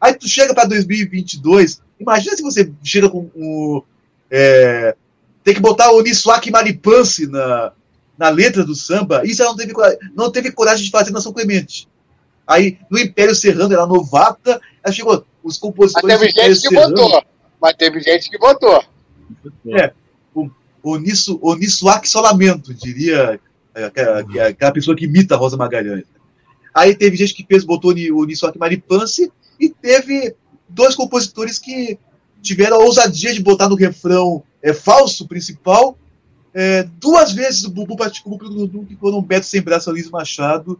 Aí 0.00 0.14
tu 0.14 0.26
chega 0.28 0.52
para 0.54 0.64
2022, 0.68 1.80
imagina 2.00 2.36
se 2.36 2.42
você 2.42 2.70
chega 2.82 3.08
com 3.08 3.30
o. 3.36 3.84
é, 4.30 4.94
tem 5.44 5.54
que 5.54 5.60
botar 5.60 5.90
o 5.92 6.00
Niswak 6.02 6.50
Maripance 6.50 7.26
na, 7.26 7.72
na 8.18 8.28
letra 8.28 8.64
do 8.64 8.74
samba. 8.74 9.22
Isso 9.24 9.42
ela 9.42 9.50
não 9.52 9.56
teve, 9.56 9.72
coragem- 9.72 9.98
não 10.14 10.30
teve 10.30 10.52
coragem 10.52 10.84
de 10.84 10.90
fazer 10.90 11.10
na 11.10 11.20
São 11.20 11.32
Clemente. 11.32 11.88
Aí, 12.46 12.78
no 12.90 12.98
Império 12.98 13.34
Serrano, 13.34 13.72
ela 13.72 13.86
novata, 13.86 14.60
aí 14.84 14.92
chegou 14.92 15.24
os 15.42 15.54
Mas 15.54 15.58
compositores 15.58 16.18
teve 16.18 16.26
do 16.26 16.30
Império 16.30 16.54
gente 16.54 16.68
que 16.68 16.74
Serrano. 16.74 16.96
votou. 16.96 17.24
Mas 17.60 17.74
teve 17.76 18.00
gente 18.00 18.30
que 18.30 18.38
votou. 18.38 18.84
É, 19.68 19.92
o, 20.34 20.50
o, 20.82 20.96
Nisso, 20.98 21.38
o 21.40 21.54
Niswak 21.54 22.08
Solamento, 22.08 22.74
diria 22.74 23.40
é, 23.74 23.84
aquela, 23.84 24.20
aquela 24.48 24.72
pessoa 24.72 24.96
que 24.96 25.04
imita 25.04 25.34
a 25.34 25.38
Rosa 25.38 25.56
Magalhães. 25.56 26.04
Aí 26.74 26.94
teve 26.94 27.16
gente 27.16 27.34
que 27.34 27.46
fez, 27.46 27.64
botou 27.64 27.92
o 27.92 28.24
Niswak 28.24 28.58
Maripance 28.58 29.30
e 29.60 29.68
teve 29.68 30.34
dois 30.68 30.94
compositores 30.94 31.58
que 31.58 31.98
tiveram 32.40 32.76
a 32.80 32.84
ousadia 32.84 33.32
de 33.32 33.40
botar 33.42 33.68
no 33.68 33.76
refrão 33.76 34.42
é, 34.60 34.72
falso 34.72 35.28
principal 35.28 35.96
é, 36.54 36.82
duas 37.00 37.32
vezes 37.32 37.64
o 37.64 37.70
Bubu 37.70 37.96
Paticu 37.96 38.36
Dudu, 38.36 38.84
que 38.84 38.96
foram 38.96 39.22
Beto 39.22 39.46
Sem 39.46 39.62
Braço 39.62 39.90
Luiz 39.90 40.10
Machado 40.10 40.78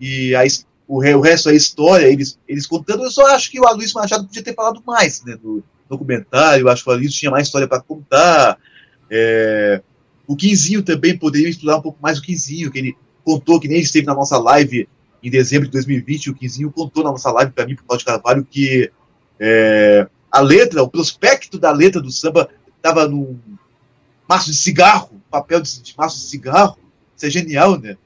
e 0.00 0.34
a, 0.34 0.42
o, 0.86 0.96
o 0.98 1.20
resto 1.20 1.48
é 1.48 1.54
história, 1.54 2.06
eles, 2.06 2.38
eles 2.48 2.66
contando. 2.66 3.04
Eu 3.04 3.10
só 3.10 3.26
acho 3.34 3.50
que 3.50 3.60
o 3.60 3.66
Aloysio 3.66 3.94
Machado 3.94 4.24
podia 4.24 4.42
ter 4.42 4.54
falado 4.54 4.82
mais 4.86 5.22
né, 5.24 5.36
no 5.42 5.62
documentário. 5.88 6.68
Acho 6.68 6.82
que 6.82 6.90
o 6.90 6.92
Aloysio 6.92 7.18
tinha 7.18 7.30
mais 7.30 7.46
história 7.46 7.68
para 7.68 7.80
contar. 7.80 8.58
É, 9.10 9.82
o 10.26 10.36
Quinzinho 10.36 10.82
também 10.82 11.18
poderia 11.18 11.48
estudar 11.48 11.76
um 11.76 11.82
pouco 11.82 11.98
mais 12.00 12.18
o 12.18 12.22
Quinzinho, 12.22 12.70
que 12.70 12.78
ele 12.78 12.96
contou, 13.24 13.60
que 13.60 13.68
nem 13.68 13.80
esteve 13.80 14.06
na 14.06 14.14
nossa 14.14 14.38
live 14.38 14.88
em 15.22 15.30
dezembro 15.30 15.66
de 15.66 15.72
2020. 15.72 16.30
O 16.30 16.34
Quinzinho 16.34 16.70
contou 16.70 17.04
na 17.04 17.10
nossa 17.10 17.30
live 17.32 17.52
para 17.52 17.66
mim, 17.66 17.74
para 17.74 17.82
o 17.82 17.86
Cláudio 17.86 18.06
Carvalho, 18.06 18.46
que 18.48 18.90
é, 19.38 20.08
a 20.30 20.40
letra, 20.40 20.82
o 20.82 20.88
prospecto 20.88 21.58
da 21.58 21.72
letra 21.72 22.00
do 22.00 22.10
samba 22.10 22.48
estava 22.76 23.06
num 23.06 23.38
maço 24.30 24.48
de 24.48 24.56
cigarro, 24.56 25.20
papel 25.28 25.60
de, 25.60 25.82
de 25.82 25.92
maço 25.98 26.16
de 26.16 26.22
cigarro. 26.26 26.78
Isso 27.16 27.26
é 27.26 27.30
genial, 27.30 27.76
né? 27.76 27.96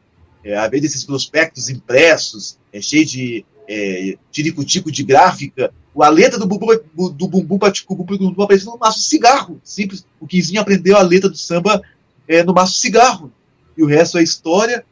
É, 0.42 0.56
a 0.56 0.66
vez 0.66 0.82
desses 0.82 1.04
prospectos 1.04 1.68
impressos, 1.68 2.58
é, 2.72 2.80
cheio 2.80 3.04
de 3.04 3.44
é, 3.68 4.16
tirico-tico 4.32 4.90
de 4.90 5.02
gráfica, 5.02 5.70
a 6.00 6.08
letra 6.08 6.38
do 6.38 6.46
Bumbum, 6.46 6.78
do 7.12 7.28
Bumbum 7.28 7.58
Paticu 7.58 7.94
Bumbum 7.94 8.42
apareceu 8.42 8.72
no 8.72 8.78
maço 8.78 9.00
de 9.00 9.04
cigarro. 9.04 9.60
Simples. 9.62 10.06
O 10.18 10.26
Quinzinho 10.26 10.60
aprendeu 10.62 10.96
a 10.96 11.02
letra 11.02 11.28
do 11.28 11.36
samba 11.36 11.82
é, 12.26 12.42
no 12.42 12.54
maço 12.54 12.72
de 12.72 12.80
cigarro. 12.80 13.30
E 13.76 13.82
o 13.82 13.86
resto 13.86 14.16
é 14.16 14.22
história. 14.22 14.84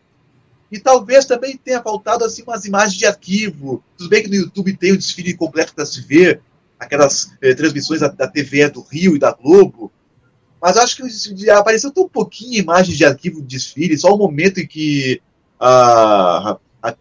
E 0.71 0.79
talvez 0.79 1.25
também 1.25 1.57
tenha 1.57 1.83
faltado 1.83 2.25
assim 2.25 2.43
umas 2.43 2.67
imagens 2.67 2.99
de 2.99 3.07
arquivo. 3.07 3.83
Tudo 3.97 4.11
bem 4.11 4.23
que 4.23 4.29
no 4.29 4.37
YouTube 4.37 4.77
tem 4.77 4.93
o 4.93 4.99
desfile 4.99 5.35
completo 5.35 5.75
para 5.75 5.87
se 5.87 6.01
ver, 6.03 6.41
aquelas 6.79 7.33
eh, 7.41 7.55
transmissões 7.55 8.01
da, 8.01 8.09
da 8.09 8.29
TV 8.29 8.69
do 8.69 8.83
Rio 8.83 9.17
e 9.17 9.19
da 9.19 9.33
Globo. 9.33 9.91
Mas 10.63 10.77
acho 10.77 10.97
que 10.97 11.51
apareceu 11.51 11.91
tão 11.91 12.09
pouquinho 12.09 12.61
imagens 12.61 12.97
de 12.97 13.05
arquivo 13.05 13.43
de 13.43 13.49
desfile, 13.49 13.99
só 13.99 14.15
o 14.15 14.17
momento 14.17 14.61
em 14.61 14.67
que 14.67 15.21
a, 15.59 16.57
a- 16.81 16.95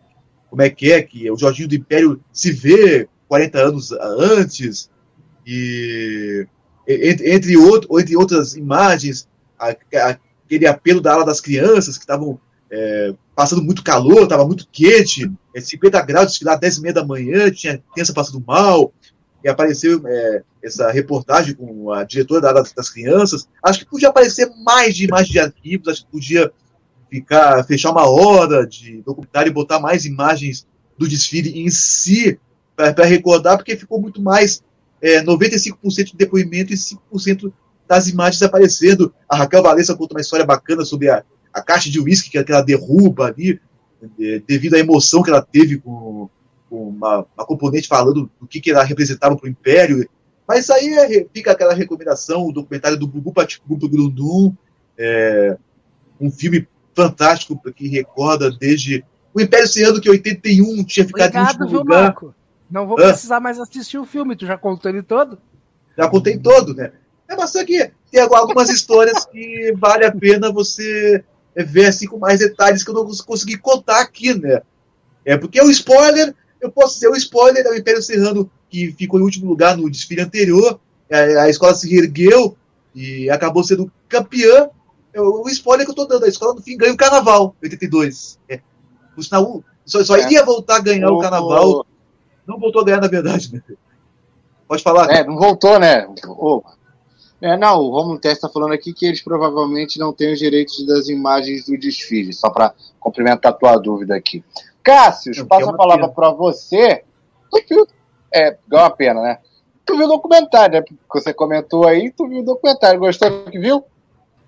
como 0.50 0.64
é 0.64 0.70
que 0.70 0.92
é 0.92 1.02
que 1.04 1.30
o 1.30 1.38
Jorginho 1.38 1.68
do 1.70 1.76
Império 1.76 2.20
se 2.34 2.52
vê 2.52 3.08
40 3.28 3.60
anos 3.60 3.92
antes 3.92 4.90
e 5.46 6.48
entre, 6.88 7.32
entre, 7.34 7.56
outro, 7.58 8.00
entre 8.00 8.18
outras 8.18 8.56
imagens 8.56 9.28
a- 9.60 9.76
aquele 10.46 10.66
apelo 10.66 11.00
da 11.00 11.14
ala 11.14 11.26
das 11.26 11.40
crianças 11.40 11.98
que 11.98 12.04
estavam 12.04 12.40
é, 12.74 13.14
passando 13.36 13.62
muito 13.62 13.84
calor, 13.84 14.24
estava 14.24 14.46
muito 14.46 14.68
quente, 14.72 15.30
é, 15.54 15.60
50 15.62 16.02
graus, 16.04 16.28
desfilar 16.32 16.58
10 16.58 16.78
e 16.78 16.82
meia 16.82 16.94
da 16.94 17.06
manhã, 17.06 17.52
tinha 17.52 17.84
criança 17.94 18.14
passando 18.14 18.44
mal, 18.48 18.94
e 19.44 19.50
apareceu 19.50 20.02
é, 20.06 20.44
essa 20.64 20.92
reportagem 20.92 21.56
com 21.56 21.92
a 21.92 22.04
diretora 22.04 22.42
da 22.42 22.50
ala 22.50 22.64
das 22.76 22.90
crianças. 22.90 23.48
Acho 23.64 23.80
que 23.80 23.86
podia 23.86 24.10
aparecer 24.10 24.50
mais 24.64 24.96
de 24.96 25.06
imagens 25.06 25.30
de 25.30 25.40
arquivos, 25.40 25.88
acho 25.88 26.06
que 26.06 26.12
podia 26.12 26.52
ficar, 27.10 27.64
fechar 27.66 27.92
uma 27.92 28.10
hora 28.10 28.66
de 28.66 29.02
documentário 29.02 29.50
e 29.50 29.54
botar 29.54 29.80
mais 29.80 30.06
imagens 30.06 30.66
do 30.98 31.08
desfile 31.08 31.62
em 31.62 31.70
si, 31.70 32.40
para 32.76 33.06
recordar, 33.06 33.58
porque 33.58 33.76
ficou 33.76 34.00
muito 34.02 34.22
mais 34.22 34.64
é, 35.02 35.22
95% 35.24 36.12
de 36.12 36.18
depoimento 36.18 36.74
e 36.74 36.76
5% 36.76 37.52
das 37.88 38.08
imagens 38.08 38.42
aparecendo. 38.42 39.14
A 39.28 39.36
Raquel 39.36 39.62
Valença 39.62 39.96
conta 39.96 40.16
uma 40.16 40.22
história 40.22 40.46
bacana 40.46 40.86
sobre 40.86 41.10
a, 41.10 41.24
a 41.54 41.62
caixa 41.62 41.90
de 41.90 42.00
uísque 42.00 42.30
que, 42.30 42.44
que 42.44 42.52
ela 42.52 42.62
derruba 42.62 43.28
ali, 43.28 43.60
é, 44.20 44.42
devido 44.48 44.76
à 44.76 44.80
emoção 44.80 45.22
que 45.22 45.30
ela 45.30 45.42
teve 45.42 45.78
com 45.78 46.30
uma, 46.76 47.26
uma 47.36 47.46
componente 47.46 47.88
falando 47.88 48.30
do 48.40 48.48
que, 48.48 48.62
que 48.62 48.72
ela 48.72 48.84
representava 48.84 49.36
para 49.36 49.46
o 49.46 49.50
Império. 49.50 50.08
Mas 50.48 50.70
aí 50.70 50.88
é, 50.94 51.26
fica 51.34 51.52
aquela 51.52 51.74
recomendação, 51.74 52.48
o 52.48 52.52
documentário 52.52 52.98
do 52.98 53.08
Bubu 53.08 53.34
Paticu 53.34 53.78
Grundum, 53.78 54.54
é, 54.98 55.58
um 56.20 56.32
filme 56.32 56.68
fantástico 56.96 57.60
que 57.74 57.88
recorda 57.88 58.52
desde 58.52 59.04
O 59.34 59.40
Império 59.42 59.68
Serrano, 59.68 60.02
que 60.02 60.10
em 60.10 60.12
81 60.12 60.84
tinha 60.84 61.06
ficado 61.06 61.36
em 61.36 61.40
Obrigado, 61.40 61.48
último 61.62 61.70
viu, 61.70 61.80
lugar. 61.80 62.04
Marco? 62.04 62.36
Não 62.70 62.88
vou 62.88 63.00
Hã? 63.00 63.10
precisar 63.10 63.40
mais 63.40 63.60
assistir 63.60 63.98
o 63.98 64.06
filme, 64.06 64.36
tu 64.36 64.46
já 64.46 64.58
contou 64.58 64.90
ele 64.92 65.04
todo? 65.04 65.38
Já 65.98 66.10
contei 66.10 66.38
todo, 66.38 66.74
né? 66.74 66.92
É, 67.28 67.36
mas 67.36 67.52
só 67.52 67.64
que 67.66 67.92
tem 68.12 68.22
algumas 68.22 68.70
histórias 68.70 69.26
que 69.26 69.74
vale 69.78 70.06
a 70.06 70.12
pena 70.12 70.52
você 70.52 71.24
ver 71.56 71.86
assim 71.88 72.08
com 72.08 72.18
mais 72.18 72.40
detalhes 72.40 72.84
que 72.84 72.90
eu 72.90 72.94
não 72.94 73.06
cons- 73.06 73.22
consegui 73.22 73.58
contar 73.58 74.02
aqui, 74.02 74.34
né? 74.34 74.62
É 75.26 75.38
porque 75.38 75.62
o 75.62 75.70
spoiler, 75.70 76.34
eu 76.62 76.72
posso 76.72 76.94
dizer, 76.96 77.10
o 77.10 77.16
spoiler 77.16 77.66
é 77.66 77.70
o 77.70 77.76
Império 77.76 78.02
Serrano 78.02 78.50
que 78.70 78.92
ficou 78.94 79.20
em 79.20 79.24
último 79.24 79.48
lugar 79.50 79.76
no 79.76 79.90
desfile 79.90 80.22
anterior, 80.22 80.80
a, 81.12 81.44
a 81.44 81.50
escola 81.50 81.74
se 81.76 81.90
reergueu 81.90 82.56
e 82.96 83.30
acabou 83.30 83.64
sendo 83.64 83.92
campeã. 84.08 84.70
É 85.14 85.20
O, 85.22 85.44
o 85.44 85.50
spoiler 85.50 85.86
que 85.86 85.92
eu 85.92 85.96
tô 85.96 86.06
dando, 86.06 86.24
a 86.26 86.30
escola 86.30 86.54
no 86.54 86.62
fim 86.62 86.78
ganha 86.78 86.94
o 86.94 86.98
carnaval, 86.98 87.56
82. 87.62 88.40
É. 88.48 88.62
Por 89.14 89.24
sinal, 89.24 89.44
o- 89.44 89.64
só, 89.86 90.02
só 90.04 90.16
É. 90.16 90.32
ia 90.32 90.46
voltar 90.46 90.78
a 90.78 90.82
ganhar 90.82 91.10
o, 91.12 91.18
O- 91.18 91.20
carnaval, 91.20 91.86
não 92.48 92.58
voltou 92.60 92.82
a 92.82 92.86
ganhar 92.86 93.02
na 93.02 93.08
verdade, 93.10 93.54
né? 93.54 93.62
Pode 94.68 94.84
falar. 94.84 95.10
É, 95.12 95.24
não 95.26 95.36
voltou, 95.36 95.78
né? 95.80 96.08
Ô, 96.28 96.64
É, 97.42 97.58
não, 97.58 97.80
o 97.80 97.90
Romulo 97.90 98.20
Tess 98.20 98.34
está 98.34 98.48
falando 98.48 98.72
aqui 98.74 98.94
que 98.94 99.06
eles 99.06 99.22
provavelmente 99.22 99.98
não 100.00 100.14
têm 100.14 100.32
os 100.32 100.38
direitos 100.40 100.86
das 100.86 101.10
imagens 101.10 101.66
do 101.66 101.76
desfile, 101.78 102.32
só 102.32 102.50
para 102.52 102.74
complementar 103.00 103.52
a 103.52 103.56
tua 103.56 103.78
dúvida 103.78 104.16
aqui. 104.16 104.44
Cássio, 104.84 105.34
passo 105.48 105.70
a 105.70 105.74
palavra 105.78 106.08
para 106.10 106.32
você. 106.32 107.04
É, 108.34 108.50
é 108.50 108.58
uma 108.72 108.90
pena, 108.90 109.22
né? 109.22 109.40
Tu 109.86 109.96
viu 109.98 110.06
o 110.06 110.10
documentário, 110.10 110.76
né? 110.76 110.82
Porque 110.82 111.20
você 111.20 111.34
comentou 111.34 111.88
aí, 111.88 112.12
tu 112.12 112.28
viu 112.28 112.40
o 112.40 112.46
documentário. 112.46 113.00
Gostou 113.00 113.30
do 113.46 113.52
que 113.52 113.60
viu? 113.60 113.84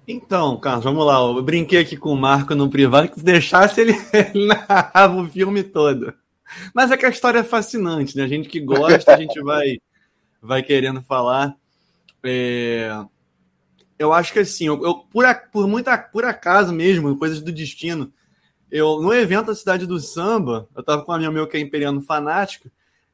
Então, 0.07 0.57
Carlos, 0.57 0.83
vamos 0.83 1.05
lá. 1.05 1.15
Eu 1.19 1.41
brinquei 1.41 1.79
aqui 1.79 1.97
com 1.97 2.09
o 2.13 2.17
Marco 2.17 2.55
no 2.55 2.69
privado 2.69 3.09
que 3.09 3.19
se 3.19 3.25
deixasse 3.25 3.81
ele, 3.81 3.93
ele 4.13 4.47
narrava 4.47 5.15
o 5.21 5.27
filme 5.29 5.63
todo. 5.63 6.13
Mas 6.73 6.91
é 6.91 6.97
que 6.97 7.05
a 7.05 7.09
história 7.09 7.39
é 7.39 7.43
fascinante, 7.43 8.15
né? 8.15 8.23
A 8.23 8.27
gente 8.27 8.47
que 8.47 8.59
gosta, 8.59 9.13
a 9.13 9.17
gente 9.17 9.41
vai, 9.41 9.77
vai 10.41 10.61
querendo 10.61 11.01
falar. 11.01 11.55
É, 12.23 12.89
Eu 13.97 14.13
acho 14.13 14.31
que 14.33 14.39
assim, 14.39 14.67
eu, 14.67 14.83
eu- 14.83 14.95
por, 15.11 15.25
por, 15.51 15.67
muita, 15.67 15.97
por 15.97 16.25
acaso 16.25 16.71
mesmo, 16.73 17.17
coisas 17.17 17.41
do 17.41 17.51
destino, 17.51 18.11
eu 18.73 18.99
no 18.99 19.13
evento 19.13 19.45
da 19.45 19.55
Cidade 19.55 19.85
do 19.85 19.99
Samba, 19.99 20.67
eu 20.75 20.81
tava 20.81 21.03
com 21.03 21.11
um 21.11 21.15
amigo 21.15 21.31
meu 21.31 21.47
que 21.47 21.55
é 21.55 21.59
imperiano 21.59 22.01
fanático, 22.01 22.71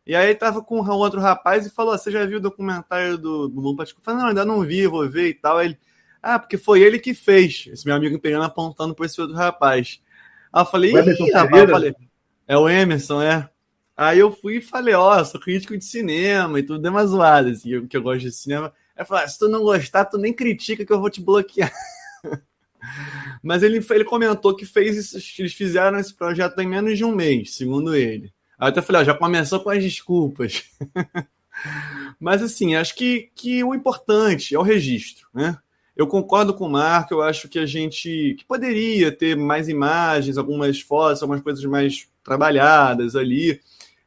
e 0.07 0.15
aí 0.15 0.33
tava 0.33 0.61
com 0.61 0.79
um 0.79 0.89
outro 0.89 1.19
rapaz 1.19 1.65
e 1.65 1.69
falou: 1.69 1.97
Você 1.97 2.09
já 2.09 2.25
viu 2.25 2.37
o 2.37 2.41
documentário 2.41 3.17
do, 3.17 3.49
do 3.49 3.75
Patrick? 3.75 3.99
Eu 3.99 4.03
falei, 4.03 4.21
não, 4.21 4.27
ainda 4.29 4.45
não 4.45 4.61
vi, 4.61 4.87
vou 4.87 5.07
ver 5.09 5.27
e 5.27 5.33
tal. 5.33 5.57
Aí 5.57 5.67
ele, 5.67 5.77
ah, 6.23 6.39
porque 6.39 6.57
foi 6.57 6.81
ele 6.81 6.97
que 6.97 7.13
fez. 7.13 7.67
Esse 7.73 7.85
meu 7.85 7.93
amigo 7.93 8.15
imperiano 8.15 8.45
apontando 8.45 8.95
para 8.95 9.05
esse 9.05 9.19
outro 9.19 9.35
rapaz. 9.35 10.01
Aí 10.51 10.61
eu 10.61 10.65
falei, 10.65 10.91
Ih, 10.91 11.31
rapaz, 11.31 11.63
eu 11.63 11.69
falei, 11.69 11.95
é 12.47 12.57
o 12.57 12.69
Emerson, 12.69 13.21
é. 13.21 13.49
Aí 13.97 14.17
eu 14.17 14.31
fui 14.31 14.57
e 14.57 14.61
falei, 14.61 14.93
ó, 14.93 15.21
sou 15.25 15.41
crítico 15.41 15.77
de 15.77 15.83
cinema 15.83 16.57
e 16.57 16.63
tudo, 16.63 16.81
deu 16.81 16.89
uma 16.89 17.05
zoada, 17.05 17.49
assim, 17.49 17.85
que 17.85 17.97
eu 17.97 18.01
gosto 18.01 18.21
de 18.21 18.31
cinema. 18.31 18.73
Aí 18.95 19.03
falei, 19.03 19.25
ah, 19.25 19.27
se 19.27 19.37
tu 19.37 19.49
não 19.49 19.61
gostar, 19.61 20.05
tu 20.05 20.17
nem 20.17 20.31
critica 20.31 20.85
que 20.85 20.93
eu 20.93 21.01
vou 21.01 21.09
te 21.09 21.21
bloquear. 21.21 21.69
Mas 23.43 23.63
ele, 23.63 23.85
ele 23.89 24.03
comentou 24.03 24.55
que 24.55 24.65
fez 24.65 25.13
eles 25.37 25.53
fizeram 25.53 25.99
esse 25.99 26.13
projeto 26.13 26.59
em 26.59 26.67
menos 26.67 26.97
de 26.97 27.05
um 27.05 27.13
mês, 27.13 27.55
segundo 27.55 27.95
ele. 27.95 28.33
Aí 28.57 28.67
eu 28.67 28.69
até 28.69 28.81
falei, 28.81 29.01
ó, 29.01 29.05
já 29.05 29.13
começou 29.13 29.59
com 29.59 29.69
as 29.69 29.83
desculpas. 29.83 30.63
Mas 32.19 32.41
assim, 32.41 32.75
acho 32.75 32.95
que, 32.95 33.29
que 33.35 33.63
o 33.63 33.73
importante 33.73 34.55
é 34.55 34.59
o 34.59 34.63
registro, 34.63 35.27
né? 35.33 35.57
Eu 35.95 36.07
concordo 36.07 36.53
com 36.53 36.65
o 36.65 36.69
Marco, 36.69 37.13
eu 37.13 37.21
acho 37.21 37.49
que 37.49 37.59
a 37.59 37.65
gente 37.65 38.33
que 38.37 38.45
poderia 38.45 39.11
ter 39.11 39.35
mais 39.35 39.67
imagens, 39.67 40.37
algumas 40.37 40.79
fotos, 40.79 41.21
algumas 41.21 41.41
coisas 41.41 41.63
mais 41.65 42.07
trabalhadas 42.23 43.17
ali. 43.17 43.59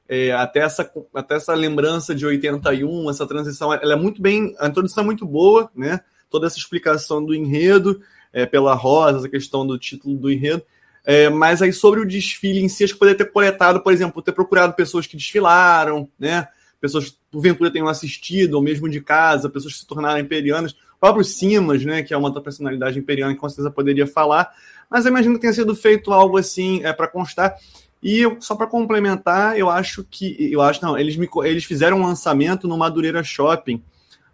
É, 0.08 0.32
até, 0.32 0.60
essa, 0.60 0.90
até 1.14 1.34
essa 1.36 1.54
lembrança 1.54 2.14
de 2.14 2.24
81, 2.24 3.10
essa 3.10 3.26
transição, 3.26 3.72
ela 3.74 3.92
é 3.92 3.96
muito 3.96 4.22
bem. 4.22 4.54
A 4.58 4.68
introdução 4.68 5.02
é 5.02 5.06
muito 5.06 5.26
boa, 5.26 5.70
né? 5.74 6.00
Toda 6.30 6.46
essa 6.46 6.56
explicação 6.56 7.22
do 7.22 7.34
enredo, 7.34 8.00
é, 8.32 8.46
pela 8.46 8.74
Rosa, 8.74 9.18
essa 9.18 9.28
questão 9.28 9.66
do 9.66 9.78
título 9.78 10.16
do 10.16 10.30
enredo. 10.30 10.62
É, 11.04 11.28
mas 11.28 11.60
aí 11.60 11.72
sobre 11.72 12.00
o 12.00 12.06
desfile 12.06 12.60
em 12.60 12.68
si, 12.68 12.84
acho 12.84 12.92
que 12.92 12.98
poderia 12.98 13.18
ter 13.18 13.32
coletado, 13.32 13.80
por 13.80 13.92
exemplo, 13.92 14.22
ter 14.22 14.32
procurado 14.32 14.72
pessoas 14.74 15.06
que 15.06 15.16
desfilaram, 15.16 16.08
né? 16.18 16.46
Pessoas 16.80 17.10
que 17.10 17.16
porventura 17.30 17.70
tenham 17.70 17.88
assistido, 17.88 18.54
ou 18.54 18.62
mesmo 18.62 18.88
de 18.88 19.00
casa, 19.00 19.48
pessoas 19.48 19.74
que 19.74 19.80
se 19.80 19.86
tornaram 19.86 20.20
imperianas. 20.20 20.72
O 20.72 21.00
próprio 21.00 21.24
Simas, 21.24 21.84
né? 21.84 22.02
Que 22.02 22.14
é 22.14 22.16
uma 22.16 22.28
outra 22.28 22.42
personalidade 22.42 22.98
imperiana 22.98 23.34
que 23.34 23.40
com 23.40 23.48
certeza 23.48 23.70
poderia 23.70 24.06
falar. 24.06 24.52
Mas 24.88 25.04
eu 25.04 25.10
imagino 25.10 25.34
que 25.34 25.40
tenha 25.40 25.52
sido 25.52 25.74
feito 25.74 26.12
algo 26.12 26.38
assim 26.38 26.84
é, 26.84 26.92
para 26.92 27.08
constar. 27.08 27.56
E 28.02 28.18
eu, 28.18 28.36
só 28.40 28.56
para 28.56 28.66
complementar, 28.66 29.56
eu 29.56 29.70
acho 29.70 30.04
que. 30.04 30.52
Eu 30.52 30.60
acho, 30.60 30.82
não, 30.82 30.98
eles, 30.98 31.16
me, 31.16 31.28
eles 31.44 31.64
fizeram 31.64 31.98
um 31.98 32.06
lançamento 32.06 32.66
no 32.66 32.76
Madureira 32.76 33.22
Shopping, 33.22 33.82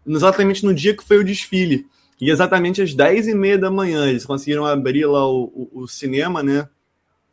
exatamente 0.07 0.65
no 0.65 0.75
dia 0.75 0.97
que 0.97 1.05
foi 1.05 1.19
o 1.19 1.25
desfile. 1.25 1.87
E 2.21 2.31
exatamente 2.31 2.83
às 2.83 2.95
10h30 2.95 3.59
da 3.59 3.71
manhã, 3.71 4.09
eles 4.09 4.27
conseguiram 4.27 4.67
abrir 4.67 5.07
lá 5.07 5.27
o, 5.29 5.45
o, 5.73 5.81
o 5.83 5.89
cinema, 5.89 6.43
né? 6.43 6.69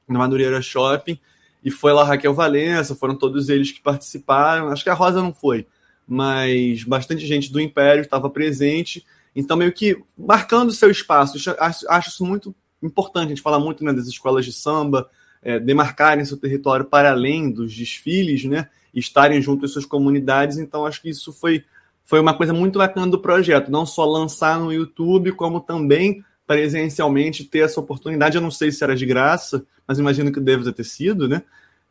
No 0.07 0.19
Madureira 0.19 0.61
Shopping. 0.61 1.19
E 1.63 1.71
foi 1.71 1.91
lá 1.93 2.03
Raquel 2.03 2.33
Valença, 2.33 2.93
foram 2.93 3.15
todos 3.15 3.49
eles 3.49 3.71
que 3.71 3.81
participaram. 3.81 4.67
Acho 4.67 4.83
que 4.83 4.89
a 4.89 4.93
Rosa 4.93 5.21
não 5.21 5.33
foi, 5.33 5.65
mas 6.07 6.83
bastante 6.83 7.25
gente 7.25 7.51
do 7.51 7.59
Império 7.59 8.03
estava 8.03 8.29
presente. 8.29 9.03
Então, 9.35 9.57
meio 9.57 9.73
que 9.73 9.99
marcando 10.15 10.71
seu 10.71 10.91
espaço. 10.91 11.37
Acho, 11.59 11.89
acho 11.89 12.09
isso 12.09 12.23
muito 12.23 12.55
importante. 12.83 13.25
A 13.25 13.29
gente 13.29 13.41
fala 13.41 13.59
muito 13.59 13.83
né, 13.83 13.91
das 13.91 14.05
escolas 14.05 14.45
de 14.45 14.53
samba, 14.53 15.09
é, 15.41 15.59
demarcarem 15.59 16.23
seu 16.23 16.37
território 16.37 16.85
para 16.85 17.11
além 17.11 17.51
dos 17.51 17.75
desfiles, 17.75 18.45
né? 18.45 18.69
Estarem 18.93 19.41
junto 19.41 19.65
às 19.65 19.71
suas 19.71 19.85
comunidades. 19.85 20.57
Então, 20.57 20.85
acho 20.85 21.01
que 21.01 21.09
isso 21.09 21.33
foi, 21.33 21.65
foi 22.05 22.19
uma 22.19 22.33
coisa 22.33 22.53
muito 22.53 22.79
bacana 22.79 23.07
do 23.07 23.19
projeto. 23.19 23.71
Não 23.71 23.85
só 23.85 24.05
lançar 24.05 24.59
no 24.59 24.71
YouTube, 24.71 25.31
como 25.31 25.59
também 25.59 26.23
presencialmente 26.47 27.43
ter 27.43 27.59
essa 27.59 27.79
oportunidade. 27.79 28.37
Eu 28.37 28.41
não 28.41 28.51
sei 28.51 28.71
se 28.71 28.83
era 28.83 28.95
de 28.95 29.05
graça, 29.05 29.65
mas 29.87 29.99
imagino 29.99 30.31
que 30.31 30.39
deve 30.39 30.71
ter 30.71 30.83
sido, 30.83 31.27
né? 31.27 31.41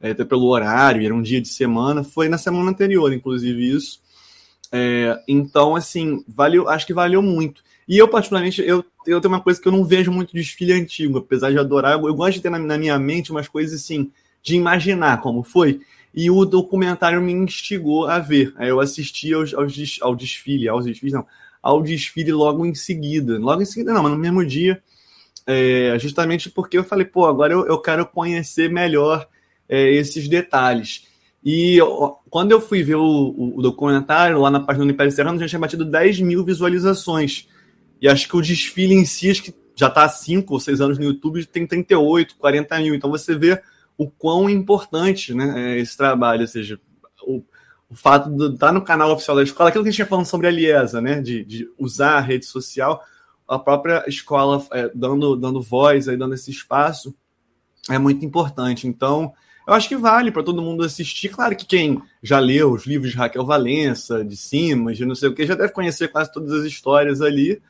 É, 0.01 0.11
até 0.11 0.24
pelo 0.24 0.47
horário, 0.47 1.05
era 1.05 1.15
um 1.15 1.23
dia 1.23 1.41
de 1.41 1.49
semana. 1.49 2.05
Foi 2.05 2.28
na 2.28 2.39
semana 2.39 2.70
anterior, 2.70 3.12
inclusive, 3.12 3.69
isso. 3.69 4.01
É, 4.70 5.20
então, 5.27 5.77
assim, 5.77 6.24
valeu, 6.28 6.69
acho 6.69 6.86
que 6.86 6.95
valeu 6.95 7.23
muito. 7.23 7.62
E 7.89 7.99
eu, 7.99 8.09
particularmente, 8.09 8.62
eu, 8.62 8.85
eu 9.07 9.20
tenho 9.20 9.32
uma 9.32 9.41
coisa 9.41 9.61
que 9.61 9.69
eu 9.69 9.73
não 9.73 9.85
vejo 9.85 10.11
muito 10.11 10.32
desfile 10.32 10.73
antigo, 10.73 11.19
apesar 11.19 11.51
de 11.51 11.59
adorar. 11.59 11.93
Eu, 11.93 12.07
eu 12.07 12.15
gosto 12.15 12.35
de 12.35 12.41
ter 12.41 12.51
na, 12.51 12.59
na, 12.59 12.78
minha 12.78 12.99
mente 12.99 13.31
umas 13.31 13.49
coisas 13.49 13.81
assim, 13.81 14.11
de 14.43 14.57
imaginar 14.57 15.20
como 15.20 15.43
foi. 15.43 15.81
E 16.15 16.31
o 16.31 16.45
documentário 16.45 17.20
me 17.20 17.32
instigou 17.32 18.07
a 18.07 18.20
ver. 18.20 18.53
Aí 18.57 18.69
eu 18.69 18.78
assisti 18.78 19.35
aos, 19.35 19.53
aos, 19.53 19.99
ao 20.01 20.15
desfile, 20.15 20.69
aos 20.69 20.85
desfiles, 20.85 21.12
não, 21.12 21.27
ao 21.61 21.82
desfile 21.82 22.32
logo 22.32 22.65
em 22.65 22.74
seguida. 22.74 23.36
Logo 23.39 23.61
em 23.61 23.65
seguida, 23.65 23.93
não, 23.93 24.03
mas 24.03 24.12
no 24.12 24.19
mesmo 24.19 24.47
dia. 24.47 24.81
É, 25.47 25.97
justamente 25.99 26.49
porque 26.49 26.78
eu 26.78 26.85
falei, 26.85 27.05
pô, 27.05 27.27
agora 27.27 27.53
eu, 27.53 27.66
eu 27.66 27.78
quero 27.78 28.07
conhecer 28.07 28.70
melhor 28.70 29.28
é, 29.69 29.93
esses 29.93 30.28
detalhes. 30.28 31.07
E 31.45 31.78
quando 32.31 32.53
eu 32.53 32.61
fui 32.61 32.82
ver 32.82 32.95
o, 32.95 33.03
o, 33.03 33.59
o, 33.59 33.62
documentário, 33.62 34.41
lá 34.41 34.51
na 34.51 34.61
página 34.61 34.86
do 34.86 34.91
Império 34.91 35.12
Serrano, 35.12 35.39
já 35.39 35.47
tinha 35.47 35.59
batido 35.59 35.85
10 35.85 36.20
mil 36.20 36.43
visualizações. 36.45 37.49
E 38.01 38.09
acho 38.09 38.28
que 38.28 38.36
o 38.36 38.41
desfile 38.41 38.95
em 38.95 39.05
si, 39.05 39.31
acho 39.31 39.43
que 39.43 39.55
já 39.77 39.89
está 39.89 40.05
há 40.05 40.09
5 40.09 40.53
ou 40.55 40.61
6 40.61 40.81
anos 40.81 40.99
no 40.99 41.05
YouTube, 41.05 41.45
tem 41.45 41.66
38, 41.66 42.36
40 42.36 42.78
mil. 42.78 42.95
Então 42.95 43.11
você 43.11 43.36
vê 43.36 43.61
o 43.97 44.11
quão 44.11 44.49
importante 44.51 45.35
né, 45.35 45.75
é 45.75 45.79
esse 45.79 45.97
trabalho, 45.97 46.43
ou 46.43 46.49
seja, 46.49 46.81
o, 47.23 47.43
o 47.89 47.95
fato 47.95 48.31
de 48.31 48.55
estar 48.55 48.73
no 48.73 48.83
canal 48.83 49.12
oficial 49.12 49.37
da 49.37 49.43
escola, 49.43 49.69
aquilo 49.69 49.85
que 49.85 49.89
a 49.89 49.91
gente 49.93 49.97
tinha 49.97 50.07
falando 50.07 50.27
sobre 50.27 50.47
a 50.47 50.51
Liesa, 50.51 51.01
né, 51.01 51.21
de, 51.21 51.45
de 51.45 51.69
usar 51.79 52.16
a 52.16 52.21
rede 52.21 52.47
social, 52.47 53.03
a 53.47 53.59
própria 53.59 54.05
escola 54.09 54.65
é, 54.73 54.91
dando, 54.95 55.37
dando 55.37 55.62
voz, 55.62 56.09
aí, 56.09 56.16
dando 56.16 56.35
esse 56.35 56.51
espaço, 56.51 57.15
é 57.89 57.99
muito 57.99 58.25
importante. 58.25 58.89
Então, 58.89 59.33
eu 59.66 59.75
acho 59.75 59.89
que 59.89 59.97
vale 59.97 60.31
para 60.31 60.43
todo 60.43 60.62
mundo 60.62 60.85
assistir. 60.85 61.29
Claro 61.29 61.55
que 61.55 61.66
quem 61.66 62.03
já 62.23 62.39
leu 62.39 62.73
os 62.73 62.87
livros 62.87 63.11
de 63.11 63.16
Raquel 63.16 63.45
Valença, 63.45 64.25
de 64.25 64.37
Simas, 64.37 64.97
de 64.97 65.05
não 65.05 65.15
sei 65.15 65.29
o 65.29 65.35
que, 65.35 65.47
já 65.47 65.55
deve 65.55 65.73
conhecer 65.73 66.09
quase 66.09 66.33
todas 66.33 66.53
as 66.53 66.65
histórias 66.65 67.21
ali. 67.21 67.61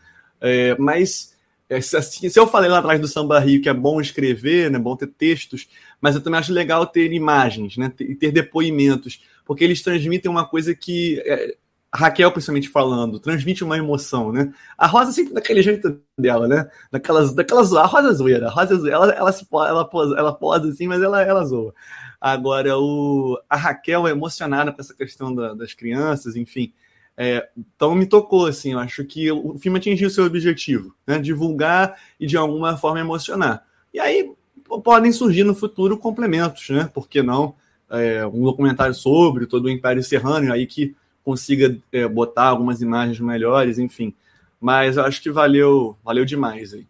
É, 0.41 0.77
mas 0.79 1.35
assim, 1.71 2.29
se 2.29 2.39
eu 2.39 2.47
falei 2.47 2.71
lá 2.71 2.79
atrás 2.79 3.01
do 3.01 3.09
Samba 3.09 3.39
Rio 3.39 3.63
que 3.63 3.69
é 3.69 3.75
bom 3.75 4.01
escrever, 4.01 4.71
né, 4.71 4.79
bom 4.79 4.97
ter 4.97 5.07
textos, 5.07 5.67
mas 6.05 6.15
eu 6.15 6.21
também 6.21 6.39
acho 6.39 6.53
legal 6.53 6.87
ter 6.87 7.11
imagens, 7.15 7.79
né, 7.79 7.89
ter, 7.89 8.15
ter 8.17 8.31
depoimentos, 8.31 9.23
porque 9.43 9.65
eles 9.65 9.81
transmitem 9.81 10.31
uma 10.31 10.47
coisa 10.47 10.75
que 10.75 11.19
é, 11.25 11.57
Raquel, 11.91 12.31
principalmente 12.31 12.69
falando, 12.69 13.19
transmite 13.19 13.65
uma 13.65 13.79
emoção, 13.79 14.31
né? 14.31 14.53
A 14.77 14.87
Rosa 14.87 15.13
sempre 15.13 15.33
daquele 15.33 15.63
jeito 15.63 15.99
dela, 16.19 16.47
né? 16.47 16.69
Daquelas, 16.93 17.33
daquelas 17.33 17.73
a 17.73 17.87
Rosa 17.87 18.13
zoeira, 18.13 18.49
a 18.49 18.51
Rosa 18.51 18.77
zoeira, 18.77 18.97
ela, 18.97 19.13
ela, 19.13 19.33
se, 19.33 19.47
ela, 19.51 19.89
posa, 19.89 20.15
ela 20.15 20.35
posa 20.35 20.69
assim, 20.69 20.87
mas 20.87 21.01
ela, 21.01 21.23
ela 21.23 21.43
zoa. 21.47 21.73
Agora, 22.21 22.77
o, 22.79 23.41
a 23.49 23.57
Raquel 23.57 24.07
é 24.07 24.11
emocionada 24.11 24.73
com 24.73 24.81
essa 24.83 24.93
questão 24.93 25.35
da, 25.35 25.55
das 25.55 25.73
crianças, 25.73 26.37
enfim. 26.37 26.71
É, 27.17 27.49
então 27.57 27.95
me 27.95 28.05
tocou, 28.05 28.45
assim, 28.45 28.73
eu 28.73 28.79
acho 28.79 29.07
que 29.07 29.33
o 29.33 29.57
filme 29.57 29.79
atingiu 29.79 30.11
seu 30.11 30.27
objetivo, 30.27 30.95
né? 31.07 31.19
Divulgar 31.19 31.97
e 32.21 32.27
de 32.27 32.37
alguma 32.37 32.77
forma 32.77 33.01
emocionar. 33.01 33.65
E 33.95 33.99
aí, 33.99 34.35
podem 34.81 35.13
surgir 35.13 35.45
no 35.45 35.55
futuro 35.55 35.97
complementos, 35.99 36.69
né? 36.71 36.91
Por 36.93 37.09
que 37.09 37.23
não? 37.23 37.55
É, 37.91 38.27
um 38.27 38.43
documentário 38.43 38.95
sobre 38.95 39.47
todo 39.47 39.67
o 39.67 39.71
Império 39.71 40.03
Serrano, 40.03 40.53
aí 40.53 40.67
que 40.67 40.95
consiga 41.23 41.77
é, 41.93 42.07
botar 42.07 42.45
algumas 42.45 42.83
imagens 42.83 43.19
melhores, 43.21 43.79
enfim. 43.79 44.15
Mas 44.61 44.97
eu 44.97 45.05
acho 45.05 45.23
que 45.23 45.31
valeu, 45.31 45.97
valeu 46.05 46.25
demais 46.25 46.75
aí. 46.75 46.87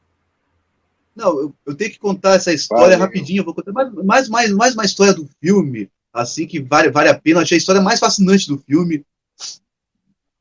Não, 1.15 1.39
eu, 1.39 1.55
eu 1.67 1.75
tenho 1.75 1.93
que 1.93 1.99
contar 1.99 2.35
essa 2.35 2.53
história 2.53 2.97
Valeu. 2.97 2.99
rapidinho. 2.99 3.41
Eu 3.41 3.45
vou 3.45 3.55
contar 3.55 3.73
mais, 3.73 3.93
mais, 3.93 4.29
mais, 4.29 4.53
mais 4.53 4.75
uma 4.75 4.85
história 4.85 5.15
do 5.15 5.29
filme, 5.41 5.89
assim 6.13 6.47
que 6.47 6.61
vale, 6.61 6.91
vale 6.91 7.09
a 7.09 7.19
pena. 7.19 7.39
Eu 7.39 7.43
achei 7.43 7.57
a 7.57 7.59
história 7.59 7.81
mais 7.81 8.01
fascinante 8.01 8.49
do 8.49 8.59
filme. 8.59 9.05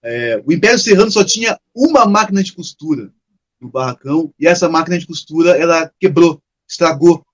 É, 0.02 0.42
o 0.46 0.52
Império 0.52 0.80
Serrano 0.80 1.12
só 1.12 1.24
tinha 1.24 1.58
uma 1.74 2.06
máquina 2.06 2.44
de 2.44 2.54
costura 2.54 3.12
no 3.62 3.70
barracão, 3.70 4.34
e 4.38 4.46
essa 4.46 4.68
máquina 4.68 4.98
de 4.98 5.08
costura 5.08 5.52
ela 5.52 5.90
quebrou, 6.00 6.42
estragou. 6.68 7.26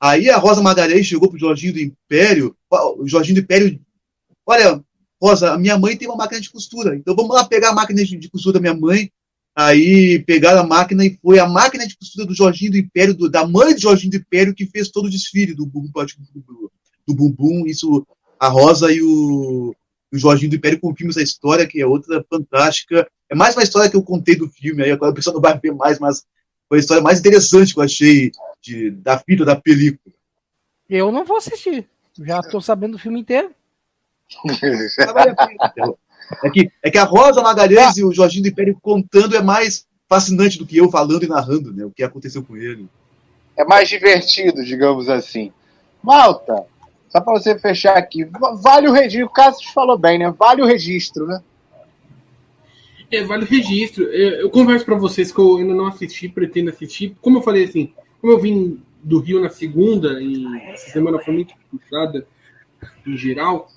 Aí 0.00 0.28
a 0.28 0.36
Rosa 0.36 0.62
Magalhães 0.62 1.06
chegou 1.06 1.28
pro 1.28 1.38
Jorginho 1.38 1.72
do 1.72 1.80
Império, 1.80 2.54
o 2.70 3.06
Jorginho 3.06 3.36
do 3.36 3.40
Império, 3.40 3.80
olha, 4.46 4.82
Rosa, 5.20 5.56
minha 5.56 5.78
mãe 5.78 5.96
tem 5.96 6.06
uma 6.08 6.16
máquina 6.16 6.40
de 6.40 6.50
costura, 6.50 6.94
então 6.94 7.16
vamos 7.16 7.34
lá 7.34 7.44
pegar 7.44 7.70
a 7.70 7.74
máquina 7.74 8.04
de, 8.04 8.16
de 8.16 8.28
costura 8.28 8.54
da 8.54 8.60
minha 8.60 8.74
mãe. 8.74 9.10
Aí 9.58 10.18
pegaram 10.26 10.60
a 10.60 10.66
máquina 10.66 11.02
e 11.06 11.18
foi 11.22 11.38
a 11.38 11.48
máquina 11.48 11.86
de 11.86 11.96
costura 11.96 12.26
do 12.26 12.34
Jorginho 12.34 12.72
do 12.72 12.76
Império, 12.76 13.14
do- 13.14 13.30
da 13.30 13.46
mãe 13.46 13.72
do 13.74 13.80
Jorginho 13.80 14.10
do 14.10 14.18
Império, 14.18 14.54
que 14.54 14.66
fez 14.66 14.90
todo 14.90 15.06
o 15.06 15.10
desfile 15.10 15.54
do 15.54 15.64
Bumbum, 15.64 15.90
do, 17.06 17.14
Bumbum. 17.14 17.66
Isso, 17.66 18.06
a 18.38 18.48
Rosa 18.48 18.92
e 18.92 19.00
o, 19.00 19.74
o 20.12 20.18
Jorginho 20.18 20.50
do 20.50 20.56
Império 20.56 20.78
confirmam 20.78 21.10
essa 21.10 21.22
história, 21.22 21.66
que 21.66 21.80
é 21.80 21.86
outra 21.86 22.22
fantástica. 22.28 23.08
É 23.30 23.34
mais 23.34 23.56
uma 23.56 23.62
história 23.62 23.88
que 23.88 23.96
eu 23.96 24.02
contei 24.02 24.36
do 24.36 24.46
filme, 24.50 24.82
aí 24.82 24.90
agora 24.90 25.10
a 25.10 25.14
pessoa 25.14 25.32
não 25.32 25.40
vai 25.40 25.58
ver 25.58 25.72
mais, 25.72 25.98
mas 25.98 26.22
foi 26.68 26.76
a 26.76 26.80
história 26.80 27.02
mais 27.02 27.18
interessante 27.18 27.72
que 27.72 27.80
eu 27.80 27.84
achei 27.84 28.30
de, 28.66 28.90
da 28.90 29.18
fita 29.18 29.44
da 29.44 29.54
película. 29.56 30.14
Eu 30.90 31.12
não 31.12 31.24
vou 31.24 31.36
assistir. 31.36 31.88
Já 32.20 32.42
tô 32.42 32.60
sabendo 32.60 32.92
do 32.92 32.98
filme 32.98 33.20
inteiro. 33.20 33.50
É 36.42 36.50
que, 36.50 36.68
é 36.82 36.90
que 36.90 36.98
a 36.98 37.04
Rosa 37.04 37.40
Magalhães 37.40 37.96
e 37.98 38.04
o 38.04 38.12
Jorginho 38.12 38.42
do 38.42 38.48
Império 38.48 38.76
contando 38.82 39.36
é 39.36 39.40
mais 39.40 39.86
fascinante 40.08 40.58
do 40.58 40.66
que 40.66 40.76
eu 40.76 40.90
falando 40.90 41.22
e 41.22 41.28
narrando, 41.28 41.72
né? 41.72 41.84
O 41.84 41.90
que 41.92 42.02
aconteceu 42.02 42.42
com 42.42 42.56
ele. 42.56 42.88
É 43.56 43.64
mais 43.64 43.88
divertido, 43.88 44.64
digamos 44.64 45.08
assim. 45.08 45.52
Malta, 46.02 46.64
só 47.08 47.20
para 47.20 47.32
você 47.34 47.56
fechar 47.56 47.96
aqui, 47.96 48.24
va- 48.24 48.54
vale 48.54 48.88
o 48.88 48.92
registro. 48.92 49.26
O 49.26 49.30
Cássio 49.30 49.72
falou 49.72 49.96
bem, 49.96 50.18
né? 50.18 50.28
Vale 50.36 50.62
o 50.62 50.66
registro, 50.66 51.28
né? 51.28 51.40
É, 53.08 53.22
vale 53.22 53.44
o 53.44 53.48
registro. 53.48 54.02
Eu, 54.12 54.40
eu 54.40 54.50
converso 54.50 54.84
pra 54.84 54.96
vocês 54.96 55.30
que 55.30 55.38
eu 55.38 55.58
ainda 55.58 55.74
não 55.74 55.86
assisti, 55.86 56.28
pretendo 56.28 56.70
assistir. 56.70 57.14
Como 57.22 57.38
eu 57.38 57.42
falei 57.42 57.64
assim, 57.66 57.92
como 58.26 58.36
eu 58.38 58.40
vim 58.42 58.80
do 59.04 59.20
Rio 59.20 59.40
na 59.40 59.48
segunda, 59.48 60.20
e 60.20 60.44
essa 60.70 60.90
semana 60.90 61.20
foi 61.20 61.32
muito 61.32 61.54
puxada 61.70 62.26
em 63.06 63.16
geral, 63.16 63.70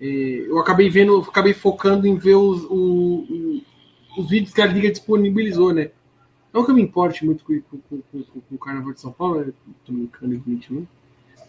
é, 0.00 0.06
eu 0.06 0.58
acabei 0.58 0.88
vendo, 0.88 1.18
acabei 1.18 1.52
focando 1.52 2.06
em 2.06 2.16
ver 2.16 2.36
os, 2.36 2.62
os 4.16 4.30
vídeos 4.30 4.54
que 4.54 4.62
a 4.62 4.66
Liga 4.66 4.90
disponibilizou, 4.90 5.74
né? 5.74 5.90
Não 6.54 6.64
que 6.64 6.70
eu 6.70 6.74
me 6.74 6.80
importe 6.82 7.22
muito 7.24 7.44
com, 7.44 7.60
com- 7.70 7.78
com- 7.90 8.22
com- 8.22 8.42
o 8.50 8.58
Carnaval 8.58 8.94
de 8.94 9.00
São 9.02 9.12
Paulo, 9.12 9.44
né? 9.44 9.52
tô 9.84 9.92
brincando, 9.92 10.34
evidentemente. 10.34 10.88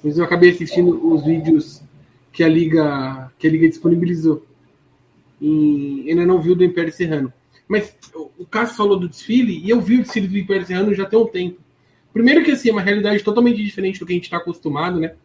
Mas 0.04 0.18
eu 0.18 0.26
acabei 0.26 0.50
assistindo 0.50 1.14
os 1.14 1.24
vídeos 1.26 1.82
que 2.34 2.44
a 2.44 2.50
Liga, 2.50 3.32
que 3.40 3.48
a 3.48 3.50
Liga 3.52 3.70
disponibilizou 3.70 4.46
e 5.42 6.06
ainda 6.10 6.26
não 6.26 6.42
viu 6.42 6.56
do 6.56 6.64
Império 6.64 6.92
Serrano. 6.92 7.32
Mas 7.70 7.96
o- 8.14 8.30
o 8.40 8.46
Cássio 8.46 8.76
falou 8.76 9.00
do 9.00 9.08
desfile 9.08 9.60
e 9.64 9.70
eu 9.70 9.80
vi 9.80 10.00
o 10.00 10.04
desfile 10.04 10.28
do 10.28 10.38
Império 10.38 10.66
Serrano 10.66 10.94
já 10.94 11.06
tem 11.06 11.18
um 11.18 11.26
tempo. 11.26 11.63
Primeiro 12.14 12.44
que 12.44 12.52
assim, 12.52 12.70
é 12.70 12.72
uma 12.72 12.82
realidade 12.82 13.24
totalmente 13.24 13.64
diferente 13.64 14.00
do 14.00 14.06
que 14.06 14.14
a 14.14 14.16
gente 14.16 14.26
está 14.26 14.38
acostumado, 14.38 15.00
né? 15.00 15.16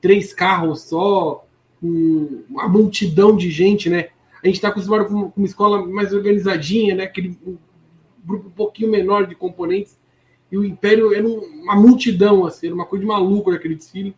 Três 0.00 0.34
carros 0.34 0.82
só, 0.82 1.46
um- 1.82 2.42
uma 2.50 2.68
multidão 2.68 3.36
de 3.36 3.48
gente, 3.50 3.88
né? 3.88 4.08
A 4.42 4.46
gente 4.46 4.56
está 4.56 4.68
acostumado 4.68 5.06
com, 5.06 5.32
uma 5.36 5.46
escola 5.46 5.86
mais 5.86 6.12
organizadinha, 6.12 6.94
né? 6.96 7.04
Aquele 7.04 7.38
um 7.46 7.56
grupo 8.24 8.48
um 8.48 8.52
pouquinho 8.52 8.90
menor 8.90 9.26
de 9.26 9.36
componentes. 9.36 9.96
E 10.50 10.58
o 10.58 10.64
Império 10.64 11.14
era 11.14 11.26
um- 11.26 11.62
uma 11.62 11.76
multidão, 11.76 12.44
assim, 12.44 12.66
era 12.66 12.74
uma 12.74 12.84
coisa 12.84 13.02
de 13.04 13.08
maluco 13.08 13.52
naquele 13.52 13.76
desfile. 13.76 14.14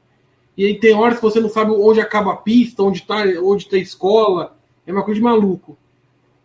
E 0.56 0.64
aí 0.64 0.78
tem 0.78 0.94
horas 0.94 1.16
que 1.16 1.22
você 1.22 1.40
não 1.40 1.48
sabe 1.48 1.72
onde 1.72 2.00
acaba 2.00 2.32
a 2.32 2.36
pista, 2.36 2.82
onde 2.82 3.00
está 3.00 3.22
onde 3.42 3.68
tá 3.68 3.76
a 3.76 3.80
escola. 3.80 4.56
É 4.86 4.92
uma 4.92 5.02
coisa 5.02 5.18
de 5.18 5.24
maluco. 5.24 5.76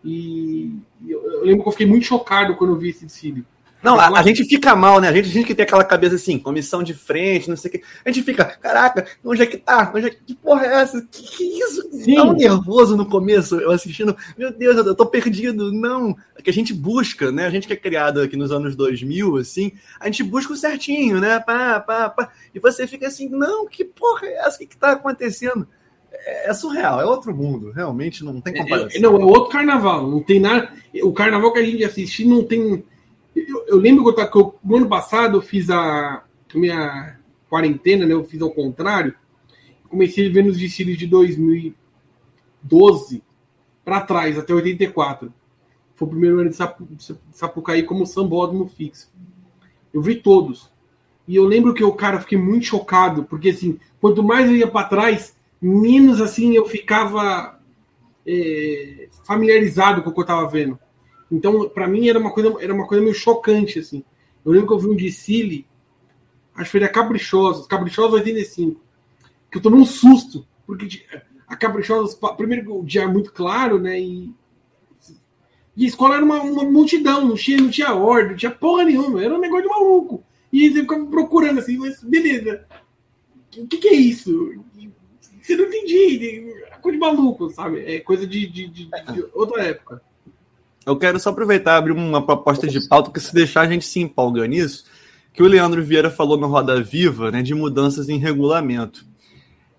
E 0.03 0.73
eu 1.07 1.43
lembro 1.43 1.63
que 1.63 1.67
eu 1.67 1.71
fiquei 1.71 1.87
muito 1.87 2.05
chocado 2.05 2.55
quando 2.55 2.71
eu 2.73 2.77
vi 2.77 2.89
esse 2.89 3.05
desfile. 3.05 3.45
Não, 3.81 3.99
a, 3.99 4.19
a 4.19 4.21
gente 4.23 4.43
fica 4.43 4.75
mal, 4.75 4.99
né? 4.99 5.07
A 5.07 5.13
gente, 5.13 5.29
a 5.29 5.31
gente 5.31 5.47
que 5.47 5.55
tem 5.55 5.63
aquela 5.63 5.83
cabeça 5.83 6.15
assim, 6.15 6.37
comissão 6.37 6.83
de 6.83 6.93
frente, 6.93 7.49
não 7.49 7.55
sei 7.55 7.69
o 7.69 7.71
quê. 7.71 7.83
A 8.03 8.09
gente 8.09 8.23
fica, 8.23 8.43
caraca, 8.43 9.07
onde 9.23 9.41
é 9.41 9.45
que 9.45 9.57
tá? 9.57 9.91
Onde 9.95 10.07
é 10.07 10.09
que, 10.09 10.23
que 10.23 10.35
porra 10.35 10.65
é 10.65 10.81
essa? 10.81 11.01
Que, 11.01 11.23
que 11.23 11.43
isso? 11.43 11.89
Sim. 11.91 12.15
Tão 12.15 12.33
nervoso 12.33 12.97
no 12.97 13.05
começo, 13.05 13.55
eu 13.55 13.71
assistindo. 13.71 14.15
Meu 14.37 14.51
Deus, 14.51 14.77
eu, 14.77 14.95
tô 14.95 15.05
perdido. 15.05 15.71
Não. 15.71 16.15
É 16.35 16.41
que 16.41 16.49
a 16.49 16.53
gente 16.53 16.73
busca, 16.73 17.31
né? 17.31 17.45
A 17.45 17.49
gente 17.49 17.67
que 17.67 17.73
é 17.73 17.77
criado 17.77 18.21
aqui 18.21 18.35
nos 18.35 18.51
anos 18.51 18.75
2000, 18.75 19.37
assim, 19.37 19.71
a 19.99 20.05
gente 20.05 20.23
busca 20.23 20.53
o 20.53 20.57
certinho, 20.57 21.19
né? 21.19 21.39
Pá, 21.39 21.79
pá, 21.79 22.09
pá. 22.09 22.29
E 22.53 22.59
você 22.59 22.85
fica 22.85 23.07
assim, 23.07 23.29
não, 23.29 23.65
que 23.67 23.85
porra 23.85 24.27
é 24.27 24.33
essa? 24.45 24.57
O 24.57 24.59
que, 24.59 24.67
que 24.67 24.77
tá 24.77 24.91
acontecendo? 24.91 25.67
É, 26.11 26.49
é 26.49 26.53
surreal, 26.53 26.99
é 26.99 27.05
outro 27.05 27.33
mundo. 27.35 27.71
Realmente 27.71 28.23
não 28.23 28.41
tem 28.41 28.53
comparação. 28.53 28.89
É, 28.93 28.99
não, 28.99 29.15
é 29.15 29.23
outro 29.23 29.51
carnaval. 29.51 30.09
Não 30.09 30.21
tem 30.21 30.39
nada. 30.39 30.71
O 31.03 31.13
carnaval 31.13 31.53
que 31.53 31.59
a 31.59 31.65
gente 31.65 31.83
assistiu 31.83 32.27
não 32.27 32.43
tem. 32.43 32.83
Eu, 33.35 33.65
eu 33.67 33.77
lembro 33.77 34.13
que, 34.13 34.37
eu, 34.37 34.55
no 34.63 34.77
ano 34.77 34.87
passado 34.87 35.37
eu 35.37 35.41
fiz 35.41 35.69
a 35.69 36.23
minha 36.53 37.19
quarentena, 37.49 38.05
né? 38.05 38.13
Eu 38.13 38.23
fiz 38.23 38.41
ao 38.41 38.51
contrário. 38.51 39.13
Comecei 39.87 40.29
a 40.29 40.31
ver 40.31 40.43
nos 40.43 40.57
desfiles 40.57 40.97
de 40.97 41.07
2012 41.07 43.23
para 43.83 44.01
trás, 44.01 44.37
até 44.37 44.53
84. 44.53 45.33
Foi 45.95 46.07
o 46.07 46.11
primeiro 46.11 46.39
ano 46.39 46.49
de 46.49 46.57
Sapucaí 47.31 47.83
como 47.83 48.05
sambódromo 48.05 48.67
fixo. 48.67 49.11
Eu 49.93 50.01
vi 50.01 50.15
todos. 50.15 50.71
E 51.27 51.35
eu 51.35 51.45
lembro 51.45 51.73
que 51.73 51.83
o 51.83 51.93
cara 51.93 52.19
fiquei 52.19 52.37
muito 52.37 52.65
chocado, 52.65 53.23
porque 53.23 53.49
assim, 53.49 53.79
quanto 53.99 54.23
mais 54.23 54.49
eu 54.49 54.55
ia 54.55 54.67
para 54.67 54.87
trás, 54.87 55.35
menos 55.61 56.21
assim 56.21 56.55
eu 56.55 56.65
ficava 56.65 57.59
é, 58.25 59.09
familiarizado 59.25 60.01
com 60.01 60.09
o 60.09 60.13
que 60.13 60.19
eu 60.19 60.23
estava 60.23 60.47
vendo. 60.47 60.79
Então, 61.31 61.69
para 61.69 61.87
mim 61.87 62.07
era 62.09 62.17
uma 62.19 62.31
coisa 62.31 62.55
era 62.59 62.73
uma 62.73 62.87
coisa 62.87 63.03
meio 63.03 63.15
chocante 63.15 63.79
assim. 63.79 64.03
Eu 64.45 64.51
lembro 64.51 64.67
que 64.67 64.73
eu 64.73 64.79
vi 64.79 64.87
um 64.87 64.95
desfile, 64.95 65.67
acho 66.55 66.65
que 66.65 66.71
foi 66.71 66.79
da 66.79 66.87
Caprichosos, 66.89 67.67
Caprichosos 67.67 68.13
85, 68.13 68.81
que 69.51 69.57
eu 69.57 69.61
tomei 69.61 69.79
um 69.79 69.85
susto, 69.85 70.45
porque 70.65 70.85
de- 70.85 71.05
a 71.47 71.55
Caprichosos, 71.55 72.17
primeiro 72.37 72.79
o 72.79 72.83
dia 72.85 73.03
é 73.03 73.07
muito 73.07 73.31
claro, 73.31 73.79
né, 73.79 73.99
e 73.99 74.33
e 75.77 75.85
a 75.85 75.87
escola 75.87 76.15
era 76.15 76.25
uma, 76.25 76.41
uma 76.41 76.63
multidão, 76.65 77.25
não 77.25 77.35
tinha, 77.35 77.57
não 77.57 77.69
tinha 77.69 77.93
ordem, 77.93 78.31
não 78.31 78.35
tinha 78.35 78.51
porra 78.51 78.83
nenhuma, 78.83 79.23
era 79.23 79.33
um 79.33 79.39
negócio 79.39 79.63
de 79.63 79.69
maluco. 79.69 80.21
E 80.51 80.69
você 80.69 80.81
ficava 80.81 81.05
procurando 81.05 81.59
assim, 81.59 81.77
mas 81.77 82.03
beleza, 82.03 82.65
o 83.57 83.65
que, 83.65 83.77
que 83.77 83.87
é 83.87 83.93
isso? 83.93 84.61
Você 85.41 85.55
não 85.55 85.65
entendi, 85.65 86.49
é 86.69 86.77
coisa 86.81 86.97
de 86.97 86.99
maluco, 86.99 87.49
sabe? 87.51 87.79
É 87.85 87.99
coisa 88.01 88.27
de, 88.27 88.45
de- 88.47 88.67
de- 88.67 88.85
de 88.89 89.25
outra 89.33 89.63
época. 89.63 90.01
Eu 90.89 90.97
quero 90.97 91.19
só 91.19 91.29
aproveitar 91.29 91.75
e 91.75 91.77
abrir 91.77 91.91
uma 91.91 92.25
proposta 92.25 92.65
de 92.67 92.87
pauta, 92.87 93.09
porque 93.09 93.19
se 93.19 93.33
deixar 93.33 93.61
a 93.61 93.67
gente 93.67 93.85
se 93.85 93.99
empolga 93.99 94.47
nisso, 94.47 94.85
que 95.31 95.43
o 95.43 95.47
Leandro 95.47 95.83
Vieira 95.83 96.09
falou 96.09 96.35
no 96.35 96.47
Roda 96.47 96.81
Viva, 96.81 97.29
né, 97.29 97.43
de 97.43 97.53
mudanças 97.53 98.09
em 98.09 98.17
regulamento. 98.17 99.05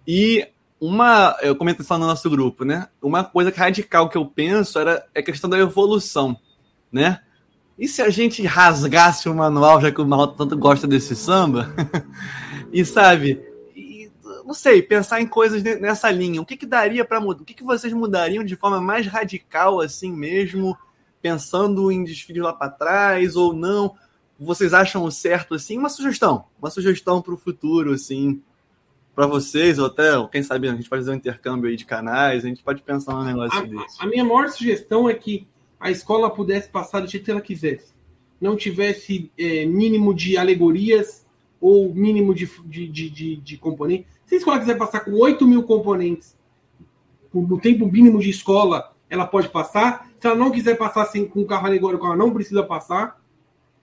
E 0.06 0.46
uma, 0.80 1.36
eu 1.42 1.56
comentei 1.56 1.84
lá 1.90 1.98
no 1.98 2.06
nosso 2.06 2.30
grupo, 2.30 2.64
né? 2.64 2.86
Uma 3.02 3.24
coisa 3.24 3.52
radical 3.54 4.08
que 4.08 4.16
eu 4.16 4.24
penso 4.24 4.78
era 4.78 5.04
é 5.14 5.18
a 5.18 5.22
questão 5.22 5.50
da 5.50 5.58
evolução, 5.58 6.38
né? 6.92 7.20
E 7.76 7.88
se 7.88 8.00
a 8.02 8.08
gente 8.08 8.42
rasgasse 8.44 9.28
o 9.28 9.34
manual, 9.34 9.80
já 9.80 9.90
que 9.90 10.00
o 10.00 10.06
Mal 10.06 10.28
tanto 10.28 10.56
gosta 10.56 10.86
desse 10.86 11.16
samba, 11.16 11.74
e 12.72 12.84
sabe, 12.84 13.42
não 14.44 14.54
sei, 14.54 14.80
pensar 14.82 15.20
em 15.20 15.26
coisas 15.26 15.62
ne- 15.62 15.76
nessa 15.76 16.10
linha, 16.10 16.40
o 16.40 16.46
que 16.46 16.56
que 16.56 16.66
daria 16.66 17.04
para 17.04 17.20
mudar? 17.20 17.42
O 17.42 17.44
que 17.44 17.54
que 17.54 17.64
vocês 17.64 17.92
mudariam 17.92 18.44
de 18.44 18.56
forma 18.56 18.80
mais 18.80 19.06
radical 19.06 19.80
assim 19.80 20.12
mesmo, 20.12 20.76
pensando 21.20 21.90
em 21.90 22.04
desfile 22.04 22.40
lá 22.40 22.52
para 22.52 22.70
trás 22.70 23.36
ou 23.36 23.52
não? 23.52 23.94
Vocês 24.38 24.72
acham 24.72 25.04
o 25.04 25.10
certo 25.10 25.54
assim? 25.54 25.76
Uma 25.76 25.88
sugestão, 25.88 26.44
uma 26.58 26.70
sugestão 26.70 27.20
para 27.20 27.34
o 27.34 27.36
futuro 27.36 27.92
assim, 27.92 28.40
para 29.14 29.26
vocês 29.26 29.78
ou 29.78 29.86
até, 29.86 30.10
quem 30.32 30.42
sabe 30.42 30.68
a 30.68 30.74
gente 30.74 30.88
pode 30.88 31.02
fazer 31.02 31.10
um 31.10 31.18
intercâmbio 31.18 31.68
aí 31.68 31.76
de 31.76 31.84
canais, 31.84 32.44
a 32.44 32.48
gente 32.48 32.62
pode 32.62 32.82
pensar 32.82 33.12
num 33.14 33.24
negócio 33.24 33.66
desse. 33.66 34.00
A, 34.00 34.04
a 34.04 34.06
minha 34.06 34.24
maior 34.24 34.48
sugestão 34.48 35.08
é 35.08 35.14
que 35.14 35.46
a 35.78 35.90
escola 35.90 36.30
pudesse 36.30 36.68
passar 36.68 37.00
do 37.00 37.08
jeito 37.08 37.24
que 37.24 37.30
ela 37.30 37.40
quisesse. 37.40 37.92
Não 38.40 38.56
tivesse 38.56 39.30
é, 39.36 39.66
mínimo 39.66 40.14
de 40.14 40.36
alegorias 40.38 41.26
ou 41.60 41.92
mínimo 41.94 42.34
de, 42.34 42.46
de, 42.64 42.88
de, 42.88 43.10
de, 43.10 43.36
de 43.36 43.56
componentes. 43.58 44.10
Se 44.24 44.36
a 44.36 44.38
escola 44.38 44.58
quiser 44.58 44.78
passar 44.78 45.00
com 45.00 45.12
8 45.12 45.46
mil 45.46 45.62
componentes 45.64 46.34
no 47.32 47.60
tempo 47.60 47.86
mínimo 47.86 48.18
de 48.18 48.30
escola, 48.30 48.94
ela 49.10 49.26
pode 49.26 49.48
passar. 49.48 50.08
Se 50.18 50.26
ela 50.26 50.36
não 50.36 50.50
quiser 50.50 50.78
passar 50.78 51.04
sem, 51.06 51.26
com 51.28 51.44
carro 51.44 51.66
alegórico, 51.66 52.06
ela 52.06 52.16
não 52.16 52.32
precisa 52.32 52.62
passar. 52.62 53.20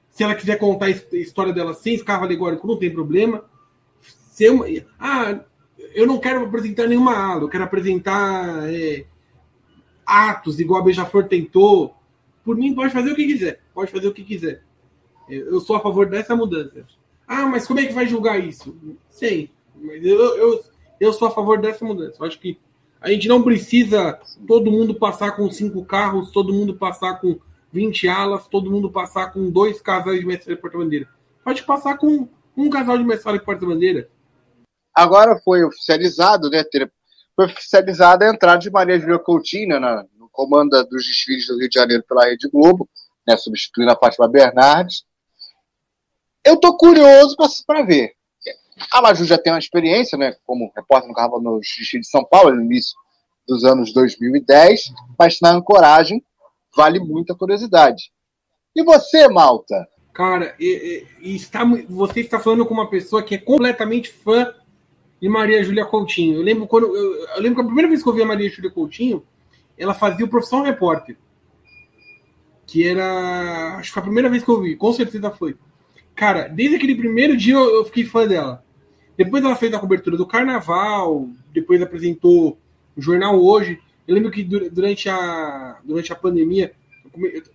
Se 0.09 0.23
ela 0.23 0.33
quiser 0.33 0.57
contar 0.57 0.85
a 0.85 0.89
his- 0.89 1.05
a 1.13 1.17
história 1.17 1.53
dela 1.53 1.73
sem 1.73 2.01
carro 2.03 2.23
alegórico, 2.23 2.65
não 2.65 2.77
tem 2.77 2.89
problema. 2.91 3.43
Se 4.31 4.45
eu, 4.45 4.63
ah, 4.99 5.39
eu 5.93 6.07
não 6.07 6.17
quero 6.17 6.45
apresentar 6.45 6.87
nenhuma 6.87 7.13
ala, 7.15 7.41
eu 7.41 7.49
quero 7.49 7.65
apresentar 7.65 8.71
é, 8.71 9.05
atos, 10.05 10.59
igual 10.59 10.81
a 10.81 10.83
Beija-Flor 10.85 11.25
tentou. 11.27 11.95
Por 12.43 12.55
mim, 12.55 12.73
pode 12.73 12.93
fazer 12.93 13.11
o 13.11 13.15
que 13.15 13.27
quiser. 13.27 13.59
Pode 13.73 13.91
fazer 13.91 14.07
o 14.07 14.13
que 14.13 14.23
quiser. 14.23 14.63
Eu 15.27 15.59
sou 15.59 15.75
a 15.75 15.81
favor 15.81 16.05
dessa 16.07 16.35
mudança. 16.35 16.85
Ah, 17.27 17.45
mas 17.45 17.67
como 17.67 17.81
é 17.81 17.85
que 17.85 17.93
vai 17.93 18.07
julgar 18.07 18.39
isso? 18.39 18.77
Sei. 19.09 19.51
Mas 19.75 20.03
eu, 20.05 20.17
eu, 20.37 20.63
eu 20.99 21.11
sou 21.11 21.27
a 21.27 21.31
favor 21.31 21.59
dessa 21.59 21.83
mudança. 21.83 22.15
Eu 22.23 22.25
acho 22.27 22.39
que 22.39 22.57
a 22.99 23.09
gente 23.09 23.27
não 23.27 23.43
precisa 23.43 24.19
todo 24.47 24.71
mundo 24.71 24.95
passar 24.95 25.31
com 25.35 25.49
cinco 25.51 25.85
carros, 25.85 26.31
todo 26.31 26.53
mundo 26.53 26.75
passar 26.75 27.19
com 27.21 27.39
20 27.71 28.07
alas, 28.07 28.47
todo 28.47 28.71
mundo 28.71 28.89
passar 28.91 29.31
com 29.31 29.49
dois 29.49 29.81
casais 29.81 30.19
de 30.19 30.25
mestre 30.25 30.55
porta-bandeira. 30.55 31.07
Pode 31.43 31.63
passar 31.63 31.97
com 31.97 32.27
um 32.55 32.69
casal 32.69 32.97
de 32.97 33.03
mestre 33.03 33.39
porta-bandeira. 33.39 34.09
Agora 34.93 35.39
foi 35.43 35.63
oficializado, 35.63 36.49
né? 36.49 36.63
Foi 37.35 37.45
oficializada 37.45 38.25
a 38.25 38.33
entrada 38.33 38.57
de 38.57 38.71
Maria 38.71 38.99
Júlia 38.99 39.19
Coutinho 39.19 39.79
na- 39.79 40.03
no 40.17 40.27
comando 40.29 40.71
dos 40.85 41.05
desfiles 41.05 41.47
do 41.47 41.59
Rio 41.59 41.69
de 41.69 41.79
Janeiro 41.79 42.03
pela 42.07 42.25
Rede 42.25 42.49
Globo, 42.49 42.89
né? 43.27 43.37
Substituindo 43.37 43.91
a 43.91 43.95
Fátima 43.95 44.27
Bernardes. 44.27 45.05
Eu 46.43 46.57
tô 46.59 46.75
curioso 46.75 47.35
para 47.67 47.83
ver. 47.83 48.16
A 48.91 49.01
Maju 49.01 49.25
já 49.25 49.37
tem 49.37 49.51
uma 49.53 49.59
experiência, 49.59 50.17
né? 50.17 50.35
Como 50.45 50.71
repórter 50.75 51.07
no 51.07 51.15
Carnaval 51.15 51.41
no 51.41 51.59
de 51.59 52.07
São 52.07 52.23
Paulo, 52.23 52.55
no 52.55 52.61
início 52.61 52.95
dos 53.47 53.63
anos 53.63 53.93
2010, 53.93 54.91
mas 55.17 55.39
na 55.41 55.51
ancoragem 55.51 56.23
vale 56.75 56.99
muita 56.99 57.33
curiosidade. 57.33 58.11
E 58.75 58.83
você, 58.83 59.27
Malta? 59.27 59.87
Cara, 60.13 60.55
e- 60.59 61.05
e- 61.21 61.35
está, 61.35 61.63
você 61.89 62.21
está 62.21 62.39
falando 62.39 62.65
com 62.65 62.73
uma 62.73 62.89
pessoa 62.89 63.23
que 63.23 63.35
é 63.35 63.37
completamente 63.37 64.09
fã 64.11 64.53
de 65.21 65.29
Maria 65.29 65.63
Júlia 65.63 65.85
Coutinho. 65.85 66.35
Eu 66.35 66.41
lembro 66.43 66.67
quando 66.67 66.87
eu, 66.95 67.27
eu 67.35 67.41
lembro 67.41 67.55
que 67.55 67.61
a 67.61 67.65
primeira 67.65 67.89
vez 67.89 68.03
que 68.03 68.09
eu 68.09 68.13
vi 68.13 68.21
a 68.21 68.25
Maria 68.25 68.49
Júlia 68.49 68.71
Coutinho, 68.71 69.23
ela 69.77 69.93
fazia 69.93 70.25
o 70.25 70.29
Profissão 70.29 70.61
Repórter. 70.61 71.17
Que 72.65 72.87
era. 72.87 73.77
Acho 73.77 73.89
que 73.89 73.93
foi 73.93 74.01
a 74.01 74.05
primeira 74.05 74.29
vez 74.29 74.43
que 74.43 74.49
eu 74.49 74.61
vi, 74.61 74.75
com 74.75 74.91
certeza 74.91 75.31
foi. 75.31 75.55
Cara, 76.15 76.47
desde 76.47 76.75
aquele 76.75 76.95
primeiro 76.95 77.37
dia 77.37 77.53
eu, 77.53 77.75
eu 77.75 77.85
fiquei 77.85 78.03
fã 78.05 78.27
dela. 78.27 78.63
Depois 79.17 79.43
ela 79.43 79.55
fez 79.55 79.73
a 79.73 79.79
cobertura 79.79 80.15
do 80.15 80.25
carnaval, 80.27 81.27
depois 81.51 81.81
apresentou 81.81 82.57
o 82.95 83.01
jornal 83.01 83.41
hoje. 83.43 83.79
Eu 84.07 84.15
lembro 84.15 84.31
que 84.31 84.43
du- 84.43 84.69
durante 84.69 85.09
a, 85.09 85.79
durante 85.83 86.13
a 86.13 86.15
pandemia, 86.15 86.73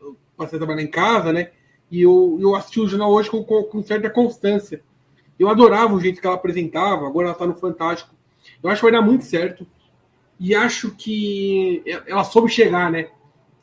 eu, 0.01 0.16
passei 0.36 0.56
a 0.56 0.60
trabalhar 0.60 0.82
em 0.82 0.90
casa, 0.90 1.32
né? 1.32 1.51
E 1.90 2.02
eu, 2.02 2.39
eu 2.40 2.55
assisti 2.55 2.80
o 2.80 2.89
jornal 2.89 3.12
hoje 3.12 3.30
com, 3.30 3.44
com, 3.44 3.62
com 3.64 3.82
certa 3.82 4.10
constância. 4.10 4.82
Eu 5.39 5.48
adorava 5.48 5.94
o 5.94 6.01
jeito 6.01 6.20
que 6.20 6.26
ela 6.26 6.36
apresentava, 6.36 7.06
agora 7.06 7.28
ela 7.28 7.36
tá 7.36 7.47
no 7.47 7.55
Fantástico. 7.55 8.14
Eu 8.62 8.70
acho 8.70 8.80
que 8.80 8.90
vai 8.90 8.93
dar 9.01 9.06
muito 9.06 9.24
certo. 9.24 9.66
E 10.39 10.55
acho 10.55 10.90
que 10.97 11.82
ela 12.06 12.24
soube 12.24 12.48
chegar, 12.51 12.90
né? 12.90 13.09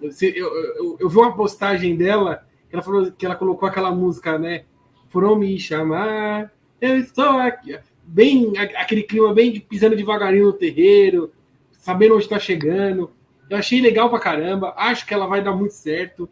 Eu, 0.01 0.11
eu, 0.21 0.97
eu 0.99 1.09
vi 1.09 1.17
uma 1.17 1.35
postagem 1.35 1.95
dela, 1.97 2.45
que 2.69 2.75
ela 2.75 2.83
falou 2.83 3.11
que 3.11 3.25
ela 3.25 3.35
colocou 3.35 3.67
aquela 3.67 3.91
música, 3.91 4.37
né? 4.37 4.63
Foram 5.09 5.35
me 5.35 5.59
chamar, 5.59 6.51
eu 6.81 6.97
estou 6.97 7.37
aqui. 7.39 7.77
Bem, 8.03 8.53
aquele 8.57 9.03
clima 9.03 9.33
bem 9.33 9.51
de 9.51 9.59
pisando 9.59 9.95
devagarinho 9.95 10.47
no 10.47 10.53
terreiro, 10.53 11.31
sabendo 11.71 12.15
onde 12.15 12.23
está 12.23 12.39
chegando. 12.39 13.11
Eu 13.49 13.57
achei 13.57 13.81
legal 13.81 14.09
pra 14.09 14.19
caramba. 14.19 14.73
Acho 14.77 15.05
que 15.05 15.13
ela 15.13 15.27
vai 15.27 15.43
dar 15.43 15.55
muito 15.55 15.73
certo. 15.73 16.29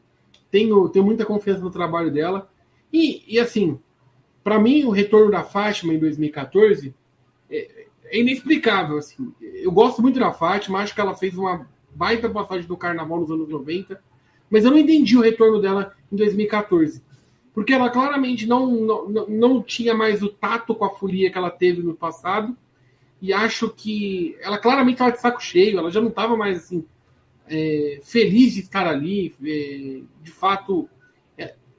Tenho, 0.50 0.90
tenho 0.90 1.06
muita 1.06 1.26
confiança 1.26 1.62
no 1.62 1.70
trabalho 1.70 2.12
dela. 2.12 2.50
E, 2.92 3.24
e 3.28 3.40
assim, 3.40 3.80
para 4.44 4.60
mim, 4.60 4.86
o 4.86 4.92
retorno 4.92 5.30
da 5.30 5.44
Fátima 5.44 5.94
em 5.94 6.00
2014 6.00 6.94
é, 7.50 7.86
é 8.06 8.20
inexplicável. 8.20 8.98
Assim. 8.98 9.34
Eu 9.42 9.72
gosto 9.72 10.02
muito 10.02 10.20
da 10.20 10.32
Fátima, 10.32 10.80
acho 10.80 10.96
que 10.96 11.02
ela 11.02 11.16
fez 11.16 11.38
uma 11.38 11.68
baita 11.94 12.30
passagem 12.30 12.68
do 12.68 12.78
carnaval 12.78 13.20
nos 13.20 13.32
anos 13.32 13.50
90, 13.50 14.00
mas 14.50 14.64
eu 14.64 14.72
não 14.72 14.78
entendi 14.78 15.18
o 15.18 15.22
retorno 15.22 15.60
dela 15.60 15.96
em 16.12 16.16
2014. 16.16 17.04
Porque 17.58 17.74
ela 17.74 17.90
claramente 17.90 18.46
não, 18.46 18.68
não, 18.68 19.28
não- 19.28 19.64
tinha 19.64 19.96
mais 19.96 20.22
o 20.22 20.30
tato 20.30 20.76
com 20.76 20.86
a 20.86 20.92
folia 20.92 21.32
que 21.32 21.40
ela 21.40 21.50
teve 21.50 21.82
no 21.82 21.96
passado. 21.96 22.56
E 23.20 23.34
acho 23.34 23.68
que 23.72 24.38
ela 24.42 24.60
claramente 24.60 24.94
estava 24.94 25.12
de 25.12 25.20
saco 25.20 25.42
cheio, 25.42 25.80
ela 25.80 25.90
já 25.90 26.00
não 26.00 26.10
estava 26.10 26.38
mais 26.38 26.60
assim 26.60 26.86
é, 27.50 28.00
feliz 28.04 28.54
de 28.54 28.60
estar 28.60 28.86
ali. 28.86 29.34
é, 29.44 30.02
de 30.22 30.30
fato, 30.32 30.88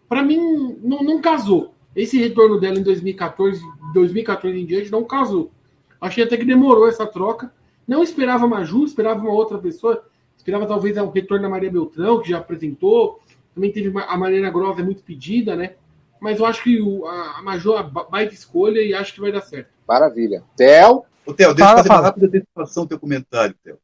para 0.09 0.21
mim, 0.21 0.77
não, 0.83 1.05
não 1.05 1.21
casou. 1.21 1.73
Esse 1.95 2.19
retorno 2.19 2.59
dela 2.59 2.81
em 2.81 2.83
2014, 2.83 3.63
2014 3.95 4.59
em 4.59 4.67
diante, 4.67 4.91
não 4.91 5.05
casou. 5.05 5.53
Achei 6.01 6.25
até 6.25 6.37
que 6.37 6.45
demorou 6.45 6.89
essa 6.89 7.07
troca. 7.07 7.55
Não 7.87 8.03
esperava 8.03 8.49
Maju, 8.49 8.85
esperava 8.85 9.21
uma 9.21 9.31
outra 9.33 9.59
pessoa. 9.59 10.05
Esperava 10.37 10.67
talvez 10.67 10.97
o 10.97 11.09
retorno 11.09 11.45
da 11.45 11.49
Maria 11.49 11.71
Beltrão, 11.71 12.21
que 12.21 12.31
já 12.31 12.39
apresentou. 12.39 13.21
Também 13.59 13.73
teve 13.73 13.89
uma- 13.89 14.05
a 14.05 14.17
Mariana 14.17 14.51
Grossa, 14.53 14.83
é 14.83 14.85
muito 14.85 15.03
pedida, 15.03 15.57
né? 15.57 15.75
Mas 16.21 16.39
eu 16.39 16.47
acho 16.47 16.63
que 16.63 16.81
o- 16.81 17.05
a, 17.07 17.39
a 17.39 17.43
Maju 17.43 17.73
é 17.75 17.81
uma 17.81 18.05
baita 18.05 18.33
escolha 18.33 18.81
e 18.81 18.95
acho 18.95 19.13
que 19.13 19.21
vai 19.21 19.33
dar 19.33 19.41
certo. 19.41 19.69
Maravilha. 19.87 20.45
Theo? 20.57 21.05
Ô, 21.27 21.35
Theo, 21.35 21.53
deixa 21.53 21.53
eu 21.53 21.57
Fala, 21.57 21.77
fazer 21.79 21.89
uma 21.89 21.95
fala. 21.97 22.07
rápida 22.07 22.27
antecipação 22.29 22.85
do 22.85 22.89
teu 22.91 23.01
comentário, 23.01 23.57
Theo. 23.65 23.77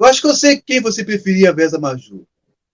Eu 0.00 0.06
acho 0.06 0.22
que 0.22 0.26
eu 0.26 0.34
sei 0.34 0.56
quem 0.64 0.80
você 0.80 1.04
preferia 1.04 1.50
a 1.50 1.52
vez 1.52 1.72
da 1.72 1.78
Maju. 1.78 2.26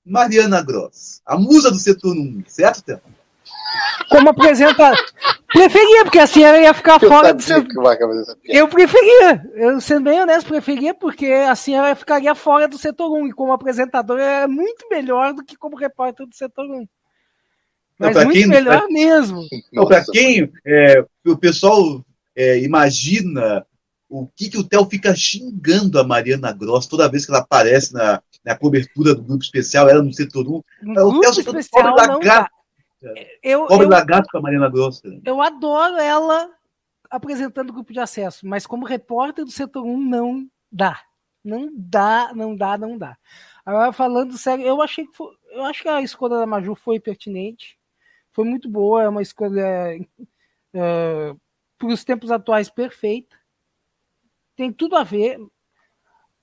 Mariana 0.06 0.62
Gross, 0.62 1.20
a 1.26 1.36
musa 1.36 1.68
do 1.72 1.78
setor 1.78 2.14
1, 2.14 2.44
certo, 2.46 2.84
Theo? 2.84 3.00
Como 4.10 4.28
apresenta. 4.30 4.92
Preferia, 5.48 6.04
porque 6.04 6.18
assim 6.18 6.42
ela 6.42 6.58
ia 6.58 6.74
ficar 6.74 7.00
Eu 7.00 7.08
fora 7.08 7.32
do 7.32 7.42
seu. 7.42 7.64
Eu 8.44 8.68
preferia, 8.68 9.42
eu 9.54 9.80
sendo 9.80 10.02
bem 10.04 10.20
honesto, 10.20 10.48
preferia, 10.48 10.92
porque 10.94 11.26
assim 11.26 11.74
ela 11.74 11.94
ficaria 11.94 12.34
fora 12.34 12.66
do 12.66 12.76
setor 12.76 13.10
1 13.12 13.28
e 13.28 13.32
como 13.32 13.52
apresentadora 13.52 14.22
é 14.22 14.46
muito 14.46 14.88
melhor 14.90 15.32
do 15.32 15.44
que 15.44 15.56
como 15.56 15.76
repórter 15.76 16.26
do 16.26 16.34
setor 16.34 16.64
1. 16.66 16.86
Mas 17.98 18.12
pra 18.12 18.24
muito 18.24 18.38
quem- 18.38 18.48
melhor 18.48 18.86
mesmo. 18.88 19.46
Então, 19.72 19.86
para 19.86 19.98
Nossa, 20.00 20.10
quem 20.12 20.50
é, 20.66 21.04
o 21.24 21.36
pessoal 21.36 22.04
é, 22.36 22.58
imagina 22.58 23.64
o 24.08 24.26
que, 24.36 24.50
que 24.50 24.58
o 24.58 24.64
Theo 24.64 24.84
fica 24.86 25.14
xingando 25.14 25.98
a 26.00 26.04
Mariana 26.04 26.52
Gross 26.52 26.86
toda 26.86 27.08
vez 27.08 27.24
que 27.24 27.32
ela 27.32 27.40
aparece 27.40 27.92
na, 27.94 28.20
na 28.44 28.56
cobertura 28.56 29.14
do 29.14 29.22
grupo 29.22 29.42
especial, 29.44 29.88
ela 29.88 30.02
no 30.02 30.12
setor 30.12 30.46
1, 30.48 30.50
Um 30.50 30.62
É, 30.98 31.02
o 31.02 31.10
grupo 31.10 31.24
Celso 31.24 31.44
todo 31.44 31.58
especial 31.60 31.94
da 31.94 32.06
não 32.08 32.18
gata. 32.20 32.50
Dá. 33.04 33.14
Eu, 33.42 33.66
cobra 33.66 33.84
eu, 33.84 33.88
da 33.88 34.22
com 34.22 34.38
a 34.38 34.40
Mariana 34.40 34.68
Gross. 34.68 35.00
cara. 35.00 35.20
eu 35.24 35.40
adoro 35.42 35.96
ela 35.96 36.50
apresentando 37.10 37.70
o 37.70 37.72
grupo 37.72 37.92
de 37.92 38.00
acesso, 38.00 38.46
mas 38.46 38.66
como 38.66 38.84
repórter 38.86 39.44
do 39.44 39.50
setor 39.50 39.84
1 39.84 39.96
não 39.96 40.50
dá. 40.70 41.00
Não 41.44 41.70
dá, 41.74 42.32
não 42.34 42.56
dá, 42.56 42.78
não 42.78 42.96
dá. 42.96 43.16
Agora, 43.64 43.92
falando 43.92 44.36
sério, 44.38 44.64
eu 44.66 44.80
achei 44.80 45.06
que 45.06 45.14
foi- 45.14 45.36
eu 45.50 45.62
acho 45.64 45.82
que 45.82 45.88
a 45.88 46.00
escolha 46.02 46.36
da 46.38 46.46
Maju 46.46 46.74
foi 46.74 46.98
pertinente. 46.98 47.78
Foi 48.32 48.44
muito 48.44 48.68
boa, 48.68 49.02
é 49.02 49.08
uma 49.08 49.22
escolha 49.22 49.96
é, 50.72 51.34
para 51.78 51.88
os 51.88 52.02
tempos 52.04 52.30
atuais 52.30 52.68
perfeita. 52.68 53.36
Tem 54.56 54.72
tudo 54.72 54.96
a 54.96 55.04
ver. 55.04 55.38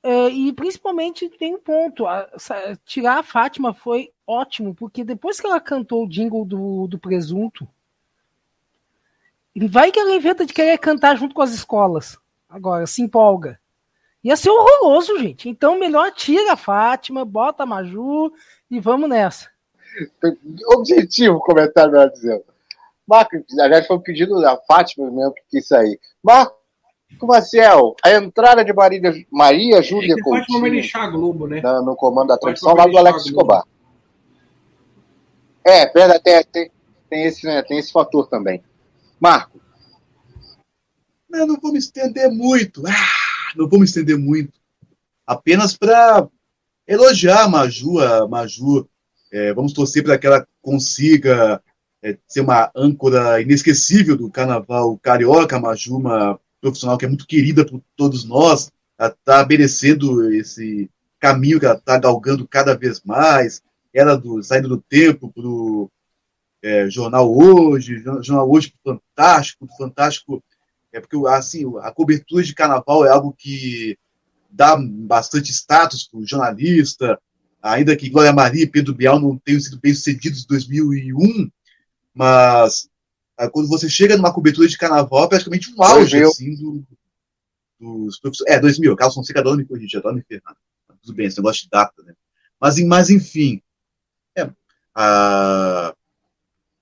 É, 0.03 0.29
e 0.29 0.51
principalmente 0.53 1.29
tem 1.29 1.55
um 1.55 1.59
ponto. 1.59 2.07
a- 2.07 2.27
sa- 2.37 2.75
tirar 2.85 3.19
a 3.19 3.23
Fátima 3.23 3.73
foi 3.73 4.11
ótimo, 4.25 4.73
porque 4.73 5.03
depois 5.03 5.39
que 5.39 5.45
ela 5.45 5.59
cantou 5.59 6.03
o 6.05 6.09
jingle 6.09 6.43
do, 6.45 6.87
do 6.87 6.97
presunto, 6.97 7.67
vai 9.69 9.91
que 9.91 9.99
ela 9.99 10.13
inventa 10.15 10.45
de 10.45 10.53
querer 10.53 10.77
cantar 10.77 11.17
junto 11.17 11.35
com 11.35 11.41
as 11.41 11.51
escolas. 11.53 12.17
Agora, 12.49 12.87
se 12.87 13.01
empolga. 13.01 13.59
Ia 14.23 14.35
ser 14.35 14.49
horroroso, 14.49 15.17
gente. 15.19 15.49
Então, 15.49 15.79
melhor 15.79 16.11
tira 16.11 16.53
a 16.53 16.57
Fátima, 16.57 17.25
bota 17.25 17.63
a 17.63 17.65
Maju 17.65 18.31
e 18.69 18.79
vamos 18.79 19.09
nessa. 19.09 19.49
Objetivo, 20.67 21.39
comentário 21.39 21.91
melhor 21.91 22.09
dizendo. 22.09 22.43
Marco, 23.07 23.35
aliás, 23.59 23.85
foi 23.87 23.97
um 23.97 24.01
pedido 24.01 24.39
da 24.39 24.55
Fátima 24.57 25.09
mesmo 25.11 25.33
que 25.33 25.41
quis 25.49 25.67
sair. 25.67 25.99
Marco 26.23 26.55
Maciel, 27.21 27.95
a 28.03 28.11
entrada 28.11 28.65
de 28.65 28.73
Maria, 28.73 29.01
Maria 29.31 29.81
Júlia 29.81 30.15
É 30.15 30.23
Fátima 30.23 30.59
vai 30.59 30.71
Coutinho 30.71 31.11
Globo, 31.11 31.47
né? 31.47 31.61
na- 31.61 31.81
no 31.81 31.95
comando 31.95 32.29
da 32.29 32.37
vai 32.41 32.55
lá 32.75 32.85
do 32.87 32.97
Alex. 32.97 33.25
Escobar. 33.25 33.63
É, 35.63 35.91
verdade, 35.93 36.23
tem, 36.23 36.43
tem, 36.45 36.71
tem 37.09 37.23
esse, 37.23 37.45
né, 37.45 37.61
tem 37.61 37.77
esse 37.77 37.91
fator 37.91 38.27
também. 38.27 38.63
Marco, 39.19 39.61
Mas 41.29 41.47
não 41.47 41.57
vou 41.61 41.71
me 41.71 41.77
estender 41.79 42.29
muito. 42.29 42.83
Ah, 42.87 43.53
não 43.55 43.69
vou 43.69 43.79
me 43.79 43.85
estender 43.85 44.17
muito. 44.17 44.53
Apenas 45.25 45.77
para 45.77 46.27
elogiar 46.87 47.43
a 47.43 47.47
Maju. 47.47 47.99
A 47.99 48.27
Maju 48.27 48.89
é, 49.31 49.53
vamos 49.53 49.73
torcer 49.73 50.03
para 50.03 50.17
que 50.17 50.25
ela 50.25 50.45
consiga 50.61 51.61
é, 52.03 52.17
ser 52.27 52.41
uma 52.41 52.71
âncora 52.75 53.39
inesquecível 53.41 54.17
do 54.17 54.29
carnaval 54.31 54.97
carioca. 54.97 55.55
A 55.55 55.59
Maju, 55.59 55.97
uma 55.97 56.39
profissional 56.61 56.97
que 56.97 57.05
é 57.05 57.07
muito 57.07 57.27
querida 57.27 57.65
por 57.65 57.81
todos 57.95 58.23
nós. 58.23 58.71
Está 58.99 59.45
merecendo 59.47 60.31
esse 60.31 60.89
caminho 61.19 61.59
que 61.59 61.65
ela 61.65 61.75
está 61.75 61.97
galgando 61.97 62.47
cada 62.47 62.75
vez 62.77 63.01
mais. 63.03 63.61
Ela 63.93 64.15
do, 64.15 64.41
saindo 64.43 64.69
do 64.69 64.77
tempo 64.77 65.91
é, 66.61 66.89
Jornal 66.89 67.35
Hoje, 67.35 67.97
Jor- 67.99 68.23
Jornal 68.23 68.49
Hoje 68.49 68.73
Fantástico, 68.83 69.67
Fantástico, 69.77 70.43
é 70.93 70.99
porque 70.99 71.17
assim, 71.27 71.65
a 71.81 71.91
cobertura 71.91 72.43
de 72.43 72.53
carnaval 72.53 73.05
é 73.05 73.09
algo 73.09 73.33
que 73.37 73.97
dá 74.49 74.75
bastante 74.77 75.51
status 75.51 76.05
para 76.05 76.19
o 76.19 76.27
jornalista, 76.27 77.19
ainda 77.61 77.95
que 77.95 78.09
Glória 78.09 78.33
Maria 78.33 78.63
e 78.63 78.67
Pedro 78.67 78.93
Bial 78.93 79.19
não 79.19 79.37
tenham 79.37 79.59
sido 79.59 79.79
bem 79.79 79.93
sucedidos 79.93 80.43
em 80.43 80.47
2001, 80.47 81.49
mas 82.13 82.89
ah, 83.37 83.49
quando 83.49 83.67
você 83.67 83.89
chega 83.89 84.17
numa 84.17 84.33
cobertura 84.33 84.67
de 84.67 84.77
carnaval, 84.77 85.25
é 85.25 85.27
praticamente 85.29 85.73
um 85.75 85.83
auge 85.83 86.19
2000. 86.21 86.27
assim, 86.29 86.55
do, 86.55 86.85
dos 87.79 88.19
professores. 88.19 88.53
É, 88.53 88.59
2000, 88.59 88.95
Carlos 88.95 89.15
Fonseca 89.15 89.39
adora 89.39 89.57
me 89.57 89.65
corrigir, 89.65 89.99
adora 89.99 90.15
me 90.15 90.23
ferrar. 90.23 90.55
Tudo 91.01 91.15
bem, 91.15 91.25
esse 91.25 91.37
negócio 91.37 91.63
de 91.63 91.69
data, 91.69 92.03
né? 92.03 92.13
Mas, 92.59 92.79
mas 92.85 93.09
enfim. 93.09 93.61
É, 94.37 94.49
a... 94.93 95.93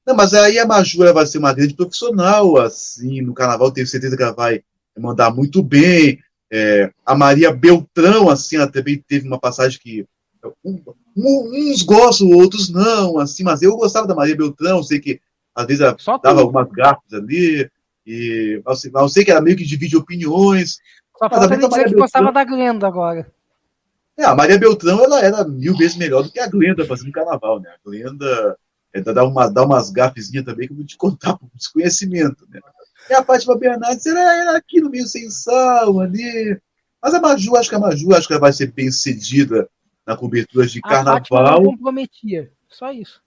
Não, 0.05 0.15
mas 0.15 0.33
aí 0.33 0.57
a 0.59 0.65
Maju 0.65 1.03
ela 1.03 1.13
vai 1.13 1.25
ser 1.25 1.37
uma 1.37 1.53
grande 1.53 1.75
profissional, 1.75 2.57
assim, 2.57 3.21
no 3.21 3.33
carnaval, 3.33 3.71
tenho 3.71 3.87
certeza 3.87 4.17
que 4.17 4.23
ela 4.23 4.33
vai 4.33 4.63
mandar 4.97 5.33
muito 5.33 5.61
bem. 5.63 6.19
É, 6.51 6.91
a 7.05 7.15
Maria 7.15 7.53
Beltrão, 7.53 8.27
assim, 8.27 8.55
ela 8.57 8.69
também 8.69 9.03
teve 9.07 9.27
uma 9.27 9.39
passagem 9.39 9.79
que 9.79 10.05
um- 10.63 10.81
uns 11.15 11.81
gostam, 11.83 12.29
outros 12.29 12.69
não, 12.69 13.19
assim, 13.19 13.43
mas 13.43 13.61
eu 13.61 13.75
gostava 13.77 14.07
da 14.07 14.15
Maria 14.15 14.35
Beltrão, 14.35 14.81
sei 14.81 14.99
que 14.99 15.21
às 15.55 15.65
vezes 15.65 15.81
ela 15.81 15.95
Só 15.99 16.17
dava 16.17 16.37
tu. 16.37 16.41
algumas 16.41 16.69
gafas 16.71 17.13
ali, 17.13 17.69
e 18.05 18.61
eu 18.65 18.75
sei- 18.75 18.91
eu 18.93 19.09
sei 19.09 19.25
que 19.25 19.31
ela 19.31 19.41
meio 19.41 19.57
que 19.57 19.65
divide 19.65 19.97
opiniões. 19.97 20.77
Só 21.17 21.25
a 21.25 21.29
falta 21.29 21.53
ele 21.53 21.67
dizer 21.67 21.85
que 21.85 21.95
gostava 21.95 22.31
da 22.31 22.43
Glenda 22.43 22.87
agora. 22.87 23.31
É, 24.17 24.25
a 24.25 24.35
Maria 24.35 24.57
Beltrão, 24.57 25.03
ela 25.03 25.21
era 25.21 25.43
mil 25.47 25.75
vezes 25.77 25.95
melhor 25.97 26.23
do 26.23 26.31
que 26.31 26.39
a 26.39 26.47
Glenda 26.47 26.85
fazendo 26.85 27.11
carnaval, 27.11 27.59
né? 27.59 27.69
A 27.69 27.77
Glenda 27.89 28.57
é, 28.93 29.01
dá, 29.01 29.23
uma, 29.23 29.47
dá 29.47 29.63
umas 29.63 29.89
gafezinhas 29.91 30.43
também 30.45 30.67
que 30.67 30.73
eu 30.73 30.77
vou 30.77 30.85
te 30.85 30.97
contar 30.97 31.37
por 31.37 31.49
desconhecimento, 31.55 32.45
né? 32.49 32.59
E 33.09 33.13
a 33.13 33.23
Fátima 33.23 33.57
Bernardes 33.57 34.05
era, 34.05 34.19
era 34.19 34.57
aqui 34.57 34.81
no 34.81 34.89
meio 34.89 35.07
sem 35.07 35.29
sal, 35.29 35.99
ali. 35.99 36.59
Mas 37.01 37.13
a 37.13 37.21
Maju, 37.21 37.55
acho 37.55 37.69
que 37.69 37.75
a 37.75 37.79
Maju, 37.79 38.13
acho 38.13 38.27
que 38.27 38.33
ela 38.33 38.41
vai 38.41 38.51
ser 38.53 38.71
bem 38.71 38.91
sucedida 38.91 39.69
na 40.05 40.17
cobertura 40.17 40.67
de 40.67 40.79
A 40.83 40.89
Fátima 40.89 41.13
não 41.15 41.23
carnaval. 41.23 41.63
comprometia. 41.63 42.51
Só 42.67 42.91
isso. 42.91 43.21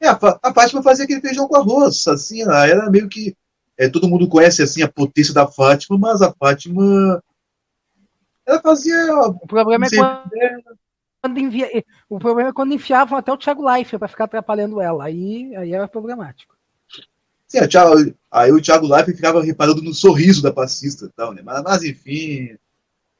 É, 0.00 0.08
a, 0.08 0.18
a 0.42 0.54
Fátima 0.54 0.82
fazia 0.82 1.04
aquele 1.04 1.20
feijão 1.20 1.46
com 1.46 1.56
arroz, 1.56 2.06
assim, 2.08 2.42
ela 2.42 2.66
era 2.66 2.90
meio 2.90 3.08
que. 3.08 3.36
é, 3.76 3.88
todo 3.88 4.08
mundo 4.08 4.28
conhece 4.28 4.62
assim 4.62 4.82
a 4.82 4.88
potência 4.88 5.34
da 5.34 5.46
Fátima, 5.46 5.98
mas 5.98 6.22
a 6.22 6.32
Fátima. 6.32 7.22
Ela 8.46 8.60
fazia. 8.60 9.14
O 9.14 9.46
problema 9.46 9.86
é 9.86 9.90
quando, 9.90 10.30
quando 11.22 11.38
envia... 11.38 11.84
o 12.08 12.18
problema 12.18 12.48
é 12.50 12.52
quando 12.52 12.72
enfiavam 12.72 13.18
até 13.18 13.30
o 13.30 13.36
Thiago 13.36 13.64
Leifert 13.64 13.98
para 13.98 14.08
ficar 14.08 14.24
atrapalhando 14.24 14.80
ela. 14.80 15.04
Aí, 15.04 15.54
aí 15.54 15.72
era 15.72 15.86
problemático. 15.86 16.56
Sim, 17.46 17.58
a 17.58 17.68
Thiago- 17.68 18.14
aí 18.30 18.52
o 18.52 18.62
Thiago 18.62 18.86
Leifert 18.86 19.16
ficava 19.16 19.42
reparando 19.42 19.82
no 19.82 19.92
sorriso 19.92 20.42
da 20.42 20.52
passista 20.52 21.06
e 21.06 21.08
tal, 21.10 21.34
né? 21.34 21.42
Mas, 21.44 21.62
mas, 21.62 21.84
enfim. 21.84 22.56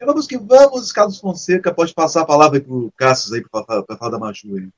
Vamos 0.03 0.27
que 0.27 0.39
vamos, 0.39 0.93
Carlos 0.93 1.19
Fonseca, 1.19 1.75
pode 1.75 1.93
passar 1.93 2.23
a 2.23 2.27
palavra 2.27 2.57
aí 2.59 2.65
pro 2.65 2.91
Cassius 2.97 3.35
aí 3.35 3.45
para 3.47 3.85
falar 3.99 4.11
da 4.11 4.19
Maju 4.19 4.57
aí. 4.57 4.71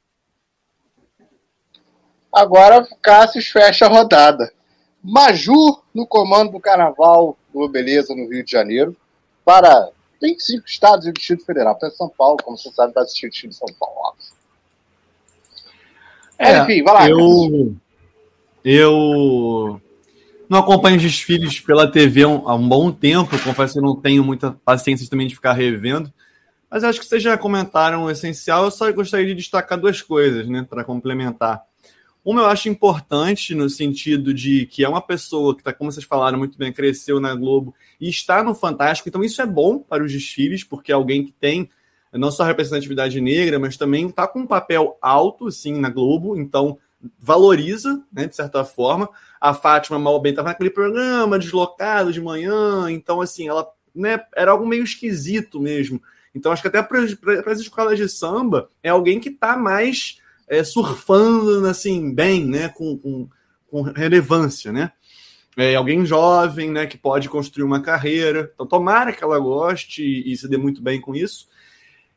Agora 2.33 2.87
Cassius 3.03 3.49
fecha 3.49 3.87
a 3.87 3.89
rodada. 3.89 4.53
Maju 5.03 5.83
no 5.93 6.07
comando 6.07 6.53
do 6.53 6.61
Carnaval 6.61 7.37
do 7.53 7.69
Beleza 7.69 8.15
no 8.15 8.29
Rio 8.31 8.45
de 8.45 8.51
Janeiro 8.51 8.97
para 9.45 9.91
25 10.21 10.67
estados 10.67 11.07
e 11.07 11.11
o 11.11 11.13
Distrito 11.13 11.45
Federal. 11.45 11.75
Até 11.75 11.91
São 11.91 12.09
Paulo, 12.09 12.39
como 12.43 12.57
você 12.57 12.71
sabe, 12.71 12.95
vai 12.95 13.03
assistir 13.03 13.27
o 13.27 13.31
time 13.31 13.51
de 13.51 13.59
São 13.59 13.69
Paulo. 13.79 13.97
óbvio. 13.99 14.25
É, 16.39 16.59
Enfim, 16.61 16.83
vai 16.83 16.95
lá. 16.95 17.09
Eu, 17.09 17.77
eu 18.65 19.81
não 20.49 20.61
acompanho 20.61 20.97
os 20.97 21.03
desfiles 21.03 21.61
pela 21.61 21.91
TV 21.91 22.23
há 22.23 22.55
um, 22.55 22.69
bom 22.69 22.91
tempo. 22.91 23.39
Confesso 23.43 23.75
que 23.75 23.79
eu 23.79 23.85
não 23.85 23.97
tenho 23.97 24.25
muita 24.25 24.53
paciência 24.65 25.09
também 25.09 25.27
de 25.27 25.35
ficar 25.35 25.53
revendo. 25.53 26.13
Mas 26.71 26.85
acho 26.85 27.01
que 27.01 27.07
vocês 27.07 27.23
já 27.23 27.37
comentaram 27.37 28.05
o 28.05 28.11
essencial. 28.11 28.65
Eu 28.65 28.71
só 28.71 28.91
gostaria 28.93 29.27
de 29.27 29.35
destacar 29.35 29.79
duas 29.79 30.01
coisas, 30.01 30.49
né, 30.49 30.67
para 30.69 30.85
complementar. 30.85 31.63
Uma 32.25 32.43
eu 32.43 32.47
acho 32.47 32.69
importante 32.69 33.53
no 33.53 33.69
sentido 33.69 34.33
de 34.33 34.67
que 34.67 34.85
é 34.85 34.89
uma 34.89 35.03
pessoa 35.03 35.55
que 35.55 35.61
está, 35.61 35.73
como 35.73 35.91
vocês 35.91 36.07
falaram 36.07 36.39
muito 36.39 36.57
bem, 36.57 36.73
cresceu 36.73 37.19
na 37.19 37.35
Globo 37.35 37.75
e 38.01 38.09
está 38.09 38.45
no 38.45 38.55
Fantástico. 38.55 39.09
Então 39.09 39.25
isso 39.25 39.43
é 39.43 39.47
bom 39.47 39.79
para 39.79 40.05
os 40.05 40.13
desfiles, 40.13 40.63
porque 40.63 40.93
é 40.93 40.95
alguém 40.95 41.25
que 41.25 41.33
tem 41.33 41.69
não 42.13 42.31
só 42.31 42.45
representatividade 42.45 43.21
negra, 43.21 43.59
mas 43.59 43.77
também 43.77 44.07
está 44.07 44.29
com 44.29 44.41
um 44.41 44.47
papel 44.47 44.97
alto, 45.03 45.51
sim, 45.51 45.81
na 45.81 45.91
Globo. 45.91 46.37
Então 46.37 46.79
valoriza, 47.19 48.01
né, 48.13 48.27
de 48.27 48.37
certa 48.37 48.65
forma. 48.65 49.09
A 49.41 49.53
Fátima 49.53 49.99
mal 49.99 50.21
bem 50.21 50.31
estava 50.31 50.51
naquele 50.51 50.71
programa 50.71 51.39
deslocado 51.39 52.13
de 52.13 52.21
manhã, 52.21 52.89
então 52.89 53.21
assim, 53.21 53.49
ela 53.49 53.69
né, 53.93 54.21
era 54.37 54.53
algo 54.53 54.65
meio 54.65 54.85
esquisito 54.85 55.59
mesmo. 55.59 56.01
Então 56.33 56.53
acho 56.53 56.63
que 56.63 56.69
até 56.69 56.81
para 56.83 57.01
as 57.53 57.61
escolas 57.61 57.99
de 57.99 58.09
samba 58.09 58.71
é 58.81 58.91
alguém 58.91 59.19
que 59.19 59.29
está 59.29 59.57
mais 59.57 60.22
é, 60.53 60.63
surfando 60.63 61.67
assim 61.67 62.15
bem, 62.15 62.45
né, 62.45 62.69
com, 62.69 62.99
com, 62.99 63.27
com 63.71 63.81
relevância, 63.81 64.71
né? 64.71 64.93
É 65.57 65.75
alguém 65.75 66.05
jovem, 66.05 66.71
né, 66.71 66.87
que 66.87 66.99
pode 66.99 67.27
construir 67.27 67.65
uma 67.65 67.81
carreira. 67.81 68.53
Então 68.55 68.67
tomara 68.67 69.15
que 69.15 69.25
ela 69.25 69.39
goste 69.39 70.03
e, 70.03 70.31
e 70.31 70.37
se 70.37 70.47
dê 70.47 70.59
muito 70.59 70.83
bem 70.83 71.01
com 71.01 71.15
isso. 71.15 71.49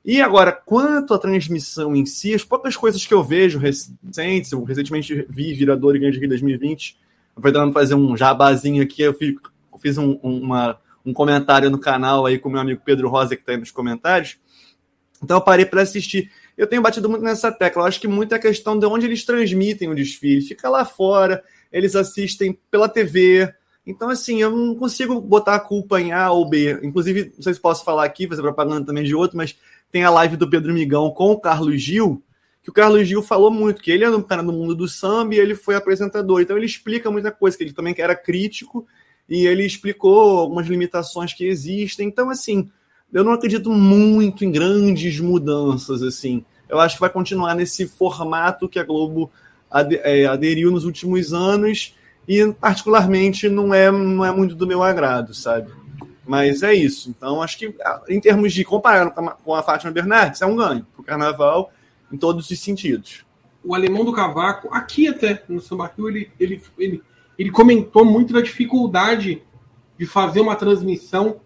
E 0.03 0.22
agora, 0.22 0.52
quanto 0.52 1.14
à 1.14 1.18
transmissão 1.18 1.95
em 1.95 2.06
si, 2.06 2.34
as 2.34 2.44
poucas 2.44 2.76
coisas 2.76 3.06
que 3.06 3.14
eu 3.14 3.24
vejo 3.24 3.57
recentes, 3.57 4.52
eu 4.52 4.62
recentemente 4.66 5.26
vi 5.30 5.53
Virador 5.53 5.95
e 5.95 5.99
Grande 5.99 6.20
Rio 6.20 6.28
2020, 6.28 6.98
aproveitando 7.36 7.72
fazer 7.72 7.95
um 7.95 8.18
jabazinho 8.18 8.84
aqui, 8.84 9.02
eu 9.02 9.14
fiz, 9.14 9.34
eu 9.72 9.80
fiz 9.80 9.98
um, 9.98 10.20
uma, 10.22 10.78
um 11.06 11.14
comentário 11.14 11.70
no 11.70 11.80
canal 11.80 12.26
aí 12.26 12.38
com 12.38 12.49
meu 12.49 12.60
amigo 12.60 12.82
Pedro 12.84 13.07
Rosa, 13.07 13.36
que 13.36 13.41
está 13.41 13.53
aí 13.53 13.57
nos 13.57 13.72
comentários. 13.72 14.38
Então 15.24 15.38
eu 15.38 15.41
parei 15.41 15.66
para 15.66 15.82
assistir. 15.82 16.30
Eu 16.57 16.68
tenho 16.68 16.82
batido 16.82 17.10
muito 17.10 17.23
nessa 17.23 17.52
tecla. 17.52 17.84
Eu 17.84 17.88
acho 17.88 17.99
que 17.99 18.07
muito 18.07 18.34
é 18.34 18.38
a 18.38 18.41
questão 18.41 18.77
de 18.77 18.86
onde 18.86 19.06
eles 19.06 19.26
transmitem 19.26 19.90
o 19.90 19.95
desfile. 19.95 20.41
Fica 20.41 20.69
lá 20.69 20.86
fora, 20.86 21.44
eles 21.72 21.95
assistem 21.95 22.57
pela 22.72 22.88
TV. 22.88 23.53
Então, 23.86 24.10
assim, 24.10 24.41
eu 24.41 24.49
não 24.49 24.76
consigo 24.76 25.19
botar 25.22 25.56
a 25.56 25.60
culpa 25.60 26.02
em 26.02 26.11
A 26.11 26.32
ou 26.32 26.49
B. 26.49 26.80
Inclusive, 26.82 27.34
não 27.36 27.44
sei 27.44 27.53
se 27.53 27.60
posso 27.60 27.84
falar 27.84 28.06
aqui, 28.06 28.27
fazer 28.27 28.41
propaganda 28.41 28.86
também 28.86 29.03
de 29.03 29.14
outro, 29.14 29.38
mas 29.38 29.56
tem 29.91 30.03
a 30.03 30.10
live 30.10 30.38
do 30.38 30.49
Pedro 30.49 30.73
Migão 30.73 31.11
com 31.11 31.32
o 31.32 31.40
Carlos 31.40 31.82
Gil, 31.82 32.23
que 32.64 32.69
o 32.69 32.73
Carlos 32.73 33.07
Gil 33.07 33.22
falou 33.22 33.52
muito, 33.52 33.82
que 33.82 33.91
ele 33.91 34.03
é 34.03 34.10
um 34.10 34.22
cara 34.22 34.41
no 34.41 34.52
mundo 34.52 34.73
do 34.73 34.88
samba 34.88 35.36
e 35.36 35.40
ele 35.40 35.53
foi 35.53 35.76
apresentador. 35.76 36.41
Então 36.41 36.57
ele 36.57 36.65
explica 36.65 37.11
muita 37.11 37.32
coisa, 37.32 37.56
que 37.56 37.64
ele 37.64 37.73
também 37.73 37.94
era 37.98 38.15
crítico 38.15 38.88
e 39.30 39.45
ele 39.45 39.64
explicou 39.64 40.40
algumas 40.40 40.68
limitações 40.68 41.34
que 41.34 41.45
existem. 41.45 42.07
Então, 42.07 42.30
assim, 42.30 42.72
eu 43.14 43.23
não 43.23 43.32
acredito 43.32 43.72
muito 43.72 44.44
em 44.44 44.52
grandes 44.52 45.19
mudanças, 45.19 46.02
assim. 46.02 46.44
Eu 46.68 46.80
acho 46.80 46.95
que 46.95 47.02
vai 47.02 47.10
continuar 47.10 47.56
nesse 47.56 47.88
formato 47.88 48.68
que 48.68 48.80
a 48.80 48.84
Globo 48.84 49.32
é, 50.03 50.26
aderiu 50.26 50.72
nos 50.72 50.86
últimos 50.86 51.34
anos 51.34 51.95
e, 52.27 52.52
particularmente, 52.53 53.48
não 53.48 53.73
é, 53.73 53.91
não 53.91 54.26
é 54.26 54.32
muito 54.32 54.56
do 54.56 54.65
meu 54.65 54.82
agrado, 54.82 55.34
sabe? 55.34 55.72
Mas 56.26 56.64
é 56.64 56.73
isso. 56.73 57.10
Então, 57.10 57.41
acho 57.41 57.57
que, 57.57 57.76
ah, 57.82 58.02
em 58.10 58.19
termos 58.19 58.52
de 58.52 58.64
comparar 58.64 59.11
com 59.11 59.53
a, 59.53 59.61
Fátima 59.61 59.91
Bernardes, 59.91 60.41
é 60.41 60.45
um 60.45 60.56
ganho 60.56 60.86
para 60.94 61.02
o 61.02 61.06
carnaval 61.06 61.72
em 62.11 62.18
todos 62.18 62.49
os 62.49 62.60
sentidos. 62.60 63.23
o 63.64 63.76
alemão 63.76 64.03
do 64.03 64.14
cavaco, 64.14 64.69
aqui 64.72 65.07
até 65.07 65.44
no 65.48 65.61
Samba 65.61 65.91
ele, 65.99 66.32
ele, 66.40 66.61
ele, 66.77 67.03
ele 67.38 67.52
comentou 67.52 68.06
muito 68.06 68.34
da 68.34 68.41
dificuldade 68.41 69.41
de 69.98 70.06
fazer 70.06 70.41
uma 70.41 70.56
transmissão, 70.56 71.38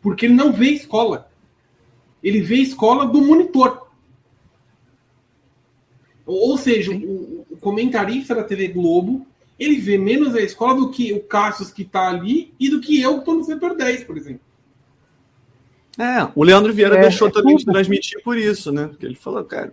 porque 0.00 0.26
ele 0.26 0.34
não 0.34 0.52
vê 0.52 0.70
escola. 0.70 1.30
Ele 2.22 2.40
vê 2.40 2.56
escola 2.56 3.06
do 3.06 3.20
monitor. 3.20 3.88
Ou 6.26 6.56
seja, 6.56 6.92
o, 6.92 7.46
o 7.50 7.56
comentarista 7.56 8.34
da 8.34 8.44
TV 8.44 8.68
Globo, 8.68 9.26
ele 9.58 9.76
vê 9.76 9.98
menos 9.98 10.34
a 10.34 10.40
escola 10.40 10.74
do 10.74 10.90
que 10.90 11.12
o 11.12 11.20
Cassius 11.20 11.72
que 11.72 11.82
está 11.82 12.08
ali 12.08 12.52
e 12.58 12.70
do 12.70 12.80
que 12.80 13.00
eu 13.00 13.14
que 13.14 13.18
estou 13.20 13.34
no 13.34 13.44
setor 13.44 13.76
10, 13.76 14.04
por 14.04 14.16
exemplo. 14.16 14.40
É, 15.98 16.30
o 16.34 16.44
Leandro 16.44 16.72
Vieira 16.72 16.96
É, 16.96 17.02
deixou 17.02 17.28
é 17.28 17.30
também 17.32 17.56
de 17.56 17.64
transmitir 17.64 18.22
por 18.22 18.38
isso, 18.38 18.70
né? 18.72 18.86
Porque 18.86 19.04
ele 19.04 19.16
falou, 19.16 19.44
cara, 19.44 19.72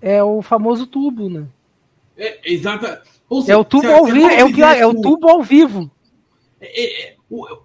É 0.00 0.22
o 0.22 0.40
famoso 0.40 0.86
tubo, 0.86 1.28
né? 1.28 1.46
É, 2.16 2.52
exata. 2.52 3.02
Ou 3.28 3.44
É 3.46 3.56
o 3.56 3.64
tubo 3.64 3.88
ao 3.88 4.06
vivo, 4.06 4.28
é 4.28 4.44
o, 4.44 4.52
pior, 4.52 4.76
é 4.76 4.86
o 4.86 5.00
tubo 5.00 5.28
ao 5.28 5.42
vivo. 5.42 5.90
É, 6.60 7.10
é, 7.10 7.16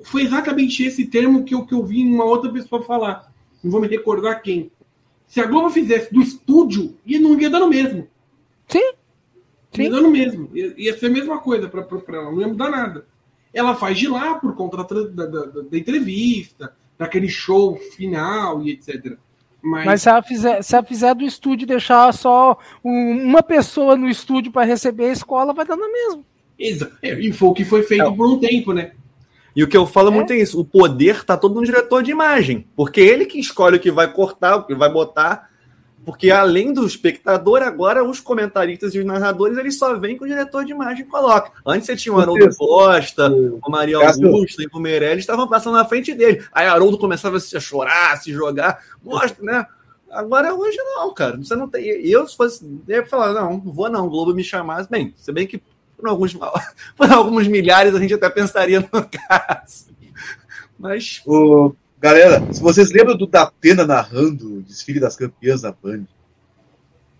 foi 0.03 0.23
exatamente 0.23 0.83
esse 0.83 1.05
termo 1.05 1.43
que 1.43 1.55
eu, 1.55 1.65
que 1.65 1.73
eu 1.73 1.83
vi 1.83 2.03
uma 2.03 2.23
outra 2.23 2.51
pessoa 2.51 2.83
falar. 2.83 3.31
Não 3.63 3.71
vou 3.71 3.81
me 3.81 3.87
recordar 3.87 4.41
quem. 4.41 4.71
Se 5.27 5.41
a 5.41 5.45
Globo 5.47 5.69
fizesse 5.71 6.13
do 6.13 6.21
estúdio, 6.21 6.95
ia, 7.05 7.19
não 7.19 7.39
ia 7.39 7.49
dar 7.49 7.59
no 7.59 7.67
mesmo. 7.69 8.07
Sim. 8.67 8.79
Ia 8.79 8.93
Sim. 9.85 9.89
dar 9.89 10.01
no 10.01 10.11
mesmo. 10.11 10.49
Ia, 10.53 10.73
ia 10.77 10.97
ser 10.97 11.07
a 11.07 11.09
mesma 11.09 11.39
coisa 11.39 11.67
para 11.67 11.83
ela, 12.17 12.31
não 12.31 12.39
ia 12.41 12.47
mudar 12.47 12.69
nada. 12.69 13.05
Ela 13.53 13.73
faz 13.75 13.97
de 13.97 14.07
lá 14.07 14.35
por 14.35 14.55
conta 14.55 14.77
da, 14.77 14.83
da, 14.83 15.25
da- 15.25 15.61
da 15.61 15.77
entrevista, 15.77 16.73
daquele 16.97 17.27
show 17.27 17.75
final 17.75 18.61
e 18.61 18.71
etc. 18.71 19.17
Mas, 19.61 19.85
Mas 19.85 20.01
se 20.03 20.09
ela 20.09 20.21
fizer, 20.21 20.61
se 20.61 20.75
ela 20.75 20.85
fizer 20.85 21.15
do 21.15 21.23
estúdio 21.23 21.65
deixar 21.65 22.13
só 22.13 22.57
um- 22.83 23.23
uma 23.23 23.41
pessoa 23.41 23.95
no 23.95 24.07
estúdio 24.07 24.51
para 24.51 24.63
receber 24.67 25.05
a 25.05 25.11
escola, 25.13 25.53
vai 25.53 25.65
dar 25.65 25.75
na 25.75 25.87
mesma. 25.89 26.23
Exa- 26.59 26.91
é, 27.01 27.19
e 27.19 27.33
foi 27.33 27.49
o 27.49 27.53
que 27.53 27.65
foi 27.65 27.81
feito 27.83 28.13
por 28.15 28.27
um 28.27 28.37
tempo, 28.39 28.71
né? 28.73 28.91
E 29.55 29.63
o 29.63 29.67
que 29.67 29.77
eu 29.77 29.87
falo 29.87 30.11
muito 30.11 30.33
é 30.33 30.37
isso: 30.37 30.59
o 30.59 30.65
poder 30.65 31.23
tá 31.23 31.37
todo 31.37 31.55
no 31.55 31.65
diretor 31.65 32.03
de 32.03 32.11
imagem. 32.11 32.67
Porque 32.75 32.99
ele 32.99 33.25
que 33.25 33.39
escolhe 33.39 33.77
o 33.77 33.79
que 33.79 33.91
vai 33.91 34.11
cortar, 34.11 34.57
o 34.57 34.63
que 34.63 34.75
vai 34.75 34.91
botar. 34.91 35.49
Porque 36.05 36.29
além 36.29 36.71
do 36.71 36.85
espectador, 36.85 37.63
agora 37.63 38.03
os 38.03 38.19
comentaristas 38.19 38.93
e 38.93 38.99
os 38.99 39.05
narradores 39.05 39.57
eles 39.57 39.75
só 39.75 39.97
vêm 39.97 40.15
que 40.15 40.23
o 40.23 40.27
diretor 40.27 40.63
de 40.63 40.71
imagem 40.71 41.05
coloca. 41.05 41.51
Antes 41.65 41.87
você 41.87 41.95
tinha 41.95 42.13
o 42.13 42.19
Haroldo. 42.19 42.55
Costa, 42.55 43.31
o 43.31 43.71
Maria. 43.71 43.97
Augusta 43.97 44.61
e 44.61 44.67
o 44.71 44.79
Meirelles 44.79 45.23
estavam 45.23 45.47
passando 45.47 45.73
na 45.73 45.85
frente 45.85 46.13
dele. 46.13 46.45
Aí 46.51 46.67
Haroldo 46.67 46.99
começava 46.99 47.37
a 47.37 47.59
chorar, 47.59 48.13
a 48.13 48.17
se 48.17 48.31
jogar. 48.31 48.79
Mostra, 49.03 49.43
né? 49.43 49.65
Agora 50.11 50.53
hoje 50.53 50.77
não, 50.77 51.11
cara. 51.11 51.37
Você 51.37 51.55
não 51.55 51.67
tem. 51.67 51.83
Eu, 51.85 52.27
se 52.27 52.37
fosse. 52.37 52.63
Eu 52.87 52.97
ia 52.97 53.05
falar, 53.07 53.33
não, 53.33 53.53
não 53.53 53.71
vou 53.71 53.89
não. 53.89 54.05
O 54.05 54.09
Globo 54.09 54.33
me 54.33 54.43
chamasse. 54.43 54.89
Bem, 54.89 55.11
se 55.17 55.31
bem 55.31 55.47
que 55.47 55.61
por 55.97 56.09
alguns, 56.09 56.33
por 56.95 57.11
alguns 57.11 57.47
milhares 57.47 57.93
a 57.95 57.99
gente 57.99 58.13
até 58.13 58.29
pensaria 58.29 58.79
no 58.79 58.87
caso. 59.27 59.85
Mas. 60.77 61.21
Ô, 61.25 61.73
galera, 61.99 62.41
se 62.51 62.61
vocês 62.61 62.91
lembram 62.91 63.17
do 63.17 63.27
Datena 63.27 63.85
narrando 63.85 64.57
o 64.57 64.61
desfile 64.61 64.99
das 64.99 65.15
campeãs 65.15 65.61
da 65.61 65.71
Band, 65.71 66.05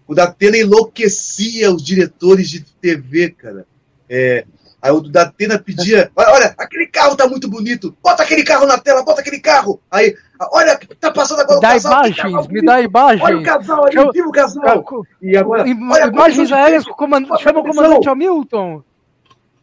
o 0.08 0.14
Datena 0.14 0.58
enlouquecia 0.58 1.72
os 1.72 1.84
diretores 1.84 2.50
de 2.50 2.62
TV, 2.62 3.32
cara. 3.32 3.66
É, 4.10 4.46
aí 4.82 4.92
o 4.92 5.02
Datena 5.02 5.58
pedia: 5.58 6.12
olha, 6.16 6.54
aquele 6.58 6.88
carro 6.88 7.16
tá 7.16 7.28
muito 7.28 7.50
bonito, 7.50 7.96
bota 8.04 8.24
aquele 8.24 8.44
carro 8.44 8.68
na 8.68 8.78
tela, 8.78 9.04
bota 9.04 9.22
aquele 9.22 9.40
carro. 9.40 9.80
Aí, 9.90 10.16
olha, 10.52 10.80
tá 11.00 11.12
passando 11.12 11.42
agora 11.42 11.54
Me 11.54 11.58
o 11.58 11.62
dá 11.62 11.70
casal. 11.74 11.92
imagens, 11.94 12.48
me 12.48 12.62
bonito. 12.62 12.66
dá 12.66 12.74
Olha 12.74 12.84
o 12.84 12.86
imagens. 12.88 13.44
casal 13.46 13.86
ali, 13.86 13.96
Eu- 13.96 14.12
viva 14.12 14.28
o 14.28 14.32
casal. 14.32 14.86
E 15.22 15.38
agora, 15.38 15.68
Im- 15.68 15.92
olha 15.92 16.06
Imagens 16.08 16.52
aéreas, 16.52 16.84
tempo. 16.84 16.96
com 16.96 17.04
o 17.04 17.08
comandante, 17.08 17.32
Olha 17.32 17.40
a 17.40 17.44
chama 17.44 17.60
o 17.60 17.64
comandante 17.64 18.10
Hamilton. 18.10 18.84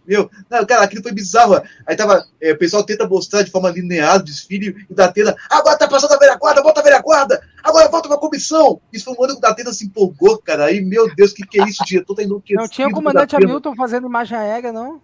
Meu, 0.05 0.29
não, 0.51 0.67
cara, 0.67 0.83
aquilo 0.83 1.01
foi 1.01 1.13
bizarro. 1.13 1.63
Aí 1.87 1.95
tava, 1.95 2.25
é, 2.41 2.51
o 2.53 2.59
pessoal 2.59 2.83
tenta 2.83 3.07
mostrar 3.07 3.43
de 3.43 3.53
forma 3.53 3.71
linear 3.71 4.17
o 4.17 4.23
desfile 4.25 4.75
e 4.89 4.93
o 4.93 4.97
Datena, 4.97 5.37
agora 5.49 5.79
tá 5.79 5.87
passando 5.87 6.13
a 6.15 6.19
velha 6.19 6.35
guarda, 6.37 6.61
bota 6.61 6.81
a 6.81 6.83
velha 6.83 7.01
guarda, 7.01 7.41
agora 7.63 7.89
volta 7.89 8.09
pra 8.09 8.19
comissão. 8.19 8.81
Isso 8.93 9.05
foi 9.05 9.15
um 9.15 9.23
ano 9.25 9.35
que 9.35 9.39
o 9.39 9.41
Datena 9.41 9.73
se 9.73 9.87
empolgou, 9.87 10.39
cara. 10.39 10.65
Aí, 10.65 10.81
meu 10.81 11.15
Deus, 11.15 11.31
o 11.31 11.35
que, 11.37 11.47
que 11.47 11.61
é 11.61 11.65
isso? 11.69 11.85
O 11.85 11.87
diretor 11.87 12.17
tá 12.17 12.23
enlouquecido. 12.25 12.61
Não 12.61 12.69
tinha 12.69 12.89
o 12.89 12.91
com 12.91 12.97
comandante. 12.97 13.37
Hamilton 13.37 13.77
fazendo 13.77 14.09
imagem 14.09 14.37
aérea, 14.37 14.73
não? 14.73 15.01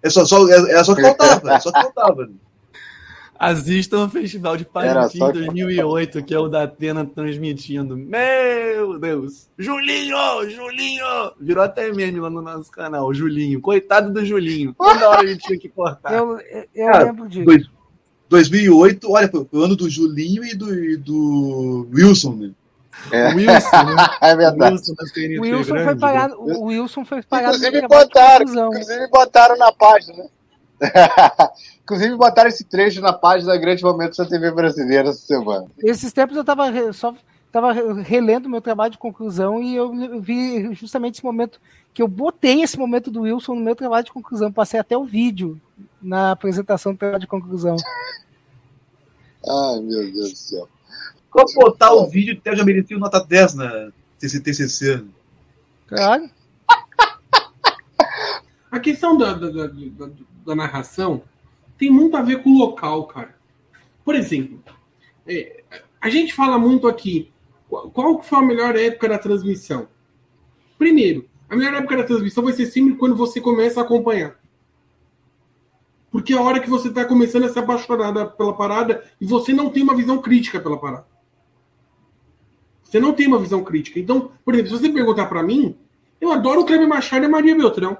É 0.00 0.08
só, 0.08 0.24
só, 0.24 0.48
é, 0.48 0.74
é 0.74 0.82
só 0.84 0.94
que 0.94 1.02
faltava, 1.02 1.52
é 1.52 1.58
só 1.58 1.72
que 1.72 1.82
faltava. 1.82 2.28
Assistam 3.40 4.04
o 4.04 4.08
Festival 4.10 4.54
de 4.58 4.66
Parintins 4.66 5.18
só 5.18 5.32
que- 5.32 5.38
2008, 5.38 6.22
que 6.22 6.34
é 6.34 6.38
o 6.38 6.46
da 6.46 6.64
Atena 6.64 7.06
transmitindo. 7.06 7.96
Meu 7.96 8.98
Deus! 8.98 9.48
Julinho! 9.56 10.18
Julinho! 10.50 11.32
Virou 11.40 11.64
até 11.64 11.90
meme 11.90 12.20
lá 12.20 12.28
no 12.28 12.42
nosso 12.42 12.70
canal, 12.70 13.14
Julinho. 13.14 13.58
Coitado 13.58 14.12
do 14.12 14.22
Julinho. 14.26 14.74
Toda 14.74 15.08
hora 15.08 15.22
a 15.22 15.26
gente 15.26 15.40
tinha 15.40 15.58
que 15.58 15.70
cortar. 15.70 16.12
Eu, 16.12 16.38
eu, 16.38 16.64
eu 16.74 16.86
Cara, 16.92 17.04
lembro 17.04 17.26
disso. 17.30 17.46
Dois, 17.46 17.66
2008, 18.28 19.10
olha, 19.10 19.30
foi 19.30 19.46
o 19.50 19.64
ano 19.64 19.74
do 19.74 19.88
Julinho 19.88 20.44
e 20.44 20.54
do, 20.54 20.74
e 20.74 20.96
do 20.98 21.88
Wilson, 21.94 22.34
né? 22.34 22.50
É, 23.10 23.32
Wilson, 23.32 23.84
né? 23.84 24.06
é 24.20 24.36
verdade. 24.36 24.74
Wilson 24.74 25.40
Wilson 25.40 25.84
foi 25.84 25.96
parar, 25.96 26.28
né? 26.28 26.34
o 26.36 26.64
Wilson 26.64 27.04
foi 27.06 27.22
parar 27.22 27.54
Inclusive 27.54 27.80
de 27.80 27.88
botaram, 27.88 28.68
inclusive 28.68 29.08
botaram 29.08 29.56
na 29.56 29.72
página. 29.72 30.24
inclusive 31.90 32.16
botaram 32.16 32.48
esse 32.48 32.62
trecho 32.62 33.00
na 33.00 33.12
página 33.12 33.52
da 33.52 33.58
Grande 33.58 33.82
Momento 33.82 34.16
da 34.16 34.24
TV 34.24 34.52
brasileira 34.52 35.08
essa 35.08 35.26
semana. 35.26 35.66
Esses 35.82 36.12
tempos 36.12 36.36
eu 36.36 36.44
tava 36.44 36.70
re- 36.70 36.92
só 36.92 37.12
tava 37.50 37.72
re- 37.72 38.02
relendo 38.02 38.48
meu 38.48 38.60
trabalho 38.60 38.92
de 38.92 38.98
conclusão 38.98 39.60
e 39.60 39.74
eu 39.74 40.20
vi 40.20 40.72
justamente 40.72 41.14
esse 41.16 41.24
momento 41.24 41.60
que 41.92 42.00
eu 42.00 42.06
botei 42.06 42.62
esse 42.62 42.78
momento 42.78 43.10
do 43.10 43.22
Wilson 43.22 43.56
no 43.56 43.60
meu 43.60 43.74
trabalho 43.74 44.04
de 44.04 44.12
conclusão, 44.12 44.52
passei 44.52 44.78
até 44.78 44.96
o 44.96 45.04
vídeo 45.04 45.60
na 46.00 46.30
apresentação 46.30 46.92
do 46.92 46.98
trabalho 46.98 47.20
de 47.20 47.26
conclusão. 47.26 47.74
Ai, 49.44 49.80
meu 49.80 50.12
Deus 50.12 50.30
do 50.30 50.36
céu. 50.36 50.68
Qual 51.28 51.44
botar 51.56 51.92
o 51.92 52.06
vídeo 52.08 52.38
até 52.38 52.54
já 52.54 52.64
merecia 52.64 52.96
nota 52.98 53.18
10 53.24 53.54
na 53.54 53.90
TCC. 54.20 55.02
Claro. 55.88 56.30
A 58.70 58.78
questão 58.78 59.16
da, 59.18 59.32
da, 59.34 59.50
da, 59.50 59.66
da- 59.66 60.10
da 60.46 60.54
narração 60.54 61.22
tem 61.80 61.90
muito 61.90 62.14
a 62.14 62.20
ver 62.20 62.42
com 62.42 62.50
o 62.50 62.58
local, 62.58 63.06
cara. 63.06 63.34
Por 64.04 64.14
exemplo, 64.14 64.62
é, 65.26 65.64
a 65.98 66.10
gente 66.10 66.34
fala 66.34 66.58
muito 66.58 66.86
aqui 66.86 67.32
qual, 67.70 67.90
qual 67.90 68.22
foi 68.22 68.38
a 68.38 68.42
melhor 68.42 68.76
época 68.76 69.08
da 69.08 69.18
transmissão. 69.18 69.88
Primeiro, 70.76 71.24
a 71.48 71.56
melhor 71.56 71.72
época 71.72 71.96
da 71.96 72.04
transmissão 72.04 72.44
vai 72.44 72.52
ser 72.52 72.66
sempre 72.66 72.96
quando 72.96 73.16
você 73.16 73.40
começa 73.40 73.80
a 73.80 73.82
acompanhar. 73.82 74.38
Porque 76.10 76.34
é 76.34 76.36
a 76.36 76.42
hora 76.42 76.60
que 76.60 76.68
você 76.68 76.88
está 76.88 77.02
começando 77.06 77.44
a 77.44 77.48
se 77.48 77.58
apaixonar 77.58 78.26
pela 78.26 78.54
parada 78.54 79.02
e 79.18 79.24
você 79.24 79.54
não 79.54 79.70
tem 79.70 79.82
uma 79.82 79.96
visão 79.96 80.18
crítica 80.18 80.60
pela 80.60 80.78
parada. 80.78 81.06
Você 82.82 83.00
não 83.00 83.14
tem 83.14 83.26
uma 83.26 83.38
visão 83.38 83.64
crítica. 83.64 83.98
Então, 83.98 84.30
por 84.44 84.52
exemplo, 84.52 84.76
se 84.76 84.82
você 84.82 84.92
perguntar 84.92 85.26
para 85.26 85.42
mim, 85.42 85.74
eu 86.20 86.30
adoro 86.30 86.60
o 86.60 86.66
Kleber 86.66 86.88
Machado 86.88 87.24
e 87.24 87.26
a 87.26 87.30
Maria 87.30 87.56
Beltrão. 87.56 87.96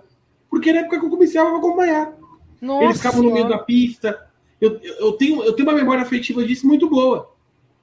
Porque 0.50 0.70
na 0.70 0.80
época 0.80 0.98
que 0.98 1.06
eu 1.06 1.10
comecei 1.10 1.40
a 1.40 1.56
acompanhar. 1.56 2.19
Nossa 2.60 2.84
Eles 2.84 2.96
ficavam 2.98 3.22
no 3.22 3.32
meio 3.32 3.48
da 3.48 3.58
pista. 3.58 4.30
Eu, 4.60 4.78
eu, 4.82 5.12
tenho, 5.12 5.42
eu 5.42 5.52
tenho 5.54 5.68
uma 5.68 5.76
memória 5.76 6.02
afetiva 6.02 6.44
disso 6.44 6.66
muito 6.66 6.88
boa. 6.88 7.32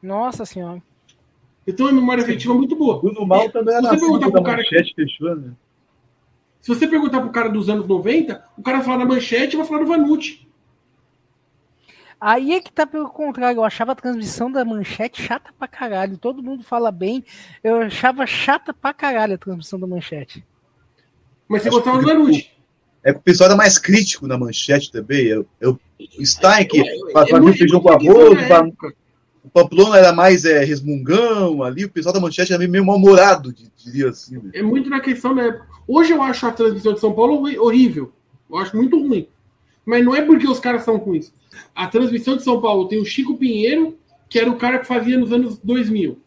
Nossa 0.01 0.45
senhora. 0.45 0.81
Eu 1.65 1.75
tenho 1.75 1.89
uma 1.89 1.99
memória 1.99 2.23
afetiva 2.23 2.53
muito 2.53 2.75
boa. 2.75 2.99
Bruno 2.99 3.25
Mal 3.25 3.49
também 3.49 3.73
Se 3.73 3.79
era 3.79 3.81
você 3.81 3.87
nascido 3.87 3.99
perguntar 3.99 4.25
da 4.27 4.31
pro 4.31 4.43
cara 4.43 4.57
manchete 4.57 4.93
fechou, 4.95 5.35
né? 5.35 5.51
Se 6.61 6.69
você 6.69 6.87
perguntar 6.87 7.21
pro 7.21 7.29
cara 7.29 7.49
dos 7.49 7.69
anos 7.69 7.87
90, 7.87 8.43
o 8.57 8.61
cara 8.61 8.81
fala 8.81 8.99
da 8.99 9.05
manchete 9.05 9.55
e 9.55 9.57
vai 9.57 9.65
falar 9.65 9.81
do 9.81 9.87
Vanucci. 9.87 10.47
Aí 12.19 12.53
é 12.53 12.59
que 12.59 12.71
tá 12.71 12.85
pelo 12.85 13.09
contrário, 13.09 13.59
eu 13.59 13.63
achava 13.63 13.91
a 13.91 13.95
transmissão 13.95 14.51
da 14.51 14.65
manchete 14.65 15.21
chata 15.21 15.53
pra 15.57 15.67
caralho. 15.67 16.17
Todo 16.17 16.41
mundo 16.41 16.63
fala 16.63 16.91
bem, 16.91 17.23
eu 17.63 17.81
achava 17.81 18.25
chata 18.25 18.73
pra 18.73 18.93
caralho 18.93 19.35
a 19.35 19.37
transmissão 19.37 19.79
da 19.79 19.85
manchete. 19.85 20.43
Mas 21.47 21.63
você 21.63 21.69
gostava 21.69 21.99
do 21.99 22.05
Vanucci. 22.05 22.56
É 23.03 23.13
que 23.13 23.19
o 23.19 23.21
pessoal 23.21 23.49
era 23.49 23.57
mais 23.57 23.77
crítico 23.77 24.27
na 24.27 24.37
manchete 24.37 24.91
também. 24.91 25.25
Eu, 25.25 25.45
eu, 25.61 25.79
o 26.19 26.25
Stein 26.25 26.65
que 26.67 26.79
É 26.81 27.11
fazia 27.11 27.39
muito- 27.39 27.57
feijão 27.57 27.79
com 27.79 27.89
arroz, 27.89 28.37
o 28.83 28.97
o 29.43 29.49
Pamplona 29.49 29.97
era 29.97 30.11
mais 30.11 30.43
é, 30.43 30.61
resmungão 30.65 31.63
ali, 31.63 31.85
o 31.85 31.89
pessoal 31.89 32.11
da 32.13 32.19
manchete 32.19 32.51
era 32.51 32.67
meio 32.67 32.85
mal-humorado, 32.85 33.53
di- 33.53 33.71
diria 33.77 34.09
assim. 34.09 34.35
né? 34.39 34.51
É 34.53 34.61
muito 34.61 34.89
na 34.89 34.99
questão 34.99 35.33
da 35.33 35.43
época. 35.43 35.65
Hoje 35.87 36.11
eu 36.11 36.21
acho 36.21 36.45
a 36.45 36.51
transmissão 36.51 36.93
de 36.93 36.99
São 36.99 37.13
Paulo 37.13 37.43
horrível. 37.63 38.11
Eu 38.49 38.57
acho 38.57 38.75
muito 38.75 38.99
ruim. 38.99 39.25
Mas 39.85 40.03
não 40.03 40.13
é 40.13 40.21
porque 40.21 40.45
os 40.45 40.59
caras 40.59 40.83
são 40.83 40.97
ruins. 40.97 41.31
A 41.73 41.87
transmissão 41.87 42.35
de 42.35 42.43
São 42.43 42.59
Paulo 42.59 42.89
tem 42.89 42.99
o 42.99 43.05
Chico 43.05 43.37
Pinheiro, 43.37 43.97
que 44.29 44.37
era 44.37 44.49
o 44.49 44.57
cara 44.57 44.79
que 44.79 44.85
fazia 44.85 45.17
nos 45.17 45.31
anos 45.31 45.57
2000. 45.63 46.19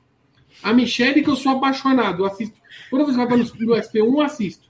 A 0.63 0.73
Michelle, 0.73 1.23
que 1.23 1.29
eu 1.29 1.37
sou 1.37 1.53
apaixonado. 1.53 2.23
Eu 2.23 2.27
assisto. 2.27 2.57
Toda 2.91 3.05
vez 3.05 3.15
que 3.17 3.21
ela 3.23 3.31
tá 3.31 3.37
no, 3.37 3.45
no 3.45 3.75
SP1, 3.75 3.97
eu 4.15 4.21
assisto. 4.23 4.70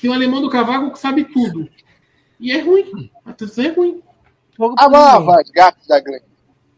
Tem 0.00 0.10
o 0.10 0.12
Alemão 0.12 0.40
do 0.40 0.50
Cavaco 0.50 0.92
que 0.92 0.98
sabe 0.98 1.24
tudo. 1.24 1.68
E 2.38 2.52
é 2.52 2.60
ruim. 2.60 3.10
A 3.24 3.32
transmissão 3.32 3.64
é 3.64 3.68
ruim. 3.74 4.02
Pro 4.56 4.74
Amava 4.78 5.40
as 5.40 5.50
gatas 5.50 5.86
da 5.86 6.00
Grande. 6.00 6.24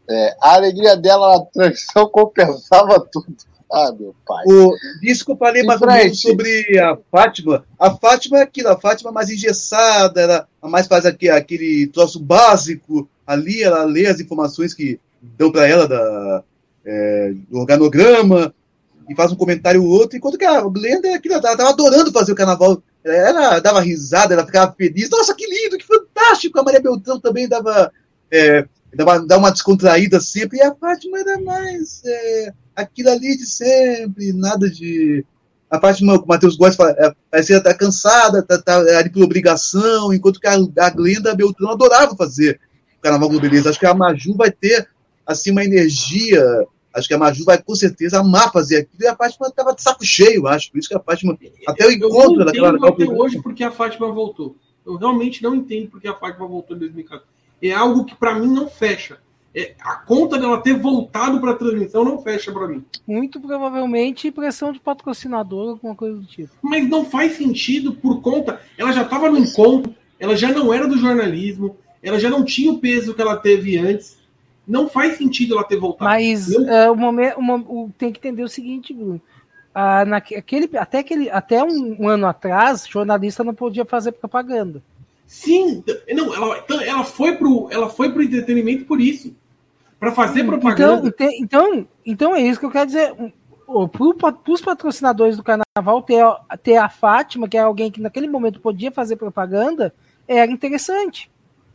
É, 0.09 0.35
a 0.41 0.55
alegria 0.55 0.97
dela 0.97 1.37
na 1.37 1.45
transição 1.45 2.07
compensava 2.09 2.99
tudo. 2.99 3.35
Ah, 3.71 3.93
meu 3.97 4.15
pai. 4.25 4.43
O, 4.47 4.73
eu 5.03 5.37
falei 5.37 5.61
mais 5.61 5.79
frente. 5.79 6.17
sobre 6.17 6.79
a 6.79 6.97
Fátima. 7.11 7.63
A 7.77 7.91
Fátima 7.91 8.39
é 8.39 8.41
aquilo, 8.41 8.69
a 8.69 8.79
Fátima 8.79 9.11
mais 9.11 9.29
engessada, 9.29 10.19
era 10.19 10.47
a 10.59 10.67
mais 10.67 10.87
faz 10.87 11.05
aquele, 11.05 11.31
aquele 11.31 11.87
troço 11.87 12.19
básico 12.19 13.07
ali, 13.27 13.61
ela 13.61 13.83
lê 13.83 14.07
as 14.07 14.19
informações 14.19 14.73
que 14.73 14.99
dão 15.21 15.51
para 15.51 15.67
ela 15.67 15.87
da, 15.87 16.43
é, 16.83 17.33
do 17.47 17.59
organograma 17.59 18.53
e 19.07 19.13
faz 19.13 19.31
um 19.31 19.35
comentário 19.35 19.83
ou 19.83 19.89
outro, 19.89 20.17
enquanto 20.17 20.37
que 20.37 20.45
a 20.45 20.61
Glenda 20.61 21.07
é 21.07 21.13
aquilo, 21.13 21.35
ela 21.35 21.55
tava 21.55 21.69
adorando 21.69 22.11
fazer 22.11 22.31
o 22.31 22.35
carnaval. 22.35 22.81
Ela 23.03 23.59
dava 23.59 23.79
risada, 23.79 24.33
ela 24.33 24.45
ficava 24.45 24.73
feliz. 24.77 25.09
Nossa, 25.09 25.33
que 25.33 25.45
lindo, 25.45 25.77
que 25.77 25.85
fantástico! 25.85 26.59
A 26.59 26.63
Maria 26.63 26.81
Beltrão 26.81 27.19
também 27.19 27.47
dava, 27.47 27.91
é, 28.29 28.65
dava, 28.93 29.19
dava 29.25 29.41
uma 29.41 29.51
descontraída 29.51 30.19
sempre, 30.19 30.57
e 30.57 30.61
a 30.61 30.75
Fátima 30.75 31.19
era 31.19 31.39
mais. 31.39 32.01
é, 32.05 32.53
aquilo 32.75 33.09
ali 33.09 33.37
de 33.37 33.45
sempre, 33.45 34.33
nada 34.33 34.69
de. 34.69 35.25
A 35.69 35.79
Fátima, 35.79 36.15
o 36.15 36.27
Matheus 36.27 36.57
Góes 36.57 36.75
é, 36.79 37.13
parecia 37.29 37.57
estar 37.57 37.75
cansada, 37.75 38.41
tá, 38.41 38.59
tá 38.59 38.79
ali 38.97 39.09
por 39.09 39.23
obrigação, 39.23 40.11
enquanto 40.11 40.39
que 40.39 40.47
a, 40.47 40.55
a 40.79 40.89
Glenda 40.89 41.35
Beltrão 41.35 41.71
adorava 41.71 42.15
fazer 42.15 42.59
o 42.97 43.01
Carnaval 43.01 43.29
Globeleza. 43.29 43.69
Acho 43.69 43.79
que 43.79 43.85
a 43.85 43.93
Maju 43.93 44.35
vai 44.35 44.51
ter 44.51 44.87
assim 45.25 45.51
uma 45.51 45.63
energia. 45.63 46.43
Acho 46.93 47.07
que 47.07 47.13
a 47.13 47.17
Maju 47.17 47.43
vai 47.45 47.61
com 47.61 47.75
certeza 47.75 48.19
amar 48.19 48.51
fazer 48.51 48.77
aquilo 48.77 49.03
e 49.03 49.07
a 49.07 49.15
Fátima 49.15 49.47
estava 49.47 49.73
de 49.75 49.81
saco 49.81 50.03
cheio, 50.05 50.47
acho. 50.47 50.71
Por 50.71 50.79
isso 50.79 50.89
que 50.89 50.95
a 50.95 50.99
Fátima. 50.99 51.37
Até 51.67 51.85
o 51.85 51.91
Eu 51.91 51.99
não 51.99 52.07
encontro 52.07 52.45
daquela. 52.45 52.69
entendo 52.69 52.85
até 52.87 53.05
hoje 53.05 53.41
porque 53.41 53.63
a 53.63 53.71
Fátima 53.71 54.11
voltou. 54.11 54.55
Eu 54.85 54.95
realmente 54.95 55.43
não 55.43 55.53
entendo 55.55 55.89
porque 55.89 56.07
a 56.07 56.15
Fátima 56.15 56.47
voltou 56.47 56.75
em 56.75 56.79
2014. 56.79 57.25
É 57.61 57.71
algo 57.71 58.05
que 58.05 58.15
pra 58.15 58.33
mim 58.35 58.47
não 58.51 58.67
fecha. 58.67 59.17
é, 59.53 59.73
a 59.81 59.95
conta 59.97 60.37
dela 60.37 60.61
ter 60.61 60.77
voltado 60.79 61.39
para 61.41 61.51
a 61.51 61.55
transmissão 61.55 62.03
não 62.03 62.21
fecha 62.21 62.51
para 62.51 62.67
mim. 62.67 62.83
Muito 63.07 63.39
provavelmente 63.39 64.31
pressão 64.31 64.71
de 64.71 64.79
patrocinador, 64.79 65.71
alguma 65.71 65.95
coisa 65.95 66.17
do 66.17 66.25
tipo. 66.25 66.49
Mas 66.61 66.87
não 66.87 67.03
faz 67.05 67.35
sentido 67.37 67.93
por 67.93 68.21
conta. 68.21 68.61
Ela 68.77 68.91
já 68.91 69.01
estava 69.01 69.29
no 69.29 69.37
encontro, 69.37 69.93
ela 70.19 70.35
já 70.35 70.51
não 70.51 70.73
era 70.73 70.87
do 70.87 70.97
jornalismo, 70.97 71.75
ela 72.01 72.19
já 72.19 72.29
não 72.29 72.45
tinha 72.45 72.71
o 72.71 72.77
peso 72.79 73.13
que 73.13 73.21
ela 73.21 73.35
teve 73.37 73.77
antes. 73.77 74.18
Não 74.69 74.87
faz 74.87 75.17
sentido 75.17 75.55
ela 75.55 75.63
ter 75.63 75.77
voltado. 75.77 76.11
Mas 76.11 76.51
é, 76.53 76.89
o 76.91 76.95
momento, 76.95 77.39
uma- 77.39 77.55
o- 77.55 77.91
tem 77.97 78.11
que 78.11 78.19
entender 78.19 78.43
o 78.43 78.47
seguinte, 78.47 78.93
Bruno. 78.93 79.19
Ah, 79.73 80.05
naque- 80.05 80.35
aquele, 80.35 80.69
até, 80.77 80.99
aquele, 80.99 81.29
até 81.29 81.63
um, 81.63 81.95
um 82.03 82.07
ano 82.07 82.27
atrás, 82.27 82.85
jornalista 82.87 83.43
não 83.43 83.53
podia 83.55 83.83
fazer 83.83 84.11
propaganda. 84.11 84.81
Sim, 85.25 85.83
não, 86.13 86.33
ela, 86.35 86.57
então, 86.59 86.79
ela 86.81 87.03
foi 87.03 87.35
pro, 87.35 87.67
ela 87.71 87.89
foi 87.89 88.11
pro 88.11 88.21
entretenimento 88.21 88.85
por 88.85 89.01
isso, 89.01 89.35
Para 89.99 90.11
fazer 90.13 90.41
Então, 90.41 90.51
propaganda. 90.59 91.07
ente- 91.09 91.37
então, 91.41 91.87
então 92.05 92.35
é 92.35 92.41
isso 92.41 92.59
que 92.59 92.65
eu 92.65 92.71
quero 92.71 92.85
dizer. 92.85 93.13
Para 93.91 94.51
os 94.53 94.61
patrocinadores 94.61 95.35
do 95.37 95.43
carnaval 95.43 96.01
ter, 96.01 96.23
ter 96.63 96.77
a 96.77 96.89
Fátima, 96.89 97.47
que 97.49 97.57
é 97.57 97.59
alguém 97.61 97.91
que 97.91 98.01
naquele 98.01 98.27
momento 98.27 98.59
podia 98.61 98.91
fazer 98.91 99.15
propaganda, 99.17 99.93
era 100.27 100.49
interessante. 100.51 101.29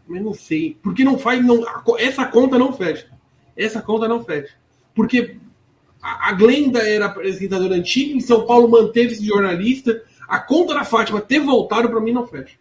Mas 0.07 0.23
não 0.23 0.35
sei. 0.35 0.77
Porque 0.83 1.05
não 1.05 1.19
faz. 1.19 1.45
Não, 1.45 1.65
essa 1.99 2.25
conta 2.27 2.59
não 2.59 2.73
fecha. 2.73 3.07
Essa 3.57 3.81
conta 3.81 4.07
não 4.09 4.23
fecha. 4.25 4.53
Porque 4.95 5.37
a, 6.03 6.29
a 6.29 6.33
Glenda 6.33 6.81
era 6.81 7.07
apresentadora 7.07 7.75
antiga, 7.75 8.15
em 8.15 8.21
São 8.21 8.47
Paulo 8.47 8.69
manteve-se 8.69 9.21
de 9.23 9.29
jornalista. 9.29 10.03
A 10.29 10.39
conta 10.39 10.75
da 10.75 10.85
Fátima 10.85 11.21
ter 11.21 11.41
voltado, 11.41 11.89
para 11.89 12.01
mim, 12.01 12.13
não 12.13 12.27
fecha. 12.27 12.57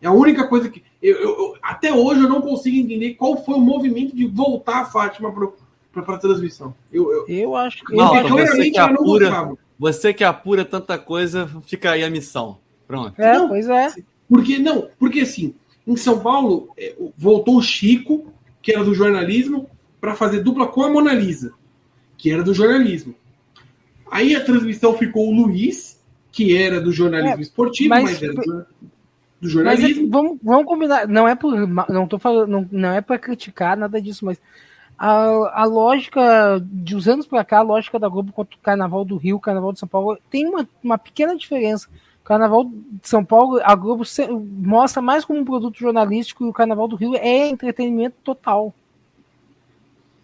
É 0.00 0.06
a 0.06 0.12
única 0.12 0.46
coisa 0.46 0.68
que. 0.68 0.82
Eu, 1.02 1.16
eu- 1.16 1.28
eu- 1.30 1.54
até 1.62 1.92
hoje 1.92 2.20
eu 2.22 2.28
não 2.28 2.40
consigo 2.40 2.76
entender 2.76 3.14
qual 3.14 3.44
foi 3.44 3.54
o 3.54 3.60
movimento 3.60 4.14
de 4.16 4.26
voltar 4.26 4.80
a 4.80 4.84
Fátima 4.84 5.32
para 5.92 6.14
a 6.14 6.18
transmissão. 6.18 6.74
Eu, 6.92 7.12
eu, 7.12 7.26
Eu 7.28 7.56
acho 7.56 7.84
que. 7.84 7.94
Não, 7.94 8.14
eu- 8.16 8.22
você 8.22 8.28
claramente 8.28 8.70
que 8.72 8.78
ela 8.78 8.88
não 8.88 8.94
apura, 9.02 9.26
gostava. 9.28 9.58
você 9.78 10.14
que 10.14 10.24
apura 10.24 10.64
tanta 10.64 10.98
coisa, 10.98 11.48
fica 11.66 11.92
aí 11.92 12.02
a 12.04 12.10
missão. 12.10 12.58
Pronto. 12.86 13.20
é, 13.20 13.34
não. 13.38 13.48
pois 13.48 13.68
é. 13.68 13.92
Porque, 14.28 14.58
não, 14.58 14.88
porque 14.98 15.20
assim, 15.20 15.54
em 15.88 15.96
São 15.96 16.20
Paulo, 16.20 16.68
é, 16.76 16.94
voltou 17.16 17.56
o 17.56 17.62
Chico, 17.62 18.32
que 18.62 18.72
era 18.72 18.84
do 18.84 18.94
jornalismo, 18.94 19.68
para 20.00 20.14
fazer 20.14 20.42
dupla 20.42 20.66
com 20.68 20.82
a 20.82 20.90
Mona 20.90 21.12
Lisa, 21.14 21.52
que 22.16 22.30
era 22.30 22.42
do 22.42 22.52
jornalismo. 22.54 23.14
Aí 24.10 24.34
a 24.36 24.44
transmissão 24.44 24.96
ficou 24.96 25.28
o 25.28 25.34
Luiz, 25.34 25.98
que 26.30 26.56
era 26.56 26.80
do 26.80 26.92
jornalismo 26.92 27.38
É, 27.38 27.42
esportivo, 27.42 27.88
mas- 27.90 28.04
mas, 28.04 28.22
era 28.22 28.32
do, 28.34 28.40
do 28.42 28.44
Mas 28.54 28.66
é- 29.42 29.48
jornalismo. 29.48 30.08
vamos, 30.10 30.38
vamos 30.42 30.66
combinar. 30.66 31.08
Não 31.08 31.26
é 31.26 31.34
por. 31.34 31.54
Não 31.88 32.06
tô 32.06 32.18
falando. 32.18 32.48
Não, 32.50 32.68
não 32.70 32.90
é 32.92 33.00
para 33.00 33.18
criticar 33.18 33.76
nada 33.76 34.00
disso, 34.00 34.24
mas 34.24 34.40
a, 34.98 35.62
a 35.62 35.64
lógica 35.64 36.60
de 36.64 36.94
uns 36.96 37.06
anos 37.08 37.26
para 37.26 37.44
cá, 37.44 37.58
a 37.58 37.62
lógica 37.62 37.98
da 37.98 38.08
Globo 38.08 38.32
contra 38.32 38.56
o 38.56 38.60
Carnaval 38.62 39.04
do 39.04 39.16
Rio, 39.16 39.36
o 39.36 39.40
Carnaval 39.40 39.72
de 39.72 39.78
São 39.80 39.88
Paulo, 39.88 40.18
tem 40.30 40.46
uma, 40.46 40.68
uma 40.82 40.98
pequena 40.98 41.36
diferença. 41.36 41.88
O 42.28 42.34
Carnaval 42.36 42.64
de 42.66 43.08
São 43.08 43.24
Paulo, 43.24 43.58
a 43.64 43.74
Globo 43.74 44.04
se- 44.04 44.28
mostra 44.28 45.00
mais 45.00 45.24
como 45.24 45.40
um 45.40 45.46
produto 45.46 45.78
jornalístico 45.78 46.44
e 46.44 46.48
o 46.50 46.52
Carnaval 46.52 46.86
do 46.86 46.94
Rio 46.94 47.14
é 47.16 47.48
entretenimento 47.48 48.16
total. 48.22 48.74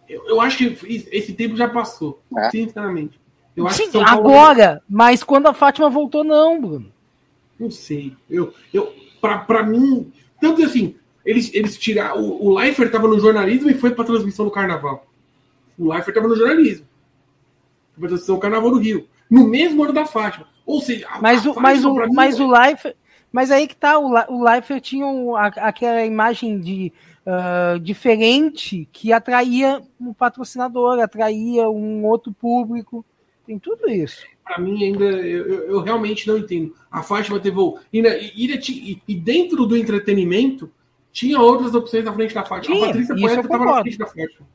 Eu, 0.07 0.23
eu 0.29 0.39
acho 0.39 0.59
que 0.59 1.07
esse 1.11 1.33
tempo 1.33 1.57
já 1.57 1.67
passou, 1.67 2.21
É. 2.37 2.51
sinceramente. 2.51 3.19
Eu 3.57 3.67
acho 3.67 3.79
Sim, 3.85 3.91
que 3.91 3.97
agora, 3.97 4.83
mas 4.87 5.23
quando 5.25 5.47
a 5.47 5.55
Fátima 5.55 5.89
voltou, 5.89 6.23
não, 6.23 6.61
Bruno. 6.61 6.93
Não 7.59 7.71
sei. 7.71 8.15
Eu, 8.29 8.53
eu, 8.71 8.93
pra, 9.19 9.39
pra 9.39 9.63
mim, 9.63 10.13
tanto 10.39 10.63
assim, 10.63 10.97
eles, 11.25 11.55
eles 11.55 11.79
tiraram. 11.79 12.21
O, 12.21 12.49
o 12.49 12.55
Leifert 12.55 12.93
tava 12.93 13.09
no 13.09 13.19
jornalismo 13.19 13.71
e 13.71 13.75
foi 13.79 13.93
pra 13.93 14.05
transmissão 14.05 14.45
do 14.45 14.51
carnaval. 14.51 15.07
O 15.79 15.91
Leifert 15.91 16.15
tava 16.15 16.29
no 16.29 16.37
jornalismo. 16.37 16.85
Foi 17.95 18.01
pra 18.01 18.09
transmissão 18.09 18.35
do 18.35 18.41
carnaval 18.43 18.71
do 18.73 18.77
Rio. 18.79 19.09
No 19.31 19.49
mesmo 19.49 19.83
ano 19.85 19.95
da 19.95 20.05
Fátima. 20.05 20.53
Ou 20.67 20.81
seja, 20.81 21.07
Mas 21.21 21.45
o, 21.47 21.55
mas 21.61 21.85
o, 21.85 21.95
mas 22.13 22.41
o 22.41 22.47
Life, 22.51 22.95
mas 23.31 23.51
aí 23.51 23.67
que 23.67 23.77
tá, 23.77 23.99
o, 23.99 24.11
o 24.11 24.55
Life 24.55 24.81
tinha 24.81 25.07
aquela 25.57 26.05
imagem 26.05 26.59
de 26.59 26.93
ah, 27.27 27.79
diferente 27.81 28.89
que 28.93 29.13
atraía 29.13 29.83
um 30.01 30.13
patrocinador, 30.13 31.01
atraía 31.01 31.69
um 31.69 32.05
outro 32.05 32.33
público. 32.33 33.05
Tem 33.47 33.59
tudo 33.59 33.89
isso. 33.91 34.25
Pra 34.45 34.59
mim, 34.59 34.83
ainda, 34.85 35.05
eu, 35.05 35.47
eu- 35.47 35.63
eu 35.75 35.81
realmente 35.81 36.27
não 36.29 36.37
entendo. 36.39 36.75
A 36.91 37.03
Fátima 37.03 37.39
teve. 37.41 37.59
o- 37.59 37.79
E, 37.93 38.01
na- 38.03 38.17
e- 38.17 39.01
e- 39.09 39.15
dentro 39.15 39.67
do 39.67 39.77
entretenimento, 39.77 40.71
tinha 41.13 41.39
outras 41.41 41.75
opções 41.75 42.05
na 42.05 42.13
frente 42.13 42.35
da 42.35 42.45
Fátima. 42.45 42.75
Tinha, 42.75 42.87
a 42.87 42.89
Patrícia 42.89 43.15
Poeta 43.15 43.35
eu 43.37 43.41
estava 43.43 43.65
na 43.65 43.81
frente 43.83 43.99
da 43.99 44.07
Fátima. 44.07 44.47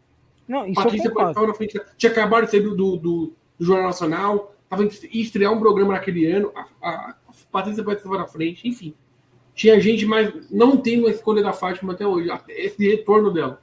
Não, 0.48 0.66
isso 0.66 0.74
Patrícia 0.82 1.08
eu 1.08 1.14
Poeta 1.14 1.30
estava 1.32 1.48
na 1.48 1.54
frente. 1.54 1.74
da- 1.78 1.86
Tinha 1.98 2.12
acabado 2.12 2.46
de 2.46 2.52
sair 2.52 2.62
do, 2.62 2.76
do- 2.76 2.98
do 2.98 3.34
Jornal 3.60 3.88
Nacional, 3.88 4.56
estava 4.70 4.84
em 4.84 4.90
ia 5.12 5.24
estrear 5.24 5.52
um 5.52 5.60
programa 5.60 5.94
naquele 5.94 6.32
ano. 6.32 6.52
A, 6.56 6.66
a, 6.82 6.92
a 7.10 7.16
Patrícia 7.52 7.84
Poeta 7.84 8.02
estava 8.02 8.20
na 8.20 8.28
frente, 8.28 8.68
enfim. 8.68 8.94
Tinha 9.56 9.80
gente, 9.80 10.06
mas 10.06 10.32
não 10.50 10.78
tem 10.78 11.00
uma 11.00 11.10
escolha 11.10 11.42
da 11.42 11.52
Fátima 11.52 11.94
até 11.94 12.06
hoje. 12.06 12.30
até 12.30 12.54
Esse 12.54 12.88
retorno 12.88 13.34
dela. 13.34 13.60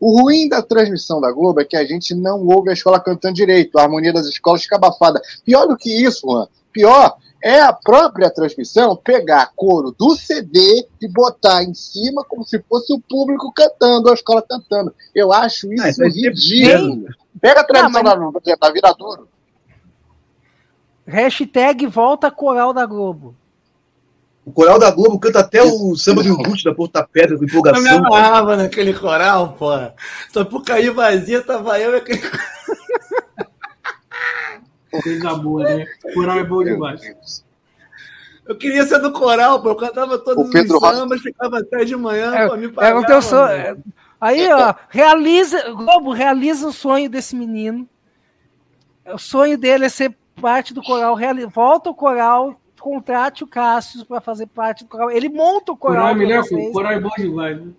O 0.00 0.20
ruim 0.20 0.48
da 0.48 0.62
transmissão 0.62 1.20
da 1.20 1.32
Globo 1.32 1.60
é 1.60 1.64
que 1.64 1.76
a 1.76 1.84
gente 1.84 2.14
não 2.14 2.46
ouve 2.46 2.70
a 2.70 2.72
escola 2.72 3.00
cantando 3.00 3.34
direito, 3.34 3.78
a 3.78 3.82
harmonia 3.82 4.12
das 4.12 4.26
escolas 4.26 4.62
fica 4.62 4.76
abafada. 4.76 5.20
Pior 5.44 5.66
do 5.66 5.76
que 5.76 5.90
isso, 5.90 6.26
Juan, 6.26 6.46
pior 6.72 7.16
é 7.42 7.60
a 7.60 7.72
própria 7.72 8.30
transmissão 8.30 8.96
pegar 8.96 9.52
coro 9.54 9.94
do 9.98 10.14
CD 10.16 10.86
e 11.00 11.08
botar 11.08 11.62
em 11.62 11.74
cima 11.74 12.24
como 12.24 12.44
se 12.44 12.58
fosse 12.68 12.92
o 12.92 13.00
público 13.00 13.52
cantando, 13.52 14.10
a 14.10 14.14
escola 14.14 14.42
cantando. 14.42 14.94
Eu 15.14 15.32
acho 15.32 15.72
isso 15.72 15.84
Ah, 15.84 15.90
isso 15.90 16.02
sempre 16.02 16.30
ridículo. 16.30 17.06
Pega 17.40 17.60
a 17.60 17.64
transmissão 17.64 18.02
Não, 18.02 18.32
da, 18.32 18.32
por 18.32 18.42
exemplo, 18.42 18.60
da 18.60 18.72
Viradouro. 18.72 19.28
Hashtag 21.06 21.86
volta 21.86 22.30
coral 22.30 22.72
da 22.72 22.86
Globo. 22.86 23.34
O 24.44 24.52
coral 24.52 24.78
da 24.78 24.90
Globo 24.90 25.18
canta 25.18 25.40
até 25.40 25.62
o 25.62 25.96
samba 25.96 26.22
do 26.22 26.28
Iogurte 26.28 26.64
da 26.64 26.74
Porta 26.74 27.06
Pedra, 27.10 27.36
com 27.38 27.44
Eu 27.44 27.46
me 27.46 27.50
empolgação. 27.50 28.06
amarrava 28.06 28.56
naquele 28.56 28.92
coral, 28.92 29.52
pô. 29.58 29.70
Só 30.30 30.44
por 30.44 30.62
cair 30.62 30.90
vazia, 30.90 31.42
tava 31.42 31.80
eu 31.80 31.94
e 31.94 31.96
aquele. 31.96 32.20
Coisa 34.90 35.34
boa, 35.34 35.64
né? 35.64 35.86
O 36.04 36.14
coral 36.14 36.38
é 36.38 36.44
bom 36.44 36.62
demais. 36.62 37.00
Eu 38.46 38.54
queria 38.56 38.84
ser 38.84 38.98
do 39.00 39.12
coral, 39.12 39.62
pô. 39.62 39.70
Eu 39.70 39.76
cantava 39.76 40.18
todos 40.18 40.46
O 40.46 40.50
Pedro 40.50 40.76
os 40.76 40.82
sambas, 40.82 41.20
ficava 41.22 41.58
até 41.60 41.84
de 41.84 41.96
manhã, 41.96 42.34
É, 42.34 42.48
pô, 42.48 42.56
me 42.56 42.66
é 42.66 42.68
o 42.68 42.72
pagava, 42.72 43.06
teu 43.06 43.22
sonho. 43.22 43.82
Aí, 44.20 44.52
ó, 44.52 44.74
realiza, 44.88 45.70
Globo, 45.70 46.12
realiza 46.12 46.68
o 46.68 46.72
sonho 46.72 47.08
desse 47.08 47.34
menino. 47.34 47.88
O 49.06 49.18
sonho 49.18 49.56
dele 49.58 49.86
é 49.86 49.88
ser 49.88 50.14
parte 50.40 50.74
do 50.74 50.82
coral. 50.82 51.16
Volta 51.52 51.90
o 51.90 51.94
coral, 51.94 52.54
contrate 52.80 53.44
o 53.44 53.46
Cássio 53.46 54.04
para 54.04 54.20
fazer 54.20 54.46
parte 54.46 54.84
do 54.84 54.90
coral. 54.90 55.10
Ele 55.10 55.28
monta 55.28 55.72
o 55.72 55.76
coral 55.76 56.02
coral. 56.02 56.14
é 56.14 56.14
melhor, 56.14 56.42
vocês. 56.42 56.68
o 56.68 56.72
coral 56.72 56.92
é 56.92 57.00
bom 57.00 57.10
demais. 57.16 57.64
Né? 57.64 57.72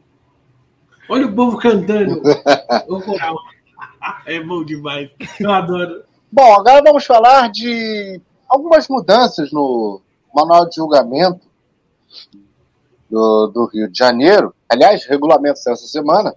Olha 1.08 1.26
o 1.28 1.36
povo 1.36 1.58
cantando. 1.58 2.22
o 2.88 3.02
coral. 3.02 3.36
É 4.28 4.40
bom 4.40 4.64
demais. 4.64 5.10
Eu 5.40 5.52
adoro. 5.52 6.04
Bom, 6.32 6.54
agora 6.54 6.80
vamos 6.84 7.06
falar 7.06 7.50
de 7.50 8.22
algumas 8.48 8.88
mudanças 8.88 9.52
no 9.52 10.00
manual 10.34 10.70
de 10.70 10.76
julgamento 10.76 11.42
do, 13.10 13.48
do 13.48 13.66
Rio 13.66 13.90
de 13.90 13.98
Janeiro. 13.98 14.54
Aliás, 14.70 15.06
regulamento 15.06 15.58
saiu 15.58 15.74
essa 15.74 15.88
semana. 15.88 16.36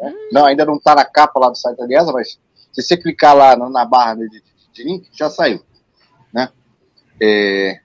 né? 0.00 0.12
Não, 0.32 0.46
ainda 0.46 0.64
não 0.64 0.76
está 0.76 0.96
na 0.96 1.04
capa 1.04 1.38
lá 1.38 1.48
do 1.48 1.56
site 1.56 1.76
da 1.76 1.84
Aliança, 1.84 2.12
mas 2.12 2.40
se 2.72 2.82
você 2.82 2.96
clicar 2.96 3.36
lá 3.36 3.56
na, 3.56 3.68
na 3.68 3.84
barra 3.84 4.14
de, 4.16 4.42
link, 4.84 5.08
já 5.12 5.28
saiu. 5.30 5.60
Né? 6.32 6.48
É, 7.20 7.80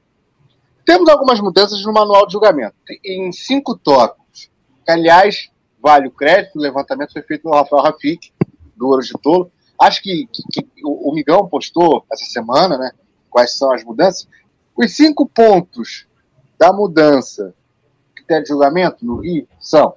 Temos 0.85 1.09
algumas 1.09 1.39
mudanças 1.39 1.83
no 1.83 1.91
manual 1.93 2.25
de 2.27 2.33
julgamento, 2.33 2.75
em 3.03 3.31
cinco 3.31 3.75
tópicos. 3.77 4.49
Que, 4.85 4.91
aliás, 4.91 5.49
vale 5.81 6.07
o 6.07 6.11
crédito, 6.11 6.57
o 6.57 6.61
levantamento 6.61 7.13
foi 7.13 7.21
feito 7.23 7.43
pelo 7.43 7.55
Rafael 7.55 7.81
Rafik, 7.83 8.31
do 8.75 8.87
Ouro 8.87 9.01
de 9.01 9.13
Tolo. 9.21 9.51
Acho 9.81 10.01
que, 10.01 10.27
que- 10.31 10.61
que 10.63 10.85
o, 10.85 11.09
o 11.09 11.13
Migão 11.13 11.47
postou 11.47 12.05
essa 12.11 12.25
semana, 12.25 12.77
né? 12.77 12.91
Quais 13.29 13.57
são 13.57 13.71
as 13.73 13.83
mudanças. 13.83 14.27
Os 14.75 14.95
cinco 14.95 15.25
pontos 15.27 16.05
da 16.57 16.71
mudança 16.71 17.53
critério 18.15 18.43
de 18.43 18.49
julgamento 18.49 19.05
no 19.05 19.17
Rio 19.17 19.47
são: 19.59 19.95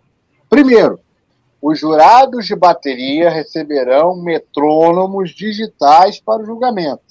primeiro, 0.48 0.98
os 1.60 1.78
jurados 1.78 2.46
de 2.46 2.54
bateria 2.54 3.30
receberão 3.30 4.16
metrônomos 4.16 5.30
digitais 5.30 6.20
para 6.20 6.42
o 6.42 6.46
julgamento. 6.46 7.02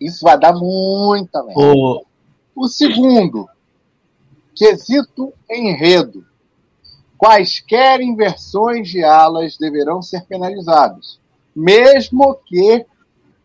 Isso 0.00 0.24
vai 0.24 0.38
dar 0.38 0.52
muita 0.52 1.42
merda. 1.42 2.04
O 2.54 2.68
segundo, 2.68 3.48
quesito 4.54 5.32
enredo. 5.50 6.24
Quaisquer 7.18 8.00
inversões 8.00 8.88
de 8.88 9.02
alas 9.02 9.56
deverão 9.56 10.02
ser 10.02 10.24
penalizadas, 10.24 11.18
mesmo 11.54 12.34
que 12.46 12.84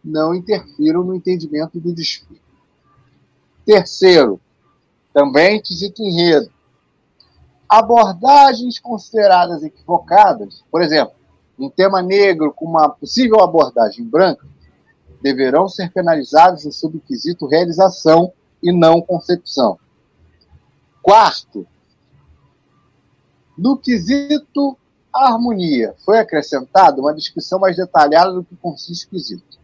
não 0.04 0.34
interfiram 0.34 1.04
no 1.04 1.16
entendimento 1.16 1.80
do 1.80 1.94
desfile. 1.94 2.42
Terceiro, 3.66 4.40
também 5.14 5.62
quesito 5.62 6.04
enredo. 6.04 6.52
Abordagens 7.70 8.80
consideradas 8.80 9.64
equivocadas, 9.64 10.64
por 10.72 10.82
exemplo, 10.82 11.14
um 11.58 11.70
tema 11.70 12.02
negro 12.02 12.52
com 12.52 12.66
uma 12.66 12.90
possível 12.90 13.42
abordagem 13.42 14.04
branca 14.04 14.46
deverão 15.22 15.68
ser 15.68 15.92
penalizados 15.92 16.66
no 16.66 16.72
subquisito 16.72 17.46
realização 17.46 18.34
e 18.64 18.72
não 18.72 19.02
concepção. 19.02 19.78
Quarto, 21.02 21.68
no 23.58 23.78
quesito 23.78 24.78
harmonia, 25.14 25.94
foi 26.06 26.20
acrescentada 26.20 27.02
uma 27.02 27.14
descrição 27.14 27.60
mais 27.60 27.76
detalhada 27.76 28.32
do 28.32 28.44
que 28.44 28.56
consiste 28.56 29.06
o 29.06 29.10
quesito. 29.10 29.60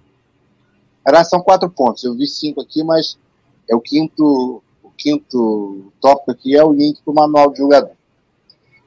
Era, 1.08 1.24
são 1.24 1.42
quatro 1.42 1.70
pontos, 1.70 2.04
eu 2.04 2.16
vi 2.16 2.28
cinco 2.28 2.62
aqui, 2.62 2.84
mas 2.84 3.18
é 3.70 3.76
o 3.76 3.80
quinto, 3.80 4.62
quinto 4.98 5.92
tópico 6.02 6.32
aqui 6.32 6.56
é 6.56 6.64
o 6.64 6.74
link 6.74 7.02
para 7.04 7.12
o 7.12 7.16
manual 7.16 7.52
de 7.52 7.58
jogador. 7.58 7.96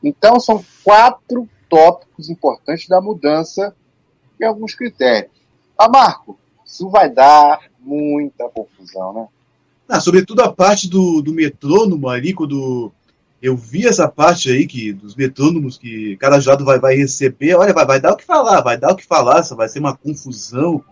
Então, 0.03 0.39
são 0.39 0.65
quatro 0.85 1.49
tópicos 1.69 2.29
importantes 2.29 2.89
da 2.89 3.01
mudança 3.01 3.75
e 4.39 4.45
alguns 4.45 4.75
critérios. 4.75 5.33
Ah, 5.77 5.89
Marco, 5.89 6.39
isso 6.65 6.89
vai 6.89 7.11
dar 7.11 7.61
muita 7.81 8.49
confusão, 8.49 9.13
né? 9.13 9.29
Ah, 9.89 10.01
sobretudo 10.01 10.43
a 10.43 10.53
parte 10.53 10.89
do, 10.89 11.23
do 11.23 11.33
metrônomo 11.33 12.09
ali, 12.09 12.35
quando 12.35 12.93
eu 13.41 13.57
vi 13.57 13.87
essa 13.87 14.09
parte 14.09 14.51
aí 14.51 14.67
que 14.67 14.93
dos 14.93 15.15
metrônomos 15.15 15.79
que 15.79 16.17
cada 16.17 16.39
jurado 16.41 16.65
vai, 16.65 16.79
vai 16.79 16.97
receber, 16.97 17.55
olha, 17.55 17.73
vai, 17.73 17.87
vai 17.87 18.01
dar 18.01 18.13
o 18.13 18.17
que 18.17 18.25
falar, 18.25 18.61
vai 18.61 18.77
dar 18.77 18.93
o 18.93 18.97
que 18.97 19.07
falar, 19.07 19.41
vai 19.55 19.69
ser 19.69 19.79
uma 19.79 19.97
confusão. 19.97 20.85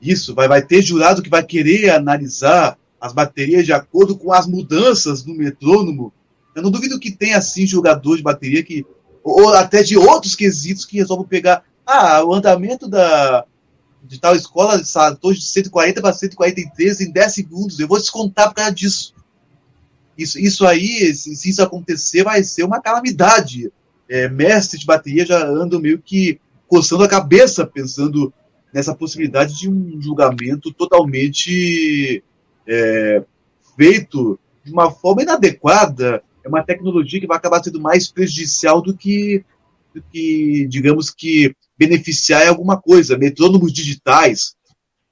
Isso, 0.00 0.34
vai, 0.34 0.48
vai 0.48 0.62
ter 0.62 0.82
jurado 0.82 1.22
que 1.22 1.28
vai 1.28 1.42
querer 1.42 1.90
analisar 1.90 2.78
as 3.02 3.12
baterias 3.12 3.66
de 3.66 3.72
acordo 3.72 4.16
com 4.16 4.32
as 4.32 4.46
mudanças 4.46 5.24
no 5.24 5.34
metrônomo. 5.34 6.12
Eu 6.54 6.62
não 6.62 6.70
duvido 6.70 7.00
que 7.00 7.10
tenha, 7.10 7.36
assim, 7.36 7.66
jogador 7.66 8.16
de 8.16 8.22
bateria 8.22 8.62
que. 8.62 8.86
Ou 9.24 9.52
até 9.54 9.82
de 9.82 9.98
outros 9.98 10.36
quesitos 10.36 10.84
que 10.84 10.98
resolvam 10.98 11.26
pegar. 11.26 11.64
Ah, 11.84 12.24
o 12.24 12.32
andamento 12.32 12.88
da, 12.88 13.44
de 14.04 14.20
tal 14.20 14.36
escola 14.36 14.84
saltou 14.84 15.32
de 15.32 15.42
140 15.42 16.00
para 16.00 16.12
143 16.12 17.00
em 17.00 17.10
10 17.10 17.34
segundos. 17.34 17.80
Eu 17.80 17.88
vou 17.88 17.98
descontar 17.98 18.48
por 18.48 18.54
causa 18.54 18.72
disso. 18.72 19.14
Isso, 20.16 20.38
isso 20.38 20.64
aí, 20.64 21.12
se, 21.12 21.34
se 21.34 21.50
isso 21.50 21.62
acontecer, 21.62 22.22
vai 22.22 22.44
ser 22.44 22.62
uma 22.62 22.80
calamidade. 22.80 23.72
É, 24.08 24.28
de 24.28 24.86
bateria 24.86 25.26
já 25.26 25.44
andam 25.44 25.80
meio 25.80 25.98
que 25.98 26.38
coçando 26.68 27.02
a 27.02 27.08
cabeça, 27.08 27.66
pensando 27.66 28.32
nessa 28.72 28.94
possibilidade 28.94 29.58
de 29.58 29.68
um 29.68 30.00
julgamento 30.00 30.72
totalmente 30.72 32.22
é, 32.66 33.24
feito 33.76 34.38
de 34.64 34.72
uma 34.72 34.90
forma 34.90 35.22
inadequada. 35.22 36.22
É 36.44 36.48
uma 36.48 36.62
tecnologia 36.62 37.20
que 37.20 37.26
vai 37.26 37.36
acabar 37.36 37.62
sendo 37.62 37.80
mais 37.80 38.10
prejudicial 38.10 38.80
do 38.80 38.96
que, 38.96 39.44
do 39.94 40.02
que 40.02 40.66
digamos 40.68 41.10
que, 41.10 41.54
beneficiar 41.78 42.44
em 42.44 42.48
alguma 42.48 42.80
coisa. 42.80 43.18
Metrônomos 43.18 43.72
digitais. 43.72 44.54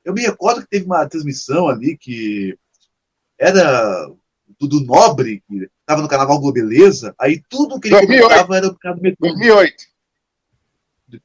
Eu 0.05 0.14
me 0.14 0.22
recordo 0.22 0.62
que 0.62 0.68
teve 0.68 0.86
uma 0.86 1.06
transmissão 1.06 1.68
ali 1.68 1.97
que 1.97 2.56
era 3.39 4.10
do 4.60 4.81
Nobre, 4.81 5.43
que 5.48 5.68
estava 5.81 6.02
no 6.02 6.09
Carnaval 6.09 6.39
Globeleza, 6.39 7.14
aí 7.18 7.43
tudo 7.48 7.81
que 7.81 7.89
ele 7.89 7.97
2008. 7.97 8.22
comentava 8.22 8.56
era 8.56 8.66
o 8.66 8.70
do 8.70 9.02
metrônomo. 9.02 9.39
2008. 9.39 9.90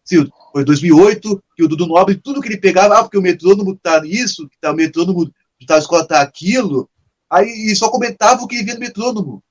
Sim, 0.03 0.30
foi 0.52 0.64
2008, 0.64 1.43
que 1.56 1.64
o 1.64 1.68
Dudu 1.68 1.85
Nobre, 1.85 2.15
tudo 2.15 2.41
que 2.41 2.47
ele 2.47 2.57
pegava, 2.57 2.97
ah, 2.97 3.03
porque 3.03 3.18
o 3.18 3.22
metrônomo 3.22 3.76
tá 3.76 4.02
isso, 4.06 4.47
que 4.49 4.57
tá, 4.60 4.72
o 4.72 4.76
metrônomo 4.76 5.31
tal 5.66 5.80
escola 5.80 6.08
tá 6.08 6.22
aquilo, 6.22 6.90
aí 7.30 7.48
e 7.48 7.76
só 7.76 7.90
comentava 7.90 8.44
o 8.44 8.48
que 8.48 8.64
via 8.64 8.74
no 8.74 8.80
metrônomo. 8.80 9.44